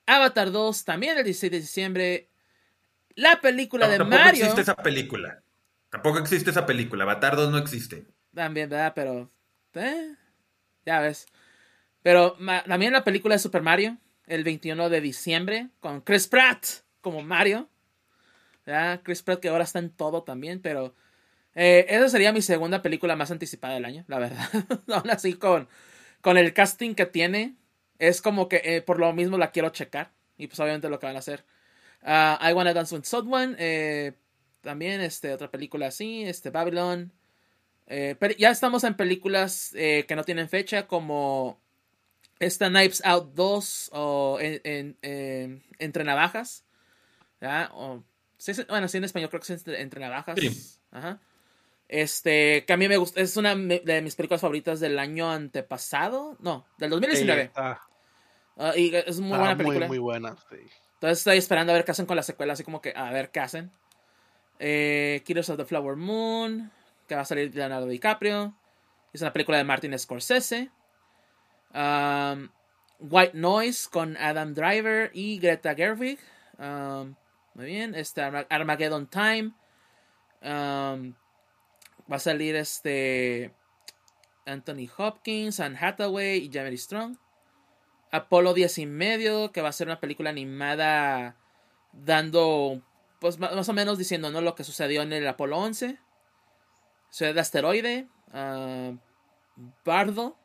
Avatar 0.07 0.51
2 0.51 0.85
también 0.85 1.17
el 1.17 1.25
16 1.25 1.53
de 1.53 1.61
diciembre. 1.61 2.29
La 3.15 3.41
película 3.41 3.87
de 3.87 4.01
Mario. 4.01 4.11
Tampoco 4.25 4.43
existe 4.43 4.61
esa 4.63 4.75
película. 4.75 5.43
Tampoco 5.91 6.19
existe 6.19 6.51
esa 6.51 6.67
película. 6.67 7.05
Avatar 7.05 7.37
2 7.37 7.53
no 7.53 7.59
existe. 7.59 8.05
También, 8.35 8.69
¿verdad? 8.69 8.93
Pero. 8.97 9.31
Eh, 9.75 10.17
ya 10.85 11.01
ves. 11.01 11.27
Pero 12.03 12.37
también 12.67 12.93
la 12.93 13.05
película 13.05 13.37
de 13.37 13.39
Super 13.39 13.63
Mario. 13.63 13.97
El 14.27 14.43
21 14.43 14.89
de 14.89 15.01
diciembre. 15.01 15.69
Con 15.79 16.01
Chris 16.01 16.27
Pratt 16.27 16.67
como 17.01 17.23
Mario. 17.23 17.69
¿verdad? 18.67 19.03
Chris 19.05 19.23
Pratt 19.23 19.39
que 19.39 19.51
ahora 19.51 19.63
está 19.63 19.79
en 19.79 19.91
todo 19.91 20.25
también. 20.25 20.61
Pero 20.61 20.97
eh, 21.55 21.87
esa 21.89 22.09
sería 22.09 22.33
mi 22.33 22.43
segunda 22.43 22.83
película 22.83 23.17
más 23.17 23.31
anticipada 23.31 23.75
del 23.75 23.85
año, 23.85 24.05
la 24.09 24.19
verdad. 24.19 24.49
Aún 24.89 25.11
así, 25.11 25.35
con, 25.35 25.69
con 26.21 26.37
el 26.37 26.53
casting 26.53 26.95
que 26.95 27.07
tiene, 27.07 27.57
es 27.99 28.21
como 28.21 28.49
que 28.49 28.61
eh, 28.65 28.83
por 28.83 28.99
lo 28.99 29.13
mismo 29.13 29.39
la 29.39 29.51
quiero 29.51 29.71
checar. 29.71 30.13
Y 30.37 30.49
pues 30.49 30.59
obviamente 30.59 30.89
lo 30.89 30.99
que 30.99 31.07
van 31.07 31.17
a 31.17 31.21
hacer. 31.21 31.45
Uh, 32.03 32.45
I 32.45 32.53
Wanna 32.53 32.75
Dance 32.75 32.95
with 32.95 33.05
Someone. 33.05 33.55
Eh, 33.59 34.13
también 34.63 35.01
este, 35.01 35.33
otra 35.33 35.51
película 35.51 35.87
así. 35.87 36.25
Este, 36.25 36.51
Babylon. 36.51 37.13
pero 37.87 38.35
ya 38.37 38.51
estamos 38.51 38.83
en 38.83 38.95
películas 38.95 39.71
que 39.73 40.17
no 40.17 40.25
tienen 40.25 40.49
fecha. 40.49 40.89
Como 40.89 41.61
esta 42.41 42.69
Knives 42.69 43.01
Out 43.05 43.35
2. 43.35 43.91
O 43.93 44.39
en, 44.41 44.99
Entre 45.79 46.03
Navajas. 46.03 46.65
O, 47.73 48.03
bueno, 48.69 48.89
sí 48.89 48.97
en 48.97 49.05
español 49.05 49.31
creo 49.31 49.41
que 49.41 49.53
es 49.53 49.67
Entre, 49.69 50.01
Navajas. 50.01 50.81
Ajá. 50.91 51.21
Este, 51.95 52.65
que 52.65 52.73
a 52.73 52.77
mí 52.77 52.89
me 52.89 52.97
gusta, 52.97 53.21
es 53.21 53.37
una 53.37 53.55
de 53.55 54.03
mis 54.03 54.17
películas 54.17 54.41
favoritas 54.41 54.81
del 54.81 54.99
año 54.99 55.31
antepasado, 55.31 56.37
no, 56.41 56.67
del 56.77 56.91
2019. 56.91 57.53
Ah, 57.55 57.79
y 58.75 58.93
es 58.97 59.21
muy 59.21 59.39
buena 59.39 59.57
película. 59.57 59.87
Muy, 59.87 59.99
buena, 59.99 60.31
Entonces 60.31 61.19
estoy 61.19 61.39
esperando 61.39 61.73
a 61.73 61.77
ver 61.77 61.85
qué 61.85 61.93
hacen 61.93 62.07
con 62.07 62.17
la 62.17 62.25
secuela, 62.25 62.55
así 62.55 62.65
como 62.65 62.81
que 62.83 62.93
a 62.97 63.13
ver 63.13 63.31
qué 63.31 63.39
hacen. 63.39 63.71
Eh, 64.59 65.23
Killers 65.25 65.49
of 65.51 65.57
the 65.57 65.65
Flower 65.65 65.95
Moon, 65.95 66.73
que 67.07 67.15
va 67.15 67.21
a 67.21 67.25
salir 67.25 67.55
Leonardo 67.55 67.87
DiCaprio. 67.87 68.57
Es 69.13 69.21
una 69.21 69.33
película 69.33 69.59
de 69.59 69.63
Martin 69.63 69.97
Scorsese. 69.97 70.73
Um, 71.73 72.49
White 72.99 73.39
Noise 73.39 73.89
con 73.89 74.17
Adam 74.17 74.53
Driver 74.53 75.13
y 75.15 75.39
Greta 75.39 75.77
Gerwig. 75.77 76.19
Um, 76.59 77.15
muy 77.55 77.67
bien. 77.67 77.95
Este 77.95 78.21
Armageddon 78.21 79.07
Time. 79.07 79.53
Um, 80.43 81.15
Va 82.11 82.17
a 82.17 82.21
salir 82.21 82.57
este 82.57 83.53
Anthony 84.47 84.89
Hopkins, 84.97 85.61
Anne 85.61 85.79
Hathaway 85.81 86.39
y 86.39 86.51
Jeremy 86.53 86.77
Strong. 86.77 87.17
Apolo 88.11 88.55
10 88.55 88.79
y 88.79 88.87
medio, 88.87 89.53
que 89.53 89.63
va 89.63 89.71
a 89.71 89.73
ser 89.73 89.89
una 89.89 90.01
película 90.01 90.31
animada 90.31 91.37
dando, 91.93 92.81
pues 93.21 93.39
más 93.39 93.69
o 93.69 93.73
menos 93.73 93.99
diciendo 93.99 94.31
¿no? 94.31 94.41
lo 94.41 94.55
que 94.55 94.65
sucedió 94.65 95.03
en 95.03 95.13
el 95.13 95.27
Apolo 95.27 95.59
11. 95.59 95.99
Ciudad 97.11 97.35
de 97.35 97.41
Asteroide. 97.41 98.09
Ah, 98.33 98.93
Bardo, 99.85 100.37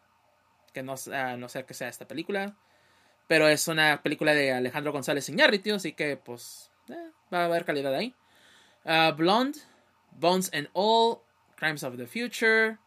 que 0.73 0.83
no, 0.83 0.93
uh, 0.93 1.37
no 1.37 1.49
sé 1.49 1.65
qué 1.65 1.73
sea 1.73 1.89
esta 1.89 2.07
película. 2.07 2.55
Pero 3.27 3.47
es 3.47 3.67
una 3.67 4.01
película 4.01 4.33
de 4.33 4.51
Alejandro 4.51 4.91
González 4.91 5.29
Iñárritu, 5.29 5.75
así 5.75 5.93
que 5.93 6.17
pues 6.17 6.71
eh, 6.89 7.11
va 7.33 7.41
a 7.41 7.45
haber 7.45 7.65
calidad 7.65 7.93
ahí. 7.93 8.15
Uh, 8.85 9.13
Blonde, 9.15 9.59
Bones 10.11 10.49
and 10.53 10.69
All, 10.73 11.19
Crimes 11.59 11.83
of 11.83 11.97
the 11.97 12.07
Future. 12.07 12.77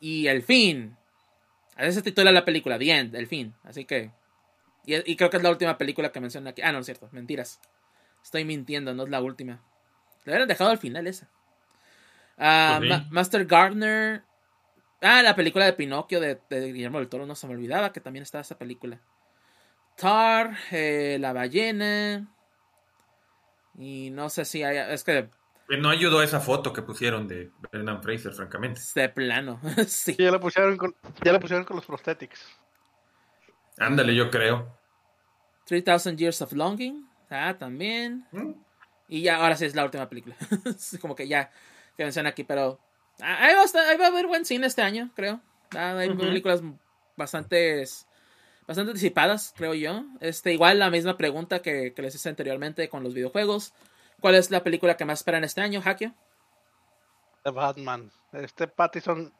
Y 0.00 0.26
el 0.26 0.42
fin, 0.42 0.96
Así 1.76 1.92
se 1.92 2.02
titula 2.02 2.32
la 2.32 2.44
película, 2.44 2.78
bien, 2.78 3.10
el 3.14 3.26
fin. 3.26 3.54
Así 3.62 3.84
que. 3.84 4.10
Y, 4.86 5.16
creo 5.16 5.30
que 5.30 5.36
es 5.36 5.42
la 5.42 5.50
última 5.50 5.76
película 5.78 6.10
que 6.10 6.20
menciona 6.20 6.50
aquí. 6.50 6.62
Ah, 6.62 6.72
no, 6.72 6.78
es 6.78 6.86
cierto, 6.86 7.08
mentiras. 7.12 7.60
Estoy 8.22 8.44
mintiendo, 8.44 8.94
no 8.94 9.04
es 9.04 9.10
la 9.10 9.20
última. 9.20 9.60
Le 10.24 10.32
hubieran 10.32 10.48
dejado 10.48 10.70
al 10.70 10.78
final 10.78 11.06
esa. 11.06 11.28
Ah, 12.38 12.76
pues 12.78 13.10
Master 13.10 13.44
Gardner. 13.46 14.22
Ah, 15.02 15.22
la 15.22 15.34
película 15.34 15.66
de 15.66 15.72
Pinocchio 15.72 16.20
de, 16.20 16.38
Guillermo 16.48 16.98
del 16.98 17.08
Toro, 17.08 17.26
no 17.26 17.34
se 17.34 17.46
me 17.46 17.54
olvidaba 17.54 17.92
que 17.92 18.00
también 18.00 18.22
estaba 18.22 18.42
esa 18.42 18.56
película. 18.56 19.00
Tar, 19.96 20.56
eh, 20.70 21.18
La 21.20 21.32
ballena. 21.32 22.32
Y 23.76 24.10
no 24.10 24.30
sé 24.30 24.44
si 24.44 24.62
hay. 24.62 24.78
Es 24.92 25.04
que 25.04 25.28
no 25.68 25.88
ayudó 25.88 26.22
esa 26.22 26.40
foto 26.40 26.72
que 26.72 26.82
pusieron 26.82 27.26
de 27.26 27.50
Brendan 27.70 28.02
Fraser, 28.02 28.32
francamente. 28.32 28.80
De 28.94 29.08
plano, 29.08 29.60
sí. 29.88 30.16
Ya 30.18 30.30
la 30.30 30.40
pusieron 30.40 30.76
con, 30.76 30.94
ya 31.24 31.32
la 31.32 31.40
pusieron 31.40 31.64
con 31.64 31.76
los 31.76 31.84
prosthetics. 31.84 32.40
Ándale, 33.78 34.14
yo 34.14 34.30
creo. 34.30 34.78
3000 35.66 36.16
Years 36.16 36.40
of 36.42 36.52
Longing. 36.52 37.06
Ah, 37.28 37.56
también. 37.58 38.26
¿Mm? 38.30 38.52
Y 39.08 39.22
ya, 39.22 39.36
ahora 39.36 39.56
sí 39.56 39.64
es 39.64 39.74
la 39.74 39.84
última 39.84 40.08
película. 40.08 40.36
Como 41.00 41.14
que 41.14 41.28
ya, 41.28 41.50
que 41.96 42.04
mencionan 42.04 42.30
aquí, 42.30 42.44
pero. 42.44 42.78
Ah, 43.20 43.46
ahí 43.46 43.54
va, 43.54 43.62
a 43.62 43.90
ahí 43.90 43.96
va, 43.96 44.04
a 44.06 44.08
haber 44.08 44.26
buen 44.26 44.44
cine 44.44 44.66
este 44.66 44.82
año, 44.82 45.10
creo. 45.14 45.40
Ah, 45.76 45.96
hay 45.98 46.14
películas 46.14 46.62
bastante 47.16 47.84
bastante 48.66 48.90
anticipadas, 48.90 49.54
creo 49.56 49.74
yo. 49.74 50.04
Este, 50.20 50.52
igual 50.52 50.78
la 50.78 50.90
misma 50.90 51.16
pregunta 51.16 51.60
que, 51.60 51.92
que 51.94 52.02
les 52.02 52.14
hice 52.14 52.28
anteriormente 52.28 52.88
con 52.88 53.02
los 53.02 53.14
videojuegos. 53.14 53.72
¿Cuál 54.20 54.34
es 54.34 54.50
la 54.50 54.62
película 54.62 54.96
que 54.96 55.04
más 55.04 55.20
esperan 55.20 55.44
este 55.44 55.60
año, 55.60 55.82
Hakio? 55.84 56.14
The 57.44 57.50
Batman. 57.50 58.10
Este 58.32 58.66
Pattison, 58.66 59.32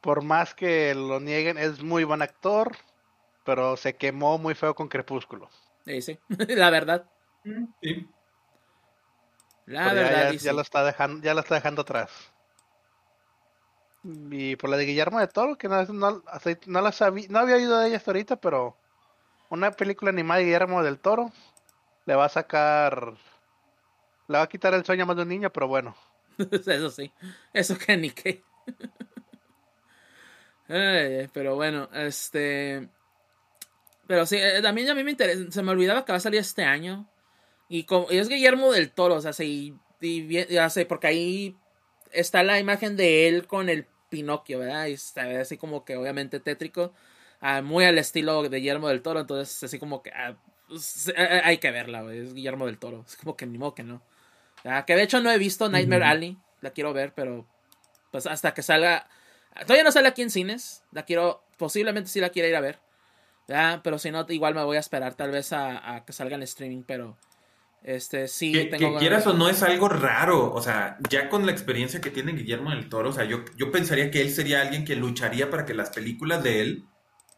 por 0.00 0.22
más 0.22 0.54
que 0.54 0.94
lo 0.94 1.20
nieguen, 1.20 1.58
es 1.58 1.82
muy 1.82 2.04
buen 2.04 2.22
actor, 2.22 2.76
pero 3.44 3.76
se 3.76 3.96
quemó 3.96 4.38
muy 4.38 4.54
feo 4.54 4.74
con 4.74 4.88
Crepúsculo. 4.88 5.50
Sí, 5.84 6.00
sí, 6.00 6.18
la 6.48 6.70
verdad. 6.70 7.04
Sí. 7.82 8.08
La 9.66 9.92
verdad. 9.92 10.32
Ya, 10.32 10.38
ya, 10.38 10.52
lo 10.52 10.62
está 10.62 10.84
dejando, 10.84 11.22
ya 11.22 11.34
lo 11.34 11.40
está 11.40 11.56
dejando 11.56 11.82
atrás. 11.82 12.10
Y 14.02 14.56
por 14.56 14.68
la 14.68 14.76
de 14.76 14.84
Guillermo 14.84 15.18
de 15.18 15.28
Toro, 15.28 15.56
que 15.56 15.68
no, 15.68 15.82
no, 15.86 16.22
no, 16.66 16.80
la 16.80 16.92
sabía, 16.92 17.26
no 17.30 17.38
había 17.38 17.56
oído 17.56 17.78
de 17.78 17.88
ella 17.88 17.96
hasta 17.96 18.10
ahorita, 18.10 18.36
pero 18.36 18.76
una 19.48 19.70
película 19.70 20.10
animada 20.10 20.38
de 20.38 20.44
Guillermo 20.44 20.82
del 20.82 20.98
Toro 20.98 21.32
le 22.04 22.14
va 22.14 22.26
a 22.26 22.30
sacar 22.30 23.14
le 24.28 24.38
va 24.38 24.42
a 24.42 24.48
quitar 24.48 24.74
el 24.74 24.84
sueño 24.84 25.06
más 25.06 25.16
de 25.16 25.22
un 25.22 25.28
niño, 25.28 25.50
pero 25.52 25.68
bueno. 25.68 25.96
Eso 26.38 26.90
sí. 26.90 27.12
Eso 27.52 27.78
que 27.78 27.96
ni 27.96 28.10
qué. 28.10 28.42
pero 31.32 31.54
bueno, 31.54 31.88
este. 31.92 32.88
Pero 34.06 34.26
sí, 34.26 34.36
eh, 34.36 34.60
también 34.62 34.90
a 34.90 34.94
mí 34.94 35.04
me 35.04 35.10
interesa. 35.10 35.50
Se 35.50 35.62
me 35.62 35.72
olvidaba 35.72 36.04
que 36.04 36.12
va 36.12 36.18
a 36.18 36.20
salir 36.20 36.40
este 36.40 36.64
año. 36.64 37.08
Y, 37.68 37.84
como, 37.84 38.10
es 38.10 38.28
Guillermo 38.28 38.72
del 38.72 38.90
Toro, 38.90 39.16
o 39.16 39.20
sea, 39.20 39.32
sí, 39.32 39.74
ya 40.50 40.68
sé, 40.68 40.84
porque 40.84 41.06
ahí 41.06 41.56
está 42.12 42.42
la 42.42 42.58
imagen 42.58 42.96
de 42.96 43.26
él 43.28 43.46
con 43.46 43.68
el 43.68 43.86
Pinocchio, 44.10 44.58
¿verdad? 44.58 44.86
Y 44.86 44.92
está 44.92 45.40
así 45.40 45.56
como 45.56 45.84
que 45.84 45.96
obviamente 45.96 46.40
tétrico. 46.40 46.92
Ah, 47.40 47.62
muy 47.62 47.84
al 47.84 47.98
estilo 47.98 48.42
de 48.42 48.58
Guillermo 48.58 48.88
del 48.88 49.02
Toro, 49.02 49.20
entonces 49.20 49.62
así 49.62 49.78
como 49.78 50.02
que 50.02 50.10
ah, 50.12 50.36
pues, 50.68 51.08
eh, 51.08 51.14
eh, 51.16 51.40
hay 51.44 51.58
que 51.58 51.70
verla, 51.70 52.04
es 52.12 52.34
Guillermo 52.34 52.66
del 52.66 52.78
Toro. 52.78 53.04
Es 53.06 53.16
como 53.16 53.36
que 53.36 53.46
ni 53.46 53.58
modo 53.58 53.74
que 53.74 53.82
no. 53.82 54.02
Ah, 54.64 54.84
que 54.86 54.96
de 54.96 55.02
hecho 55.02 55.20
no 55.20 55.30
he 55.30 55.38
visto 55.38 55.68
Nightmare 55.68 56.04
Alley. 56.04 56.38
La 56.60 56.70
quiero 56.70 56.92
ver, 56.92 57.12
pero 57.14 57.46
pues 58.10 58.26
hasta 58.26 58.54
que 58.54 58.62
salga. 58.62 59.08
Todavía 59.62 59.84
no 59.84 59.92
sale 59.92 60.08
aquí 60.08 60.22
en 60.22 60.30
cines. 60.30 60.82
La 60.92 61.04
quiero. 61.04 61.44
Posiblemente 61.58 62.10
sí 62.10 62.20
la 62.20 62.30
quiera 62.30 62.48
ir 62.48 62.56
a 62.56 62.60
ver. 62.60 62.80
Pero 63.82 63.98
si 63.98 64.10
no, 64.10 64.24
igual 64.30 64.54
me 64.54 64.64
voy 64.64 64.78
a 64.78 64.80
esperar 64.80 65.14
tal 65.14 65.30
vez 65.30 65.52
a, 65.52 66.02
que 66.06 66.12
salga 66.12 66.36
en 66.36 66.42
streaming. 66.42 66.82
Pero 66.84 67.18
este 67.82 68.26
sí. 68.26 68.52
Que, 68.52 68.70
que 68.70 68.96
quieras 68.98 69.26
o 69.26 69.34
no 69.34 69.48
es 69.48 69.62
algo 69.62 69.88
raro. 69.88 70.52
O 70.52 70.62
sea, 70.62 70.98
ya 71.10 71.28
con 71.28 71.44
la 71.44 71.52
experiencia 71.52 72.00
que 72.00 72.10
tiene 72.10 72.32
Guillermo 72.32 72.70
del 72.70 72.88
Toro, 72.88 73.10
o 73.10 73.12
sea, 73.12 73.24
yo, 73.24 73.44
yo 73.56 73.70
pensaría 73.70 74.10
que 74.10 74.22
él 74.22 74.30
sería 74.30 74.62
alguien 74.62 74.84
que 74.84 74.96
lucharía 74.96 75.50
para 75.50 75.66
que 75.66 75.74
las 75.74 75.90
películas 75.90 76.42
de 76.42 76.62
él 76.62 76.84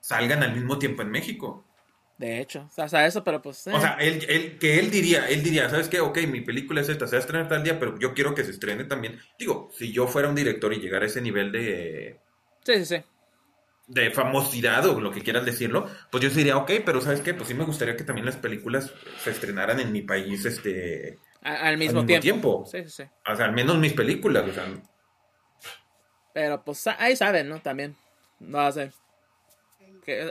salgan 0.01 0.45
al 0.45 0.55
mismo 0.55 0.79
tiempo 0.79 1.03
en 1.03 1.11
México. 1.11 1.65
De 2.19 2.41
hecho, 2.41 2.71
o 2.75 2.89
sea, 2.89 3.07
eso, 3.07 3.23
pero 3.23 3.43
pues. 3.43 3.67
O 3.67 3.81
sea, 3.81 3.99
él, 4.01 4.25
él, 4.29 4.59
que 4.59 4.79
él 4.79 4.91
diría, 4.91 5.29
él 5.29 5.43
diría, 5.43 5.69
¿sabes 5.69 5.89
qué? 5.89 6.01
Ok, 6.01 6.19
mi 6.27 6.41
película 6.41 6.81
es 6.81 6.89
esta, 6.89 7.07
se 7.07 7.17
va 7.17 7.19
a 7.19 7.21
estrenar 7.21 7.49
tal 7.49 7.63
día, 7.63 7.79
pero 7.79 7.99
yo 7.99 8.15
quiero 8.15 8.35
que 8.35 8.43
se 8.43 8.53
estrene 8.53 8.85
también. 8.85 9.19
Digo, 9.39 9.69
si 9.75 9.93
yo 9.93 10.07
fuera 10.07 10.29
un 10.29 10.35
director 10.35 10.73
y 10.73 10.81
llegara 10.81 11.05
a 11.05 11.09
ese 11.09 11.21
nivel 11.21 11.53
de. 11.53 12.19
Sí, 12.65 12.75
sí, 12.77 12.87
sí. 12.87 13.03
De 13.87 14.11
famosidad 14.11 14.87
o 14.87 14.99
lo 14.99 15.13
que 15.13 15.21
quieras 15.21 15.45
decirlo, 15.45 15.89
pues 16.11 16.25
yo 16.25 16.31
diría, 16.31 16.57
ok, 16.57 16.73
pero 16.87 17.03
¿sabes 17.03 17.21
qué? 17.21 17.35
Pues 17.35 17.49
sí 17.49 17.55
me 17.55 17.65
gustaría 17.65 17.97
que 17.97 18.05
también 18.05 18.25
las 18.25 18.37
películas 18.37 18.93
se 19.23 19.31
estrenaran 19.31 19.79
en 19.79 19.93
mi 19.93 20.01
país, 20.01 20.45
este. 20.47 21.19
al 21.43 21.77
mismo, 21.77 22.05
tiempo. 22.07 22.65
Sí, 22.65 22.83
sí, 22.85 22.91
sí. 22.91 23.03
O 23.31 23.37
sea, 23.37 23.45
al 23.45 23.53
menos 23.53 23.77
mis 23.77 23.93
películas, 23.93 24.49
o 24.49 24.55
sea. 24.55 24.65
Pero 26.33 26.65
pues 26.65 26.87
ahí 26.87 27.15
saben, 27.15 27.51
¿no? 27.51 27.61
También. 27.61 27.95
No 28.41 28.61
hace 28.61 28.91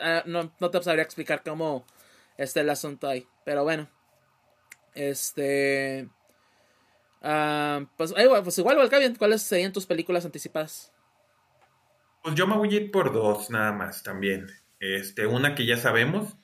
ah, 0.02 0.23
no, 0.26 0.53
no, 0.60 0.72
te 0.72 0.81
sabría 0.84 1.03
explicar 1.03 1.43
cómo 1.43 1.85
está 2.38 2.61
el 2.61 2.69
asunto 2.69 3.07
ahí. 3.07 3.27
Pero 3.43 3.64
bueno. 3.64 3.89
Este. 4.93 6.10
Uh, 7.22 7.85
pues, 7.97 8.14
pues 8.43 8.57
igual, 8.57 8.89
¿cuáles 9.18 9.41
serían 9.41 9.73
tus 9.73 9.85
películas 9.85 10.26
anticipadas? 10.26 10.93
Pues 12.23 12.35
yo 12.35 12.47
me 12.47 12.56
voy 12.56 12.73
a 12.73 12.77
ir 12.77 12.91
por 12.91 13.11
dos 13.11 13.49
nada 13.49 13.72
más 13.72 14.03
también. 14.03 14.47
Este, 14.80 15.27
una 15.27 15.56
que 15.56 15.65
ya 15.65 15.77
sabemos. 15.77 16.35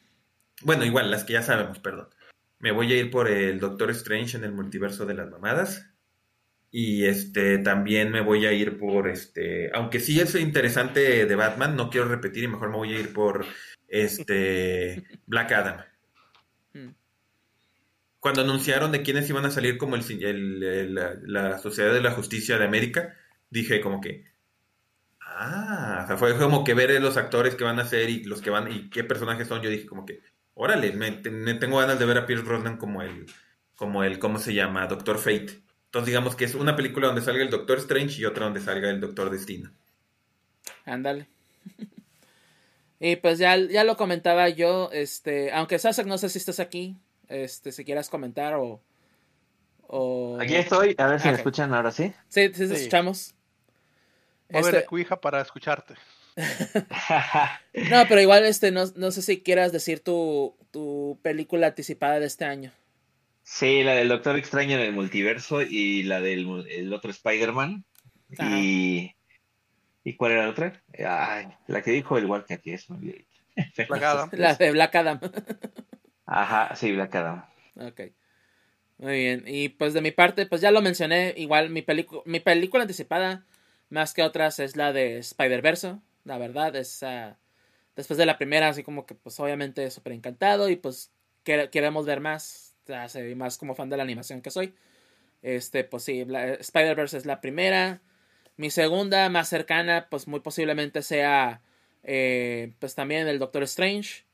Bueno, 0.63 0.85
igual, 0.85 1.09
las 1.09 1.23
que 1.23 1.33
ya 1.33 1.41
sabemos, 1.41 1.79
perdón. 1.79 2.09
Me 2.59 2.71
voy 2.71 2.91
a 2.93 2.97
ir 2.97 3.09
por 3.09 3.27
el 3.27 3.59
Doctor 3.59 3.89
Strange 3.91 4.37
en 4.37 4.43
el 4.43 4.51
multiverso 4.51 5.05
de 5.05 5.15
las 5.15 5.29
mamadas. 5.29 5.90
Y 6.71 7.05
este 7.05 7.57
también 7.57 8.11
me 8.11 8.21
voy 8.21 8.45
a 8.45 8.53
ir 8.53 8.77
por 8.77 9.09
este, 9.09 9.69
aunque 9.73 9.99
sí 9.99 10.21
es 10.21 10.33
interesante 10.35 11.25
de 11.25 11.35
Batman, 11.35 11.75
no 11.75 11.89
quiero 11.89 12.07
repetir 12.07 12.45
y 12.45 12.47
mejor 12.47 12.69
me 12.69 12.77
voy 12.77 12.93
a 12.93 12.99
ir 12.99 13.11
por 13.11 13.45
este 13.89 15.03
Black 15.27 15.51
Adam. 15.51 15.81
Hmm. 16.73 16.93
Cuando 18.21 18.41
anunciaron 18.41 18.93
de 18.93 19.01
quiénes 19.01 19.29
iban 19.29 19.45
a 19.45 19.51
salir 19.51 19.77
como 19.77 19.97
el, 19.97 20.95
la, 20.95 21.57
Sociedad 21.59 21.93
de 21.93 22.01
la 22.01 22.11
Justicia 22.11 22.57
de 22.57 22.65
América, 22.65 23.17
dije 23.49 23.81
como 23.81 23.99
que 23.99 24.31
ah, 25.41 26.01
o 26.03 26.07
sea, 26.07 26.17
fue 26.17 26.37
como 26.37 26.63
que 26.63 26.73
ver 26.73 27.01
los 27.01 27.17
actores 27.17 27.55
que 27.55 27.63
van 27.63 27.79
a 27.79 27.85
ser 27.85 28.09
y 28.09 28.23
los 28.23 28.41
que 28.41 28.49
van 28.49 28.71
y 28.71 28.89
qué 28.89 29.03
personajes 29.03 29.47
son. 29.47 29.61
Yo 29.61 29.69
dije 29.69 29.85
como 29.85 30.05
que, 30.05 30.21
órale, 30.53 30.93
me, 30.93 31.11
tengo 31.11 31.79
ganas 31.79 31.99
de 31.99 32.05
ver 32.05 32.17
a 32.17 32.25
Pierce 32.25 32.45
Brosnan 32.45 32.77
como 32.77 33.01
el, 33.01 33.25
como 33.75 34.03
el, 34.03 34.19
¿cómo 34.19 34.39
se 34.39 34.53
llama? 34.53 34.87
Doctor 34.87 35.17
Fate. 35.17 35.61
Entonces 35.91 36.07
digamos 36.07 36.37
que 36.37 36.45
es 36.45 36.55
una 36.55 36.77
película 36.77 37.07
donde 37.07 37.21
salga 37.21 37.43
el 37.43 37.49
Doctor 37.49 37.79
Strange 37.79 38.21
y 38.21 38.23
otra 38.23 38.45
donde 38.45 38.61
salga 38.61 38.89
el 38.89 39.01
Doctor 39.01 39.29
Destino. 39.29 39.69
Ándale. 40.85 41.27
y 43.01 43.17
pues 43.17 43.39
ya, 43.39 43.57
ya 43.57 43.83
lo 43.83 43.97
comentaba 43.97 44.47
yo, 44.47 44.89
este, 44.93 45.51
aunque 45.51 45.79
Sasek 45.79 46.07
no 46.07 46.17
sé 46.17 46.29
si 46.29 46.37
estás 46.37 46.61
aquí, 46.61 46.95
este, 47.27 47.73
si 47.73 47.83
quieras 47.83 48.07
comentar 48.07 48.53
o... 48.55 48.79
Aquí 50.39 50.55
estoy, 50.55 50.95
a 50.97 51.07
ver 51.07 51.19
si 51.19 51.27
me 51.27 51.33
escuchan 51.33 51.73
ahora 51.73 51.91
sí. 51.91 52.13
Sí, 52.29 52.49
sí, 52.53 52.67
sí. 52.69 52.73
escuchamos. 52.73 53.35
Voy 54.49 54.61
este... 54.61 55.13
a 55.13 55.19
para 55.19 55.41
escucharte. 55.41 55.95
no, 56.37 58.05
pero 58.07 58.21
igual 58.21 58.45
este, 58.45 58.71
no, 58.71 58.85
no 58.95 59.11
sé 59.11 59.21
si 59.21 59.41
quieras 59.41 59.73
decir 59.73 59.99
tu, 59.99 60.55
tu 60.71 61.19
película 61.21 61.67
anticipada 61.67 62.21
de 62.21 62.27
este 62.27 62.45
año. 62.45 62.71
Sí, 63.43 63.83
la 63.83 63.95
del 63.95 64.09
Doctor 64.09 64.37
Extraño 64.37 64.75
en 64.75 64.81
el 64.81 64.93
multiverso 64.93 65.61
y 65.61 66.03
la 66.03 66.21
del 66.21 66.65
el 66.69 66.93
otro 66.93 67.11
Spider-Man. 67.11 67.83
Y, 68.39 69.13
¿Y 70.03 70.15
cuál 70.15 70.33
era 70.33 70.43
la 70.43 70.49
otra? 70.49 70.83
Ay, 71.05 71.47
la 71.67 71.81
que 71.81 71.91
dijo 71.91 72.17
el 72.17 72.25
Walker 72.25 72.59
que 72.61 72.73
es 72.73 72.87
Black 72.87 74.03
Adam. 74.03 74.29
La 74.33 74.55
de 74.55 74.71
Black 74.71 74.95
Adam. 74.95 75.19
Ajá, 76.25 76.75
sí, 76.75 76.91
Black 76.93 77.13
Adam. 77.15 77.45
Ok. 77.75 78.01
Muy 78.97 79.13
bien. 79.13 79.43
Y 79.47 79.69
pues 79.69 79.93
de 79.93 80.01
mi 80.01 80.11
parte, 80.11 80.45
pues 80.45 80.61
ya 80.61 80.71
lo 80.71 80.81
mencioné. 80.81 81.33
Igual 81.35 81.69
mi, 81.69 81.85
mi 82.25 82.39
película 82.39 82.83
anticipada, 82.83 83.45
más 83.89 84.13
que 84.13 84.23
otras, 84.23 84.59
es 84.59 84.75
la 84.75 84.93
de 84.93 85.17
Spider-Verse. 85.17 85.97
La 86.23 86.37
verdad, 86.37 86.75
es 86.75 87.03
después 87.95 88.17
de 88.17 88.25
la 88.25 88.37
primera, 88.37 88.69
así 88.69 88.83
como 88.83 89.05
que 89.05 89.15
pues 89.15 89.39
obviamente 89.39 89.89
súper 89.91 90.13
encantado 90.13 90.69
y 90.69 90.75
pues 90.75 91.11
queremos 91.43 92.05
ver 92.05 92.19
más 92.19 92.70
hace 92.89 93.35
más 93.35 93.57
como 93.57 93.75
fan 93.75 93.89
de 93.89 93.97
la 93.97 94.03
animación 94.03 94.41
que 94.41 94.51
soy. 94.51 94.73
Este, 95.41 95.83
pues 95.83 96.03
sí, 96.03 96.21
Spider-Verse 96.21 97.17
es 97.17 97.25
la 97.25 97.41
primera. 97.41 98.01
Mi 98.57 98.69
segunda, 98.69 99.29
más 99.29 99.49
cercana, 99.49 100.07
pues 100.09 100.27
muy 100.27 100.39
posiblemente 100.39 101.01
sea, 101.01 101.61
eh, 102.03 102.73
pues 102.79 102.95
también 102.95 103.27
el 103.27 103.39
Doctor 103.39 103.63
Strange. 103.63 104.25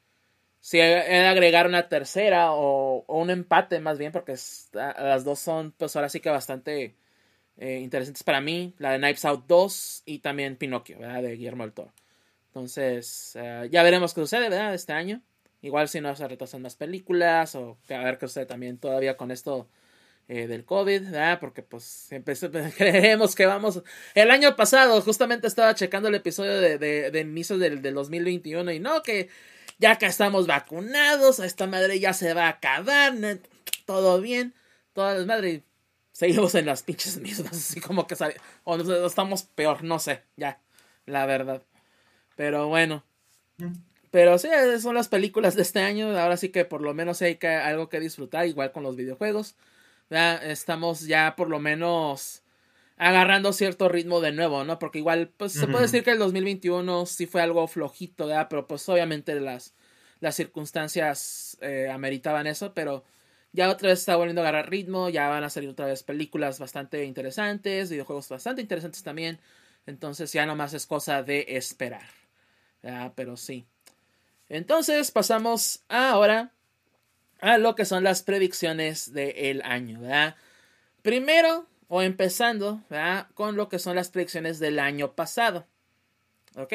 Si 0.59 0.79
he 0.79 1.25
agregar 1.25 1.67
una 1.67 1.87
tercera 1.87 2.51
o, 2.51 3.05
un 3.07 3.29
empate 3.29 3.79
más 3.79 3.97
bien, 3.97 4.11
porque 4.11 4.35
las 4.73 5.23
dos 5.23 5.39
son, 5.39 5.71
pues 5.77 5.95
ahora 5.95 6.09
sí 6.09 6.19
que 6.19 6.29
bastante 6.29 6.95
eh, 7.57 7.79
interesantes 7.79 8.23
para 8.23 8.41
mí. 8.41 8.73
La 8.79 8.91
de 8.91 8.97
Knives 8.97 9.25
Out 9.25 9.45
2 9.47 10.03
y 10.05 10.19
también 10.19 10.57
Pinocchio, 10.57 10.99
¿verdad? 10.99 11.21
De 11.21 11.35
Guillermo 11.35 11.63
del 11.63 11.73
Toro. 11.73 11.93
Entonces, 12.47 13.33
eh, 13.35 13.69
ya 13.71 13.83
veremos 13.83 14.13
qué 14.13 14.21
sucede, 14.21 14.49
¿verdad? 14.49 14.73
Este 14.73 14.93
año. 14.93 15.21
Igual 15.61 15.89
si 15.89 16.01
no 16.01 16.15
se 16.15 16.27
retrasan 16.27 16.63
las 16.63 16.75
películas 16.75 17.55
o 17.55 17.77
a 17.89 17.97
ver 17.97 18.17
qué 18.17 18.27
sucede 18.27 18.45
también 18.45 18.77
todavía 18.77 19.17
con 19.17 19.31
esto 19.31 19.67
eh, 20.27 20.47
del 20.47 20.65
COVID. 20.65 21.03
Porque 21.39 21.63
pues 21.63 22.09
creemos 22.77 23.35
que 23.35 23.45
vamos... 23.45 23.81
El 24.13 24.31
año 24.31 24.55
pasado 24.55 25.01
justamente 25.01 25.47
estaba 25.47 25.73
checando 25.75 26.09
el 26.09 26.15
episodio 26.15 26.59
de, 26.59 26.77
de, 26.77 27.11
de 27.11 27.19
inicio 27.21 27.57
del, 27.57 27.81
del 27.81 27.95
2021 27.95 28.71
y 28.71 28.79
no, 28.79 29.01
que 29.03 29.29
ya 29.79 29.97
que 29.97 30.05
estamos 30.05 30.47
vacunados, 30.47 31.39
esta 31.39 31.67
madre 31.67 31.99
ya 31.99 32.13
se 32.13 32.33
va 32.33 32.45
a 32.45 32.49
acabar, 32.49 33.13
todo 33.85 34.21
bien, 34.21 34.53
toda 34.93 35.13
la 35.13 35.25
madre, 35.25 35.63
seguimos 36.11 36.55
en 36.55 36.65
las 36.65 36.83
pinches 36.83 37.17
mismas, 37.19 37.51
así 37.51 37.79
como 37.79 38.07
que 38.07 38.15
o 38.63 39.05
estamos 39.05 39.43
peor, 39.43 39.83
no 39.83 39.99
sé, 39.99 40.23
ya, 40.35 40.59
la 41.05 41.25
verdad. 41.25 41.63
Pero 42.35 42.67
bueno. 42.67 43.03
Pero 44.11 44.37
sí, 44.37 44.49
son 44.79 44.95
las 44.95 45.09
películas 45.09 45.55
de 45.55 45.61
este 45.61 45.79
año. 45.79 46.17
Ahora 46.17 46.37
sí 46.37 46.49
que 46.49 46.65
por 46.65 46.81
lo 46.81 46.93
menos 46.93 47.21
hay 47.21 47.35
que, 47.35 47.49
algo 47.49 47.89
que 47.89 47.99
disfrutar, 47.99 48.47
igual 48.47 48.71
con 48.71 48.83
los 48.83 48.95
videojuegos. 48.95 49.55
Ya 50.09 50.35
estamos 50.37 51.05
ya 51.07 51.35
por 51.35 51.49
lo 51.49 51.59
menos 51.59 52.43
agarrando 52.97 53.53
cierto 53.53 53.89
ritmo 53.89 54.21
de 54.21 54.31
nuevo, 54.31 54.63
¿no? 54.63 54.79
Porque 54.79 54.99
igual, 54.99 55.29
pues 55.37 55.53
se 55.53 55.67
puede 55.67 55.83
decir 55.83 56.03
que 56.03 56.11
el 56.11 56.19
2021 56.19 57.05
sí 57.05 57.27
fue 57.27 57.41
algo 57.41 57.67
flojito, 57.67 58.27
¿verdad? 58.27 58.47
Pero 58.49 58.67
pues 58.67 58.87
obviamente 58.89 59.39
las, 59.39 59.73
las 60.19 60.35
circunstancias 60.35 61.57
eh, 61.61 61.89
ameritaban 61.91 62.47
eso, 62.47 62.73
pero 62.73 63.03
ya 63.53 63.69
otra 63.69 63.89
vez 63.89 63.99
está 63.99 64.15
volviendo 64.15 64.41
a 64.41 64.45
agarrar 64.49 64.69
ritmo, 64.69 65.09
ya 65.09 65.29
van 65.29 65.43
a 65.43 65.49
salir 65.49 65.69
otra 65.69 65.85
vez 65.85 66.03
películas 66.03 66.59
bastante 66.59 67.05
interesantes, 67.05 67.89
videojuegos 67.91 68.29
bastante 68.29 68.61
interesantes 68.61 69.03
también, 69.03 69.39
entonces 69.85 70.33
ya 70.33 70.45
nomás 70.45 70.73
es 70.73 70.85
cosa 70.87 71.23
de 71.23 71.45
esperar, 71.49 72.07
¿verdad? 72.81 73.13
Pero 73.15 73.37
sí. 73.37 73.67
Entonces 74.49 75.11
pasamos 75.11 75.81
ahora 75.89 76.51
a 77.39 77.57
lo 77.57 77.75
que 77.75 77.85
son 77.85 78.03
las 78.03 78.23
predicciones 78.23 79.13
del 79.13 79.61
año, 79.63 80.01
¿verdad? 80.01 80.35
Primero, 81.01 81.67
o 81.87 82.01
empezando 82.01 82.81
con 83.33 83.55
lo 83.55 83.69
que 83.69 83.79
son 83.79 83.95
las 83.95 84.09
predicciones 84.09 84.59
del 84.59 84.79
año 84.79 85.13
pasado. 85.13 85.65
¿Ok? 86.55 86.73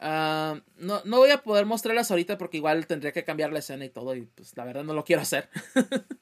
Ah, 0.00 0.60
no, 0.76 1.02
no, 1.04 1.18
voy 1.18 1.30
a 1.30 1.42
poder 1.42 1.66
mostrarlas 1.66 2.10
ahorita 2.10 2.38
porque 2.38 2.58
igual 2.58 2.86
tendría 2.86 3.12
que 3.12 3.24
cambiar 3.24 3.52
la 3.52 3.58
escena 3.58 3.84
y 3.84 3.88
todo 3.88 4.14
y 4.14 4.26
pues 4.26 4.56
la 4.56 4.64
verdad 4.64 4.84
no 4.84 4.94
lo 4.94 5.04
quiero 5.04 5.22
hacer. 5.22 5.48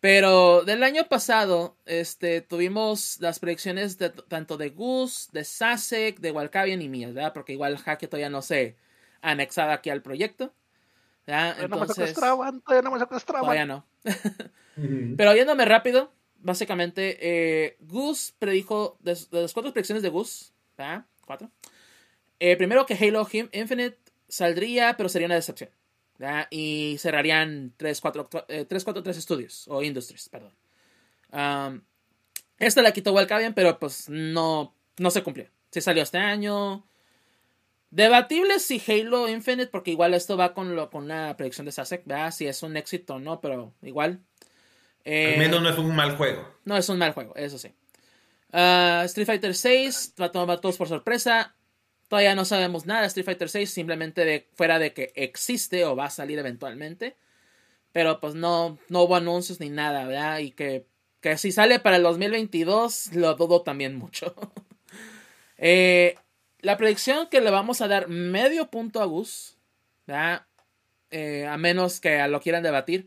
Pero 0.00 0.62
del 0.62 0.82
año 0.82 1.08
pasado, 1.08 1.76
este, 1.86 2.42
tuvimos 2.42 3.18
las 3.20 3.38
predicciones 3.38 3.98
de, 3.98 4.10
tanto 4.10 4.56
de 4.56 4.70
Gus, 4.70 5.30
de 5.32 5.44
Sasek, 5.44 6.20
de 6.20 6.32
Walkavian 6.32 6.82
y 6.82 6.88
mías, 6.88 7.14
¿verdad? 7.14 7.32
Porque 7.32 7.54
igual 7.54 7.78
Jaque 7.78 8.06
todavía 8.06 8.28
no 8.28 8.42
se 8.42 8.76
anexaba 9.30 9.74
aquí 9.74 9.90
al 9.90 10.02
proyecto. 10.02 10.52
¿verdad? 11.26 11.56
Entonces, 11.60 12.16
no 12.20 12.36
me 12.36 12.60
todavía 12.60 12.82
no 12.82 12.90
me 12.92 12.98
Todavía 13.44 13.66
no. 13.66 13.86
Pero 15.16 15.34
yéndome 15.34 15.64
rápido, 15.64 16.12
básicamente, 16.38 17.18
eh, 17.20 17.76
Gus 17.80 18.34
predijo, 18.38 18.96
de, 19.00 19.16
las 19.30 19.52
cuatro 19.52 19.72
predicciones 19.72 20.02
de 20.02 20.08
Gus, 20.08 20.52
Cuatro. 21.24 21.50
Eh, 22.38 22.56
primero 22.56 22.86
que 22.86 22.94
Halo 22.94 23.26
Infinite 23.32 23.98
saldría, 24.28 24.96
pero 24.96 25.08
sería 25.08 25.26
una 25.26 25.34
decepción. 25.34 25.70
Y 26.50 26.96
cerrarían 26.98 27.72
3, 27.76 28.00
4, 28.00 28.28
3, 28.68 28.84
4, 28.84 29.02
3 29.02 29.16
estudios, 29.16 29.66
o 29.68 29.82
industries, 29.82 30.28
perdón. 30.28 30.52
Um, 31.32 31.82
esta 32.58 32.82
la 32.82 32.92
quitó 32.92 33.12
Walkavian, 33.12 33.54
pero 33.54 33.78
pues 33.78 34.08
no, 34.08 34.74
no 34.98 35.10
se 35.10 35.22
cumplió. 35.22 35.46
Se 35.70 35.80
salió 35.80 36.02
este 36.02 36.18
año. 36.18 36.86
Debatible 37.90 38.58
si 38.58 38.82
Halo 38.86 39.28
Infinite, 39.28 39.68
porque 39.68 39.92
igual 39.92 40.14
esto 40.14 40.36
va 40.36 40.54
con, 40.54 40.74
lo, 40.74 40.90
con 40.90 41.04
una 41.04 41.36
predicción 41.36 41.66
de 41.66 41.72
Sasek, 41.72 42.04
Si 42.32 42.46
es 42.46 42.62
un 42.62 42.76
éxito 42.76 43.14
o 43.14 43.18
no, 43.20 43.40
pero 43.40 43.72
igual 43.82 44.20
eh, 45.04 45.34
Al 45.34 45.38
menos 45.38 45.62
no 45.62 45.70
es 45.70 45.78
un 45.78 45.94
mal 45.94 46.16
juego. 46.16 46.46
No 46.64 46.76
es 46.76 46.88
un 46.88 46.98
mal 46.98 47.12
juego, 47.12 47.34
eso 47.36 47.58
sí. 47.58 47.72
Uh, 48.52 49.04
Street 49.04 49.26
Fighter 49.26 49.54
6 49.54 50.14
va 50.20 50.26
a 50.26 50.32
tomar 50.32 50.60
todos 50.60 50.76
por 50.76 50.88
sorpresa. 50.88 51.54
Todavía 52.08 52.34
no 52.34 52.44
sabemos 52.44 52.86
nada 52.86 53.02
de 53.02 53.06
Street 53.06 53.24
Fighter 53.24 53.48
6, 53.48 53.70
simplemente 53.70 54.24
de, 54.24 54.48
fuera 54.54 54.80
de 54.80 54.92
que 54.92 55.12
existe 55.14 55.84
o 55.84 55.94
va 55.94 56.06
a 56.06 56.10
salir 56.10 56.38
eventualmente. 56.38 57.16
Pero 57.92 58.20
pues 58.20 58.34
no, 58.34 58.78
no 58.88 59.02
hubo 59.02 59.14
anuncios 59.14 59.60
ni 59.60 59.70
nada, 59.70 60.06
¿verdad? 60.06 60.38
Y 60.40 60.50
que, 60.50 60.86
que 61.20 61.38
si 61.38 61.52
sale 61.52 61.78
para 61.78 61.96
el 61.96 62.02
2022, 62.02 63.14
lo 63.14 63.34
dudo 63.34 63.62
también 63.62 63.96
mucho. 63.96 64.34
eh, 65.56 66.16
la 66.60 66.76
predicción 66.76 67.28
que 67.28 67.40
le 67.40 67.50
vamos 67.50 67.80
a 67.80 67.88
dar 67.88 68.08
medio 68.08 68.70
punto 68.70 69.00
a 69.00 69.04
Gus. 69.04 69.56
Eh, 71.10 71.46
a 71.46 71.56
menos 71.56 72.00
que 72.00 72.26
lo 72.28 72.40
quieran 72.40 72.62
debatir. 72.62 73.06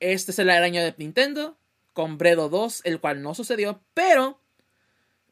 Este 0.00 0.32
es 0.32 0.38
el 0.38 0.50
año 0.50 0.82
de 0.82 0.94
Nintendo 0.96 1.56
con 1.92 2.18
Bredo 2.18 2.48
2, 2.48 2.82
el 2.84 3.00
cual 3.00 3.22
no 3.22 3.34
sucedió, 3.34 3.82
pero 3.94 4.40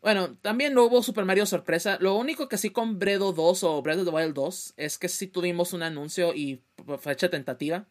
bueno, 0.03 0.37
también 0.41 0.73
no 0.73 0.85
hubo 0.85 1.03
Super 1.03 1.25
Mario 1.25 1.45
sorpresa. 1.45 1.99
Lo 2.01 2.15
único 2.15 2.49
que 2.49 2.57
sí 2.57 2.71
con 2.71 2.99
Bredo 2.99 3.33
2 3.33 3.65
o 3.65 3.83
Breath 3.83 3.99
of 3.99 4.05
the 4.07 4.11
Wild 4.11 4.35
2 4.35 4.75
es 4.77 4.99
que 4.99 5.09
sí 5.09 5.27
tuvimos 5.27 5.73
un 5.73 5.83
anuncio 5.83 6.35
y 6.35 6.63
fecha 7.01 7.29
tentativa, 7.29 7.87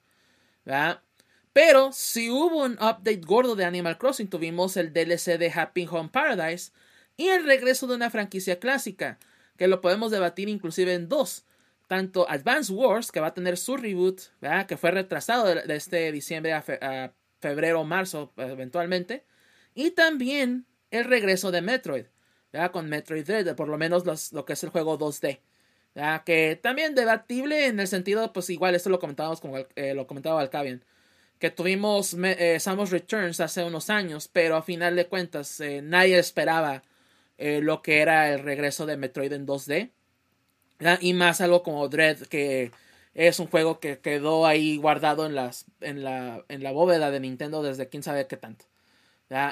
¿verdad? 0.66 1.04
Pero 1.54 1.92
si 1.92 2.30
hubo 2.30 2.64
un 2.64 2.74
update 2.74 3.22
gordo 3.26 3.56
de 3.56 3.66
Animal 3.66 3.98
Crossing, 3.98 4.30
tuvimos 4.30 4.78
el 4.78 4.92
DLC 4.94 5.38
de 5.38 5.52
Happy 5.54 5.88
Home 5.90 6.10
Paradise 6.10 6.72
y 7.16 7.28
el 7.28 7.46
regreso 7.46 7.86
de 7.86 7.96
una 7.96 8.10
franquicia 8.10 8.60
clásica, 8.60 9.20
que 9.60 9.68
lo 9.68 9.82
podemos 9.82 10.10
debatir 10.10 10.48
inclusive 10.48 10.94
en 10.94 11.10
dos. 11.10 11.46
Tanto 11.88 12.30
Advance 12.30 12.72
Wars, 12.72 13.12
que 13.12 13.20
va 13.20 13.28
a 13.28 13.34
tener 13.34 13.58
su 13.58 13.76
reboot, 13.76 14.22
que 14.68 14.78
fue 14.78 14.92
retrasado 14.92 15.44
de, 15.46 15.76
este 15.76 16.14
diciembre 16.14 16.54
a, 16.54 17.14
febrero 17.42 17.82
o 17.82 17.84
marzo 17.84 18.32
eventualmente, 18.38 19.26
y 19.76 19.92
también 19.92 20.66
el 20.92 21.04
regreso 21.04 21.52
de 21.52 21.62
Metroid, 21.62 22.06
con 22.72 22.88
Metroid 22.88 23.26
Dread, 23.26 23.56
por 23.56 23.68
lo 23.68 23.78
menos 23.78 24.32
lo 24.32 24.46
que 24.46 24.54
es 24.54 24.64
el 24.64 24.70
juego 24.70 24.98
2D. 24.98 25.42
que 26.26 26.60
también 26.62 26.96
debatible 26.96 27.66
en 27.66 27.82
el 27.82 27.88
sentido, 27.88 28.32
pues 28.32 28.50
igual 28.50 28.76
esto 28.76 28.90
lo 28.90 29.00
comentábamos 29.00 29.42
como 29.42 29.58
eh, 29.58 29.94
lo 29.94 30.08
comentaba 30.08 30.40
Alcavian, 30.40 30.86
que 31.38 31.50
tuvimos 31.50 32.16
eh, 32.24 32.60
Samus 32.62 32.92
Returns 32.92 33.42
hace 33.42 33.64
unos 33.64 33.90
años, 33.90 34.30
pero 34.32 34.56
a 34.56 34.62
final 34.62 34.96
de 34.96 35.08
cuentas 35.08 35.60
eh, 35.60 35.82
nadie 35.82 36.18
esperaba 36.18 36.84
eh, 37.40 37.62
lo 37.62 37.82
que 37.82 38.02
era 38.02 38.32
el 38.34 38.44
regreso 38.44 38.86
de 38.86 38.98
Metroid 38.98 39.32
en 39.32 39.48
2D. 39.48 39.92
Y 41.02 41.14
más 41.14 41.42
algo 41.42 41.64
como 41.64 41.88
Dread, 41.88 42.20
que 42.28 42.72
es 43.14 43.40
un 43.40 43.48
juego 43.48 43.80
que 43.80 44.00
quedó 44.00 44.46
ahí 44.46 44.78
guardado 44.78 45.26
en, 45.26 45.36
las, 45.36 45.66
en, 45.80 46.04
la, 46.04 46.44
en 46.50 46.64
la 46.64 46.72
bóveda 46.72 47.12
de 47.12 47.20
Nintendo 47.20 47.64
desde 47.64 47.88
quién 47.88 48.04
sabe 48.04 48.28
qué 48.28 48.38
tanto. 48.38 48.66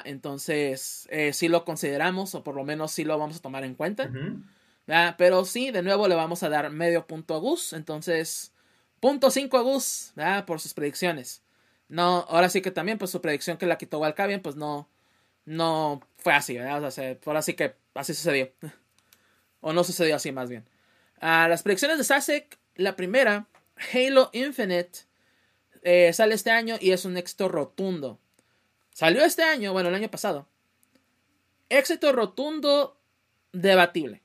Entonces, 0.04 1.08
eh, 1.10 1.32
sí 1.32 1.48
lo 1.48 1.64
consideramos, 1.64 2.34
o 2.34 2.42
por 2.42 2.54
lo 2.54 2.64
menos 2.64 2.92
sí 2.92 3.04
lo 3.04 3.18
vamos 3.18 3.36
a 3.36 3.42
tomar 3.42 3.64
en 3.64 3.74
cuenta. 3.74 4.10
Pero 5.16 5.44
sí, 5.44 5.70
de 5.70 5.82
nuevo 5.82 6.08
le 6.08 6.14
vamos 6.14 6.42
a 6.42 6.48
dar 6.48 6.70
medio 6.70 7.06
punto 7.06 7.34
a 7.34 7.38
Gus. 7.38 7.72
Entonces, 7.72 8.52
punto 9.00 9.30
5 9.30 9.56
a 9.56 9.62
Gus, 9.62 10.12
por 10.46 10.60
sus 10.60 10.74
predicciones. 10.74 11.42
No, 11.88 12.26
ahora 12.28 12.50
sí 12.50 12.60
que 12.60 12.70
también, 12.70 12.98
pues 12.98 13.10
su 13.10 13.22
predicción 13.22 13.56
que 13.56 13.66
la 13.66 13.78
quitó 13.78 13.98
Walkavian, 13.98 14.40
pues 14.42 14.56
no, 14.56 14.88
no 15.48 16.00
fue 16.18 16.34
así, 16.34 16.58
¿verdad? 16.58 16.84
O 16.84 16.90
sea, 16.90 17.16
ahora 17.24 17.42
sí 17.42 17.54
que 17.54 17.74
así 17.94 18.12
sucedió. 18.14 18.50
o 19.60 19.72
no 19.72 19.82
sucedió 19.82 20.14
así 20.14 20.30
más 20.30 20.50
bien. 20.50 20.68
A 21.20 21.48
las 21.48 21.62
predicciones 21.62 21.98
de 21.98 22.04
Sasek, 22.04 22.58
la 22.76 22.96
primera, 22.96 23.46
Halo 23.92 24.30
Infinite, 24.34 25.00
eh, 25.82 26.12
sale 26.12 26.34
este 26.34 26.50
año 26.50 26.76
y 26.80 26.92
es 26.92 27.04
un 27.04 27.16
éxito 27.16 27.48
rotundo. 27.48 28.20
Salió 28.92 29.24
este 29.24 29.42
año, 29.42 29.72
bueno, 29.72 29.88
el 29.88 29.94
año 29.94 30.10
pasado. 30.10 30.46
Éxito 31.70 32.12
rotundo, 32.12 32.98
debatible. 33.52 34.22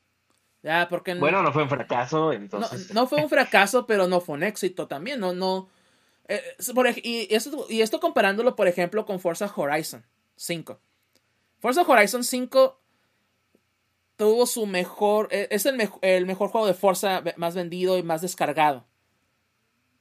¿ya? 0.62 0.88
Porque 0.90 1.14
bueno, 1.14 1.42
no 1.42 1.52
fue 1.52 1.62
un 1.62 1.70
fracaso, 1.70 2.32
entonces. 2.32 2.92
No, 2.92 3.06
fue 3.06 3.22
un 3.22 3.30
fracaso, 3.30 3.86
pero 3.88 4.06
no 4.08 4.20
fue 4.20 4.36
un 4.36 4.42
éxito 4.42 4.86
también. 4.86 5.20
No, 5.20 5.32
no. 5.32 5.70
Eh, 6.28 6.42
y, 7.02 7.34
esto, 7.34 7.66
y 7.70 7.80
esto 7.80 7.98
comparándolo, 7.98 8.56
por 8.56 8.68
ejemplo, 8.68 9.06
con 9.06 9.20
Forza 9.20 9.50
Horizon 9.56 10.04
5. 10.36 10.80
Forza 11.64 11.80
Horizon 11.80 12.24
5 12.24 12.78
tuvo 14.16 14.44
su 14.44 14.66
mejor. 14.66 15.28
E, 15.30 15.48
es 15.50 15.64
el, 15.64 16.26
mejor 16.26 16.50
juego 16.50 16.66
de 16.66 16.74
Forza 16.74 17.24
más 17.38 17.54
vendido 17.54 17.96
y 17.96 18.02
más 18.02 18.20
descargado. 18.20 18.84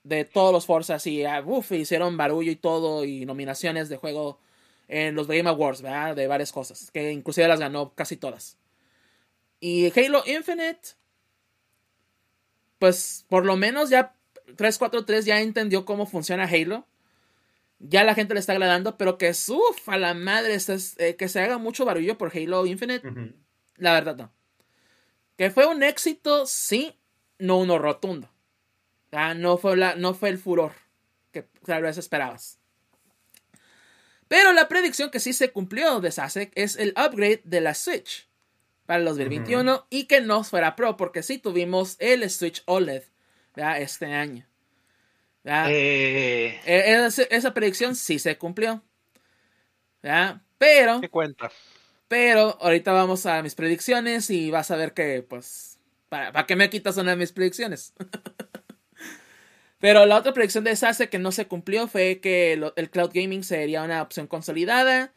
De 0.03 0.26
todos 0.26 0.52
los 0.52 0.65
Forza. 0.65 0.98
Y 1.06 1.23
ah, 1.23 1.41
hicieron 1.69 2.18
barullo 2.18 2.52
y 2.52 2.57
todo. 2.57 3.06
Y 3.06 3.26
nominaciones 3.26 3.88
de 3.88 3.95
juego 3.95 4.41
en 4.90 5.15
los 5.15 5.27
Game 5.27 5.49
Awards, 5.49 5.81
¿verdad? 5.81 6.18
De 6.18 6.27
varias 6.27 6.52
cosas. 6.52 6.91
Que 6.91 7.14
inclusive 7.14 7.48
las 7.48 7.61
ganó 7.61 7.94
casi 7.95 8.18
todas. 8.18 8.57
Y 9.61 9.98
Halo 9.98 10.22
Infinite. 10.26 10.98
Pues 12.77 13.26
por 13.30 13.45
lo 13.45 13.56
menos 13.56 13.90
ya 13.90 14.14
343 14.57 15.23
ya 15.23 15.40
entendió 15.40 15.85
cómo 15.85 16.07
funciona 16.07 16.44
Halo. 16.44 16.85
Ya 17.85 18.05
la 18.05 18.15
gente 18.15 18.34
le 18.34 18.39
está 18.39 18.53
agradando, 18.53 18.97
pero 18.97 19.18
que 19.18 19.31
uff, 19.31 19.89
a 19.89 19.97
la 19.97 20.14
madre, 20.14 20.57
eh, 20.97 21.15
que 21.18 21.27
se 21.27 21.41
haga 21.41 21.57
mucho 21.57 21.84
barullo 21.84 22.18
por 22.18 22.31
Halo 22.35 22.65
Infinite. 22.65 23.05
La 23.76 23.93
verdad 23.93 24.15
no. 24.15 24.34
Que 25.38 25.51
fue 25.51 25.65
un 25.65 25.84
éxito, 25.84 26.45
sí, 26.45 26.97
no 27.39 27.57
uno 27.57 27.77
rotundo. 27.77 28.30
No, 29.35 29.57
fue 29.57 29.76
la, 29.76 29.95
no 29.95 30.14
fue 30.14 30.30
el 30.30 30.38
furor 30.38 30.72
que 31.31 31.43
tal 31.65 31.84
vez 31.84 31.97
esperabas. 31.97 32.60
Pero 34.27 34.53
la 34.53 34.68
predicción 34.69 35.11
que 35.11 35.19
sí 35.19 35.34
se 35.34 35.51
cumplió 35.51 35.99
de 35.99 36.11
Sasek 36.11 36.51
es 36.55 36.77
el 36.77 36.91
upgrade 36.91 37.41
de 37.43 37.61
la 37.61 37.73
Switch 37.73 38.30
para 38.85 38.99
el 38.99 39.05
2021 39.05 39.88
y 39.89 40.05
que 40.05 40.22
no 40.22 40.43
fuera 40.43 40.76
Pro, 40.76 40.95
porque 40.95 41.22
sí 41.22 41.38
tuvimos 41.38 41.97
el 41.99 42.27
Switch 42.30 42.64
OLED 42.65 43.03
este 43.55 44.05
año. 44.14 44.47
Eh. 45.45 46.60
E, 46.65 47.10
esa, 47.30 47.53
predicción 47.53 47.95
sí 47.95 48.20
se 48.20 48.38
cumplió. 48.38 48.84
Pero. 50.57 51.02
¿Qué 51.02 51.10
cuenta? 51.10 51.52
Pero 52.07 52.57
ahorita 52.61 52.91
vamos 52.91 53.26
a 53.26 53.41
mis 53.41 53.56
predicciones 53.56 54.30
y 54.30 54.52
vas 54.52 54.72
a 54.72 54.76
ver 54.76 54.94
que, 54.94 55.24
pues, 55.24 55.80
¿para, 56.10 56.32
¿para 56.32 56.45
qué 56.45 56.56
me 56.56 56.70
quitas 56.70 56.98
una 56.98 57.11
de 57.11 57.18
mis 57.18 57.32
predicciones? 57.32 57.94
Pero 59.84 60.06
la 60.06 60.15
otra 60.15 60.32
predicción 60.32 60.64
de 60.64 60.78
SASE 60.78 61.10
que 61.10 61.20
no 61.20 61.34
se 61.34 61.45
cumplió 61.45 61.90
fue 61.90 62.22
que 62.22 62.53
el 62.53 62.90
cloud 62.90 63.11
gaming 63.14 63.44
sería 63.44 63.84
una 63.84 64.02
opción 64.02 64.28
consolidada. 64.28 65.11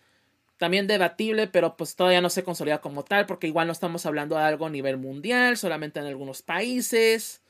También 0.57 0.89
debatible, 0.89 1.47
pero 1.47 1.77
pues 1.77 1.94
todavía 1.94 2.20
no 2.20 2.31
se 2.31 2.43
consolida 2.43 2.81
como 2.81 3.05
tal, 3.05 3.27
porque 3.27 3.47
igual 3.47 3.69
no 3.69 3.73
estamos 3.73 4.07
hablando 4.07 4.35
de 4.36 4.43
algo 4.43 4.66
a 4.66 4.70
nivel 4.70 4.97
mundial, 4.97 5.57
solamente 5.57 6.01
en 6.01 6.07
algunos 6.07 6.43
países. 6.43 7.43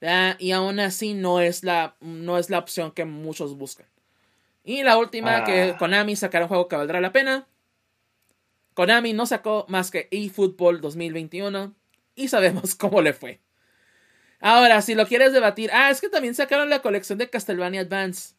Y 0.00 0.52
aún 0.52 0.80
así 0.80 1.14
no 1.14 1.40
es, 1.40 1.64
la, 1.64 1.96
no 2.00 2.38
es 2.38 2.50
la 2.50 2.58
opción 2.58 2.92
que 2.92 3.04
muchos 3.04 3.56
buscan. 3.56 3.86
Y 4.64 4.82
la 4.82 4.96
última, 4.98 5.44
que 5.44 5.72
ah. 5.74 5.78
Konami 5.78 6.14
sacará 6.14 6.44
un 6.44 6.48
juego 6.48 6.68
que 6.68 6.76
valdrá 6.76 7.00
la 7.00 7.12
pena. 7.12 7.46
Konami 8.74 9.12
no 9.12 9.26
sacó 9.26 9.64
más 9.68 9.90
que 9.90 10.08
eFootball 10.10 10.80
2021 10.80 11.74
y 12.14 12.28
sabemos 12.28 12.74
cómo 12.76 13.02
le 13.02 13.12
fue. 13.12 13.40
Ahora, 14.40 14.82
si 14.82 14.94
lo 14.94 15.06
quieres 15.06 15.32
debatir, 15.32 15.70
ah, 15.72 15.90
es 15.90 16.00
que 16.00 16.08
también 16.08 16.34
sacaron 16.34 16.70
la 16.70 16.80
colección 16.80 17.18
de 17.18 17.28
Castlevania 17.28 17.80
Advance. 17.80 18.34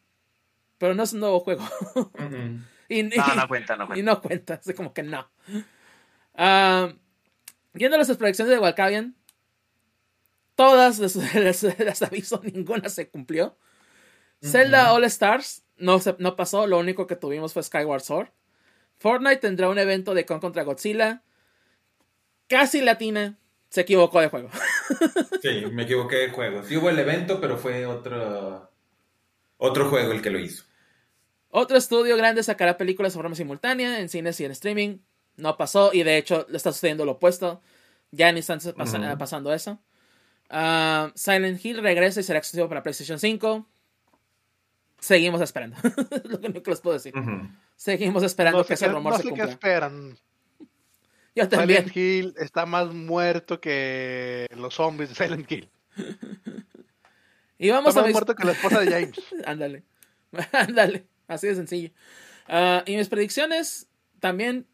Pero 0.78 0.94
no 0.94 1.02
es 1.02 1.12
un 1.12 1.20
nuevo 1.20 1.40
juego. 1.40 1.68
y, 2.88 3.02
no, 3.02 3.34
no 3.34 3.48
cuenta, 3.48 3.76
no 3.76 3.86
cuenta. 3.86 4.00
Y 4.00 4.02
no 4.02 4.22
cuenta, 4.22 4.54
así 4.54 4.72
como 4.72 4.94
que 4.94 5.02
no. 5.02 5.28
Uh, 6.38 6.94
viendo 7.74 7.98
las 7.98 8.16
proyecciones 8.16 8.50
de 8.50 8.58
Walkavian, 8.58 9.14
todas 10.60 10.98
las, 10.98 12.02
aviso, 12.02 12.42
ninguna 12.52 12.90
se 12.90 13.08
cumplió. 13.08 13.56
Zelda 14.44 14.92
All 14.92 15.04
Stars 15.04 15.64
no, 15.78 15.98
se, 16.00 16.16
no 16.18 16.36
pasó, 16.36 16.66
lo 16.66 16.78
único 16.78 17.06
que 17.06 17.16
tuvimos 17.16 17.54
fue 17.54 17.62
Skyward 17.62 18.02
Sword. 18.02 18.28
Fortnite 18.98 19.38
tendrá 19.38 19.70
un 19.70 19.78
evento 19.78 20.12
de 20.12 20.26
Con 20.26 20.38
contra 20.38 20.64
Godzilla. 20.64 21.22
Casi 22.46 22.82
latina, 22.82 23.38
se 23.70 23.80
equivocó 23.80 24.20
de 24.20 24.28
juego. 24.28 24.50
sí, 25.42 25.64
me 25.72 25.84
equivoqué 25.84 26.16
de 26.16 26.30
juego. 26.30 26.62
Sí 26.62 26.76
hubo 26.76 26.90
el 26.90 26.98
evento, 26.98 27.40
pero 27.40 27.56
fue 27.56 27.86
otro, 27.86 28.70
otro 29.56 29.88
juego 29.88 30.12
el 30.12 30.20
que 30.20 30.28
lo 30.28 30.38
hizo. 30.38 30.64
Otro 31.48 31.78
estudio 31.78 32.18
grande 32.18 32.42
sacará 32.42 32.76
películas 32.76 33.14
de 33.14 33.18
forma 33.18 33.34
simultánea 33.34 33.98
en 33.98 34.10
cines 34.10 34.38
y 34.40 34.44
en 34.44 34.50
streaming. 34.50 34.98
No 35.36 35.56
pasó 35.56 35.90
y 35.94 36.02
de 36.02 36.18
hecho 36.18 36.44
le 36.50 36.58
está 36.58 36.70
sucediendo 36.70 37.06
lo 37.06 37.12
opuesto. 37.12 37.62
Ya 38.10 38.30
ni 38.30 38.40
están 38.40 38.58
pasando 39.16 39.54
eso. 39.54 39.80
Ah, 40.50 41.12
Silent 41.14 41.64
Hill 41.64 41.80
regresa 41.80 42.20
y 42.20 42.22
será 42.24 42.40
exclusivo 42.40 42.68
para 42.68 42.82
PlayStation 42.82 43.20
5. 43.20 43.66
Seguimos 44.98 45.40
esperando. 45.40 45.76
lo 46.24 46.38
único 46.38 46.62
que 46.62 46.70
les 46.70 46.80
puedo 46.80 46.94
decir. 46.94 47.14
Seguimos 47.76 48.24
esperando 48.24 48.64
que 48.64 48.74
ese 48.74 48.88
rumor 48.88 49.16
se 49.16 49.22
cumpla. 49.22 49.44
esperan. 49.44 50.18
Yo 51.36 51.48
también. 51.48 51.88
Silent 51.88 51.96
Hill 51.96 52.34
está 52.36 52.66
más 52.66 52.92
muerto 52.92 53.60
que 53.60 54.46
los 54.56 54.74
zombies 54.74 55.10
de 55.10 55.14
Silent 55.14 55.50
Hill. 55.50 55.70
y 57.58 57.70
vamos 57.70 57.90
está 57.90 58.02
más 58.02 58.10
muerto 58.10 58.34
que 58.34 58.44
la 58.44 58.52
esposa 58.52 58.80
de 58.80 58.90
James. 58.90 59.20
Ándale. 59.46 59.84
Ándale. 60.52 61.06
Así 61.28 61.46
de 61.46 61.54
sencillo. 61.54 61.90
Ah, 62.48 62.82
y 62.86 62.96
mis 62.96 63.08
predicciones 63.08 63.86
también. 64.18 64.66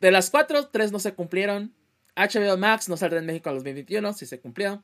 De 0.00 0.10
las 0.12 0.30
cuatro, 0.30 0.68
tres 0.68 0.92
no 0.92 0.98
se 0.98 1.14
cumplieron. 1.14 1.72
HBO 2.18 2.56
Max 2.56 2.88
no 2.88 2.96
saldrá 2.96 3.20
en 3.20 3.26
México 3.26 3.48
en 3.48 3.54
los 3.54 3.64
2021, 3.64 4.12
si 4.12 4.26
se 4.26 4.40
cumplió. 4.40 4.82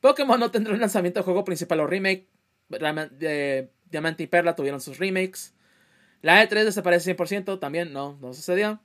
Pokémon 0.00 0.38
no 0.38 0.50
tendrá 0.50 0.72
un 0.72 0.80
lanzamiento 0.80 1.20
de 1.20 1.24
juego 1.24 1.44
principal 1.44 1.80
o 1.80 1.86
remake. 1.86 2.28
Diamante 3.90 4.22
y 4.22 4.26
Perla 4.26 4.54
tuvieron 4.54 4.80
sus 4.80 4.98
remakes. 4.98 5.54
La 6.22 6.42
E3 6.42 6.64
desaparece 6.64 7.16
100%, 7.16 7.58
también 7.58 7.92
no, 7.92 8.16
no 8.20 8.32
sucedió. 8.32 8.80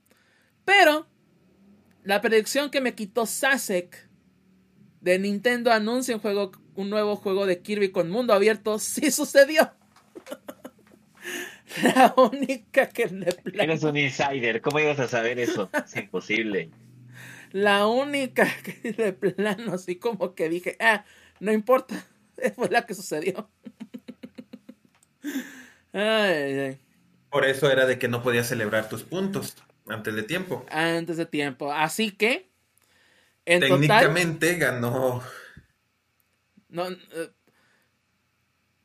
Pero 0.66 1.08
la 2.04 2.20
predicción 2.22 2.72
que 2.72 2.82
me 2.82 2.96
quitó 2.96 3.26
Sasek 3.26 4.10
de 5.02 5.20
Nintendo 5.20 5.72
anuncia 5.72 6.16
un 6.16 6.22
juego, 6.22 6.52
un 6.76 6.90
nuevo 6.90 7.16
juego 7.16 7.46
de 7.46 7.62
Kirby 7.62 7.92
con 7.92 8.10
mundo 8.10 8.34
abierto, 8.34 8.80
sí 8.80 9.12
sucedió. 9.12 9.72
la 11.84 12.14
única 12.18 12.90
que 12.90 13.08
le 13.08 13.28
Eres 13.54 13.84
un 13.84 13.98
insider, 13.98 14.62
¿cómo 14.62 14.80
ibas 14.80 15.00
a 15.00 15.08
saber 15.08 15.40
eso? 15.40 15.70
Es 15.86 15.96
imposible. 15.96 16.72
La 17.52 17.88
única 17.88 18.48
que 18.64 18.94
de 18.94 19.14
plano, 19.14 19.74
así 19.74 19.98
como 19.98 20.36
que 20.36 20.50
dije, 20.50 20.78
ah, 20.80 21.06
no 21.40 21.52
importa, 21.52 22.06
fue 22.56 22.70
la 22.70 22.86
que 22.86 22.94
sucedió. 22.94 23.50
Por 27.30 27.46
eso 27.46 27.72
era 27.72 27.86
de 27.86 27.98
que 28.00 28.08
no 28.08 28.24
podías 28.24 28.48
celebrar 28.48 28.88
tus 28.88 29.04
puntos. 29.04 29.56
Antes 29.88 30.16
de 30.16 30.24
tiempo. 30.24 30.66
Antes 30.70 31.18
de 31.18 31.26
tiempo. 31.26 31.72
Así 31.72 32.12
que. 32.12 32.50
En 33.46 33.62
Técnicamente 33.62 34.56
ganó. 34.56 35.24
No. 36.70 36.90
Eh, 36.90 37.32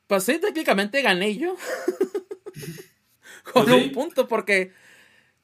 pues 0.07 0.25
sí, 0.25 0.39
técnicamente 0.39 1.03
gané 1.03 1.37
yo. 1.37 1.57
Con 3.53 3.71
un 3.71 3.93
punto, 3.93 4.29
porque 4.29 4.73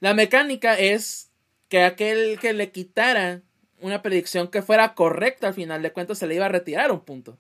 la 0.01 0.15
mecánica 0.15 0.79
es 0.79 1.28
que 1.69 1.83
aquel 1.83 2.39
que 2.41 2.53
le 2.53 2.71
quitara 2.71 3.43
una 3.81 4.03
predicción 4.03 4.49
que 4.49 4.63
fuera 4.63 4.95
correcta 4.95 5.49
al 5.49 5.55
final 5.55 5.83
de 5.83 5.93
cuentas 5.93 6.19
se 6.19 6.27
le 6.27 6.35
iba 6.35 6.47
a 6.47 6.51
retirar 6.51 6.91
un 6.91 7.01
punto. 7.01 7.39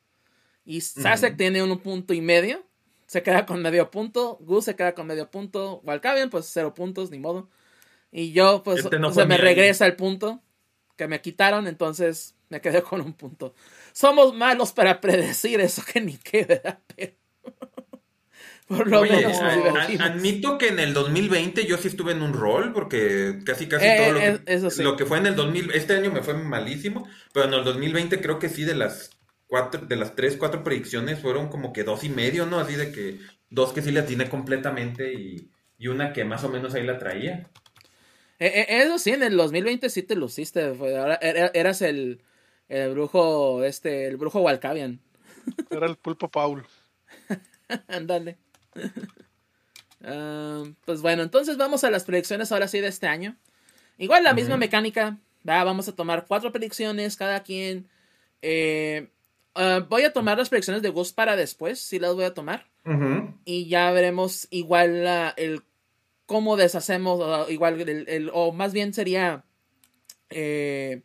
Y 0.64 0.82
Sasek 0.82 1.36
tiene 1.36 1.62
un 1.62 1.78
punto 1.78 2.12
y 2.12 2.20
medio. 2.20 2.64
Se 3.06 3.22
queda 3.22 3.46
con 3.46 3.62
medio 3.62 3.90
punto. 3.90 4.36
Gus 4.40 4.66
se 4.66 4.76
queda 4.76 4.94
con 4.94 5.06
medio 5.06 5.30
punto. 5.30 5.80
Walkavian, 5.82 6.28
pues 6.28 6.50
cero 6.52 6.74
puntos, 6.74 7.10
ni 7.10 7.18
modo. 7.18 7.48
Y 8.12 8.32
yo, 8.32 8.62
pues, 8.62 8.82
se 8.82 8.88
este 8.88 9.26
me 9.26 9.38
regresa 9.38 9.86
el 9.86 9.96
punto 9.96 10.42
que 10.96 11.08
me 11.08 11.22
quitaron, 11.22 11.66
entonces 11.66 12.34
me 12.50 12.60
quedé 12.60 12.82
con 12.82 13.00
un 13.00 13.14
punto. 13.14 13.54
Somos 13.92 14.34
malos 14.34 14.72
para 14.72 15.00
predecir 15.00 15.60
eso 15.60 15.82
que 15.90 16.00
ni 16.00 16.16
queda, 16.18 16.82
pero. 16.94 17.12
Por 18.68 18.86
lo 18.86 19.02
menos 19.02 19.40
admito 19.98 20.58
que 20.58 20.68
en 20.68 20.78
el 20.78 20.92
2020 20.92 21.64
yo 21.66 21.78
sí 21.78 21.88
estuve 21.88 22.12
en 22.12 22.20
un 22.20 22.34
rol, 22.34 22.72
porque 22.74 23.38
casi 23.44 23.66
casi 23.66 23.86
eh, 23.86 23.96
todo 23.98 24.12
lo 24.12 24.20
eh, 24.20 24.40
que, 24.44 24.82
lo 24.82 24.96
que 24.96 25.06
fue 25.06 25.18
en 25.18 25.26
el 25.26 25.34
2000, 25.34 25.70
este 25.72 25.96
año 25.96 26.12
me 26.12 26.22
fue 26.22 26.34
malísimo, 26.34 27.08
pero 27.32 27.46
en 27.46 27.54
el 27.54 27.64
2020 27.64 28.20
creo 28.20 28.38
que 28.38 28.50
sí 28.50 28.64
de 28.64 28.74
las 28.74 29.18
cuatro, 29.46 29.86
de 29.86 29.96
las 29.96 30.14
tres, 30.14 30.36
cuatro 30.36 30.62
predicciones 30.62 31.18
fueron 31.18 31.48
como 31.48 31.72
que 31.72 31.82
dos 31.82 32.04
y 32.04 32.10
medio, 32.10 32.44
¿no? 32.44 32.60
Así 32.60 32.74
de 32.74 32.92
que 32.92 33.18
dos 33.48 33.72
que 33.72 33.80
sí 33.80 33.90
la 33.90 34.04
tiene 34.04 34.28
completamente 34.28 35.14
y, 35.14 35.50
y 35.78 35.88
una 35.88 36.12
que 36.12 36.24
más 36.24 36.44
o 36.44 36.50
menos 36.50 36.74
ahí 36.74 36.84
la 36.84 36.98
traía. 36.98 37.48
Eh, 38.38 38.66
eh, 38.68 38.82
eso 38.82 38.98
sí, 38.98 39.10
en 39.10 39.22
el 39.22 39.36
2020 39.36 39.88
sí 39.90 40.02
te 40.02 40.14
luciste. 40.14 40.64
Ahora 40.64 41.14
eras 41.14 41.82
el, 41.82 42.22
el 42.68 42.92
brujo, 42.92 43.64
este, 43.64 44.06
el 44.06 44.16
brujo 44.16 44.40
Walcavian. 44.40 45.00
Era 45.70 45.86
el 45.86 45.96
pulpo 45.96 46.30
Paul. 46.30 46.64
Ándale. 47.88 48.38
Ah, 50.00 50.62
pues 50.84 51.02
bueno, 51.02 51.24
entonces 51.24 51.56
vamos 51.56 51.82
a 51.82 51.90
las 51.90 52.04
predicciones 52.04 52.52
ahora 52.52 52.68
sí 52.68 52.78
de 52.78 52.86
este 52.86 53.08
año. 53.08 53.36
Igual 53.98 54.22
la 54.22 54.32
misma 54.32 54.56
mecánica. 54.56 55.18
Vamos 55.42 55.88
a 55.88 55.96
tomar 55.96 56.26
cuatro 56.26 56.52
predicciones 56.52 57.16
cada 57.16 57.42
quien. 57.42 57.88
Eh, 58.40 59.10
ah, 59.56 59.84
voy 59.88 60.04
a 60.04 60.12
tomar 60.12 60.38
las 60.38 60.50
predicciones 60.50 60.82
de 60.82 60.90
Gus 60.90 61.12
para 61.12 61.34
después, 61.34 61.80
sí 61.80 61.98
las 61.98 62.14
voy 62.14 62.24
a 62.24 62.34
tomar. 62.34 62.66
Y 63.44 63.68
ya 63.68 63.90
veremos 63.90 64.46
igual 64.50 65.04
la, 65.04 65.34
el 65.36 65.62
cómo 66.24 66.56
deshacemos, 66.56 67.50
igual, 67.50 67.80
el, 67.80 68.30
o 68.32 68.52
más 68.52 68.72
bien 68.72 68.94
sería 68.94 69.44
eh, 70.30 71.02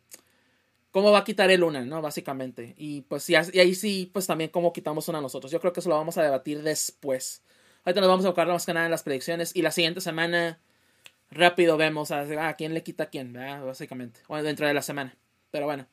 cómo 0.90 1.10
va 1.10 1.18
a 1.18 1.24
quitar 1.24 1.50
el 1.50 1.62
una, 1.62 1.84
¿no? 1.84 2.00
Básicamente. 2.00 2.74
Y 2.78 3.02
pues 3.02 3.28
y 3.28 3.34
ahí 3.34 3.74
sí, 3.74 4.10
pues 4.12 4.26
también 4.26 4.50
cómo 4.50 4.72
quitamos 4.72 5.08
una 5.08 5.20
nosotros. 5.20 5.50
Yo 5.52 5.60
creo 5.60 5.72
que 5.72 5.80
eso 5.80 5.88
lo 5.88 5.96
vamos 5.96 6.16
a 6.16 6.22
debatir 6.22 6.62
después. 6.62 7.42
Ahorita 7.84 8.00
nos 8.00 8.08
vamos 8.08 8.24
a 8.24 8.28
buscar 8.28 8.46
más 8.46 8.64
que 8.64 8.72
nada 8.72 8.86
en 8.86 8.90
las 8.90 9.02
predicciones 9.02 9.54
y 9.54 9.62
la 9.62 9.70
siguiente 9.70 10.00
semana 10.00 10.58
rápido 11.30 11.76
vemos 11.76 12.10
a, 12.10 12.48
a 12.48 12.54
quién 12.54 12.74
le 12.74 12.82
quita 12.82 13.04
a 13.04 13.06
quién, 13.06 13.32
¿verdad? 13.32 13.64
Básicamente. 13.64 14.20
O 14.28 14.36
dentro 14.42 14.66
de 14.66 14.74
la 14.74 14.82
semana. 14.82 15.14
Pero 15.50 15.66
bueno. 15.66 15.86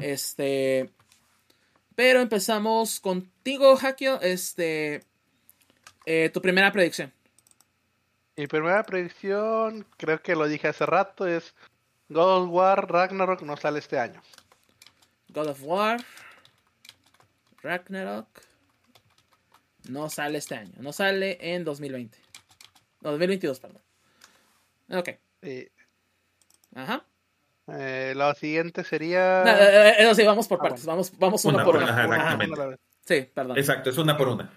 Este. 0.00 0.90
Pero 1.94 2.20
empezamos 2.20 3.00
contigo, 3.00 3.78
Hakio. 3.80 4.20
Este. 4.20 5.02
Eh, 6.04 6.30
tu 6.32 6.42
primera 6.42 6.70
predicción. 6.72 7.12
Mi 8.36 8.46
primera 8.46 8.82
predicción, 8.82 9.86
creo 9.96 10.20
que 10.22 10.34
lo 10.34 10.46
dije 10.48 10.68
hace 10.68 10.86
rato, 10.86 11.26
es 11.26 11.54
God 12.08 12.44
of 12.44 12.50
War 12.50 12.90
Ragnarok 12.90 13.42
no 13.42 13.56
sale 13.56 13.78
este 13.78 13.98
año. 13.98 14.22
God 15.28 15.48
of 15.48 15.62
War 15.62 16.02
Ragnarok 17.62 18.26
no 19.88 20.08
sale 20.10 20.38
este 20.38 20.54
año. 20.54 20.72
No 20.78 20.92
sale 20.92 21.38
en 21.40 21.64
2020. 21.64 22.18
No, 23.00 23.10
2022, 23.10 23.60
perdón. 23.60 23.82
Ok. 24.90 25.08
Ajá. 26.74 27.04
Eh, 27.68 28.12
lo 28.16 28.34
siguiente 28.34 28.84
sería. 28.84 29.42
No, 29.44 29.50
eh, 29.50 29.94
eh, 29.98 30.14
sí, 30.14 30.24
vamos 30.24 30.48
por 30.48 30.58
ah, 30.58 30.62
partes. 30.62 30.84
Vamos, 30.84 31.12
vamos 31.18 31.44
uno 31.44 31.64
por 31.64 31.76
uno. 31.76 32.76
Sí, 33.04 33.28
perdón. 33.34 33.58
Exacto, 33.58 33.90
es 33.90 33.98
una 33.98 34.16
por 34.16 34.28
una. 34.28 34.52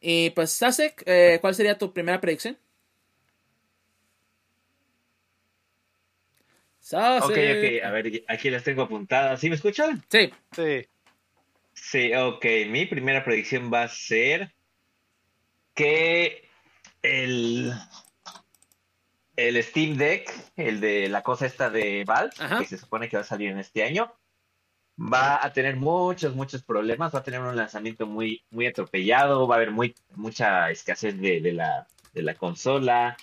Y 0.00 0.30
pues, 0.30 0.50
Sasek, 0.52 1.02
eh, 1.06 1.38
¿cuál 1.40 1.54
sería 1.54 1.78
tu 1.78 1.92
primera 1.92 2.20
predicción? 2.20 2.58
Sasek. 6.80 7.24
Ok, 7.24 7.30
ok, 7.30 7.84
a 7.84 7.90
ver, 7.90 8.24
aquí 8.28 8.50
las 8.50 8.64
tengo 8.64 8.82
apuntadas. 8.82 9.40
¿Sí 9.40 9.48
me 9.48 9.56
escuchan? 9.56 10.02
Sí. 10.08 10.32
Sí. 10.52 10.86
Sí, 11.80 12.12
ok. 12.14 12.44
Mi 12.68 12.86
primera 12.86 13.24
predicción 13.24 13.72
va 13.72 13.84
a 13.84 13.88
ser 13.88 14.52
que 15.74 16.48
el 17.02 17.72
el 19.36 19.62
Steam 19.62 19.96
Deck, 19.96 20.28
el 20.56 20.80
de 20.80 21.08
la 21.08 21.22
cosa 21.22 21.46
esta 21.46 21.70
de 21.70 22.04
Valve, 22.04 22.34
que 22.58 22.64
se 22.64 22.76
supone 22.76 23.08
que 23.08 23.16
va 23.16 23.20
a 23.20 23.26
salir 23.26 23.50
en 23.50 23.58
este 23.58 23.84
año, 23.84 24.12
va 24.98 25.44
a 25.44 25.52
tener 25.52 25.76
muchos, 25.76 26.34
muchos 26.34 26.64
problemas, 26.64 27.14
va 27.14 27.20
a 27.20 27.22
tener 27.22 27.40
un 27.40 27.54
lanzamiento 27.54 28.04
muy, 28.06 28.42
muy 28.50 28.66
atropellado, 28.66 29.46
va 29.46 29.54
a 29.54 29.58
haber 29.58 29.70
muy, 29.70 29.94
mucha 30.16 30.70
escasez 30.70 31.16
de, 31.20 31.40
de, 31.40 31.52
la, 31.52 31.86
de 32.12 32.22
la 32.22 32.34
consola 32.34 33.16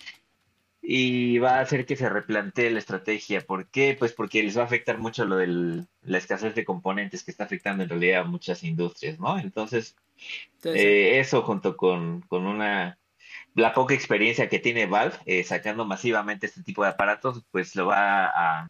y 0.88 1.40
va 1.40 1.58
a 1.58 1.62
hacer 1.62 1.86
que 1.86 1.96
se 1.96 2.10
replantee 2.10 2.70
la 2.70 2.80
estrategia. 2.80 3.42
¿Por 3.42 3.68
qué? 3.70 3.96
Pues 3.98 4.14
porque 4.14 4.44
les 4.44 4.58
va 4.58 4.62
a 4.62 4.66
afectar 4.66 5.00
mucho 5.00 5.26
lo 5.26 5.38
de 5.38 5.86
la 6.04 6.18
escasez 6.18 6.54
de 6.54 6.66
componentes 6.66 7.24
que 7.24 7.32
está 7.32 7.46
afectando 7.46 7.84
en 7.84 7.90
realidad 7.90 8.22
a 8.22 8.26
muchas 8.26 8.64
industrias, 8.64 9.20
¿no? 9.20 9.40
Entonces, 9.40 9.96
eh, 10.64 11.20
eso 11.20 11.42
junto 11.42 11.76
con, 11.76 12.22
con 12.22 12.46
una 12.46 12.98
la 13.56 13.74
poca 13.74 13.94
experiencia 13.94 14.50
que 14.50 14.60
tiene 14.60 14.86
Valve 14.86 15.16
eh, 15.26 15.44
sacando 15.44 15.86
masivamente 15.86 16.46
este 16.46 16.62
tipo 16.62 16.84
de 16.84 16.90
aparatos, 16.90 17.44
pues 17.52 17.76
lo 17.76 17.88
va 17.88 18.26
a, 18.26 18.68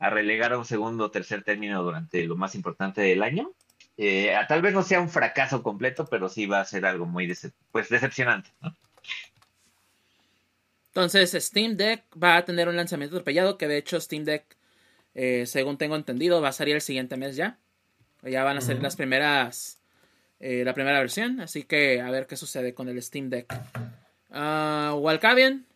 relegar 0.00 0.52
a 0.52 0.58
un 0.58 0.64
segundo 0.64 1.06
o 1.06 1.10
tercer 1.10 1.42
término 1.42 1.82
durante 1.82 2.24
lo 2.24 2.36
más 2.36 2.54
importante 2.54 3.00
del 3.00 3.22
año. 3.22 3.50
Eh, 3.96 4.32
tal 4.46 4.62
vez 4.62 4.72
no 4.72 4.84
sea 4.84 5.00
un 5.00 5.08
fracaso 5.08 5.62
completo, 5.64 6.06
pero 6.08 6.28
sí 6.28 6.46
va 6.46 6.60
a 6.60 6.64
ser 6.64 6.86
algo 6.86 7.04
muy 7.04 7.32
pues, 7.72 7.88
decepcionante. 7.88 8.50
Entonces, 10.98 11.44
Steam 11.44 11.76
Deck 11.76 12.04
va 12.20 12.38
a 12.38 12.44
tener 12.44 12.68
un 12.68 12.74
lanzamiento 12.74 13.14
atropellado, 13.14 13.56
que 13.56 13.68
de 13.68 13.76
hecho 13.76 14.00
Steam 14.00 14.24
Deck, 14.24 14.56
eh, 15.14 15.44
según 15.46 15.78
tengo 15.78 15.94
entendido, 15.94 16.42
va 16.42 16.48
a 16.48 16.52
salir 16.52 16.74
el 16.74 16.80
siguiente 16.80 17.16
mes 17.16 17.36
ya. 17.36 17.56
Ya 18.24 18.42
van 18.42 18.56
a 18.56 18.60
ser 18.60 18.82
las 18.82 18.96
primeras, 18.96 19.80
la 20.40 20.74
primera 20.74 20.98
versión, 20.98 21.40
así 21.40 21.62
que 21.62 22.00
a 22.00 22.10
ver 22.10 22.26
qué 22.26 22.36
sucede 22.36 22.74
con 22.74 22.88
el 22.88 23.00
Steam 23.00 23.30
Deck. 23.30 23.46
Uh, 24.30 24.94
Walcavian, 24.94 25.66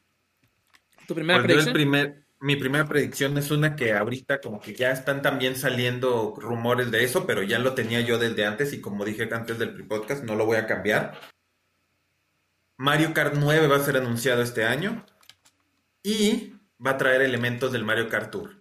tu 1.07 1.15
primera 1.15 1.41
predicción. 1.41 2.17
mi 2.41 2.57
primera 2.57 2.87
predicción 2.89 3.39
es 3.39 3.53
una 3.53 3.77
que 3.77 3.93
ahorita 3.93 4.41
como 4.41 4.61
que 4.61 4.75
ya 4.75 4.91
están 4.91 5.23
también 5.23 5.55
saliendo 5.55 6.35
rumores 6.37 6.91
de 6.91 7.05
eso, 7.05 7.29
pero 7.29 7.45
ya 7.45 7.61
lo 7.61 7.75
tenía 7.75 8.01
yo 8.01 8.19
desde 8.19 8.45
antes 8.45 8.73
y 8.73 8.81
como 8.81 9.05
dije 9.05 9.29
antes 9.31 9.57
del 9.61 9.87
podcast, 9.87 10.25
no 10.25 10.35
lo 10.35 10.47
voy 10.47 10.57
a 10.57 10.67
cambiar. 10.67 11.19
Mario 12.77 13.15
Kart 13.15 13.35
9 13.39 13.69
va 13.69 13.77
a 13.77 13.85
ser 13.85 13.97
anunciado 13.97 14.43
este 14.43 14.65
año 14.65 15.07
y 16.03 16.55
va 16.85 16.93
a 16.93 16.99
traer 16.99 17.23
elementos 17.23 17.73
del 17.73 17.85
Mario 17.85 18.09
Kart 18.09 18.31
Tour 18.31 18.57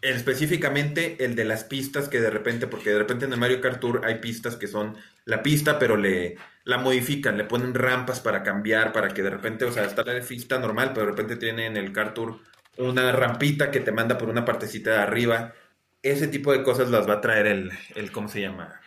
específicamente 0.00 1.24
el 1.24 1.34
de 1.34 1.44
las 1.44 1.64
pistas 1.64 2.08
que 2.08 2.20
de 2.20 2.30
repente, 2.30 2.66
porque 2.66 2.90
de 2.90 2.98
repente 2.98 3.24
en 3.24 3.32
el 3.32 3.38
Mario 3.38 3.60
Kart 3.60 3.80
Tour 3.80 4.02
hay 4.04 4.16
pistas 4.16 4.56
que 4.56 4.68
son 4.68 4.96
la 5.24 5.42
pista, 5.42 5.78
pero 5.78 5.96
le 5.96 6.36
la 6.64 6.78
modifican, 6.78 7.38
le 7.38 7.44
ponen 7.44 7.74
rampas 7.74 8.20
para 8.20 8.42
cambiar, 8.42 8.92
para 8.92 9.08
que 9.08 9.22
de 9.22 9.30
repente, 9.30 9.64
o 9.64 9.72
sea, 9.72 9.84
está 9.84 10.04
la 10.04 10.20
pista 10.20 10.58
normal, 10.58 10.92
pero 10.92 11.06
de 11.06 11.12
repente 11.12 11.36
tiene 11.36 11.66
en 11.66 11.76
el 11.76 11.92
Kart 11.92 12.14
Tour 12.14 12.40
una 12.76 13.10
rampita 13.10 13.70
que 13.70 13.80
te 13.80 13.90
manda 13.90 14.18
por 14.18 14.28
una 14.28 14.44
partecita 14.44 14.90
de 14.90 14.98
arriba. 14.98 15.54
Ese 16.02 16.28
tipo 16.28 16.52
de 16.52 16.62
cosas 16.62 16.90
las 16.90 17.08
va 17.08 17.14
a 17.14 17.20
traer 17.20 17.46
el, 17.46 17.72
el 17.94 18.12
¿cómo 18.12 18.28
se 18.28 18.42
llama? 18.42 18.80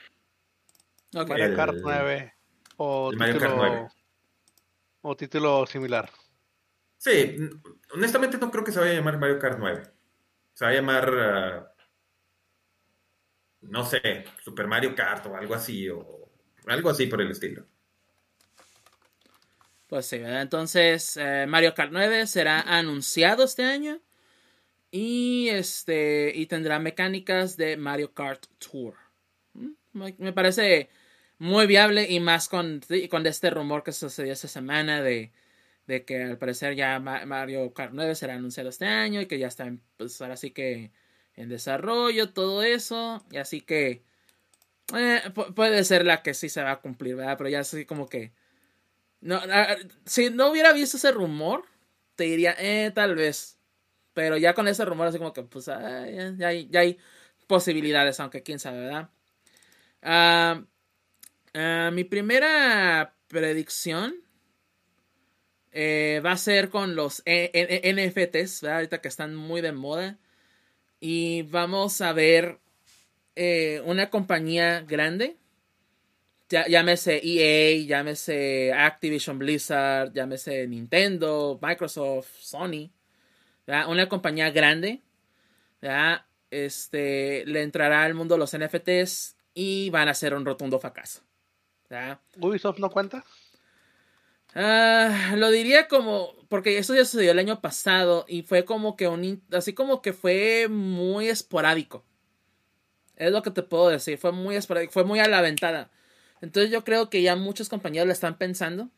Mario 1.11 1.55
Kart 1.55 1.75
9 1.81 2.33
o 2.77 3.11
Mario 3.13 3.33
título, 3.33 3.57
Kart 3.57 3.71
9. 3.71 3.87
o 5.01 5.15
título 5.17 5.65
similar. 5.65 6.09
Sí, 7.01 7.35
honestamente 7.95 8.37
no 8.37 8.51
creo 8.51 8.63
que 8.63 8.71
se 8.71 8.79
vaya 8.79 8.91
a 8.91 8.95
llamar 8.95 9.17
Mario 9.17 9.39
Kart 9.39 9.57
9. 9.57 9.81
Se 10.53 10.65
va 10.65 10.69
a 10.69 10.73
llamar, 10.75 11.11
ah, 11.17 11.73
no 13.61 13.83
sé, 13.83 14.23
Super 14.43 14.67
Mario 14.67 14.93
Kart 14.93 15.25
o 15.25 15.35
algo 15.35 15.55
así, 15.55 15.89
o 15.89 16.29
algo 16.67 16.91
así 16.91 17.07
por 17.07 17.19
el 17.19 17.31
estilo. 17.31 17.65
Pues 19.87 20.05
sí, 20.05 20.17
entonces 20.17 21.17
eh, 21.17 21.47
Mario 21.47 21.73
Kart 21.73 21.91
9 21.91 22.27
será 22.27 22.61
anunciado 22.61 23.45
este 23.45 23.63
año 23.63 23.99
y 24.91 25.49
este 25.49 26.31
y 26.35 26.45
tendrá 26.45 26.77
mecánicas 26.77 27.57
de 27.57 27.77
Mario 27.77 28.13
Kart 28.13 28.45
Tour. 28.59 28.93
Mm, 29.53 29.71
me 30.19 30.33
parece 30.33 30.91
muy 31.39 31.65
viable 31.65 32.11
y 32.11 32.19
más 32.19 32.47
con, 32.47 32.79
con 33.09 33.25
este 33.25 33.49
rumor 33.49 33.81
que 33.81 33.91
sucedió 33.91 34.33
esta 34.33 34.47
semana 34.47 35.01
de 35.01 35.31
de 35.87 36.05
que 36.05 36.23
al 36.23 36.37
parecer 36.37 36.75
ya 36.75 36.99
Mario 36.99 37.73
Kart 37.73 37.91
9 37.93 38.15
será 38.15 38.35
anunciado 38.35 38.69
este 38.69 38.85
año 38.85 39.21
y 39.21 39.25
que 39.25 39.39
ya 39.39 39.47
está, 39.47 39.71
pues 39.97 40.21
ahora 40.21 40.37
sí 40.37 40.51
que 40.51 40.91
en 41.35 41.49
desarrollo, 41.49 42.33
todo 42.33 42.63
eso, 42.63 43.25
y 43.31 43.37
así 43.37 43.61
que 43.61 44.03
eh, 44.95 45.21
puede 45.55 45.83
ser 45.83 46.05
la 46.05 46.21
que 46.21 46.33
sí 46.33 46.49
se 46.49 46.63
va 46.63 46.71
a 46.71 46.81
cumplir, 46.81 47.15
¿verdad? 47.15 47.37
Pero 47.37 47.49
ya 47.49 47.59
así 47.61 47.85
como 47.85 48.07
que... 48.07 48.33
No, 49.21 49.39
si 50.05 50.29
no 50.31 50.49
hubiera 50.49 50.73
visto 50.73 50.97
ese 50.97 51.11
rumor, 51.11 51.63
te 52.15 52.23
diría, 52.25 52.55
eh, 52.57 52.91
tal 52.93 53.15
vez. 53.15 53.59
Pero 54.13 54.37
ya 54.37 54.53
con 54.53 54.67
ese 54.67 54.83
rumor, 54.83 55.07
así 55.07 55.19
como 55.19 55.33
que, 55.33 55.43
pues, 55.43 55.67
ah, 55.69 56.05
ya, 56.09 56.47
hay, 56.47 56.67
ya, 56.69 56.81
hay, 56.81 56.97
posibilidades, 57.47 58.19
aunque 58.19 58.43
quién 58.43 58.59
sabe, 58.59 58.79
¿verdad? 58.79 59.09
Ah, 60.01 60.63
ah, 61.53 61.91
mi 61.93 62.03
primera 62.03 63.15
predicción 63.27 64.15
eh, 65.71 66.21
va 66.25 66.33
a 66.33 66.37
ser 66.37 66.69
con 66.69 66.95
los 66.95 67.21
e, 67.25 67.51
e, 67.53 67.89
e, 67.89 67.93
NFTs, 67.93 68.63
ahorita 68.63 69.01
que 69.01 69.07
están 69.07 69.35
muy 69.35 69.61
de 69.61 69.71
moda. 69.71 70.17
Y 70.99 71.43
vamos 71.43 72.01
a 72.01 72.13
ver 72.13 72.59
eh, 73.35 73.81
una 73.85 74.09
compañía 74.09 74.81
grande. 74.81 75.37
llámese 76.49 77.21
EA, 77.23 77.85
llámese 77.85 78.73
Activision 78.73 79.39
Blizzard, 79.39 80.13
llámese 80.13 80.67
Nintendo, 80.67 81.59
Microsoft, 81.61 82.29
Sony. 82.39 82.91
Una 83.87 84.09
compañía 84.09 84.51
grande. 84.51 85.01
Este, 86.51 87.45
le 87.45 87.61
entrará 87.61 88.03
al 88.03 88.13
mundo 88.13 88.37
los 88.37 88.55
NFTs 88.55 89.37
y 89.53 89.89
van 89.89 90.09
a 90.09 90.13
ser 90.13 90.33
un 90.33 90.45
rotundo 90.45 90.79
fracaso. 90.79 91.21
¿Ubisoft 92.39 92.79
no 92.79 92.89
cuenta? 92.89 93.23
Ah, 94.53 95.33
lo 95.37 95.49
diría 95.49 95.87
como, 95.87 96.33
porque 96.49 96.77
eso 96.77 96.93
ya 96.93 97.05
sucedió 97.05 97.31
el 97.31 97.39
año 97.39 97.61
pasado 97.61 98.25
y 98.27 98.41
fue 98.43 98.65
como 98.65 98.97
que 98.97 99.07
un, 99.07 99.41
así 99.51 99.73
como 99.73 100.01
que 100.01 100.13
fue 100.13 100.67
muy 100.69 101.29
esporádico. 101.29 102.03
Es 103.15 103.31
lo 103.31 103.41
que 103.43 103.51
te 103.51 103.63
puedo 103.63 103.89
decir, 103.89 104.17
fue 104.17 104.31
muy 104.31 104.55
esporádico, 104.55 104.91
fue 104.91 105.05
muy 105.05 105.19
a 105.19 105.27
la 105.27 105.41
ventada. 105.41 105.91
Entonces 106.41 106.71
yo 106.71 106.83
creo 106.83 107.09
que 107.09 107.21
ya 107.21 107.35
muchos 107.35 107.69
compañeros 107.69 108.07
la 108.07 108.13
están 108.13 108.37
pensando, 108.37 108.89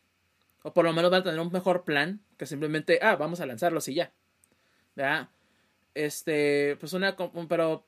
o 0.62 0.72
por 0.74 0.84
lo 0.84 0.92
menos 0.92 1.10
van 1.10 1.20
a 1.20 1.24
tener 1.24 1.40
un 1.40 1.52
mejor 1.52 1.84
plan 1.84 2.20
que 2.38 2.46
simplemente, 2.46 2.98
ah, 3.02 3.16
vamos 3.16 3.40
a 3.40 3.46
lanzarlos 3.46 3.86
y 3.88 3.94
ya. 3.94 4.12
¿Verdad? 4.96 5.28
Este, 5.94 6.76
pues 6.80 6.92
una, 6.94 7.16
pero 7.48 7.86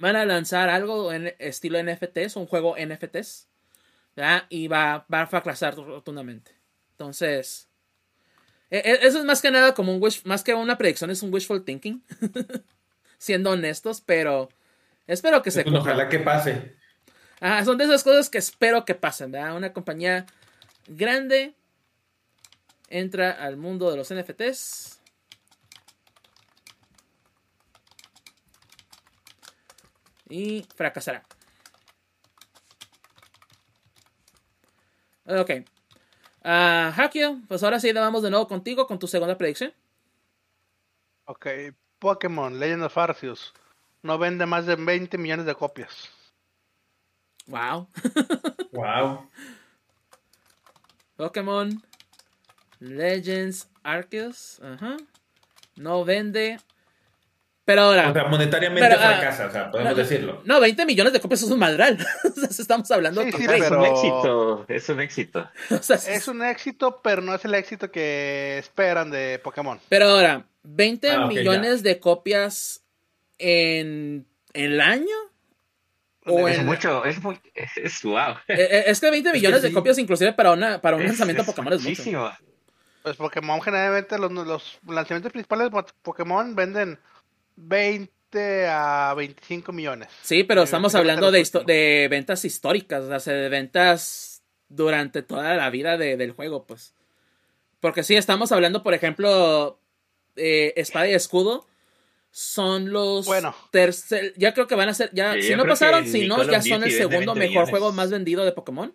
van 0.00 0.16
a 0.16 0.26
lanzar 0.26 0.68
algo 0.68 1.12
en 1.12 1.34
estilo 1.38 1.78
NFTs, 1.82 2.36
un 2.36 2.46
juego 2.46 2.76
NFTs, 2.76 3.48
¿verdad? 4.16 4.44
Y 4.50 4.68
va, 4.68 5.06
va 5.12 5.22
a 5.22 5.26
fracasar 5.26 5.76
rotundamente. 5.76 6.55
Entonces, 6.96 7.68
e, 8.70 8.78
e, 8.78 9.06
eso 9.06 9.18
es 9.18 9.24
más 9.26 9.42
que 9.42 9.50
nada 9.50 9.74
como 9.74 9.94
un 9.94 10.02
wish, 10.02 10.24
más 10.24 10.42
que 10.42 10.54
una 10.54 10.78
predicción, 10.78 11.10
es 11.10 11.22
un 11.22 11.32
wishful 11.32 11.62
thinking. 11.62 12.02
Siendo 13.18 13.50
honestos, 13.50 14.00
pero 14.00 14.48
espero 15.06 15.42
que 15.42 15.50
se 15.50 15.62
cumpla. 15.62 15.80
Ojalá 15.80 16.08
que 16.08 16.20
pase. 16.20 16.74
Ah, 17.40 17.62
son 17.66 17.76
de 17.76 17.84
esas 17.84 18.02
cosas 18.02 18.30
que 18.30 18.38
espero 18.38 18.86
que 18.86 18.94
pasen, 18.94 19.30
¿verdad? 19.30 19.56
Una 19.56 19.74
compañía 19.74 20.24
grande 20.86 21.54
entra 22.88 23.30
al 23.30 23.58
mundo 23.58 23.90
de 23.90 23.98
los 23.98 24.10
NFTs. 24.10 25.00
Y 30.30 30.66
fracasará. 30.74 31.22
Ok. 35.26 35.75
Uh, 36.46 36.92
Hakio, 36.96 37.40
pues 37.48 37.64
ahora 37.64 37.80
sí 37.80 37.92
vamos 37.92 38.22
de 38.22 38.30
nuevo 38.30 38.46
contigo 38.46 38.86
con 38.86 39.00
tu 39.00 39.08
segunda 39.08 39.36
predicción. 39.36 39.74
Ok, 41.24 41.44
Pokémon 41.98 42.60
Legend 42.60 42.84
of 42.84 42.96
Arceus 42.96 43.52
no 44.02 44.16
vende 44.16 44.46
más 44.46 44.64
de 44.64 44.76
20 44.76 45.18
millones 45.18 45.44
de 45.44 45.56
copias. 45.56 46.08
Wow. 47.48 47.88
wow. 48.72 49.28
Pokémon 51.16 51.82
Legends 52.78 53.68
Arceus. 53.82 54.60
Ajá. 54.60 54.98
No 55.74 56.04
vende. 56.04 56.60
Pero 57.66 57.82
ahora. 57.82 58.10
O 58.10 58.12
sea, 58.12 58.24
monetariamente 58.26 58.88
pero, 58.88 59.00
fracasa, 59.00 59.46
o 59.46 59.50
sea, 59.50 59.70
podemos 59.72 59.92
no, 59.92 59.98
decirlo. 59.98 60.40
No, 60.44 60.60
20 60.60 60.86
millones 60.86 61.12
de 61.12 61.20
copias 61.20 61.42
es 61.42 61.50
un 61.50 61.58
madral. 61.58 61.98
o 62.24 62.30
sea, 62.30 62.48
estamos 62.48 62.88
hablando 62.92 63.22
sí, 63.24 63.32
sí, 63.32 63.44
Es 63.44 63.70
un 63.72 63.84
éxito. 63.84 64.64
Es 64.68 64.88
un 64.88 65.00
éxito. 65.00 65.50
O 65.70 65.82
sea, 65.82 65.96
es 65.96 66.28
un 66.28 66.44
éxito, 66.44 67.00
pero 67.02 67.22
no 67.22 67.34
es 67.34 67.44
el 67.44 67.54
éxito 67.54 67.90
que 67.90 68.58
esperan 68.58 69.10
de 69.10 69.40
Pokémon. 69.40 69.80
Pero 69.88 70.06
ahora, 70.06 70.46
20 70.62 71.10
ah, 71.10 71.24
okay, 71.24 71.38
millones 71.38 71.82
ya. 71.82 71.90
de 71.90 71.98
copias 71.98 72.84
en, 73.36 74.26
en 74.54 74.64
el 74.64 74.80
año. 74.80 75.16
O 76.24 76.46
es 76.46 76.58
en... 76.58 76.66
mucho, 76.66 77.04
es 77.04 77.20
muy, 77.20 77.36
es 77.52 78.00
wow. 78.04 78.36
Es 78.46 79.00
que 79.00 79.10
20 79.10 79.32
millones 79.32 79.56
es 79.56 79.62
que 79.62 79.68
de 79.70 79.74
copias, 79.74 79.98
inclusive 79.98 80.32
para, 80.34 80.52
una, 80.52 80.80
para 80.80 80.96
un 80.96 81.02
es, 81.02 81.08
lanzamiento 81.08 81.42
de 81.42 81.46
Pokémon, 81.46 81.72
es 81.72 81.82
muchísimo. 81.82 82.30
Pues 83.02 83.16
Pokémon, 83.16 83.60
generalmente, 83.60 84.18
los, 84.18 84.30
los 84.30 84.78
lanzamientos 84.86 85.32
principales 85.32 85.72
de 85.72 85.84
Pokémon 86.02 86.54
venden 86.54 87.00
20 87.56 88.66
a 88.68 89.14
25 89.16 89.72
millones. 89.72 90.08
Sí, 90.22 90.44
pero 90.44 90.62
estamos 90.62 90.94
hablando 90.94 91.30
de, 91.30 91.48
de, 91.66 92.08
ventas 92.10 92.44
históricas, 92.44 93.04
o 93.04 93.20
sea, 93.20 93.34
de 93.34 93.48
ventas 93.48 94.42
durante 94.68 95.22
toda 95.22 95.54
la 95.54 95.70
vida 95.70 95.96
de, 95.96 96.16
del 96.16 96.32
juego, 96.32 96.64
pues. 96.66 96.94
Porque 97.80 98.02
sí, 98.02 98.14
estamos 98.16 98.52
hablando, 98.52 98.82
por 98.82 98.94
ejemplo, 98.94 99.78
eh, 100.36 100.74
Espada 100.76 101.08
y 101.08 101.14
Escudo 101.14 101.66
son 102.38 102.92
los 102.92 103.24
bueno 103.24 103.56
tercer 103.70 104.34
ya 104.36 104.52
creo 104.52 104.66
que 104.66 104.74
van 104.74 104.90
a 104.90 104.94
ser 104.94 105.08
ya 105.14 105.32
sí, 105.32 105.42
si 105.44 105.56
no 105.56 105.64
pasaron 105.64 106.06
si 106.06 106.26
no 106.26 106.42
ya 106.42 106.60
son 106.60 106.84
el 106.84 106.92
segundo 106.92 107.34
mejor 107.34 107.48
millones. 107.48 107.70
juego 107.70 107.92
más 107.92 108.10
vendido 108.10 108.44
de 108.44 108.52
Pokémon 108.52 108.94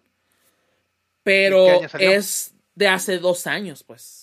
pero 1.24 1.82
es 1.98 2.54
de 2.76 2.88
hace 2.88 3.18
dos 3.18 3.48
años 3.48 3.84
pues 3.84 4.21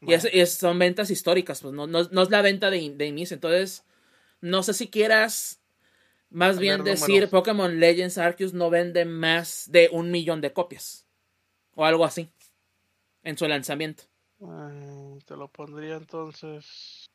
bueno. 0.00 0.12
y, 0.12 0.14
es, 0.14 0.28
es, 0.32 0.54
son 0.58 0.78
ventas 0.78 1.10
históricas 1.10 1.60
pues 1.60 1.74
no, 1.74 1.86
no, 1.86 2.04
no 2.04 2.22
es 2.22 2.30
la 2.30 2.42
venta 2.42 2.70
de, 2.70 2.90
de, 2.90 3.06
inicio 3.06 3.34
entonces 3.34 3.84
no 4.40 4.62
sé 4.62 4.74
si 4.74 4.88
quieras 4.88 5.60
más 6.30 6.56
a 6.56 6.60
bien 6.60 6.84
decir. 6.84 7.28
Pokémon 7.28 7.80
Legends 7.80 8.18
Arceus 8.18 8.54
no 8.54 8.70
vende 8.70 9.04
más 9.04 9.70
de 9.70 9.88
un 9.92 10.10
millón 10.10 10.40
de 10.40 10.52
copias 10.52 11.06
o 11.74 11.84
algo 11.84 12.04
así 12.04 12.30
en 13.22 13.36
su 13.36 13.46
lanzamiento 13.46 14.04
Ay, 14.40 15.18
te 15.26 15.36
lo 15.36 15.48
pondría 15.48 15.96
entonces 15.96 17.10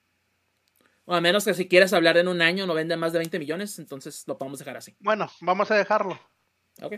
o 1.05 1.13
a 1.13 1.21
menos 1.21 1.45
que 1.45 1.53
si 1.53 1.67
quieres 1.67 1.93
hablar 1.93 2.17
en 2.17 2.27
un 2.27 2.41
año 2.41 2.65
no 2.65 2.73
vende 2.73 2.97
más 2.97 3.13
de 3.13 3.19
20 3.19 3.37
millones, 3.39 3.77
entonces 3.77 4.23
lo 4.27 4.37
podemos 4.37 4.57
dejar 4.57 4.75
así. 4.77 4.95
Bueno, 4.99 5.29
vamos 5.41 5.69
a 5.69 5.75
dejarlo. 5.75 6.19
Ok. 6.81 6.93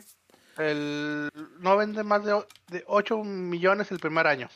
El, 0.58 1.30
no 1.60 1.78
vende 1.78 2.04
más 2.04 2.24
de, 2.24 2.42
de 2.70 2.84
8 2.88 3.24
millones 3.24 3.92
el 3.92 4.00
primer 4.00 4.26
año. 4.26 4.50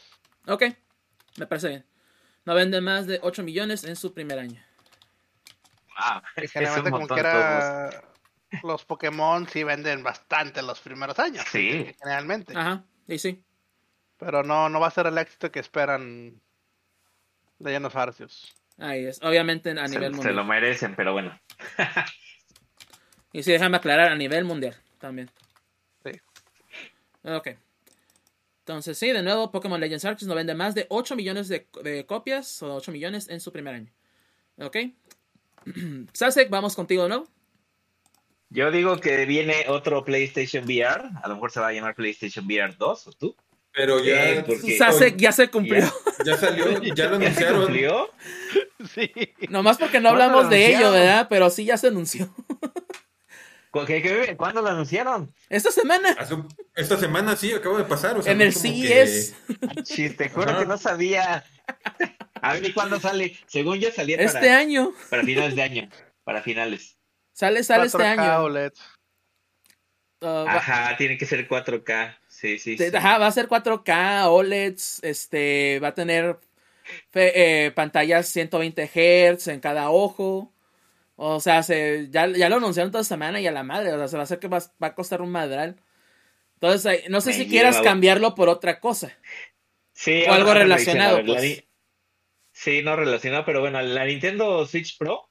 Ok, 0.47 0.63
me 1.37 1.47
parece 1.47 1.69
bien. 1.69 1.85
No 2.45 2.55
vende 2.55 2.81
más 2.81 3.07
de 3.07 3.19
8 3.21 3.43
millones 3.43 3.83
en 3.83 3.95
su 3.95 4.13
primer 4.13 4.39
año. 4.39 4.61
Wow, 5.89 6.21
Generalmente 6.35 6.91
como 6.91 7.07
que 7.07 7.19
era... 7.19 7.89
Los 8.63 8.83
Pokémon 8.83 9.47
sí 9.47 9.63
venden 9.63 10.03
bastante 10.03 10.61
los 10.61 10.79
primeros 10.81 11.17
años. 11.19 11.45
Sí. 11.49 11.93
Generalmente. 11.99 12.53
Ajá, 12.55 12.83
y 13.07 13.17
sí. 13.17 13.41
Pero 14.17 14.43
no, 14.43 14.67
no 14.67 14.79
va 14.79 14.87
a 14.87 14.91
ser 14.91 15.07
el 15.07 15.17
éxito 15.17 15.51
que 15.51 15.59
esperan 15.59 16.41
de 17.59 17.71
Llenos 17.71 17.95
Arceus. 17.95 18.53
Ahí 18.77 19.05
es, 19.05 19.21
obviamente 19.21 19.69
a 19.69 19.87
nivel 19.87 20.11
mundial. 20.11 20.23
Se 20.23 20.33
lo 20.33 20.43
merecen, 20.43 20.95
pero 20.95 21.13
bueno. 21.13 21.39
y 23.33 23.43
sí, 23.43 23.51
déjame 23.51 23.77
aclarar, 23.77 24.11
a 24.11 24.15
nivel 24.15 24.43
mundial 24.43 24.75
también. 24.99 25.29
Sí. 26.03 26.19
Ok. 27.23 27.49
Entonces, 28.61 28.97
sí, 28.97 29.11
de 29.11 29.23
nuevo, 29.23 29.51
Pokémon 29.51 29.79
Legends 29.79 30.05
Arceus 30.05 30.29
no 30.29 30.35
vende 30.35 30.53
más 30.53 30.75
de 30.75 30.85
8 30.89 31.15
millones 31.15 31.47
de, 31.47 31.67
de 31.83 32.05
copias, 32.05 32.61
o 32.61 32.75
8 32.75 32.91
millones 32.91 33.27
en 33.27 33.39
su 33.39 33.51
primer 33.51 33.73
año. 33.73 33.91
Ok. 34.57 34.77
Sasek, 36.13 36.49
vamos 36.49 36.75
contigo, 36.75 37.07
¿no? 37.07 37.25
Yo 38.49 38.69
digo 38.69 38.97
que 38.97 39.25
viene 39.25 39.65
otro 39.67 40.03
PlayStation 40.03 40.65
VR. 40.65 41.09
A 41.23 41.27
lo 41.27 41.35
mejor 41.35 41.51
se 41.51 41.59
va 41.59 41.69
a 41.69 41.73
llamar 41.73 41.95
PlayStation 41.95 42.45
VR 42.45 42.75
2, 42.77 43.07
¿o 43.07 43.11
tú? 43.13 43.35
Pero 43.73 44.03
ya. 44.03 44.29
Eh, 44.29 44.43
porque, 44.45 44.77
Sasek 44.77 45.15
ya 45.17 45.31
se 45.31 45.47
cumplió. 45.47 45.85
Ya, 46.19 46.25
ya 46.25 46.37
salió, 46.37 46.65
ya 46.95 47.09
lo 47.09 47.15
anunciaron. 47.15 47.21
¿Ya 47.21 47.33
se 47.33 47.53
cumplió? 47.53 48.09
Sí. 48.93 49.11
Nomás 49.49 49.77
porque 49.77 49.99
no 49.99 50.09
hablamos 50.09 50.49
de 50.49 50.75
ello, 50.75 50.91
¿verdad? 50.91 51.27
Pero 51.29 51.49
sí 51.49 51.65
ya 51.65 51.77
se 51.77 51.87
anunció. 51.87 52.33
¿Qué, 53.71 54.01
qué, 54.01 54.35
cuándo 54.35 54.61
lo 54.61 54.67
anunciaron? 54.67 55.33
Esta 55.49 55.71
semana. 55.71 56.15
Esta 56.75 56.97
semana 56.97 57.35
sí, 57.37 57.53
acabo 57.53 57.77
de 57.77 57.85
pasar. 57.85 58.17
O 58.17 58.21
sea, 58.21 58.33
en 58.33 58.39
no 58.39 58.43
el 58.43 58.53
CES. 58.53 59.35
Que... 59.47 59.83
Chiste, 59.83 60.29
juro 60.29 60.59
que 60.59 60.65
no 60.65 60.77
sabía. 60.77 61.45
A 62.41 62.53
ver, 62.53 62.65
¿y 62.65 62.73
cuándo 62.73 62.99
sale? 62.99 63.37
Según 63.47 63.79
yo 63.79 63.91
salía 63.91 64.17
este 64.17 64.39
para, 64.39 64.57
año. 64.57 64.91
Para 65.09 65.23
finales 65.23 65.55
de 65.55 65.61
año. 65.61 65.89
Para 66.23 66.41
finales. 66.41 66.97
Sale, 67.33 67.63
sale 67.63 67.85
este 67.85 68.03
año. 68.03 68.43
OLED. 68.43 68.73
Uh, 70.21 70.45
Ajá, 70.47 70.95
tiene 70.97 71.17
que 71.17 71.25
ser 71.25 71.47
4K. 71.47 72.17
Sí, 72.27 72.59
sí, 72.59 72.77
sí. 72.77 72.95
Ajá, 72.95 73.17
va 73.17 73.27
a 73.27 73.31
ser 73.31 73.47
4K, 73.47 74.27
OLEDs, 74.27 74.99
este, 75.03 75.79
va 75.79 75.89
a 75.89 75.93
tener 75.95 76.39
eh, 77.13 77.71
pantallas 77.73 78.27
120 78.27 78.87
Hz 78.87 79.47
en 79.47 79.59
cada 79.59 79.89
ojo. 79.89 80.50
O 81.23 81.39
sea, 81.39 81.61
se, 81.61 82.09
ya, 82.09 82.25
ya 82.27 82.49
lo 82.49 82.55
anunciaron 82.55 82.91
toda 82.91 83.03
semana 83.03 83.39
y 83.39 83.45
a 83.45 83.51
la 83.51 83.61
madre. 83.61 83.93
O 83.93 83.97
sea, 83.99 84.07
se 84.07 84.17
va 84.17 84.21
a 84.21 84.23
hacer 84.23 84.39
que 84.39 84.47
va, 84.47 84.57
va 84.81 84.87
a 84.87 84.95
costar 84.95 85.21
un 85.21 85.31
madral. 85.31 85.75
Entonces, 86.55 87.07
no 87.11 87.21
sé 87.21 87.33
si 87.33 87.47
quieras 87.47 87.79
cambiarlo 87.81 88.33
por 88.33 88.49
otra 88.49 88.79
cosa. 88.79 89.15
Sí, 89.93 90.23
o 90.27 90.33
algo 90.33 90.51
relacionado. 90.55 91.23
Pues. 91.23 91.63
Sí, 92.51 92.81
no 92.81 92.95
relacionado, 92.95 93.45
pero 93.45 93.61
bueno, 93.61 93.79
la 93.83 94.05
Nintendo 94.05 94.65
Switch 94.65 94.97
Pro. 94.97 95.29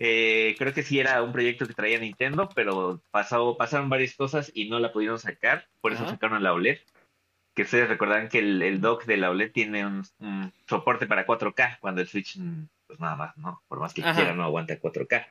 Eh, 0.00 0.56
creo 0.58 0.74
que 0.74 0.82
sí 0.82 0.98
era 0.98 1.22
un 1.22 1.32
proyecto 1.32 1.64
que 1.64 1.74
traía 1.74 2.00
Nintendo, 2.00 2.48
pero 2.52 3.00
pasó, 3.12 3.56
pasaron 3.56 3.88
varias 3.88 4.16
cosas 4.16 4.50
y 4.52 4.68
no 4.68 4.80
la 4.80 4.92
pudieron 4.92 5.20
sacar. 5.20 5.68
Por 5.80 5.92
eso 5.92 6.02
Ajá. 6.02 6.12
sacaron 6.12 6.42
la 6.42 6.52
OLED 6.52 6.78
que 7.54 7.62
ustedes 7.62 7.88
recordarán 7.88 8.28
que 8.28 8.38
el, 8.38 8.62
el 8.62 8.80
dock 8.80 9.04
de 9.04 9.16
la 9.16 9.30
OLED 9.30 9.52
tiene 9.52 9.86
un, 9.86 10.04
un, 10.18 10.52
soporte 10.68 11.06
para 11.06 11.26
4K, 11.26 11.78
cuando 11.80 12.00
el 12.00 12.08
Switch, 12.08 12.38
pues 12.90 12.98
nada 12.98 13.14
más, 13.14 13.36
¿no? 13.36 13.62
Por 13.68 13.78
más 13.78 13.94
que 13.94 14.02
Ajá. 14.02 14.16
quiera, 14.16 14.34
no 14.34 14.42
aguanta 14.42 14.80
4K. 14.80 15.28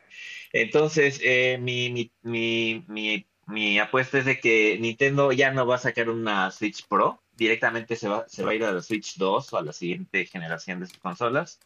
Entonces, 0.53 1.19
eh, 1.21 1.57
mi, 1.59 1.89
mi, 1.89 2.09
mi, 2.21 2.85
mi, 2.87 3.27
mi 3.47 3.79
apuesta 3.79 4.17
es 4.19 4.23
de 4.23 4.39
que 4.39 4.77
Nintendo 4.79 5.33
ya 5.33 5.51
no 5.51 5.67
va 5.67 5.75
a 5.75 5.79
sacar 5.79 6.09
una 6.09 6.51
Switch 6.51 6.87
Pro, 6.87 7.21
directamente 7.35 7.97
se 7.97 8.07
va, 8.07 8.23
se 8.29 8.45
va 8.45 8.51
a 8.51 8.55
ir 8.55 8.63
a 8.63 8.71
la 8.71 8.81
Switch 8.81 9.17
2 9.17 9.51
o 9.51 9.57
a 9.57 9.61
la 9.61 9.73
siguiente 9.73 10.25
generación 10.25 10.79
de 10.79 10.85
sus 10.85 10.99
consolas. 10.99 11.59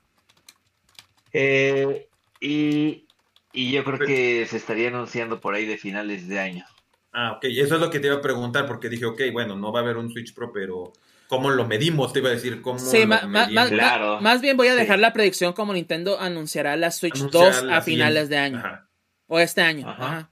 Eh, 1.32 2.08
y, 2.40 3.06
y 3.54 3.72
yo 3.72 3.84
creo 3.84 4.00
que 4.00 4.48
se 4.50 4.58
estaría 4.58 4.88
anunciando 4.88 5.40
por 5.40 5.54
ahí 5.54 5.68
de 5.68 5.78
finales 5.78 6.28
de 6.28 6.40
año. 6.40 6.66
Ah, 7.12 7.34
ok, 7.34 7.44
eso 7.44 7.76
es 7.76 7.82
lo 7.82 7.92
que 7.92 8.00
te 8.00 8.08
iba 8.08 8.16
a 8.16 8.22
preguntar, 8.22 8.66
porque 8.66 8.90
dije, 8.90 9.06
ok, 9.06 9.22
bueno, 9.32 9.56
no 9.56 9.72
va 9.72 9.82
a 9.82 9.84
haber 9.84 9.98
un 9.98 10.12
Switch 10.12 10.34
Pro, 10.34 10.52
pero 10.52 10.92
¿cómo 11.28 11.50
lo 11.50 11.66
medimos? 11.68 12.14
Te 12.14 12.20
iba 12.20 12.30
a 12.30 12.34
decir, 12.34 12.62
¿cómo 12.62 12.80
sí, 12.80 13.02
lo 13.02 13.08
ma, 13.08 13.26
ma, 13.28 13.68
claro. 13.68 14.22
más 14.22 14.42
bien 14.42 14.58
voy 14.58 14.68
a 14.68 14.76
dejar 14.76 14.98
sí. 14.98 15.02
la 15.02 15.14
predicción 15.14 15.54
como 15.54 15.74
Nintendo 15.74 16.20
anunciará 16.20 16.76
la 16.78 16.92
Switch 16.92 17.16
Anunciar 17.16 17.64
2 17.64 17.72
a 17.72 17.82
finales 17.82 18.30
de 18.30 18.38
año. 18.38 18.58
Ajá. 18.60 18.90
O 19.28 19.40
este 19.40 19.62
año. 19.62 19.90
Ajá. 19.90 20.06
Ajá. 20.06 20.32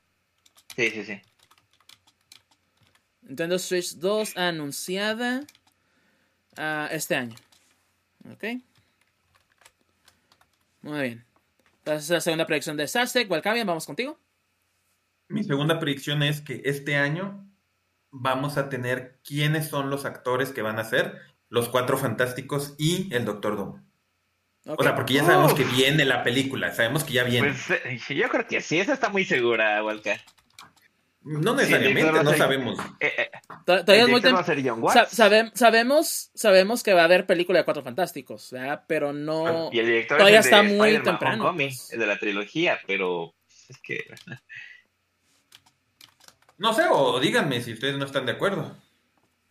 Sí, 0.76 0.90
sí, 0.92 1.04
sí. 1.04 1.22
Nintendo 3.22 3.60
Switch 3.60 3.96
2 3.96 4.38
anunciada 4.38 5.42
uh, 6.58 6.88
este 6.92 7.16
año. 7.16 7.36
Ok. 8.32 8.44
Muy 10.82 11.02
bien. 11.02 11.26
Entonces, 11.80 12.10
la 12.10 12.22
segunda 12.22 12.46
predicción 12.46 12.78
de 12.78 12.88
Sastek. 12.88 13.30
Walcavian, 13.30 13.68
vamos 13.68 13.86
contigo. 13.86 14.20
Mi 15.28 15.44
segunda 15.44 15.80
predicción 15.80 16.24
es 16.24 16.42
que 16.42 16.62
este 16.66 16.96
año 16.96 17.51
vamos 18.12 18.58
a 18.58 18.70
tener 18.70 19.20
quiénes 19.24 19.70
son 19.70 19.90
los 19.90 20.06
actores 20.06 20.52
que 20.52 20.62
van 20.62 20.80
a 20.80 20.84
ser 20.84 21.18
los 21.50 21.70
Cuatro 21.70 21.98
Fantásticos 21.98 22.76
y 22.78 23.14
el 23.14 23.26
Doctor 23.26 23.58
Doom. 23.58 23.84
Okay. 24.64 24.76
O 24.78 24.84
sea, 24.84 24.96
porque 24.96 25.16
ya 25.16 25.26
sabemos 25.26 25.54
que 25.54 25.64
viene 25.64 26.06
la 26.06 26.24
película, 26.24 26.72
sabemos 26.72 27.04
que 27.04 27.14
ya 27.14 27.24
viene. 27.24 27.48
Pues 27.50 27.82
eh, 27.84 28.00
yo 28.16 28.30
creo 28.30 28.46
que 28.48 28.62
sí, 28.62 28.80
esa 28.80 28.94
está 28.94 29.10
muy 29.10 29.26
segura, 29.26 29.84
Walker. 29.84 30.20
No 31.24 31.56
necesariamente, 31.56 32.12
sí, 32.12 32.24
no 32.24 32.34
sabemos. 32.34 32.80
Eh, 33.00 33.14
eh, 33.18 33.32
Todavía 33.66 34.04
es 34.04 34.10
muy 34.10 34.22
Sa 34.92 35.06
sabe 35.06 35.52
sabemos, 35.54 36.32
sabemos 36.34 36.84
que 36.84 36.94
va 36.94 37.02
a 37.02 37.06
haber 37.06 37.28
película 37.28 37.60
de 37.60 37.66
Cuatro 37.66 37.84
Fantásticos, 37.84 38.52
¿verdad? 38.52 38.86
pero 38.88 39.14
no. 39.14 39.70
Y 39.72 39.80
el 39.80 39.86
director 39.86 40.18
todavía 40.18 40.40
es 40.40 40.48
el 40.48 40.54
está 40.54 40.64
muy 40.64 40.94
temprano. 41.04 41.44
Homecoming, 41.44 41.70
pues. 41.70 41.94
el 41.94 42.00
de 42.00 42.08
la 42.08 42.18
trilogía, 42.18 42.80
pero 42.88 43.36
es 43.70 43.78
que. 43.80 44.06
No 46.62 46.74
sé, 46.74 46.84
o 46.92 47.20
díganme 47.20 47.60
si 47.60 47.74
ustedes 47.74 47.98
no 47.98 48.06
están 48.06 48.28
de 48.28 48.34
acuerdo. 48.34 48.62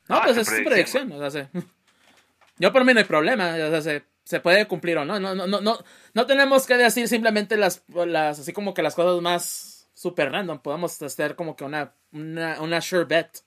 No, 0.09 0.17
ah, 0.17 0.23
pues 0.23 0.37
es 0.37 0.47
su 0.47 0.63
predicción. 0.63 1.11
O 1.11 1.19
sea, 1.19 1.29
se... 1.29 1.49
Yo 2.59 2.73
por 2.73 2.85
mí 2.85 2.95
no 2.95 3.01
hay 3.01 3.05
problema. 3.05 3.53
O 3.55 3.71
sea, 3.71 3.83
se... 3.83 4.05
se 4.23 4.39
puede 4.39 4.69
cumplir 4.69 4.97
o 4.97 5.05
no. 5.05 5.19
No, 5.19 5.35
no, 5.35 5.49
no, 5.49 5.61
no, 5.61 5.79
no 6.15 6.27
tenemos 6.27 6.69
que 6.69 6.77
decir 6.77 7.09
simplemente 7.09 7.57
las, 7.57 7.83
las, 7.89 8.39
así 8.39 8.53
como 8.53 8.75
que 8.75 8.83
las 8.83 8.95
cosas 8.95 9.21
más 9.21 9.89
super 9.93 10.31
random. 10.31 10.61
Podemos 10.61 11.03
hacer 11.03 11.35
como 11.35 11.57
que 11.57 11.65
una, 11.65 11.95
una, 12.13 12.61
una 12.61 12.81
sure 12.81 13.07
bet. 13.07 13.41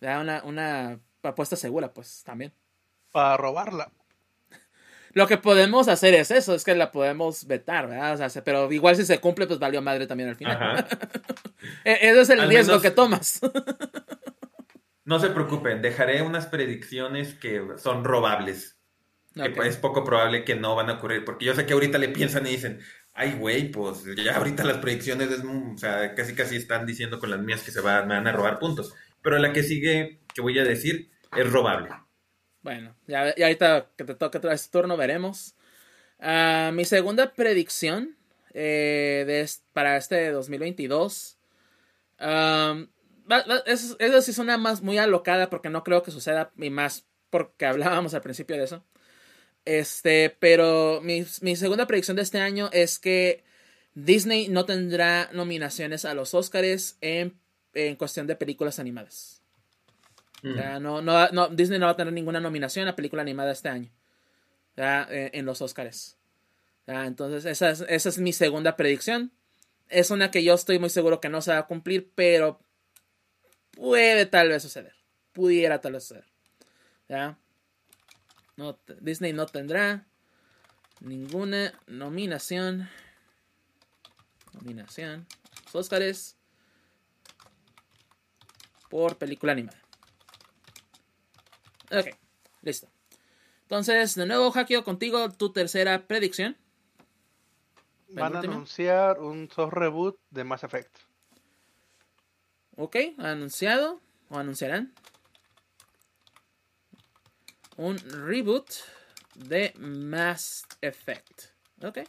Una, 0.00 0.40
una 0.44 1.00
apuesta 1.24 1.56
segura, 1.56 1.92
pues, 1.92 2.22
también. 2.22 2.52
Para 3.10 3.36
robarla. 3.36 3.90
Lo 5.14 5.26
que 5.26 5.36
podemos 5.36 5.88
hacer 5.88 6.14
es 6.14 6.30
eso, 6.30 6.54
es 6.54 6.64
que 6.64 6.74
la 6.74 6.90
podemos 6.90 7.46
vetar, 7.46 7.88
¿verdad? 7.88 8.20
O 8.20 8.28
sea, 8.28 8.44
pero 8.44 8.70
igual 8.72 8.96
si 8.96 9.04
se 9.04 9.20
cumple, 9.20 9.46
pues 9.46 9.58
valió 9.58 9.82
madre 9.82 10.06
también 10.06 10.30
al 10.30 10.36
final. 10.36 10.86
E-, 11.84 11.98
ese 12.10 12.20
es 12.20 12.30
el 12.30 12.48
riesgo 12.48 12.80
que 12.80 12.90
tomas. 12.90 13.40
no 15.04 15.18
se 15.18 15.30
preocupen, 15.30 15.82
dejaré 15.82 16.22
unas 16.22 16.46
predicciones 16.46 17.34
que 17.34 17.62
son 17.76 18.04
robables. 18.04 18.78
Que 19.34 19.66
es 19.66 19.78
poco 19.78 20.04
probable 20.04 20.44
que 20.44 20.56
no 20.56 20.74
van 20.74 20.90
a 20.90 20.94
ocurrir, 20.94 21.24
porque 21.24 21.46
yo 21.46 21.54
sé 21.54 21.64
que 21.64 21.72
ahorita 21.72 21.96
le 21.96 22.10
piensan 22.10 22.46
y 22.46 22.50
dicen, 22.50 22.80
ay, 23.14 23.32
güey, 23.32 23.70
pues 23.70 24.04
ya 24.16 24.36
ahorita 24.36 24.62
las 24.64 24.78
predicciones, 24.78 25.30
es, 25.30 25.40
o 25.40 25.78
sea, 25.78 26.14
casi 26.14 26.34
casi 26.34 26.56
están 26.56 26.84
diciendo 26.84 27.18
con 27.18 27.30
las 27.30 27.40
mías 27.40 27.62
que 27.62 27.70
se 27.70 27.80
van, 27.80 28.08
van 28.08 28.26
a 28.26 28.32
robar 28.32 28.58
puntos. 28.58 28.94
Pero 29.22 29.38
la 29.38 29.52
que 29.52 29.62
sigue, 29.62 30.20
que 30.34 30.42
voy 30.42 30.58
a 30.58 30.64
decir, 30.64 31.10
es 31.34 31.50
robable. 31.50 31.88
Bueno, 32.62 32.94
ya, 33.06 33.34
ya 33.34 33.46
ahorita 33.46 33.90
que 33.96 34.04
te 34.04 34.14
toque 34.14 34.38
otra 34.38 34.50
vez 34.50 34.70
turno 34.70 34.96
veremos. 34.96 35.54
Ah, 36.20 36.70
mi 36.72 36.84
segunda 36.84 37.32
predicción 37.32 38.16
eh, 38.54 39.46
para 39.72 39.96
este 39.96 40.30
2022. 40.30 41.38
Um, 42.20 42.88
sí 44.20 44.32
suena 44.32 44.58
más 44.58 44.82
muy 44.82 44.98
alocada 44.98 45.50
porque 45.50 45.70
no 45.70 45.82
creo 45.82 46.02
que 46.02 46.12
suceda 46.12 46.52
y 46.56 46.70
más 46.70 47.04
porque 47.30 47.66
hablábamos 47.66 48.14
al 48.14 48.22
principio 48.22 48.56
de 48.56 48.64
eso. 48.64 48.84
Este, 49.64 50.36
pero 50.38 51.00
mi, 51.02 51.24
mi 51.40 51.56
segunda 51.56 51.86
predicción 51.86 52.16
de 52.16 52.22
este 52.22 52.40
año 52.40 52.68
es 52.72 52.98
que 52.98 53.44
Disney 53.94 54.48
no 54.48 54.64
tendrá 54.64 55.30
nominaciones 55.32 56.04
a 56.04 56.14
los 56.14 56.34
Oscars 56.34 56.96
en, 57.00 57.38
en 57.74 57.96
cuestión 57.96 58.26
de 58.26 58.36
películas 58.36 58.78
animadas. 58.78 59.41
No, 60.42 61.00
no, 61.00 61.28
no, 61.28 61.48
Disney 61.48 61.78
no 61.78 61.86
va 61.86 61.92
a 61.92 61.96
tener 61.96 62.12
ninguna 62.12 62.40
nominación 62.40 62.88
a 62.88 62.96
película 62.96 63.22
animada 63.22 63.52
este 63.52 63.68
año. 63.68 63.90
Eh, 64.76 65.30
en 65.34 65.44
los 65.44 65.60
Oscars. 65.60 66.16
Entonces, 66.86 67.44
esa 67.44 67.70
es, 67.70 67.84
esa 67.88 68.08
es 68.08 68.18
mi 68.18 68.32
segunda 68.32 68.76
predicción. 68.76 69.32
Es 69.88 70.10
una 70.10 70.30
que 70.30 70.42
yo 70.42 70.54
estoy 70.54 70.78
muy 70.78 70.90
seguro 70.90 71.20
que 71.20 71.28
no 71.28 71.42
se 71.42 71.52
va 71.52 71.58
a 71.58 71.66
cumplir, 71.66 72.10
pero 72.14 72.60
puede 73.72 74.26
tal 74.26 74.48
vez 74.48 74.62
suceder. 74.62 74.94
Pudiera 75.32 75.80
tal 75.80 75.92
vez 75.92 76.04
suceder. 76.04 76.26
No, 78.56 78.78
Disney 79.00 79.32
no 79.32 79.46
tendrá 79.46 80.06
ninguna 81.00 81.72
nominación. 81.86 82.88
Nominación. 84.54 85.26
Los 85.66 85.74
Oscars. 85.74 86.36
Por 88.88 89.16
película 89.18 89.52
animada. 89.52 89.81
Ok, 91.92 92.16
listo. 92.62 92.88
Entonces, 93.62 94.14
de 94.14 94.26
nuevo, 94.26 94.52
Hakio, 94.54 94.84
contigo 94.84 95.30
tu 95.30 95.52
tercera 95.52 96.06
predicción. 96.06 96.56
Van 98.08 98.36
a 98.36 98.40
anunciar 98.40 99.20
un 99.20 99.50
soft 99.50 99.72
reboot 99.72 100.18
de 100.30 100.44
Mass 100.44 100.64
Effect. 100.64 100.94
Ok, 102.76 102.96
anunciado 103.18 104.00
o 104.28 104.38
anunciarán 104.38 104.92
un 107.76 107.98
reboot 107.98 108.68
de 109.34 109.72
Mass 109.78 110.66
Effect. 110.80 111.42
Ok. 111.82 112.00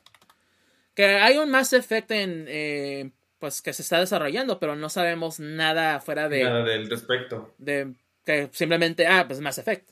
Que 0.93 1.05
hay 1.05 1.37
un 1.37 1.49
Mass 1.49 1.73
Effect 1.73 2.11
en, 2.11 2.45
eh, 2.47 3.11
pues 3.39 3.61
que 3.61 3.73
se 3.73 3.81
está 3.81 3.99
desarrollando, 3.99 4.59
pero 4.59 4.75
no 4.75 4.89
sabemos 4.89 5.39
nada 5.39 5.99
fuera 5.99 6.29
de... 6.29 6.43
Nada 6.43 6.63
del 6.63 6.89
respecto. 6.89 7.53
De 7.57 7.93
que 8.23 8.49
simplemente, 8.53 9.05
ah, 9.07 9.25
pues 9.27 9.39
Mass 9.39 9.57
Effect. 9.57 9.89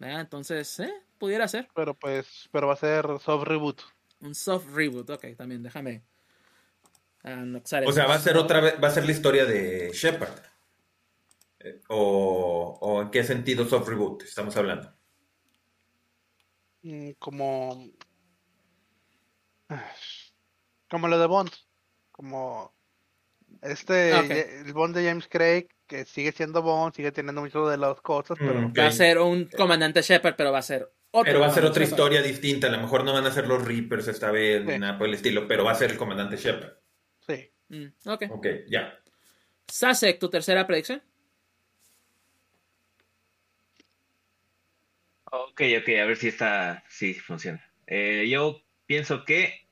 Entonces, 0.00 0.80
eh, 0.80 0.92
pudiera 1.18 1.48
ser. 1.48 1.68
Pero 1.74 1.94
pues, 1.94 2.48
pero 2.52 2.68
va 2.68 2.74
a 2.74 2.76
ser 2.76 3.06
soft 3.20 3.46
reboot. 3.46 3.82
Un 4.20 4.34
soft 4.34 4.68
reboot, 4.72 5.08
ok, 5.10 5.36
también 5.36 5.62
déjame. 5.62 6.02
o 7.24 7.60
sea, 7.64 8.06
va 8.06 8.14
a 8.14 8.20
ser 8.20 8.36
otra 8.36 8.60
vez, 8.60 8.74
va 8.82 8.88
a 8.88 8.92
ser 8.92 9.04
la 9.04 9.12
historia 9.12 9.44
de 9.44 9.90
Shepard. 9.92 10.40
Eh, 11.60 11.80
o, 11.88 12.78
o, 12.80 13.02
en 13.02 13.10
qué 13.10 13.24
sentido 13.24 13.64
soft 13.66 13.88
reboot 13.88 14.22
estamos 14.22 14.56
hablando? 14.56 14.92
Mm, 16.82 17.10
como. 17.18 17.90
Como 20.88 21.08
lo 21.08 21.18
de 21.18 21.26
Bond. 21.26 21.50
Como. 22.12 22.72
Este. 23.62 24.60
El 24.60 24.72
Bond 24.72 24.96
de 24.96 25.08
James 25.08 25.28
Craig 25.28 25.68
que 25.88 26.04
sigue 26.04 26.30
siendo 26.30 26.62
Bond, 26.62 26.94
sigue 26.94 27.10
teniendo 27.10 27.40
mucho 27.40 27.66
de 27.66 27.76
las 27.76 28.00
cosas, 28.00 28.36
pero... 28.38 28.60
Mm, 28.60 28.74
va 28.78 28.86
a 28.86 28.92
ser 28.92 29.18
un 29.18 29.46
comandante 29.46 30.02
Shepard, 30.02 30.36
pero 30.36 30.52
va 30.52 30.58
a 30.58 30.62
ser 30.62 30.92
otro 31.10 31.24
Pero 31.24 31.40
va 31.40 31.46
a 31.46 31.50
ser 31.50 31.64
otra 31.64 31.82
historia 31.82 32.22
distinta, 32.22 32.68
a 32.68 32.70
lo 32.70 32.78
mejor 32.78 33.02
no 33.02 33.14
van 33.14 33.26
a 33.26 33.32
ser 33.32 33.48
los 33.48 33.64
Reapers 33.64 34.06
esta 34.06 34.30
vez, 34.30 34.64
ni 34.64 34.78
nada 34.78 34.98
por 34.98 35.08
el 35.08 35.14
estilo, 35.14 35.48
pero 35.48 35.64
va 35.64 35.72
a 35.72 35.74
ser 35.74 35.90
el 35.90 35.96
comandante 35.96 36.36
Shepard. 36.36 36.74
Sí. 37.26 37.50
Mm, 37.68 37.86
ok. 38.08 38.24
Ok, 38.30 38.46
ya. 38.68 39.00
Sasek, 39.66 40.18
¿tu 40.18 40.28
tercera 40.28 40.66
predicción? 40.66 41.02
Ok, 45.30 45.62
ok, 45.80 45.88
a 46.00 46.06
ver 46.06 46.16
si 46.16 46.28
está, 46.28 46.84
si 46.88 47.14
funciona. 47.14 47.62
Eh, 47.86 48.28
yo 48.28 48.62
pienso 48.86 49.24
que 49.24 49.67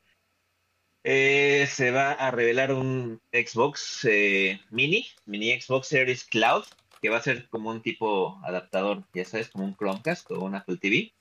eh, 1.08 1.68
se 1.68 1.92
va 1.92 2.10
a 2.10 2.32
revelar 2.32 2.72
un 2.72 3.20
Xbox 3.32 4.04
eh, 4.10 4.60
Mini, 4.70 5.06
Mini 5.24 5.60
Xbox 5.60 5.86
Series 5.86 6.24
Cloud, 6.24 6.64
que 7.00 7.10
va 7.10 7.18
a 7.18 7.22
ser 7.22 7.48
como 7.48 7.70
un 7.70 7.80
tipo 7.80 8.40
adaptador, 8.42 9.04
ya 9.14 9.24
sabes, 9.24 9.48
como 9.48 9.66
un 9.66 9.76
Chromecast 9.76 10.28
o 10.32 10.40
un 10.40 10.56
Apple 10.56 10.78
TV. 10.78 11.12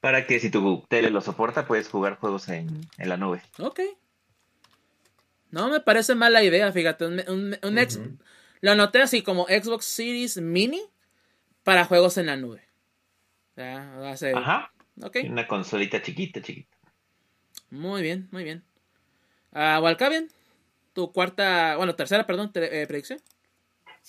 Para 0.00 0.26
que 0.26 0.40
si 0.40 0.50
tu 0.50 0.84
tele 0.90 1.08
lo 1.08 1.22
soporta, 1.22 1.66
puedes 1.66 1.88
jugar 1.88 2.18
juegos 2.18 2.50
en, 2.50 2.86
la 2.98 3.16
nube. 3.16 3.40
Ok. 3.58 3.80
No 5.50 5.70
me 5.70 5.80
parece 5.80 6.14
mala 6.14 6.44
idea, 6.44 6.70
fíjate. 6.70 7.06
Un, 7.06 7.56
Lo 8.60 8.70
anoté 8.70 9.00
así 9.00 9.22
como 9.22 9.46
Xbox 9.46 9.86
Series 9.86 10.36
Mini 10.36 10.82
para 11.62 11.86
juegos 11.86 12.18
en 12.18 12.26
la 12.26 12.36
nube. 12.36 12.60
va 13.56 14.10
a 14.10 14.16
ser... 14.18 14.36
Ajá. 14.36 14.70
Okay. 15.00 15.26
Una 15.30 15.48
consolita 15.48 16.02
chiquita, 16.02 16.42
chiquita. 16.42 16.73
Muy 17.70 18.02
bien, 18.02 18.28
muy 18.30 18.44
bien. 18.44 18.62
Uh, 19.52 19.80
Walcavian, 19.80 20.28
tu 20.92 21.12
cuarta, 21.12 21.76
bueno, 21.76 21.94
tercera, 21.94 22.26
perdón, 22.26 22.50
eh, 22.54 22.86
predicción. 22.88 23.20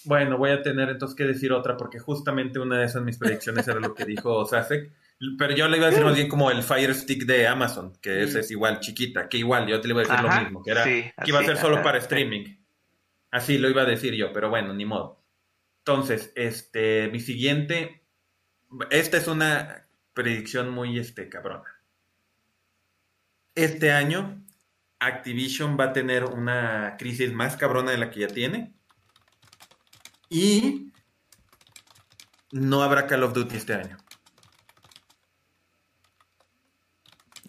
Bueno, 0.04 0.38
voy 0.38 0.52
a 0.52 0.62
tener 0.62 0.90
entonces 0.90 1.16
que 1.16 1.24
decir 1.24 1.54
otra 1.54 1.78
porque 1.78 2.00
justamente 2.00 2.60
una 2.60 2.80
de 2.80 2.86
esas 2.86 3.04
mis 3.04 3.18
predicciones 3.18 3.68
era 3.68 3.80
lo 3.80 3.94
que 3.94 4.06
dijo 4.06 4.46
Sasek. 4.46 4.92
Pero 5.38 5.56
yo 5.56 5.68
le 5.70 5.78
iba 5.78 5.88
a 5.88 5.90
decir 5.90 6.04
más 6.04 6.16
bien 6.16 6.28
como 6.28 6.52
el 6.52 6.62
Fire 6.62 6.94
Stick 6.94 7.26
de 7.26 7.48
Amazon, 7.48 7.94
que 8.02 8.24
ese 8.24 8.38
mm. 8.38 8.42
es 8.42 8.52
igual 8.52 8.80
chiquita, 8.82 9.30
que 9.30 9.38
igual 9.38 9.66
yo 9.66 9.80
te 9.80 9.88
le 9.88 9.94
iba 9.94 10.02
a 10.02 10.06
decir 10.06 10.20
lo 10.20 10.42
mismo, 10.42 10.62
que 10.62 10.72
era 10.72 10.84
que 10.84 11.14
iba 11.26 11.40
a 11.40 11.44
ser 11.44 11.58
solo 11.58 11.82
para 11.82 12.00
streaming. 12.00 12.58
Así 13.32 13.58
lo 13.58 13.70
iba 13.70 13.84
a 13.84 13.86
decir 13.86 14.14
yo, 14.14 14.34
pero 14.34 14.50
bueno, 14.50 14.74
ni 14.74 14.84
modo. 14.84 15.24
Entonces, 15.80 16.34
este, 16.36 17.10
mi 17.10 17.22
siguiente, 17.22 18.02
esta 18.90 19.18
es 19.18 19.28
una 19.28 19.88
predicción 20.14 20.70
muy 20.70 21.00
este 21.00 21.30
cabrona 21.30 21.75
este 23.56 23.92
año 23.92 24.46
Activision 25.00 25.78
va 25.80 25.86
a 25.86 25.94
tener 25.94 26.26
una 26.26 26.96
crisis 26.98 27.34
más 27.34 27.58
cabrona 27.58 27.92
de 27.92 27.98
la 27.98 28.10
que 28.10 28.22
ya 28.22 28.28
tiene. 28.28 28.74
Y 30.30 30.92
no 32.52 32.84
habrá 32.84 33.08
Call 33.08 33.24
of 33.24 33.34
Duty 33.34 33.56
este 33.56 33.74
año. 33.74 33.98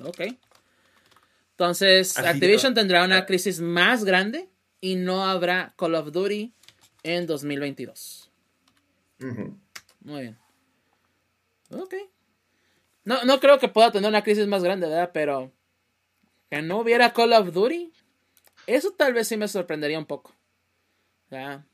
Ok. 0.00 0.20
Entonces, 1.52 2.18
Activision 2.18 2.74
tendrá 2.74 3.04
una 3.04 3.24
crisis 3.24 3.60
más 3.60 4.04
grande 4.04 4.50
y 4.80 4.96
no 4.96 5.24
habrá 5.24 5.74
Call 5.76 5.94
of 5.94 6.12
Duty 6.12 6.52
en 7.02 7.26
2022. 7.26 8.30
Muy 10.00 10.20
bien. 10.20 10.38
Ok. 11.70 11.94
No, 13.04 13.24
no 13.24 13.40
creo 13.40 13.58
que 13.58 13.68
pueda 13.68 13.90
tener 13.90 14.08
una 14.08 14.22
crisis 14.22 14.46
más 14.46 14.62
grande, 14.62 14.86
¿verdad? 14.86 15.10
Pero 15.14 15.55
que 16.51 16.62
no 16.62 16.78
hubiera 16.78 17.12
Call 17.12 17.32
of 17.32 17.52
Duty, 17.52 17.93
eso 18.66 18.93
tal 18.93 19.12
vez 19.12 19.28
sí 19.28 19.36
me 19.36 19.48
sorprendería 19.48 19.98
un 19.98 20.06
poco. 20.06 20.35
O 21.27 21.28
sea, 21.28 21.66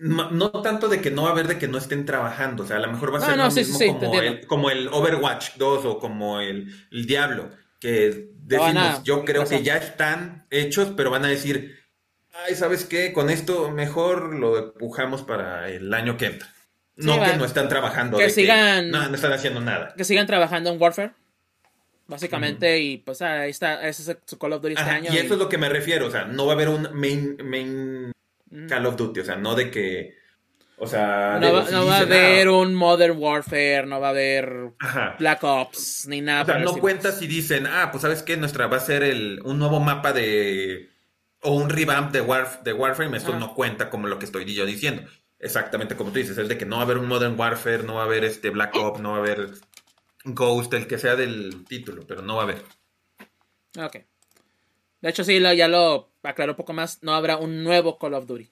no, 0.00 0.50
tanto 0.62 0.88
de 0.88 1.00
que 1.00 1.10
no 1.10 1.24
va 1.24 1.30
a 1.30 1.32
haber 1.32 1.48
de 1.48 1.58
que 1.58 1.68
no 1.68 1.78
estén 1.78 2.06
trabajando, 2.06 2.64
o 2.64 2.66
sea, 2.66 2.76
a 2.76 2.80
lo 2.80 2.90
mejor 2.90 3.12
va 3.12 3.18
a 3.18 3.20
ser 3.20 3.36
lo 3.36 3.50
mismo 3.50 4.00
como, 4.46 4.70
el, 4.70 4.88
Overwatch 4.88 5.56
2 5.56 5.84
o 5.84 5.98
como 5.98 6.40
el, 6.40 6.72
Diablo, 6.90 7.50
que 7.80 8.30
decimos, 8.38 9.02
yo 9.04 9.24
creo 9.24 9.44
que 9.44 9.62
ya 9.62 9.76
están 9.76 10.46
hechos, 10.50 10.92
pero 10.96 11.10
van 11.10 11.24
a 11.24 11.28
decir, 11.28 11.78
ay, 12.46 12.54
¿sabes 12.54 12.84
qué? 12.84 13.12
Con 13.12 13.28
esto 13.28 13.70
mejor 13.70 14.34
lo 14.34 14.58
empujamos 14.58 15.22
para 15.22 15.68
el 15.68 15.92
año 15.92 16.16
que 16.16 16.26
entra. 16.26 16.48
no 16.96 17.20
que 17.20 17.36
no 17.36 17.44
están 17.44 17.68
trabajando. 17.68 18.16
Que 18.16 18.30
sigan. 18.30 18.90
no, 18.90 19.08
no 19.08 19.14
están 19.14 19.32
haciendo 19.32 19.60
nada. 19.60 19.94
Que 19.96 20.04
sigan 20.04 20.26
trabajando 20.26 20.70
en 20.70 20.80
Warfare. 20.80 21.12
Básicamente, 22.06 22.78
y 22.80 22.98
pues 22.98 23.22
ahí 23.22 23.50
está, 23.50 23.86
ese 23.86 24.12
es 24.12 24.18
su 24.26 24.38
Call 24.38 24.52
of 24.52 24.62
Duty 24.62 24.74
este 24.74 24.90
año. 24.90 25.10
Y 25.12 25.16
eso 25.16 25.34
es 25.34 25.38
lo 25.40 25.48
que 25.48 25.58
me 25.58 25.68
refiero, 25.68 26.06
o 26.06 26.10
sea, 26.10 26.24
no 26.24 26.44
va 26.44 26.52
a 26.52 26.54
haber 26.54 26.68
un 26.68 26.88
main, 26.92 27.36
main 27.42 28.12
Call 28.68 28.86
of 28.86 28.96
Duty, 28.96 29.20
o 29.20 29.24
sea, 29.24 29.36
no 29.36 29.54
de 29.54 29.70
que 29.70 30.24
o 30.76 30.86
sea, 30.86 31.38
no, 31.40 31.86
va, 31.86 31.98
a 31.98 32.00
haber 32.00 32.48
un 32.48 32.74
Modern 32.74 33.16
Warfare, 33.16 33.86
no 33.86 34.00
va 34.00 34.08
a 34.08 34.10
haber 34.10 34.72
Black 35.18 35.44
Ops, 35.44 36.06
ni 36.08 36.20
nada. 36.20 36.42
O 36.42 36.46
sea, 36.46 36.58
no 36.58 36.74
cuenta 36.74 37.12
si 37.12 37.28
dicen, 37.28 37.66
ah, 37.66 37.90
pues 37.92 38.02
sabes 38.02 38.22
qué, 38.22 38.36
nuestra 38.36 38.66
va 38.66 38.78
a 38.78 38.80
ser 38.80 39.04
el, 39.04 39.40
un 39.44 39.58
nuevo 39.58 39.78
mapa 39.78 40.12
de. 40.12 40.90
o 41.42 41.54
un 41.54 41.70
revamp 41.70 42.12
de, 42.12 42.20
Warf 42.20 42.62
de 42.62 42.72
Warframe. 42.72 43.16
Esto 43.16 43.38
no 43.38 43.54
cuenta 43.54 43.88
como 43.88 44.08
lo 44.08 44.18
que 44.18 44.24
estoy 44.24 44.52
yo 44.52 44.66
diciendo. 44.66 45.04
Exactamente 45.38 45.94
como 45.94 46.10
tú 46.10 46.18
dices, 46.18 46.38
es 46.38 46.48
de 46.48 46.58
que 46.58 46.66
no 46.66 46.76
va 46.76 46.82
a 46.82 46.84
haber 46.84 46.98
un 46.98 47.06
Modern 47.06 47.38
Warfare, 47.38 47.84
no 47.84 47.94
va 47.94 48.02
a 48.02 48.06
haber 48.06 48.24
este 48.24 48.50
Black 48.50 48.74
Ops, 48.74 49.00
no 49.00 49.12
va 49.12 49.16
a 49.18 49.20
haber 49.20 49.50
Ghost, 50.24 50.72
el 50.74 50.86
que 50.86 50.98
sea 50.98 51.16
del 51.16 51.64
título, 51.66 52.02
pero 52.06 52.22
no 52.22 52.36
va 52.36 52.42
a 52.42 52.44
haber. 52.44 52.62
Ok. 53.78 53.96
De 55.00 55.10
hecho, 55.10 55.22
sí, 55.22 55.38
ya 55.40 55.68
lo 55.68 56.12
aclaró 56.22 56.52
un 56.52 56.56
poco 56.56 56.72
más. 56.72 57.02
No 57.02 57.14
habrá 57.14 57.36
un 57.36 57.62
nuevo 57.62 57.98
Call 57.98 58.14
of 58.14 58.26
Duty 58.26 58.50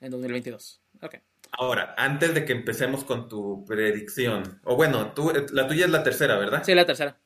en 0.00 0.10
2022. 0.10 0.80
Ok. 1.02 1.16
Ahora, 1.52 1.94
antes 1.96 2.34
de 2.34 2.44
que 2.44 2.52
empecemos 2.52 3.04
con 3.04 3.28
tu 3.28 3.64
predicción, 3.64 4.60
o 4.64 4.74
bueno, 4.74 5.12
tú, 5.12 5.32
la 5.52 5.68
tuya 5.68 5.84
es 5.84 5.90
la 5.90 6.02
tercera, 6.02 6.36
¿verdad? 6.38 6.64
Sí, 6.64 6.74
la 6.74 6.84
tercera. 6.84 7.18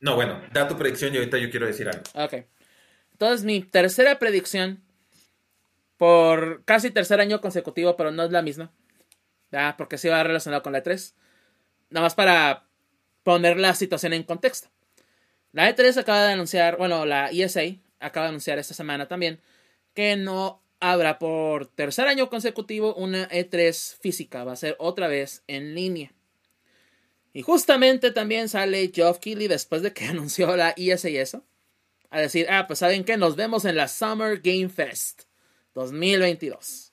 No, 0.00 0.16
bueno, 0.16 0.40
da 0.52 0.66
tu 0.66 0.76
predicción 0.76 1.14
y 1.14 1.18
ahorita 1.18 1.38
yo 1.38 1.50
quiero 1.50 1.66
decir 1.66 1.88
algo. 1.88 2.02
Ok. 2.14 2.46
Entonces, 3.12 3.44
mi 3.44 3.62
tercera 3.62 4.18
predicción, 4.18 4.82
por 5.96 6.64
casi 6.64 6.90
tercer 6.90 7.20
año 7.20 7.40
consecutivo, 7.40 7.96
pero 7.96 8.10
no 8.10 8.24
es 8.24 8.32
la 8.32 8.42
misma, 8.42 8.72
¿ya? 9.52 9.76
porque 9.76 9.98
sí 9.98 10.08
va 10.08 10.22
relacionado 10.22 10.62
con 10.62 10.72
la 10.72 10.82
E3, 10.82 11.14
nada 11.90 12.06
más 12.06 12.14
para 12.14 12.69
poner 13.22 13.58
la 13.58 13.74
situación 13.74 14.12
en 14.12 14.22
contexto. 14.22 14.68
La 15.52 15.74
E3 15.74 15.96
acaba 15.98 16.26
de 16.26 16.32
anunciar, 16.32 16.76
bueno, 16.76 17.04
la 17.06 17.30
ESA 17.30 17.62
acaba 17.98 18.26
de 18.26 18.30
anunciar 18.30 18.58
esta 18.58 18.74
semana 18.74 19.08
también, 19.08 19.40
que 19.94 20.16
no 20.16 20.62
habrá 20.78 21.18
por 21.18 21.66
tercer 21.66 22.06
año 22.06 22.30
consecutivo 22.30 22.94
una 22.94 23.28
E3 23.28 23.98
física, 23.98 24.44
va 24.44 24.52
a 24.52 24.56
ser 24.56 24.76
otra 24.78 25.08
vez 25.08 25.42
en 25.46 25.74
línea. 25.74 26.12
Y 27.32 27.42
justamente 27.42 28.10
también 28.10 28.48
sale 28.48 28.90
Geoff 28.92 29.18
Keighley 29.18 29.48
después 29.48 29.82
de 29.82 29.92
que 29.92 30.04
anunció 30.06 30.56
la 30.56 30.74
ESA 30.76 31.10
y 31.10 31.16
eso, 31.18 31.44
a 32.10 32.20
decir, 32.20 32.46
ah, 32.50 32.66
pues 32.66 32.80
saben 32.80 33.04
que 33.04 33.16
nos 33.16 33.36
vemos 33.36 33.64
en 33.64 33.76
la 33.76 33.86
Summer 33.86 34.40
Game 34.40 34.68
Fest 34.68 35.22
2022. 35.74 36.92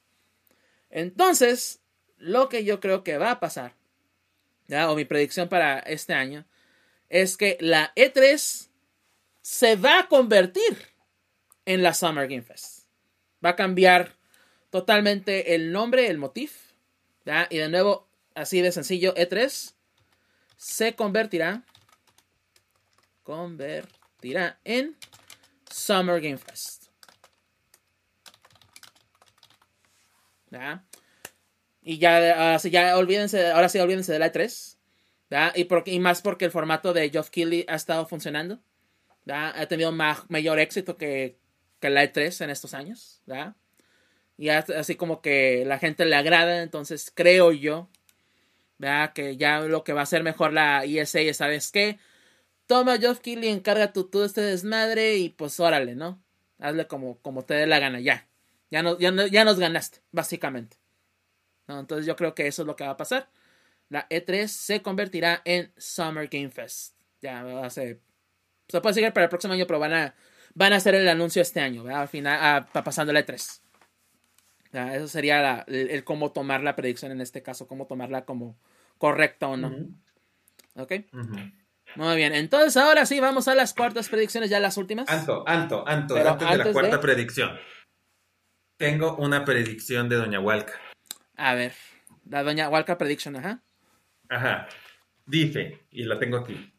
Entonces, 0.89 1.81
lo 2.17 2.49
que 2.49 2.63
yo 2.63 2.79
creo 2.79 3.03
que 3.03 3.17
va 3.17 3.31
a 3.31 3.39
pasar, 3.39 3.75
o 4.69 4.95
mi 4.95 5.05
predicción 5.05 5.49
para 5.49 5.79
este 5.79 6.13
año, 6.13 6.45
es 7.09 7.37
que 7.37 7.57
la 7.61 7.93
E3 7.95 8.69
se 9.41 9.75
va 9.75 9.99
a 9.99 10.07
convertir 10.07 10.93
en 11.65 11.83
la 11.83 11.93
Summer 11.93 12.27
Game 12.27 12.41
Fest. 12.41 12.85
Va 13.43 13.51
a 13.51 13.55
cambiar 13.55 14.15
totalmente 14.69 15.55
el 15.55 15.71
nombre, 15.71 16.07
el 16.07 16.17
motif. 16.17 16.73
Y 17.49 17.57
de 17.57 17.69
nuevo, 17.69 18.07
así 18.35 18.61
de 18.61 18.71
sencillo, 18.71 19.13
E3 19.15 19.73
se 20.57 20.95
convertirá, 20.95 21.63
convertirá 23.23 24.59
en 24.63 24.97
Summer 25.69 26.21
Game 26.21 26.37
Fest. 26.37 26.87
¿Ya? 30.49 30.86
Y 31.89 31.99
ya, 31.99 32.53
así 32.53 32.69
ya 32.69 32.97
olvídense, 32.97 33.47
ahora 33.51 33.69
sí 33.69 33.79
olvídense 33.79 34.11
de 34.11 34.19
la 34.19 34.29
E3. 34.29 34.75
Y, 35.55 35.93
y 35.93 35.99
más 35.99 36.21
porque 36.21 36.43
el 36.43 36.51
formato 36.51 36.91
de 36.91 37.09
Geoff 37.09 37.29
Keighley 37.29 37.63
ha 37.69 37.75
estado 37.75 38.05
funcionando. 38.05 38.59
Ha 39.29 39.65
tenido 39.67 39.93
mayor 39.93 40.59
éxito 40.59 40.97
que, 40.97 41.37
que 41.79 41.89
la 41.89 42.03
E3 42.03 42.43
en 42.43 42.49
estos 42.49 42.73
años. 42.73 43.21
Y 44.37 44.49
así 44.49 44.95
como 44.95 45.21
que 45.21 45.63
la 45.65 45.79
gente 45.79 46.03
le 46.03 46.17
agrada, 46.17 46.61
entonces 46.61 47.09
creo 47.15 47.53
yo, 47.53 47.89
¿verdad? 48.79 49.13
Que 49.13 49.37
ya 49.37 49.61
lo 49.61 49.85
que 49.85 49.93
va 49.93 50.01
a 50.01 50.07
ser 50.07 50.23
mejor 50.23 50.51
la 50.51 50.83
ESA 50.83 51.21
es, 51.21 51.37
¿sabes 51.37 51.71
qué? 51.71 51.99
Toma 52.65 52.97
Geoff 52.97 53.21
Keighley, 53.21 53.47
encarga 53.47 53.93
tú 53.93 54.09
todo 54.09 54.25
este 54.25 54.41
desmadre 54.41 55.15
y 55.15 55.29
pues 55.29 55.57
órale, 55.61 55.95
¿no? 55.95 56.21
Hazle 56.59 56.85
como, 56.85 57.17
como 57.21 57.45
te 57.45 57.53
dé 57.53 57.65
la 57.65 57.79
gana, 57.79 58.01
ya. 58.01 58.27
Ya, 58.71 58.83
no, 58.83 58.99
ya, 58.99 59.13
ya 59.27 59.45
nos 59.45 59.57
ganaste, 59.57 59.99
básicamente. 60.11 60.75
¿No? 61.67 61.79
Entonces 61.79 62.05
yo 62.05 62.15
creo 62.15 62.33
que 62.33 62.47
eso 62.47 62.61
es 62.63 62.65
lo 62.67 62.75
que 62.75 62.85
va 62.85 62.91
a 62.91 62.97
pasar. 62.97 63.29
La 63.89 64.07
E3 64.09 64.47
se 64.47 64.81
convertirá 64.81 65.41
en 65.45 65.71
Summer 65.77 66.27
Game 66.27 66.49
Fest. 66.49 66.95
Ya 67.21 67.43
va 67.43 67.65
a 67.65 67.69
ser... 67.69 67.99
Se 68.67 68.81
puede 68.81 68.95
seguir 68.95 69.13
para 69.13 69.25
el 69.25 69.29
próximo 69.29 69.53
año, 69.53 69.65
pero 69.65 69.79
van 69.79 69.93
a 69.93 70.15
van 70.57 70.73
a 70.73 70.77
hacer 70.77 70.95
el 70.95 71.07
anuncio 71.07 71.41
este 71.41 71.61
año, 71.61 71.83
¿verdad? 71.83 72.01
Al 72.01 72.07
final, 72.07 72.39
ah, 72.41 72.83
pasando 72.83 73.13
la 73.13 73.23
E3. 73.23 73.61
Eso 74.73 75.07
sería 75.07 75.63
el, 75.67 76.03
cómo 76.03 76.31
tomar 76.31 76.61
la 76.61 76.75
predicción 76.75 77.11
en 77.11 77.21
este 77.21 77.43
caso, 77.43 77.67
cómo 77.67 77.85
tomarla 77.85 78.25
como 78.25 78.57
correcta 78.97 79.47
o 79.47 79.55
no. 79.55 79.71
¿Ok? 80.75 80.93
Muy 81.95 82.15
bien, 82.15 82.33
entonces 82.33 82.75
ahora 82.75 83.05
sí 83.05 83.19
vamos 83.19 83.47
a 83.47 83.55
las 83.55 83.73
cuartas 83.73 84.09
predicciones, 84.09 84.49
ya 84.49 84.59
las 84.59 84.77
últimas. 84.77 85.07
Anto, 85.09 85.43
Anto, 85.47 85.87
Anto, 85.87 86.15
antes, 86.15 86.49
de 86.49 86.57
la 86.57 86.71
cuarta 86.71 86.99
predicción. 86.99 87.51
Tengo 88.77 89.15
una 89.15 89.45
predicción 89.45 90.09
de 90.09 90.17
Doña 90.17 90.39
Hualca. 90.39 90.73
A 91.37 91.53
ver, 91.53 91.73
la 92.29 92.43
Doña 92.43 92.69
Hualca 92.69 92.97
prediction, 92.97 93.35
ajá. 93.35 93.61
Ajá. 94.29 94.67
Dice, 95.25 95.79
y 95.91 96.03
la 96.03 96.19
tengo 96.19 96.37
aquí. 96.37 96.73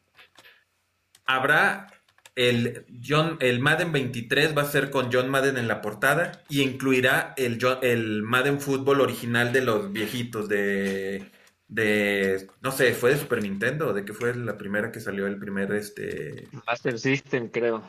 Habrá 1.25 1.87
el, 2.35 2.85
John, 3.05 3.37
el 3.41 3.59
Madden 3.59 3.91
23 3.91 4.57
va 4.57 4.63
a 4.63 4.71
ser 4.71 4.89
con 4.89 5.11
John 5.11 5.29
Madden 5.29 5.57
en 5.57 5.67
la 5.67 5.81
portada 5.81 6.43
y 6.49 6.61
incluirá 6.61 7.33
el, 7.37 7.59
el 7.81 8.23
Madden 8.23 8.59
Fútbol 8.59 9.01
original 9.01 9.51
de 9.51 9.61
los 9.61 9.91
viejitos 9.91 10.47
de, 10.49 11.29
de, 11.67 12.47
no 12.61 12.71
sé, 12.71 12.93
¿fue 12.93 13.11
de 13.11 13.19
Super 13.19 13.41
Nintendo? 13.41 13.93
¿De 13.93 14.03
qué 14.05 14.13
fue 14.13 14.33
la 14.35 14.57
primera 14.57 14.91
que 14.91 14.99
salió? 14.99 15.27
El 15.27 15.37
primer, 15.37 15.71
este... 15.73 16.47
Master 16.65 16.97
System, 16.97 17.49
creo. 17.49 17.83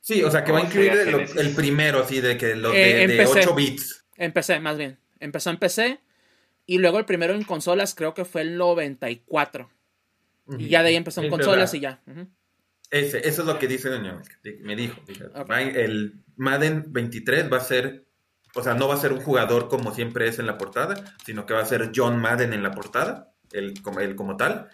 Sí, 0.00 0.22
o 0.22 0.30
sea, 0.30 0.44
que 0.44 0.52
va 0.52 0.60
a 0.60 0.64
incluir 0.64 0.92
el, 0.92 1.54
primero, 1.54 2.00
así, 2.00 2.20
de 2.20 2.36
que 2.36 2.54
los 2.56 2.72
de, 2.72 3.04
eh, 3.04 3.26
8 3.26 3.54
bits. 3.54 4.04
En 4.16 4.32
PC, 4.32 4.60
más 4.60 4.76
bien. 4.78 4.98
Empezó 5.20 5.50
en 5.50 5.58
PC 5.58 6.00
y 6.66 6.78
luego 6.78 6.98
el 6.98 7.04
primero 7.04 7.34
en 7.34 7.44
consolas 7.44 7.94
creo 7.94 8.14
que 8.14 8.24
fue 8.24 8.42
el 8.42 8.56
94. 8.56 9.70
Y 10.58 10.68
ya 10.68 10.82
de 10.82 10.88
ahí 10.88 10.96
empezó 10.96 11.22
en 11.22 11.30
consolas 11.30 11.72
y 11.74 11.80
ya. 11.80 12.02
Ese, 12.90 13.28
eso 13.28 13.42
es 13.42 13.46
lo 13.46 13.58
que 13.58 13.68
dice 13.68 13.88
Doña 13.88 14.20
Me 14.62 14.74
dijo. 14.74 15.00
El 15.74 16.24
Madden 16.36 16.84
23 16.88 17.52
va 17.52 17.58
a 17.58 17.60
ser, 17.60 18.04
o 18.54 18.62
sea, 18.62 18.74
no 18.74 18.88
va 18.88 18.94
a 18.94 18.98
ser 18.98 19.12
un 19.12 19.20
jugador 19.20 19.68
como 19.68 19.94
siempre 19.94 20.26
es 20.26 20.38
en 20.38 20.46
la 20.46 20.58
portada, 20.58 21.16
sino 21.24 21.46
que 21.46 21.54
va 21.54 21.60
a 21.60 21.66
ser 21.66 21.92
John 21.94 22.20
Madden 22.20 22.52
en 22.52 22.62
la 22.62 22.72
portada, 22.72 23.32
el, 23.52 23.74
el 24.00 24.16
como 24.16 24.36
tal, 24.36 24.68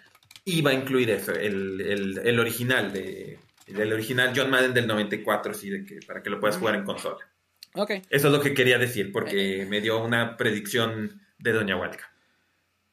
y 0.45 0.61
va 0.61 0.71
a 0.71 0.73
incluir 0.73 1.09
eso, 1.09 1.33
el, 1.33 2.39
original 2.39 2.91
de, 2.93 3.37
el 3.67 3.93
original 3.93 4.33
John 4.35 4.49
Madden 4.49 4.73
del 4.73 4.87
94, 4.87 5.51
así 5.51 5.69
de 5.69 5.83
que 5.83 5.99
para 6.07 6.23
que 6.23 6.29
lo 6.29 6.39
puedas 6.39 6.57
jugar 6.57 6.75
en 6.75 6.85
consola. 6.85 7.17
Eso 8.09 8.27
es 8.27 8.33
lo 8.33 8.41
que 8.41 8.53
quería 8.53 8.77
decir, 8.77 9.11
porque 9.11 9.65
me 9.69 9.81
dio 9.81 10.03
una 10.03 10.37
predicción 10.37 11.21
de 11.37 11.53
Doña 11.53 11.77
Hualca. 11.77 12.11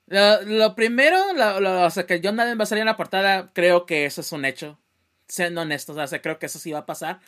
Lo, 0.07 0.75
primero, 0.75 1.19
o 1.31 1.91
sea, 1.91 2.07
que 2.07 2.21
John 2.23 2.37
Madden 2.37 2.59
va 2.59 2.65
a 2.65 2.67
salir 2.67 2.83
en 2.83 2.87
la 2.87 2.97
portada, 2.97 3.51
creo 3.55 3.87
que 3.87 4.05
eso 4.05 4.21
es 4.21 4.33
un 4.33 4.45
hecho 4.45 4.79
siendo 5.29 5.63
honestos, 5.63 5.97
o 5.97 6.07
sea, 6.07 6.21
creo 6.21 6.39
que 6.39 6.47
eso 6.47 6.59
sí 6.59 6.73
va 6.73 6.81
a 6.81 6.87
pasar. 6.87 7.21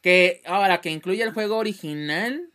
Que 0.00 0.42
ahora 0.46 0.80
que 0.80 0.90
incluye 0.90 1.22
el 1.22 1.32
juego 1.32 1.56
original, 1.56 2.50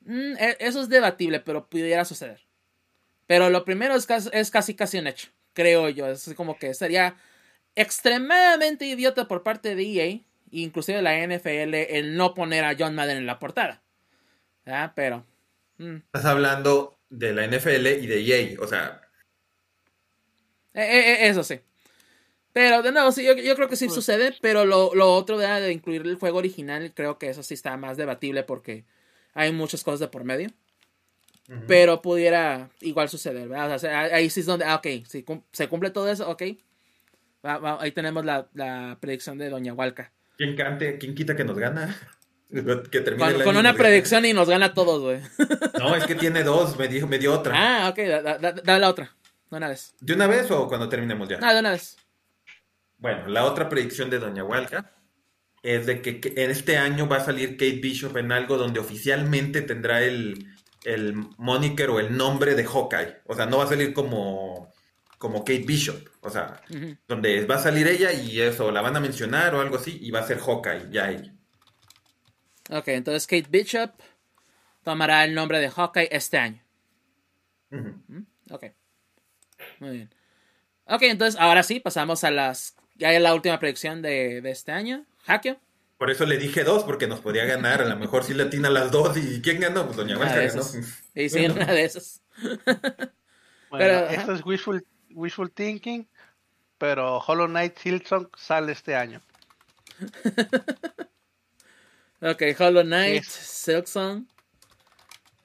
mm, 0.00 0.34
e, 0.38 0.56
eso 0.60 0.82
es 0.82 0.88
debatible, 0.88 1.40
pero 1.40 1.68
pudiera 1.68 2.04
suceder. 2.04 2.40
Pero 3.26 3.50
lo 3.50 3.64
primero 3.64 3.94
es 3.96 4.06
es 4.32 4.50
casi 4.50 4.74
casi 4.74 4.98
un 4.98 5.06
hecho, 5.06 5.28
creo 5.54 5.88
yo. 5.88 6.06
Es 6.08 6.32
como 6.36 6.58
que 6.58 6.74
sería 6.74 7.16
extremadamente 7.74 8.86
idiota 8.86 9.28
por 9.28 9.42
parte 9.42 9.74
de 9.74 9.82
EA, 9.82 10.20
inclusive 10.62 11.02
la 11.02 11.16
NFL, 11.16 11.74
el 11.74 12.16
no 12.16 12.34
poner 12.34 12.64
a 12.64 12.76
John 12.78 12.94
Madden 12.94 13.18
en 13.18 13.26
la 13.26 13.38
portada. 13.38 13.82
¿Ah? 14.66 14.92
Pero... 14.94 15.24
Mm. 15.78 15.96
Estás 15.96 16.24
hablando 16.24 16.98
de 17.10 17.32
la 17.32 17.46
NFL 17.46 17.86
y 17.86 18.06
de 18.06 18.20
EA, 18.20 18.60
o 18.60 18.66
sea... 18.66 19.02
E, 20.74 20.82
e, 20.82 21.28
eso 21.28 21.42
sí. 21.42 21.60
Pero 22.56 22.82
de 22.82 22.90
nuevo, 22.90 23.12
sí, 23.12 23.22
yo, 23.22 23.54
creo 23.54 23.68
que 23.68 23.76
sí 23.76 23.84
pues 23.84 23.94
sucede, 23.96 24.34
pero 24.40 24.64
lo, 24.64 24.88
otro 25.12 25.36
de, 25.36 25.72
incluir 25.72 26.00
el 26.06 26.16
juego 26.16 26.38
original, 26.38 26.90
creo 26.94 27.18
que 27.18 27.28
eso 27.28 27.42
sí 27.42 27.52
está 27.52 27.76
más 27.76 27.98
debatible 27.98 28.44
porque 28.44 28.86
hay 29.34 29.52
muchas 29.52 29.84
cosas 29.84 30.00
de 30.00 30.08
por 30.08 30.24
medio. 30.24 30.48
Pero 31.68 32.00
pudiera 32.00 32.70
igual 32.80 33.10
suceder, 33.10 33.48
¿verdad? 33.48 33.84
ahí 34.10 34.30
sí 34.30 34.40
es 34.40 34.46
donde, 34.46 34.64
ah, 34.64 34.76
ok, 34.76 34.86
si 35.06 35.22
se 35.52 35.68
cumple 35.68 35.90
todo 35.90 36.10
eso, 36.10 36.30
ok. 36.30 36.42
ahí 37.42 37.92
tenemos 37.92 38.24
la, 38.24 38.96
predicción 39.00 39.36
de 39.36 39.50
Doña 39.50 39.74
Hualca. 39.74 40.10
¿Quién 40.36 40.56
cante? 40.56 40.98
¿Quién 40.98 41.14
quita 41.14 41.34
que 41.36 41.44
nos 41.44 41.58
gana? 41.58 41.94
Que 42.48 43.00
termine 43.00 43.42
Con, 43.42 43.56
una 43.56 43.74
predicción 43.74 44.24
y 44.24 44.32
nos 44.32 44.48
gana 44.48 44.66
a 44.66 44.74
todos, 44.74 45.02
güey. 45.02 45.20
No, 45.80 45.96
es 45.96 46.06
que 46.06 46.14
tiene 46.14 46.44
dos, 46.44 46.78
me, 46.78 46.86
dijo, 46.86 47.08
me 47.08 47.18
dio 47.18 47.32
otra. 47.34 47.52
Ah, 47.56 47.88
ok, 47.88 47.98
da, 47.98 48.22
da- 48.22 48.38
da- 48.38 48.52
dale 48.52 48.80
la 48.80 48.88
otra. 48.88 49.16
De 49.50 49.56
una 49.56 49.68
vez. 49.68 49.94
¿De 50.00 50.14
una 50.14 50.28
vez 50.28 50.48
o 50.52 50.68
cuando 50.68 50.88
terminemos 50.88 51.28
ya? 51.28 51.40
Ah, 51.42 51.52
de 51.52 51.60
una 51.60 51.72
vez. 51.72 51.96
Bueno, 52.98 53.26
la 53.26 53.44
otra 53.44 53.68
predicción 53.68 54.10
de 54.10 54.20
Doña 54.20 54.44
Walca 54.44 54.92
es 55.62 55.86
de 55.86 56.00
que, 56.00 56.20
que 56.20 56.34
en 56.36 56.50
este 56.52 56.78
año 56.78 57.08
va 57.08 57.16
a 57.16 57.24
salir 57.24 57.56
Kate 57.56 57.80
Bishop 57.82 58.16
en 58.16 58.30
algo 58.30 58.56
donde 58.56 58.78
oficialmente 58.78 59.62
tendrá 59.62 60.02
el, 60.02 60.46
el 60.84 61.14
moniker 61.38 61.90
o 61.90 61.98
el 61.98 62.16
nombre 62.16 62.54
de 62.54 62.64
Hawkeye. 62.64 63.22
O 63.26 63.34
sea, 63.34 63.46
no 63.46 63.58
va 63.58 63.64
a 63.64 63.68
salir 63.68 63.92
como, 63.92 64.72
como 65.18 65.40
Kate 65.40 65.64
Bishop. 65.66 66.08
O 66.20 66.30
sea, 66.30 66.60
donde 67.06 67.44
va 67.46 67.56
a 67.56 67.62
salir 67.62 67.86
ella 67.86 68.12
y 68.12 68.40
eso, 68.40 68.70
la 68.70 68.82
van 68.82 68.96
a 68.96 69.00
mencionar 69.00 69.54
o 69.54 69.60
algo 69.60 69.76
así 69.76 69.98
y 70.00 70.10
va 70.10 70.20
a 70.20 70.26
ser 70.26 70.38
Hawkeye, 70.38 70.90
ya 70.90 71.10
ella. 71.10 71.32
Ok, 72.70 72.88
entonces 72.88 73.26
Kate 73.26 73.48
Bishop 73.48 73.92
tomará 74.82 75.24
el 75.24 75.34
nombre 75.34 75.60
de 75.60 75.70
Hawkeye 75.70 76.08
este 76.10 76.38
año. 76.38 76.62
Ujú. 77.70 78.24
Ok. 78.50 78.64
Muy 79.80 79.90
bien. 79.90 80.14
Ok, 80.86 81.02
entonces 81.02 81.40
ahora 81.40 81.62
sí, 81.62 81.80
pasamos 81.80 82.24
a 82.24 82.30
las. 82.30 82.76
Ya 82.96 83.12
es 83.12 83.20
la 83.20 83.34
última 83.34 83.58
predicción 83.58 84.02
de, 84.02 84.40
de 84.40 84.50
este 84.50 84.72
año. 84.72 85.04
Hakio. 85.26 85.58
Por 85.98 86.10
eso 86.10 86.26
le 86.26 86.36
dije 86.36 86.62
dos, 86.62 86.84
porque 86.84 87.06
nos 87.06 87.20
podía 87.20 87.44
ganar. 87.44 87.80
A 87.80 87.86
lo 87.86 87.96
mejor 87.96 88.24
sí 88.24 88.34
le 88.34 88.44
atina 88.44 88.68
las 88.68 88.90
dos. 88.90 89.16
¿Y 89.16 89.40
quién 89.40 89.60
ganó? 89.60 89.86
Pues 89.86 89.96
Doña 89.96 90.18
de 90.18 90.48
ganó. 90.48 90.62
Y 91.14 91.28
sí, 91.28 91.46
una 91.46 91.66
de 91.66 91.84
esas. 91.84 92.22
Bueno, 93.68 93.84
Pero, 93.84 94.20
esto 94.20 94.32
es 94.32 94.46
wishful, 94.46 94.86
wishful 95.16 95.48
thinking, 95.50 96.06
pero 96.78 97.18
Hollow 97.18 97.48
Knight 97.48 97.76
Silksong 97.78 98.28
sale 98.36 98.72
este 98.72 98.94
año. 98.94 99.20
Ok, 102.22 102.42
Hollow 102.58 102.82
Knight, 102.82 103.22
Es- 103.22 103.28
Silksong. 103.28 104.26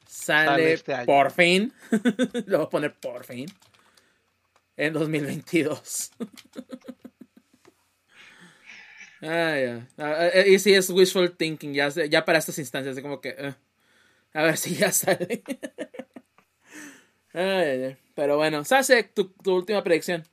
Sale, 0.07 0.45
Sale 0.45 0.73
este 0.73 1.05
por 1.05 1.31
fin. 1.31 1.73
Lo 2.45 2.59
voy 2.59 2.65
a 2.65 2.69
poner 2.69 2.95
por 2.95 3.25
fin. 3.25 3.45
En 4.77 4.93
2022. 4.93 6.11
ah, 9.21 9.57
ya. 9.57 9.87
Ah, 9.97 10.27
eh, 10.33 10.45
y 10.49 10.59
si 10.59 10.73
es 10.73 10.89
wishful 10.89 11.35
thinking, 11.35 11.73
ya, 11.73 11.91
para 12.25 12.39
estas 12.39 12.57
instancias, 12.57 12.99
como 13.01 13.19
que. 13.19 13.35
eh, 13.37 13.53
a 14.33 14.43
ver 14.43 14.55
si 14.57 14.75
ya 14.75 14.91
sale. 14.93 15.43
Ay, 17.33 17.43
ay, 17.43 17.83
ay. 17.83 17.97
Pero 18.15 18.37
bueno, 18.37 18.63
Sasek, 18.63 19.13
tu, 19.13 19.29
tu 19.29 19.55
última 19.55 19.83
predicción. 19.83 20.23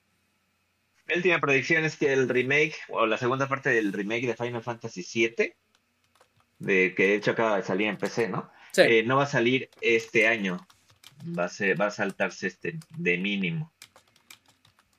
Mi 1.06 1.14
última 1.16 1.40
predicción 1.40 1.84
es 1.84 1.96
que 1.96 2.12
el 2.12 2.28
remake, 2.28 2.74
o 2.88 3.06
la 3.06 3.16
segunda 3.16 3.48
parte 3.48 3.70
del 3.70 3.92
remake 3.92 4.26
de 4.26 4.36
Final 4.36 4.62
Fantasy 4.62 5.06
VII, 5.12 5.54
de 6.58 6.94
que 6.94 7.06
de 7.06 7.14
hecho 7.14 7.30
acaba 7.30 7.56
de 7.56 7.62
salir 7.62 7.88
en 7.88 7.96
PC, 7.96 8.28
¿no? 8.28 8.50
Sí. 8.72 8.82
Eh, 8.82 9.02
no 9.04 9.16
va 9.16 9.22
a 9.22 9.26
salir 9.26 9.70
este 9.80 10.28
año. 10.28 10.66
Va 11.36 11.44
a, 11.44 11.48
ser- 11.48 11.80
va 11.80 11.86
a 11.86 11.90
saltarse 11.90 12.46
este 12.48 12.78
de 12.96 13.18
mínimo. 13.18 13.72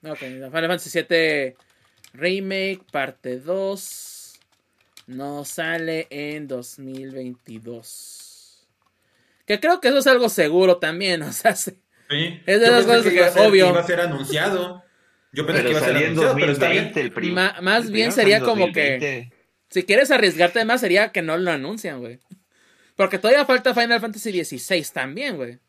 Ok, 0.03 0.17
Final 0.17 0.51
Fantasy 0.51 0.99
VII 1.07 1.55
Remake, 2.13 2.81
parte 2.91 3.39
2. 3.39 4.39
No 5.07 5.45
sale 5.45 6.07
en 6.09 6.47
2022. 6.47 8.67
Que 9.45 9.59
creo 9.59 9.79
que 9.81 9.89
eso 9.89 9.97
es 9.99 10.07
algo 10.07 10.29
seguro 10.29 10.77
también, 10.77 11.21
o 11.23 11.31
sea, 11.31 11.55
sí. 11.55 11.79
Sí. 12.09 12.41
Es 12.45 12.59
de 12.59 12.65
Yo 12.65 12.71
las 12.71 12.85
cosas 12.85 13.03
que, 13.13 13.23
a 13.23 13.29
ser- 13.31 13.47
obvio. 13.47 13.69
Iba 13.69 13.79
a 13.79 13.83
ser 13.83 14.01
anunciado. 14.01 14.83
Yo 15.31 15.45
pensé 15.45 15.61
que 15.63 15.69
iba 15.69 15.79
a 15.79 15.83
ser 15.83 15.95
anunciado, 15.97 16.35
pero 16.35 16.51
está 16.51 16.69
bien. 16.69 16.85
2020 16.85 17.01
el 17.01 17.11
prim- 17.11 17.33
Ma- 17.35 17.55
más 17.61 17.85
el 17.85 17.91
bien 17.91 18.11
sería 18.11 18.39
como 18.39 18.71
que- 18.71 18.91
2020. 18.93 19.33
Si 19.69 19.83
quieres 19.83 20.09
arriesgarte 20.09 20.65
más, 20.65 20.81
sería 20.81 21.11
que 21.11 21.21
no 21.21 21.37
lo 21.37 21.51
anuncian, 21.51 21.99
güey. 21.99 22.19
Porque 22.95 23.19
todavía 23.19 23.45
falta 23.45 23.73
Final 23.75 24.01
Fantasy 24.01 24.43
XVI 24.43 24.83
también, 24.91 25.37
güey. 25.37 25.59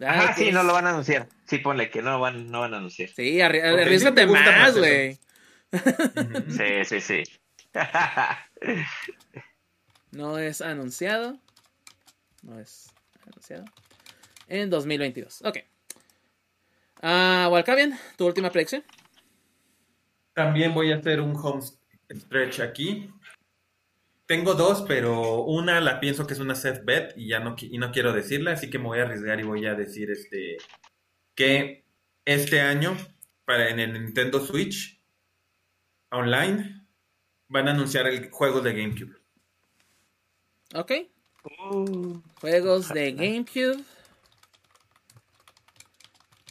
Ah, 0.00 0.24
Ajá, 0.24 0.34
sí, 0.34 0.50
no 0.50 0.64
lo 0.64 0.72
van 0.72 0.86
a 0.86 0.90
anunciar. 0.90 1.28
Sí, 1.46 1.58
ponle 1.58 1.88
que 1.90 2.02
no 2.02 2.18
van, 2.18 2.50
no 2.50 2.60
van 2.60 2.74
a 2.74 2.78
anunciar. 2.78 3.10
Sí, 3.10 3.36
arri- 3.38 3.62
Porque 3.62 3.82
arriesgate 3.82 4.22
sí 4.22 4.26
más, 4.28 4.76
güey. 4.76 5.18
Sí, 6.50 6.84
sí, 6.84 7.00
sí. 7.00 7.22
No 10.10 10.38
es 10.38 10.60
anunciado. 10.60 11.38
No 12.42 12.58
es 12.60 12.90
anunciado. 13.26 13.64
En 14.52 14.68
2022. 14.68 15.40
Ok. 15.46 15.60
Ah, 17.00 17.48
Walcavian, 17.50 17.98
tu 18.18 18.26
última 18.26 18.50
predicción. 18.50 18.84
También 20.34 20.74
voy 20.74 20.92
a 20.92 20.96
hacer 20.96 21.22
un 21.22 21.34
home 21.34 21.62
stretch 22.10 22.60
aquí. 22.60 23.08
Tengo 24.26 24.52
dos, 24.52 24.84
pero 24.86 25.44
una 25.44 25.80
la 25.80 26.00
pienso 26.00 26.26
que 26.26 26.34
es 26.34 26.38
una 26.38 26.54
set 26.54 26.84
bet 26.84 27.14
y 27.16 27.28
ya 27.28 27.40
no, 27.40 27.56
y 27.58 27.78
no 27.78 27.92
quiero 27.92 28.12
decirla, 28.12 28.52
así 28.52 28.68
que 28.68 28.78
me 28.78 28.88
voy 28.88 28.98
a 28.98 29.04
arriesgar 29.04 29.40
y 29.40 29.44
voy 29.44 29.64
a 29.64 29.74
decir 29.74 30.10
este 30.10 30.58
que 31.34 31.86
este 32.26 32.60
año 32.60 32.94
para 33.46 33.70
en 33.70 33.80
el 33.80 33.94
Nintendo 33.94 34.38
Switch 34.44 35.00
online 36.10 36.86
van 37.48 37.68
a 37.68 37.70
anunciar 37.70 38.06
el 38.06 38.30
juego 38.30 38.60
de 38.60 38.74
GameCube. 38.74 39.16
Ok. 40.74 40.92
Juegos 42.38 42.90
de 42.90 43.12
GameCube. 43.12 43.82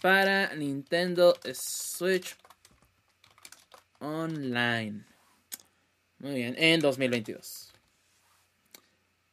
Para 0.01 0.55
Nintendo 0.55 1.35
Switch 1.53 2.35
Online. 3.99 5.03
Muy 6.19 6.33
bien, 6.35 6.55
en 6.57 6.79
2022. 6.79 7.71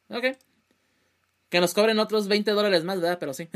Ok. 0.09 0.25
Que 1.49 1.59
nos 1.59 1.73
cobren 1.73 1.97
otros 1.99 2.27
20 2.27 2.51
dólares 2.51 2.83
más, 2.83 3.01
¿verdad? 3.01 3.17
Pero 3.19 3.33
sí. 3.33 3.49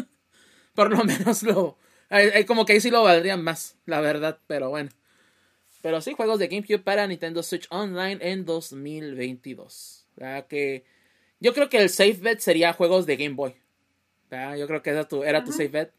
Por 0.74 0.90
lo 0.96 1.04
menos 1.04 1.42
lo... 1.42 1.78
hay- 2.08 2.28
hay 2.28 2.44
como 2.44 2.64
que 2.64 2.74
ahí 2.74 2.80
sí 2.80 2.90
lo 2.90 3.02
valdrían 3.02 3.42
más, 3.42 3.76
la 3.86 4.00
verdad, 4.00 4.38
pero 4.46 4.70
bueno. 4.70 4.90
Pero 5.82 6.00
sí, 6.00 6.14
juegos 6.14 6.38
de 6.38 6.48
GameCube 6.48 6.78
para 6.80 7.06
Nintendo 7.06 7.42
Switch 7.42 7.66
Online 7.70 8.18
en 8.20 8.44
2022. 8.44 10.06
¿Verdad? 10.16 10.46
Que 10.46 10.84
yo 11.40 11.52
creo 11.54 11.68
que 11.68 11.78
el 11.78 11.90
safe 11.90 12.14
bet 12.20 12.38
sería 12.40 12.72
juegos 12.72 13.06
de 13.06 13.16
Game 13.16 13.34
Boy. 13.34 13.54
¿Verdad? 14.30 14.56
Yo 14.56 14.66
creo 14.66 14.82
que 14.82 14.90
era 14.90 15.06
tu, 15.08 15.22
era 15.24 15.44
tu 15.44 15.50
safe 15.52 15.68
bet. 15.68 15.92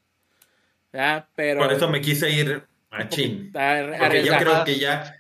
¿Verdad? 0.98 1.30
Pero... 1.36 1.60
Por 1.60 1.72
eso 1.72 1.88
me 1.88 2.02
quise 2.02 2.28
ir 2.32 2.64
a 2.90 3.08
chin. 3.08 3.52
Porque 3.54 4.26
yo 4.26 4.36
creo 4.38 4.64
que 4.64 4.80
ya 4.80 5.14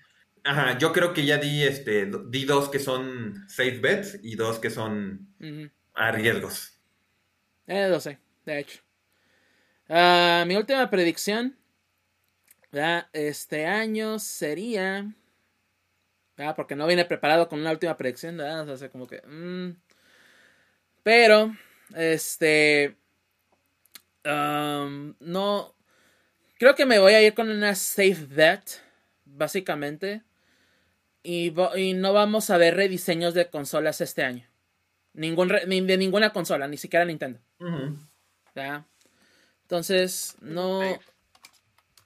Ajá, 0.44 0.78
yo 0.78 0.94
creo 0.94 1.14
que 1.14 1.26
ya 1.26 1.38
di 1.38 1.64
este 1.64 2.10
di 2.30 2.46
dos 2.46 2.70
que 2.70 2.80
son 2.80 3.48
safe 3.50 3.80
bets 3.80 4.18
y 4.24 4.36
dos 4.36 4.60
que 4.60 4.70
son 4.70 5.28
Ujú. 5.42 5.70
arriesgos. 5.94 6.80
Eh, 7.68 7.90
lo 7.90 8.00
sé, 8.00 8.18
de 8.46 8.60
hecho. 8.60 8.80
Ah, 9.90 10.46
mi 10.48 10.56
última 10.56 10.90
predicción 10.90 11.58
¿verdad? 12.72 13.08
este 13.12 13.66
año 13.66 14.20
sería. 14.20 15.14
¿verdad? 16.38 16.56
Porque 16.56 16.76
no 16.78 16.88
viene 16.88 17.04
preparado 17.04 17.50
con 17.50 17.60
una 17.60 17.72
última 17.72 17.98
predicción, 17.98 18.38
¿verdad? 18.38 18.62
O 18.62 18.66
sea, 18.66 18.74
hace 18.76 18.90
como 18.90 19.06
que. 19.06 19.22
mm. 19.28 19.76
Pero, 21.04 21.56
este. 21.94 22.96
Um, 24.28 25.16
no. 25.20 25.74
Creo 26.60 26.76
que 26.76 26.86
me 26.86 27.00
voy 27.00 27.14
a 27.14 27.22
ir 27.22 27.34
con 27.34 27.50
una 27.50 27.76
safe 27.76 28.26
bet, 28.28 28.62
básicamente. 29.26 30.24
Y, 31.24 31.52
no 31.52 32.14
vamos 32.14 32.50
a 32.50 32.58
ver 32.58 32.76
rediseños 32.76 33.34
de 33.34 33.50
consolas 33.50 34.02
este 34.02 34.24
año. 34.24 34.48
Ningún 35.14 35.52
ni 35.68 35.82
de 35.82 35.98
ninguna 35.98 36.32
consola, 36.32 36.68
ni 36.68 36.78
siquiera 36.78 37.06
Nintendo. 37.06 37.40
Entonces, 39.64 40.36
no 40.40 40.82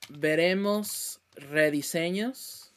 veremos 0.10 1.22
rediseños 1.36 2.74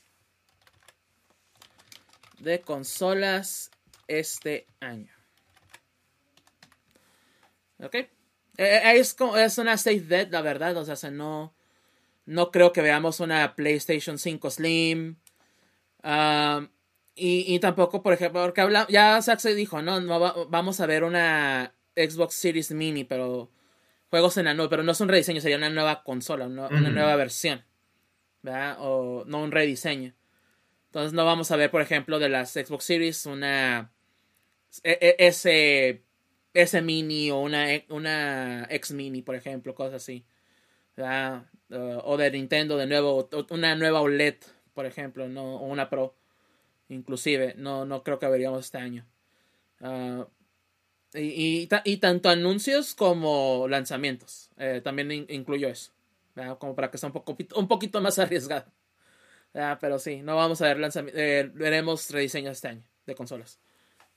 de 2.38 2.60
consolas 2.60 3.70
este 4.06 4.66
año. 4.80 5.12
¿Ok? 7.80 7.96
Eh, 8.56 8.80
eh, 8.84 8.98
es, 8.98 9.14
como- 9.14 9.36
es 9.36 9.58
una 9.58 9.76
safe 9.76 10.00
bet, 10.00 10.30
la 10.32 10.42
verdad. 10.42 10.76
O 10.76 10.84
sea, 10.84 10.96
se 10.96 11.10
no, 11.10 11.54
no 12.26 12.50
creo 12.50 12.72
que 12.72 12.82
veamos 12.82 13.20
una 13.20 13.54
PlayStation 13.54 14.18
5 14.18 14.50
Slim. 14.50 15.16
Ah, 16.02 16.68
y, 17.14 17.54
y 17.54 17.58
tampoco, 17.60 18.02
por 18.02 18.12
ejemplo, 18.12 18.42
porque 18.42 18.60
habla, 18.60 18.86
ya 18.90 19.20
Saxe 19.22 19.54
dijo, 19.54 19.82
no, 19.82 20.00
no 20.00 20.18
va- 20.20 20.34
vamos 20.48 20.80
a 20.80 20.86
ver 20.86 21.04
una 21.04 21.72
Xbox 21.96 22.34
Series 22.34 22.72
Mini, 22.72 23.04
pero 23.04 23.50
juegos 24.10 24.36
en 24.36 24.46
la 24.46 24.54
nube, 24.54 24.68
pero 24.68 24.82
no 24.82 24.92
es 24.92 25.00
un 25.00 25.08
rediseño, 25.08 25.40
sería 25.40 25.56
una 25.56 25.70
nueva 25.70 26.02
consola, 26.02 26.46
una, 26.46 26.68
una 26.68 26.90
nueva 26.90 27.16
versión, 27.16 27.64
¿verdad? 28.42 28.76
O 28.80 29.24
no 29.26 29.42
un 29.42 29.52
rediseño. 29.52 30.12
Entonces 30.86 31.12
no 31.12 31.24
vamos 31.24 31.50
a 31.50 31.56
ver, 31.56 31.70
por 31.70 31.82
ejemplo, 31.82 32.18
de 32.18 32.28
las 32.28 32.52
Xbox 32.52 32.84
Series 32.84 33.26
una 33.26 33.92
e- 34.82 34.98
e- 35.00 35.16
ese 35.26 36.02
ese 36.54 36.80
mini 36.82 37.30
o 37.30 37.40
una 37.40 37.66
una 37.90 38.66
X 38.70 38.92
mini, 38.92 39.22
por 39.22 39.34
ejemplo, 39.34 39.74
cosas 39.74 39.94
así. 39.94 40.24
Uh, 40.96 41.42
o 42.04 42.16
de 42.16 42.30
Nintendo 42.30 42.76
de 42.76 42.86
nuevo, 42.86 43.28
una 43.50 43.74
nueva 43.74 44.00
OLED, 44.00 44.36
por 44.74 44.86
ejemplo, 44.86 45.28
no 45.28 45.56
o 45.56 45.66
una 45.66 45.90
Pro. 45.90 46.14
Inclusive, 46.88 47.54
no, 47.56 47.84
no 47.84 48.02
creo 48.04 48.18
que 48.18 48.28
veríamos 48.28 48.66
este 48.66 48.78
año. 48.78 49.06
Ah, 49.80 50.28
y, 51.14 51.68
y, 51.84 51.96
tanto 51.98 52.28
anuncios 52.28 52.94
como 52.94 53.66
lanzamientos. 53.68 54.50
Eh, 54.58 54.80
también 54.82 55.10
incluyo 55.28 55.68
eso. 55.68 55.92
Como 56.58 56.74
para 56.74 56.90
que 56.90 56.98
sea 56.98 57.08
un, 57.08 57.12
poco, 57.12 57.36
un 57.56 57.68
poquito 57.68 58.00
más 58.00 58.18
arriesgado. 58.20 58.66
Pero 59.52 59.98
sí, 59.98 60.22
no 60.22 60.36
vamos 60.36 60.60
a 60.62 60.66
ver 60.66 60.78
lanzamientos. 60.78 61.20
Eh, 61.22 61.50
veremos 61.54 62.10
rediseños 62.10 62.52
este 62.52 62.68
año 62.68 62.84
de 63.06 63.14
consolas. 63.14 63.60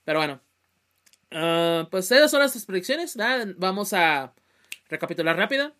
Pero 0.03 0.19
bueno. 0.19 0.46
Ah, 1.31 1.87
pues 1.91 2.11
esas 2.11 2.31
son 2.31 2.39
las 2.39 2.65
predicciones. 2.65 3.17
Vamos 3.57 3.93
a 3.93 4.33
recapitular 4.89 5.35
rápido. 5.35 5.73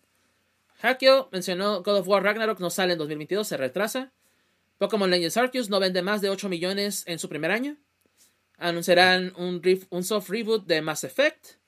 Hakio 0.80 1.28
mencionó 1.32 1.82
God 1.82 1.98
of 1.98 2.08
War 2.08 2.22
Ragnarok 2.22 2.60
no 2.60 2.70
sale 2.70 2.92
en 2.92 2.98
2022, 2.98 3.48
se 3.48 3.56
retrasa. 3.56 4.12
Pokémon 4.78 5.10
Legends 5.10 5.36
Arceus 5.36 5.70
no 5.70 5.80
vende 5.80 6.02
más 6.02 6.20
de 6.20 6.30
8 6.30 6.48
millones 6.48 7.02
en 7.06 7.18
su 7.18 7.28
primer 7.28 7.50
año. 7.50 7.76
Anunciarán 8.58 9.32
un, 9.36 9.60
un 9.90 10.04
soft 10.04 10.30
reboot 10.30 10.66
de 10.66 10.82
Mass 10.82 11.02
Effect. 11.04 11.58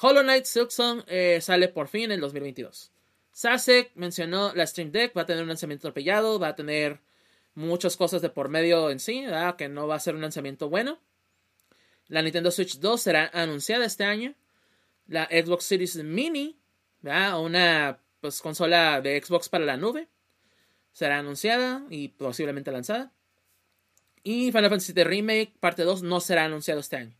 Hollow 0.00 0.22
Knight 0.22 0.44
Silksong 0.44 1.04
eh, 1.06 1.40
sale 1.40 1.68
por 1.68 1.88
fin 1.88 2.12
en 2.12 2.20
2022. 2.20 2.92
Sasek 3.32 3.90
mencionó 3.96 4.52
la 4.54 4.66
Stream 4.66 4.92
Deck, 4.92 5.16
va 5.16 5.22
a 5.22 5.26
tener 5.26 5.42
un 5.42 5.48
lanzamiento 5.48 5.88
atropellado, 5.88 6.38
va 6.38 6.48
a 6.48 6.56
tener 6.56 7.00
muchas 7.54 7.96
cosas 7.96 8.22
de 8.22 8.30
por 8.30 8.48
medio 8.48 8.90
en 8.90 9.00
sí, 9.00 9.24
que 9.58 9.68
no 9.68 9.88
va 9.88 9.96
a 9.96 10.00
ser 10.00 10.14
un 10.14 10.22
lanzamiento 10.22 10.68
bueno. 10.68 11.00
La 12.08 12.22
Nintendo 12.22 12.50
Switch 12.50 12.78
2 12.78 13.00
será 13.00 13.30
anunciada 13.32 13.84
este 13.84 14.04
año. 14.04 14.34
La 15.06 15.26
Xbox 15.26 15.64
Series 15.64 15.96
Mini, 15.96 16.58
una 17.02 17.98
pues, 18.20 18.40
consola 18.40 19.00
de 19.00 19.22
Xbox 19.22 19.48
para 19.48 19.64
la 19.64 19.76
nube, 19.76 20.08
será 20.92 21.18
anunciada 21.18 21.84
y 21.90 22.08
posiblemente 22.08 22.72
lanzada. 22.72 23.12
Y 24.22 24.46
Final 24.52 24.70
Fantasy 24.70 24.92
VII 24.94 25.04
Remake 25.04 25.54
parte 25.60 25.82
2 25.82 26.02
no 26.02 26.20
será 26.20 26.44
anunciado 26.44 26.80
este 26.80 26.96
año. 26.96 27.16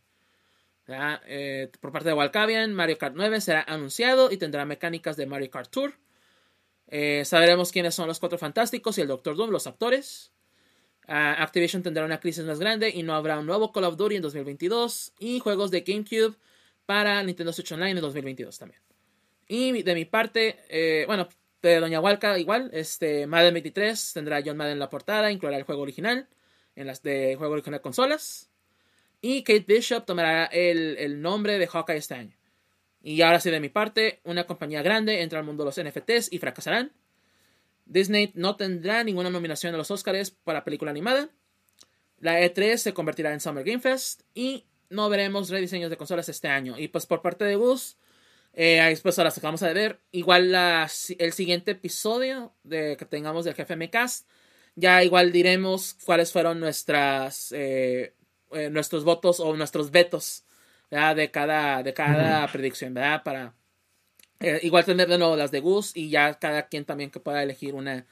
Eh, 0.87 1.71
por 1.79 1.91
parte 1.91 2.09
de 2.09 2.15
Walcavian, 2.15 2.73
Mario 2.73 2.97
Kart 2.97 3.15
9 3.15 3.41
será 3.41 3.63
anunciado 3.67 4.31
y 4.31 4.37
tendrá 4.37 4.65
mecánicas 4.65 5.17
de 5.17 5.25
Mario 5.25 5.49
Kart 5.49 5.69
Tour. 5.69 5.93
Eh, 6.87 7.23
sabremos 7.25 7.71
quiénes 7.71 7.95
son 7.95 8.07
los 8.07 8.19
cuatro 8.19 8.37
fantásticos 8.37 8.97
y 8.97 9.01
el 9.01 9.07
Doctor 9.07 9.35
Doom, 9.35 9.49
los 9.49 9.67
actores. 9.67 10.31
Ah, 11.07 11.43
Activision 11.43 11.83
tendrá 11.83 12.05
una 12.05 12.19
crisis 12.19 12.43
más 12.43 12.59
grande 12.59 12.89
y 12.89 13.03
no 13.03 13.13
habrá 13.13 13.39
un 13.39 13.45
nuevo 13.45 13.71
Call 13.71 13.83
of 13.83 13.97
Duty 13.97 14.15
en 14.15 14.21
2022. 14.21 15.13
Y 15.19 15.39
juegos 15.39 15.71
de 15.71 15.81
GameCube 15.81 16.35
para 16.85 17.21
Nintendo 17.23 17.53
Switch 17.53 17.71
Online 17.71 17.91
en 17.91 18.01
2022 18.01 18.57
también. 18.57 18.81
Y 19.47 19.83
de 19.83 19.93
mi 19.93 20.05
parte, 20.05 20.57
eh, 20.69 21.05
bueno, 21.05 21.29
de 21.61 21.79
Doña 21.79 21.99
Walca 21.99 22.37
igual, 22.39 22.69
este 22.73 23.27
Madden 23.27 23.53
23 23.53 24.13
tendrá 24.13 24.41
John 24.45 24.57
Madden 24.57 24.73
en 24.73 24.79
la 24.79 24.89
portada, 24.89 25.31
incluirá 25.31 25.57
el 25.57 25.63
juego 25.63 25.81
original 25.81 26.27
en 26.75 26.87
las 26.87 27.01
de 27.01 27.35
juego 27.37 27.53
original 27.53 27.81
consolas. 27.81 28.49
Y 29.21 29.43
Kate 29.43 29.65
Bishop 29.67 30.05
tomará 30.05 30.45
el, 30.45 31.21
nombre 31.21 31.57
de 31.57 31.67
Hawkeye 31.67 31.97
este 31.97 32.13
año. 32.13 32.35
Y 33.01 33.21
ahora 33.21 33.39
sí 33.39 33.49
de 33.49 33.59
mi 33.59 33.69
parte, 33.69 34.19
una 34.23 34.45
compañía 34.45 34.81
grande 34.81 35.21
entra 35.21 35.39
al 35.39 35.45
mundo 35.45 35.63
de 35.63 35.69
los 35.69 35.83
NFTs 35.83 36.31
y 36.31 36.37
fracasarán. 36.37 36.91
Disney 37.85 38.31
no 38.35 38.55
tendrá 38.55 39.03
ninguna 39.03 39.29
nominación 39.29 39.73
a 39.73 39.77
los 39.77 39.91
Oscars 39.91 40.31
para 40.31 40.63
película 40.63 40.91
animada. 40.91 41.29
La 42.19 42.41
E3 42.41 42.77
se 42.77 42.93
convertirá 42.93 43.33
en 43.33 43.39
Summer 43.39 43.63
Game 43.63 43.79
Fest 43.79 44.21
y 44.33 44.65
no 44.89 45.09
veremos 45.09 45.49
rediseños 45.49 45.89
de 45.89 45.97
consolas 45.97 46.29
este 46.29 46.47
año. 46.47 46.77
Y 46.77 46.87
pues 46.87 47.05
por 47.05 47.21
parte 47.21 47.45
de 47.45 47.55
Gus, 47.55 47.97
eh, 48.53 48.97
pues 49.03 49.17
ahora 49.19 49.29
acabamos 49.29 49.61
de 49.61 49.73
ver. 49.73 49.99
Igual 50.11 50.55
el 50.55 51.33
siguiente 51.33 51.71
episodio 51.71 52.53
de, 52.63 52.95
que 52.97 53.05
tengamos 53.05 53.45
del 53.45 53.53
GFM 53.53 53.89
Cast, 53.89 54.27
ya 54.75 55.03
igual 55.03 55.31
diremos 55.31 55.95
cuáles 56.05 56.31
fueron 56.31 56.59
nuestras 56.59 57.51
eh, 57.51 58.13
eh, 58.51 58.69
nuestros 58.69 59.03
votos 59.03 59.39
o 59.39 59.55
nuestros 59.55 59.91
vetos 59.91 60.45
de 60.89 61.31
cada, 61.31 61.83
de 61.83 61.93
cada 61.93 62.47
predicción, 62.47 62.93
¿verdad? 62.93 63.21
Para 63.23 63.53
eh, 64.39 64.59
igual 64.63 64.85
tener 64.85 65.07
de 65.07 65.17
nuevo 65.17 65.35
las 65.35 65.51
de 65.51 65.59
Gus 65.59 65.95
y 65.95 66.09
ya 66.09 66.33
cada 66.35 66.67
quien 66.67 66.85
también 66.85 67.11
que 67.11 67.19
pueda 67.19 67.43
elegir 67.43 67.75
una 67.75 68.05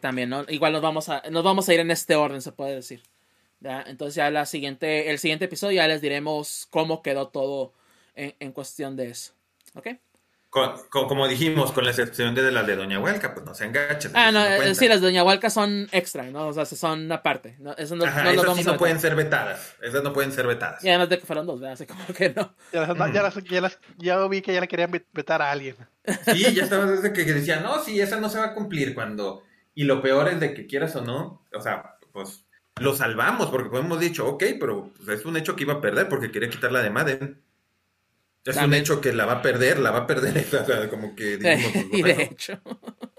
también, 0.00 0.28
¿no? 0.28 0.44
Igual 0.48 0.74
nos 0.74 0.82
vamos 0.82 1.08
a 1.08 1.22
nos 1.30 1.42
vamos 1.42 1.68
a 1.68 1.74
ir 1.74 1.80
en 1.80 1.90
este 1.90 2.14
orden, 2.14 2.42
se 2.42 2.52
puede 2.52 2.74
decir. 2.74 3.02
Entonces 3.62 4.16
ya 4.16 4.30
la 4.30 4.44
siguiente, 4.44 5.10
el 5.10 5.18
siguiente 5.18 5.46
episodio 5.46 5.76
ya 5.76 5.88
les 5.88 6.00
diremos 6.02 6.66
cómo 6.70 7.02
quedó 7.02 7.28
todo 7.28 7.72
en, 8.14 8.34
en 8.40 8.52
cuestión 8.52 8.96
de 8.96 9.10
eso. 9.10 9.32
¿Ok? 9.74 9.88
Como 10.90 11.26
dijimos, 11.28 11.72
con 11.72 11.84
la 11.84 11.90
excepción 11.90 12.34
de 12.34 12.52
las 12.52 12.66
de 12.66 12.76
Doña 12.76 13.00
Huelca, 13.00 13.32
pues 13.32 13.46
no 13.46 13.54
se 13.54 13.64
enganchan. 13.64 14.12
Ah, 14.14 14.30
no, 14.30 14.44
eh, 14.44 14.74
sí, 14.74 14.86
las 14.86 15.00
de 15.00 15.06
Doña 15.06 15.24
Huelca 15.24 15.48
son 15.48 15.88
extra, 15.92 16.24
¿no? 16.24 16.48
O 16.48 16.52
sea, 16.52 16.66
son 16.66 17.10
aparte. 17.10 17.56
¿no? 17.58 17.74
Eso 17.78 17.96
no, 17.96 18.04
Ajá, 18.04 18.24
no 18.24 18.30
esas 18.30 18.56
sí 18.58 18.64
no 18.64 18.76
pueden 18.76 19.00
ser 19.00 19.16
vetadas. 19.16 19.74
Esas 19.80 20.02
no 20.02 20.12
pueden 20.12 20.30
ser 20.30 20.46
vetadas. 20.46 20.84
Y 20.84 20.90
además 20.90 21.08
de 21.08 21.18
que 21.18 21.24
fueron 21.24 21.46
dos, 21.46 21.58
¿verdad? 21.58 21.72
Así 21.72 21.86
como 21.86 22.04
que 22.06 22.30
no. 22.30 22.54
Ya, 22.70 22.86
las, 22.86 23.34
ya, 23.44 23.60
las, 23.62 23.78
ya, 23.96 24.26
vi 24.26 24.42
que 24.42 24.52
ya 24.52 24.60
le 24.60 24.68
querían 24.68 24.90
vetar 24.90 25.40
a 25.40 25.50
alguien. 25.50 25.74
Sí, 26.26 26.52
ya 26.54 26.64
estaba 26.64 26.84
desde 26.84 27.14
que, 27.14 27.24
decían, 27.24 27.62
no, 27.62 27.82
sí, 27.82 27.98
esa 27.98 28.20
no 28.20 28.28
se 28.28 28.38
va 28.38 28.46
a 28.46 28.54
cumplir 28.54 28.94
cuando... 28.94 29.44
Y 29.74 29.84
lo 29.84 30.02
peor 30.02 30.28
es 30.28 30.38
de 30.38 30.52
que 30.52 30.66
quieras 30.66 30.94
o 30.96 31.00
no, 31.00 31.46
o 31.54 31.60
sea, 31.62 31.96
pues 32.12 32.44
lo 32.78 32.94
salvamos, 32.94 33.48
porque 33.48 33.70
pues 33.70 33.82
hemos 33.82 34.00
dicho, 34.00 34.26
ok, 34.26 34.44
pero 34.60 34.90
pues, 34.96 35.20
es 35.20 35.24
un 35.24 35.38
hecho 35.38 35.56
que 35.56 35.62
iba 35.62 35.74
a 35.74 35.80
perder 35.80 36.10
porque 36.10 36.30
quería 36.30 36.50
quitarla 36.50 36.82
de 36.82 36.90
Madden. 36.90 37.42
Es 38.44 38.56
un 38.56 38.74
hecho 38.74 39.00
que 39.00 39.12
la 39.12 39.24
va 39.24 39.34
a 39.34 39.42
perder, 39.42 39.78
la 39.78 39.90
va 39.90 39.98
a 40.00 40.06
perder. 40.06 40.88
Como 40.90 41.14
que. 41.14 41.34
y 41.92 42.02
de 42.02 42.22
hecho. 42.22 42.60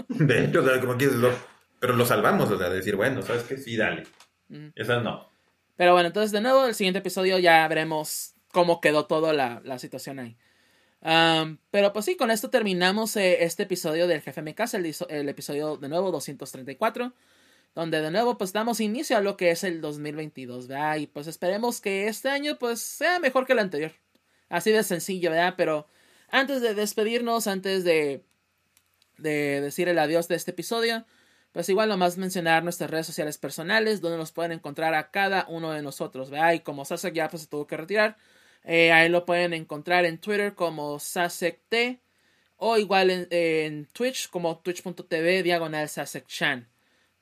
De 0.08 0.46
hecho, 0.46 0.64
como 0.82 0.98
que. 0.98 1.08
Lo, 1.08 1.32
pero 1.80 1.96
lo 1.96 2.06
salvamos, 2.06 2.50
o 2.52 2.58
sea, 2.58 2.70
decir, 2.70 2.96
bueno, 2.96 3.22
¿sabes 3.22 3.44
qué? 3.44 3.58
Sí, 3.58 3.76
dale. 3.76 4.04
Mm. 4.50 4.68
Esa 4.76 5.02
no. 5.02 5.30
Pero 5.76 5.94
bueno, 5.94 6.08
entonces 6.08 6.32
de 6.32 6.42
nuevo, 6.42 6.66
el 6.66 6.76
siguiente 6.76 7.00
episodio 7.00 7.40
ya 7.40 7.68
veremos 7.68 8.36
cómo 8.52 8.80
quedó 8.80 9.06
toda 9.06 9.34
la, 9.34 9.62
la 9.64 9.80
situación 9.80 10.20
ahí. 10.20 10.38
pero 11.72 11.94
pues 11.94 12.06
sí, 12.06 12.16
con 12.16 12.30
esto 12.30 12.50
terminamos 12.50 13.16
eh, 13.18 13.44
este 13.44 13.64
episodio 13.64 14.08
del 14.08 14.22
Jefe 14.22 14.42
MK, 14.42 14.60
el, 14.74 14.96
el 15.10 15.30
episodio 15.30 15.78
de 15.78 15.90
nuevo 15.90 16.12
234 16.12 17.14
donde 17.76 18.02
de 18.02 18.12
nuevo 18.12 18.38
pues 18.38 18.54
damos 18.54 18.80
inicio 18.80 19.18
a 19.18 19.22
lo 19.22 19.36
que 19.36 19.52
es 19.52 19.64
el 19.64 19.82
2022, 19.82 20.68
¿verdad? 20.68 20.98
Y 20.98 21.08
pues 21.08 21.28
esperemos 21.28 21.82
que 21.82 22.08
este 22.08 22.30
año 22.30 22.58
pues 22.60 22.80
sea 22.82 23.20
mejor 23.20 23.46
que 23.46 23.54
el 23.54 23.60
anterior. 23.60 23.92
Así 24.54 24.72
de 24.72 24.84
sencillo, 24.84 25.32
¿verdad? 25.32 25.56
Pero 25.58 25.88
antes 26.30 26.62
de 26.62 26.76
despedirnos, 26.76 27.48
antes 27.48 27.84
de, 27.84 28.24
de 29.18 29.62
decir 29.62 29.90
el 29.90 29.98
adiós 29.98 30.28
de 30.28 30.36
este 30.36 30.52
episodio, 30.52 31.06
pues 31.54 31.70
igual 31.70 31.90
nomás 31.90 32.20
mencionar 32.20 32.64
nuestras 32.64 32.92
redes 32.92 33.08
sociales 33.08 33.40
personales, 33.40 34.00
donde 34.00 34.20
nos 34.20 34.32
pueden 34.32 34.52
encontrar 34.52 34.94
a 34.94 35.10
cada 35.10 35.48
uno 35.50 35.72
de 35.72 35.82
nosotros, 35.82 36.30
¿verdad? 36.30 36.54
Y 36.54 36.60
como 36.60 36.86
Sasek 36.86 37.16
ya 37.16 37.30
pues 37.30 37.42
se 37.42 37.48
tuvo 37.48 37.66
que 37.66 37.78
retirar, 37.78 38.16
eh, 38.64 38.92
ahí 38.92 39.10
lo 39.10 39.26
pueden 39.26 39.54
encontrar 39.54 40.06
en 40.06 40.20
Twitter 40.20 40.54
como 40.54 41.00
SasekT 41.00 42.00
o 42.58 42.78
igual 42.78 43.10
en, 43.32 43.88
Twitch 43.88 44.30
como 44.30 44.60
twitch.tv 44.60 45.42
diagonal 45.42 45.90
SasekChan. 45.90 46.70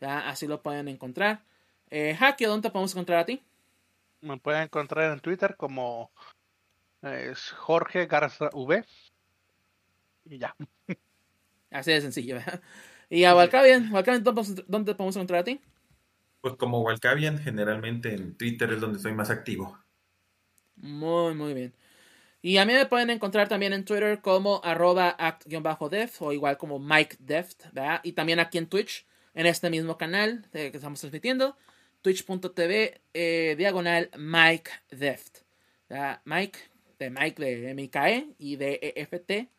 Así 0.01 0.47
lo 0.47 0.61
pueden 0.61 0.89
encontrar. 0.89 1.45
Eh, 1.89 2.13
Haki, 2.19 2.43
¿dónde 2.43 2.67
te 2.67 2.73
podemos 2.73 2.91
encontrar 2.91 3.19
a 3.19 3.25
ti? 3.25 3.41
Me 4.19 4.35
pueden 4.35 4.63
encontrar 4.63 5.13
en 5.13 5.21
Twitter 5.21 5.55
como 5.55 6.11
es 7.02 7.52
Jorge 7.52 8.06
Garza 8.06 8.49
V. 8.53 8.86
Y 10.26 10.38
ya. 10.38 10.56
Así 11.72 11.91
de 11.91 12.02
sencillo, 12.02 12.36
¿verdad? 12.36 12.61
Y 13.10 13.23
a 13.26 13.36
Walcavian, 13.36 13.91
¿dónde 14.68 14.95
podemos 14.95 15.15
encontrar 15.15 15.41
a 15.41 15.44
ti? 15.44 15.60
Pues 16.41 16.56
como 16.56 16.82
Walcavian, 16.82 17.38
generalmente 17.38 18.14
en 18.14 18.36
Twitter 18.38 18.72
es 18.72 18.82
donde 18.82 18.99
soy 18.99 19.14
más 19.14 19.30
activo. 19.30 19.78
Muy, 20.78 21.34
muy 21.36 21.53
bien. 21.53 21.73
Y 22.41 22.57
a 22.57 22.65
mí 22.65 22.73
me 22.73 22.88
pueden 22.88 23.11
encontrar 23.11 23.48
también 23.48 23.73
en 23.73 23.86
Twitter 23.86 24.22
como 24.22 24.61
arroba 24.64 25.15
act-def 25.19 26.22
o 26.22 26.34
igual 26.34 26.57
como 26.57 26.80
Mike 26.80 27.18
Deft, 27.19 27.72
¿verdad? 27.72 28.02
Y 28.03 28.14
también 28.14 28.40
aquí 28.40 28.57
en 28.57 28.68
Twitch, 28.68 29.06
en 29.36 29.45
este 29.45 29.69
mismo 29.69 29.98
canal 29.98 30.48
que 30.52 30.72
estamos 30.73 30.99
transmitiendo, 30.99 31.56
twitch.tv 32.02 33.02
eh, 33.14 33.56
diagonal 33.57 34.10
Mike 34.18 34.72
Deft. 34.90 35.40
Mike 36.26 36.57
de 37.02 37.10
Mike 37.10 37.44
de 37.44 37.73
MIKE 37.73 38.28
y 38.38 38.56
de 38.56 38.94
EFT 38.95 39.49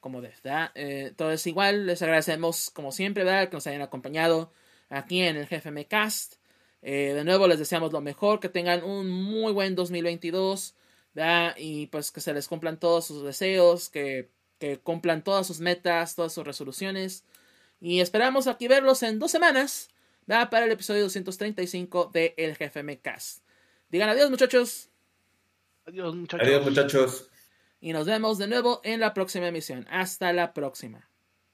como 0.00 0.20
de 0.20 0.28
verdad. 0.28 0.72
Eh, 0.74 1.14
igual 1.44 1.86
les 1.86 2.02
agradecemos 2.02 2.70
como 2.70 2.90
siempre 2.90 3.24
¿verdad? 3.24 3.48
que 3.48 3.56
nos 3.56 3.66
hayan 3.66 3.82
acompañado 3.82 4.50
aquí 4.88 5.22
en 5.22 5.36
el 5.36 5.46
GFM 5.46 5.86
Cast. 5.86 6.36
Eh, 6.82 7.12
de 7.14 7.24
nuevo 7.24 7.46
les 7.46 7.58
deseamos 7.58 7.92
lo 7.92 8.00
mejor, 8.00 8.40
que 8.40 8.48
tengan 8.48 8.82
un 8.82 9.10
muy 9.10 9.52
buen 9.52 9.74
2022 9.74 10.74
¿verdad? 11.14 11.54
y 11.58 11.86
pues 11.86 12.10
que 12.10 12.20
se 12.20 12.32
les 12.32 12.48
cumplan 12.48 12.80
todos 12.80 13.06
sus 13.06 13.22
deseos, 13.22 13.90
que, 13.90 14.30
que 14.58 14.78
cumplan 14.78 15.22
todas 15.22 15.46
sus 15.46 15.60
metas, 15.60 16.16
todas 16.16 16.32
sus 16.32 16.44
resoluciones. 16.44 17.24
Y 17.80 18.00
esperamos 18.00 18.46
aquí 18.46 18.66
verlos 18.68 19.02
en 19.02 19.18
dos 19.18 19.30
semanas 19.30 19.90
¿verdad? 20.26 20.50
para 20.50 20.64
el 20.66 20.72
episodio 20.72 21.02
235 21.02 22.10
de 22.12 22.34
El 22.36 22.56
GFM 22.56 22.98
Cast. 23.00 23.44
Digan 23.90 24.08
adiós 24.08 24.30
muchachos. 24.30 24.89
Adiós, 25.90 26.14
muchachos. 26.14 26.46
Adiós, 26.46 26.64
muchachos. 26.64 27.30
Y 27.80 27.92
nos 27.92 28.06
vemos 28.06 28.38
de 28.38 28.46
nuevo 28.46 28.80
en 28.84 29.00
la 29.00 29.12
próxima 29.12 29.48
emisión. 29.48 29.86
Hasta 29.90 30.32
la 30.32 30.54
próxima. 30.54 31.09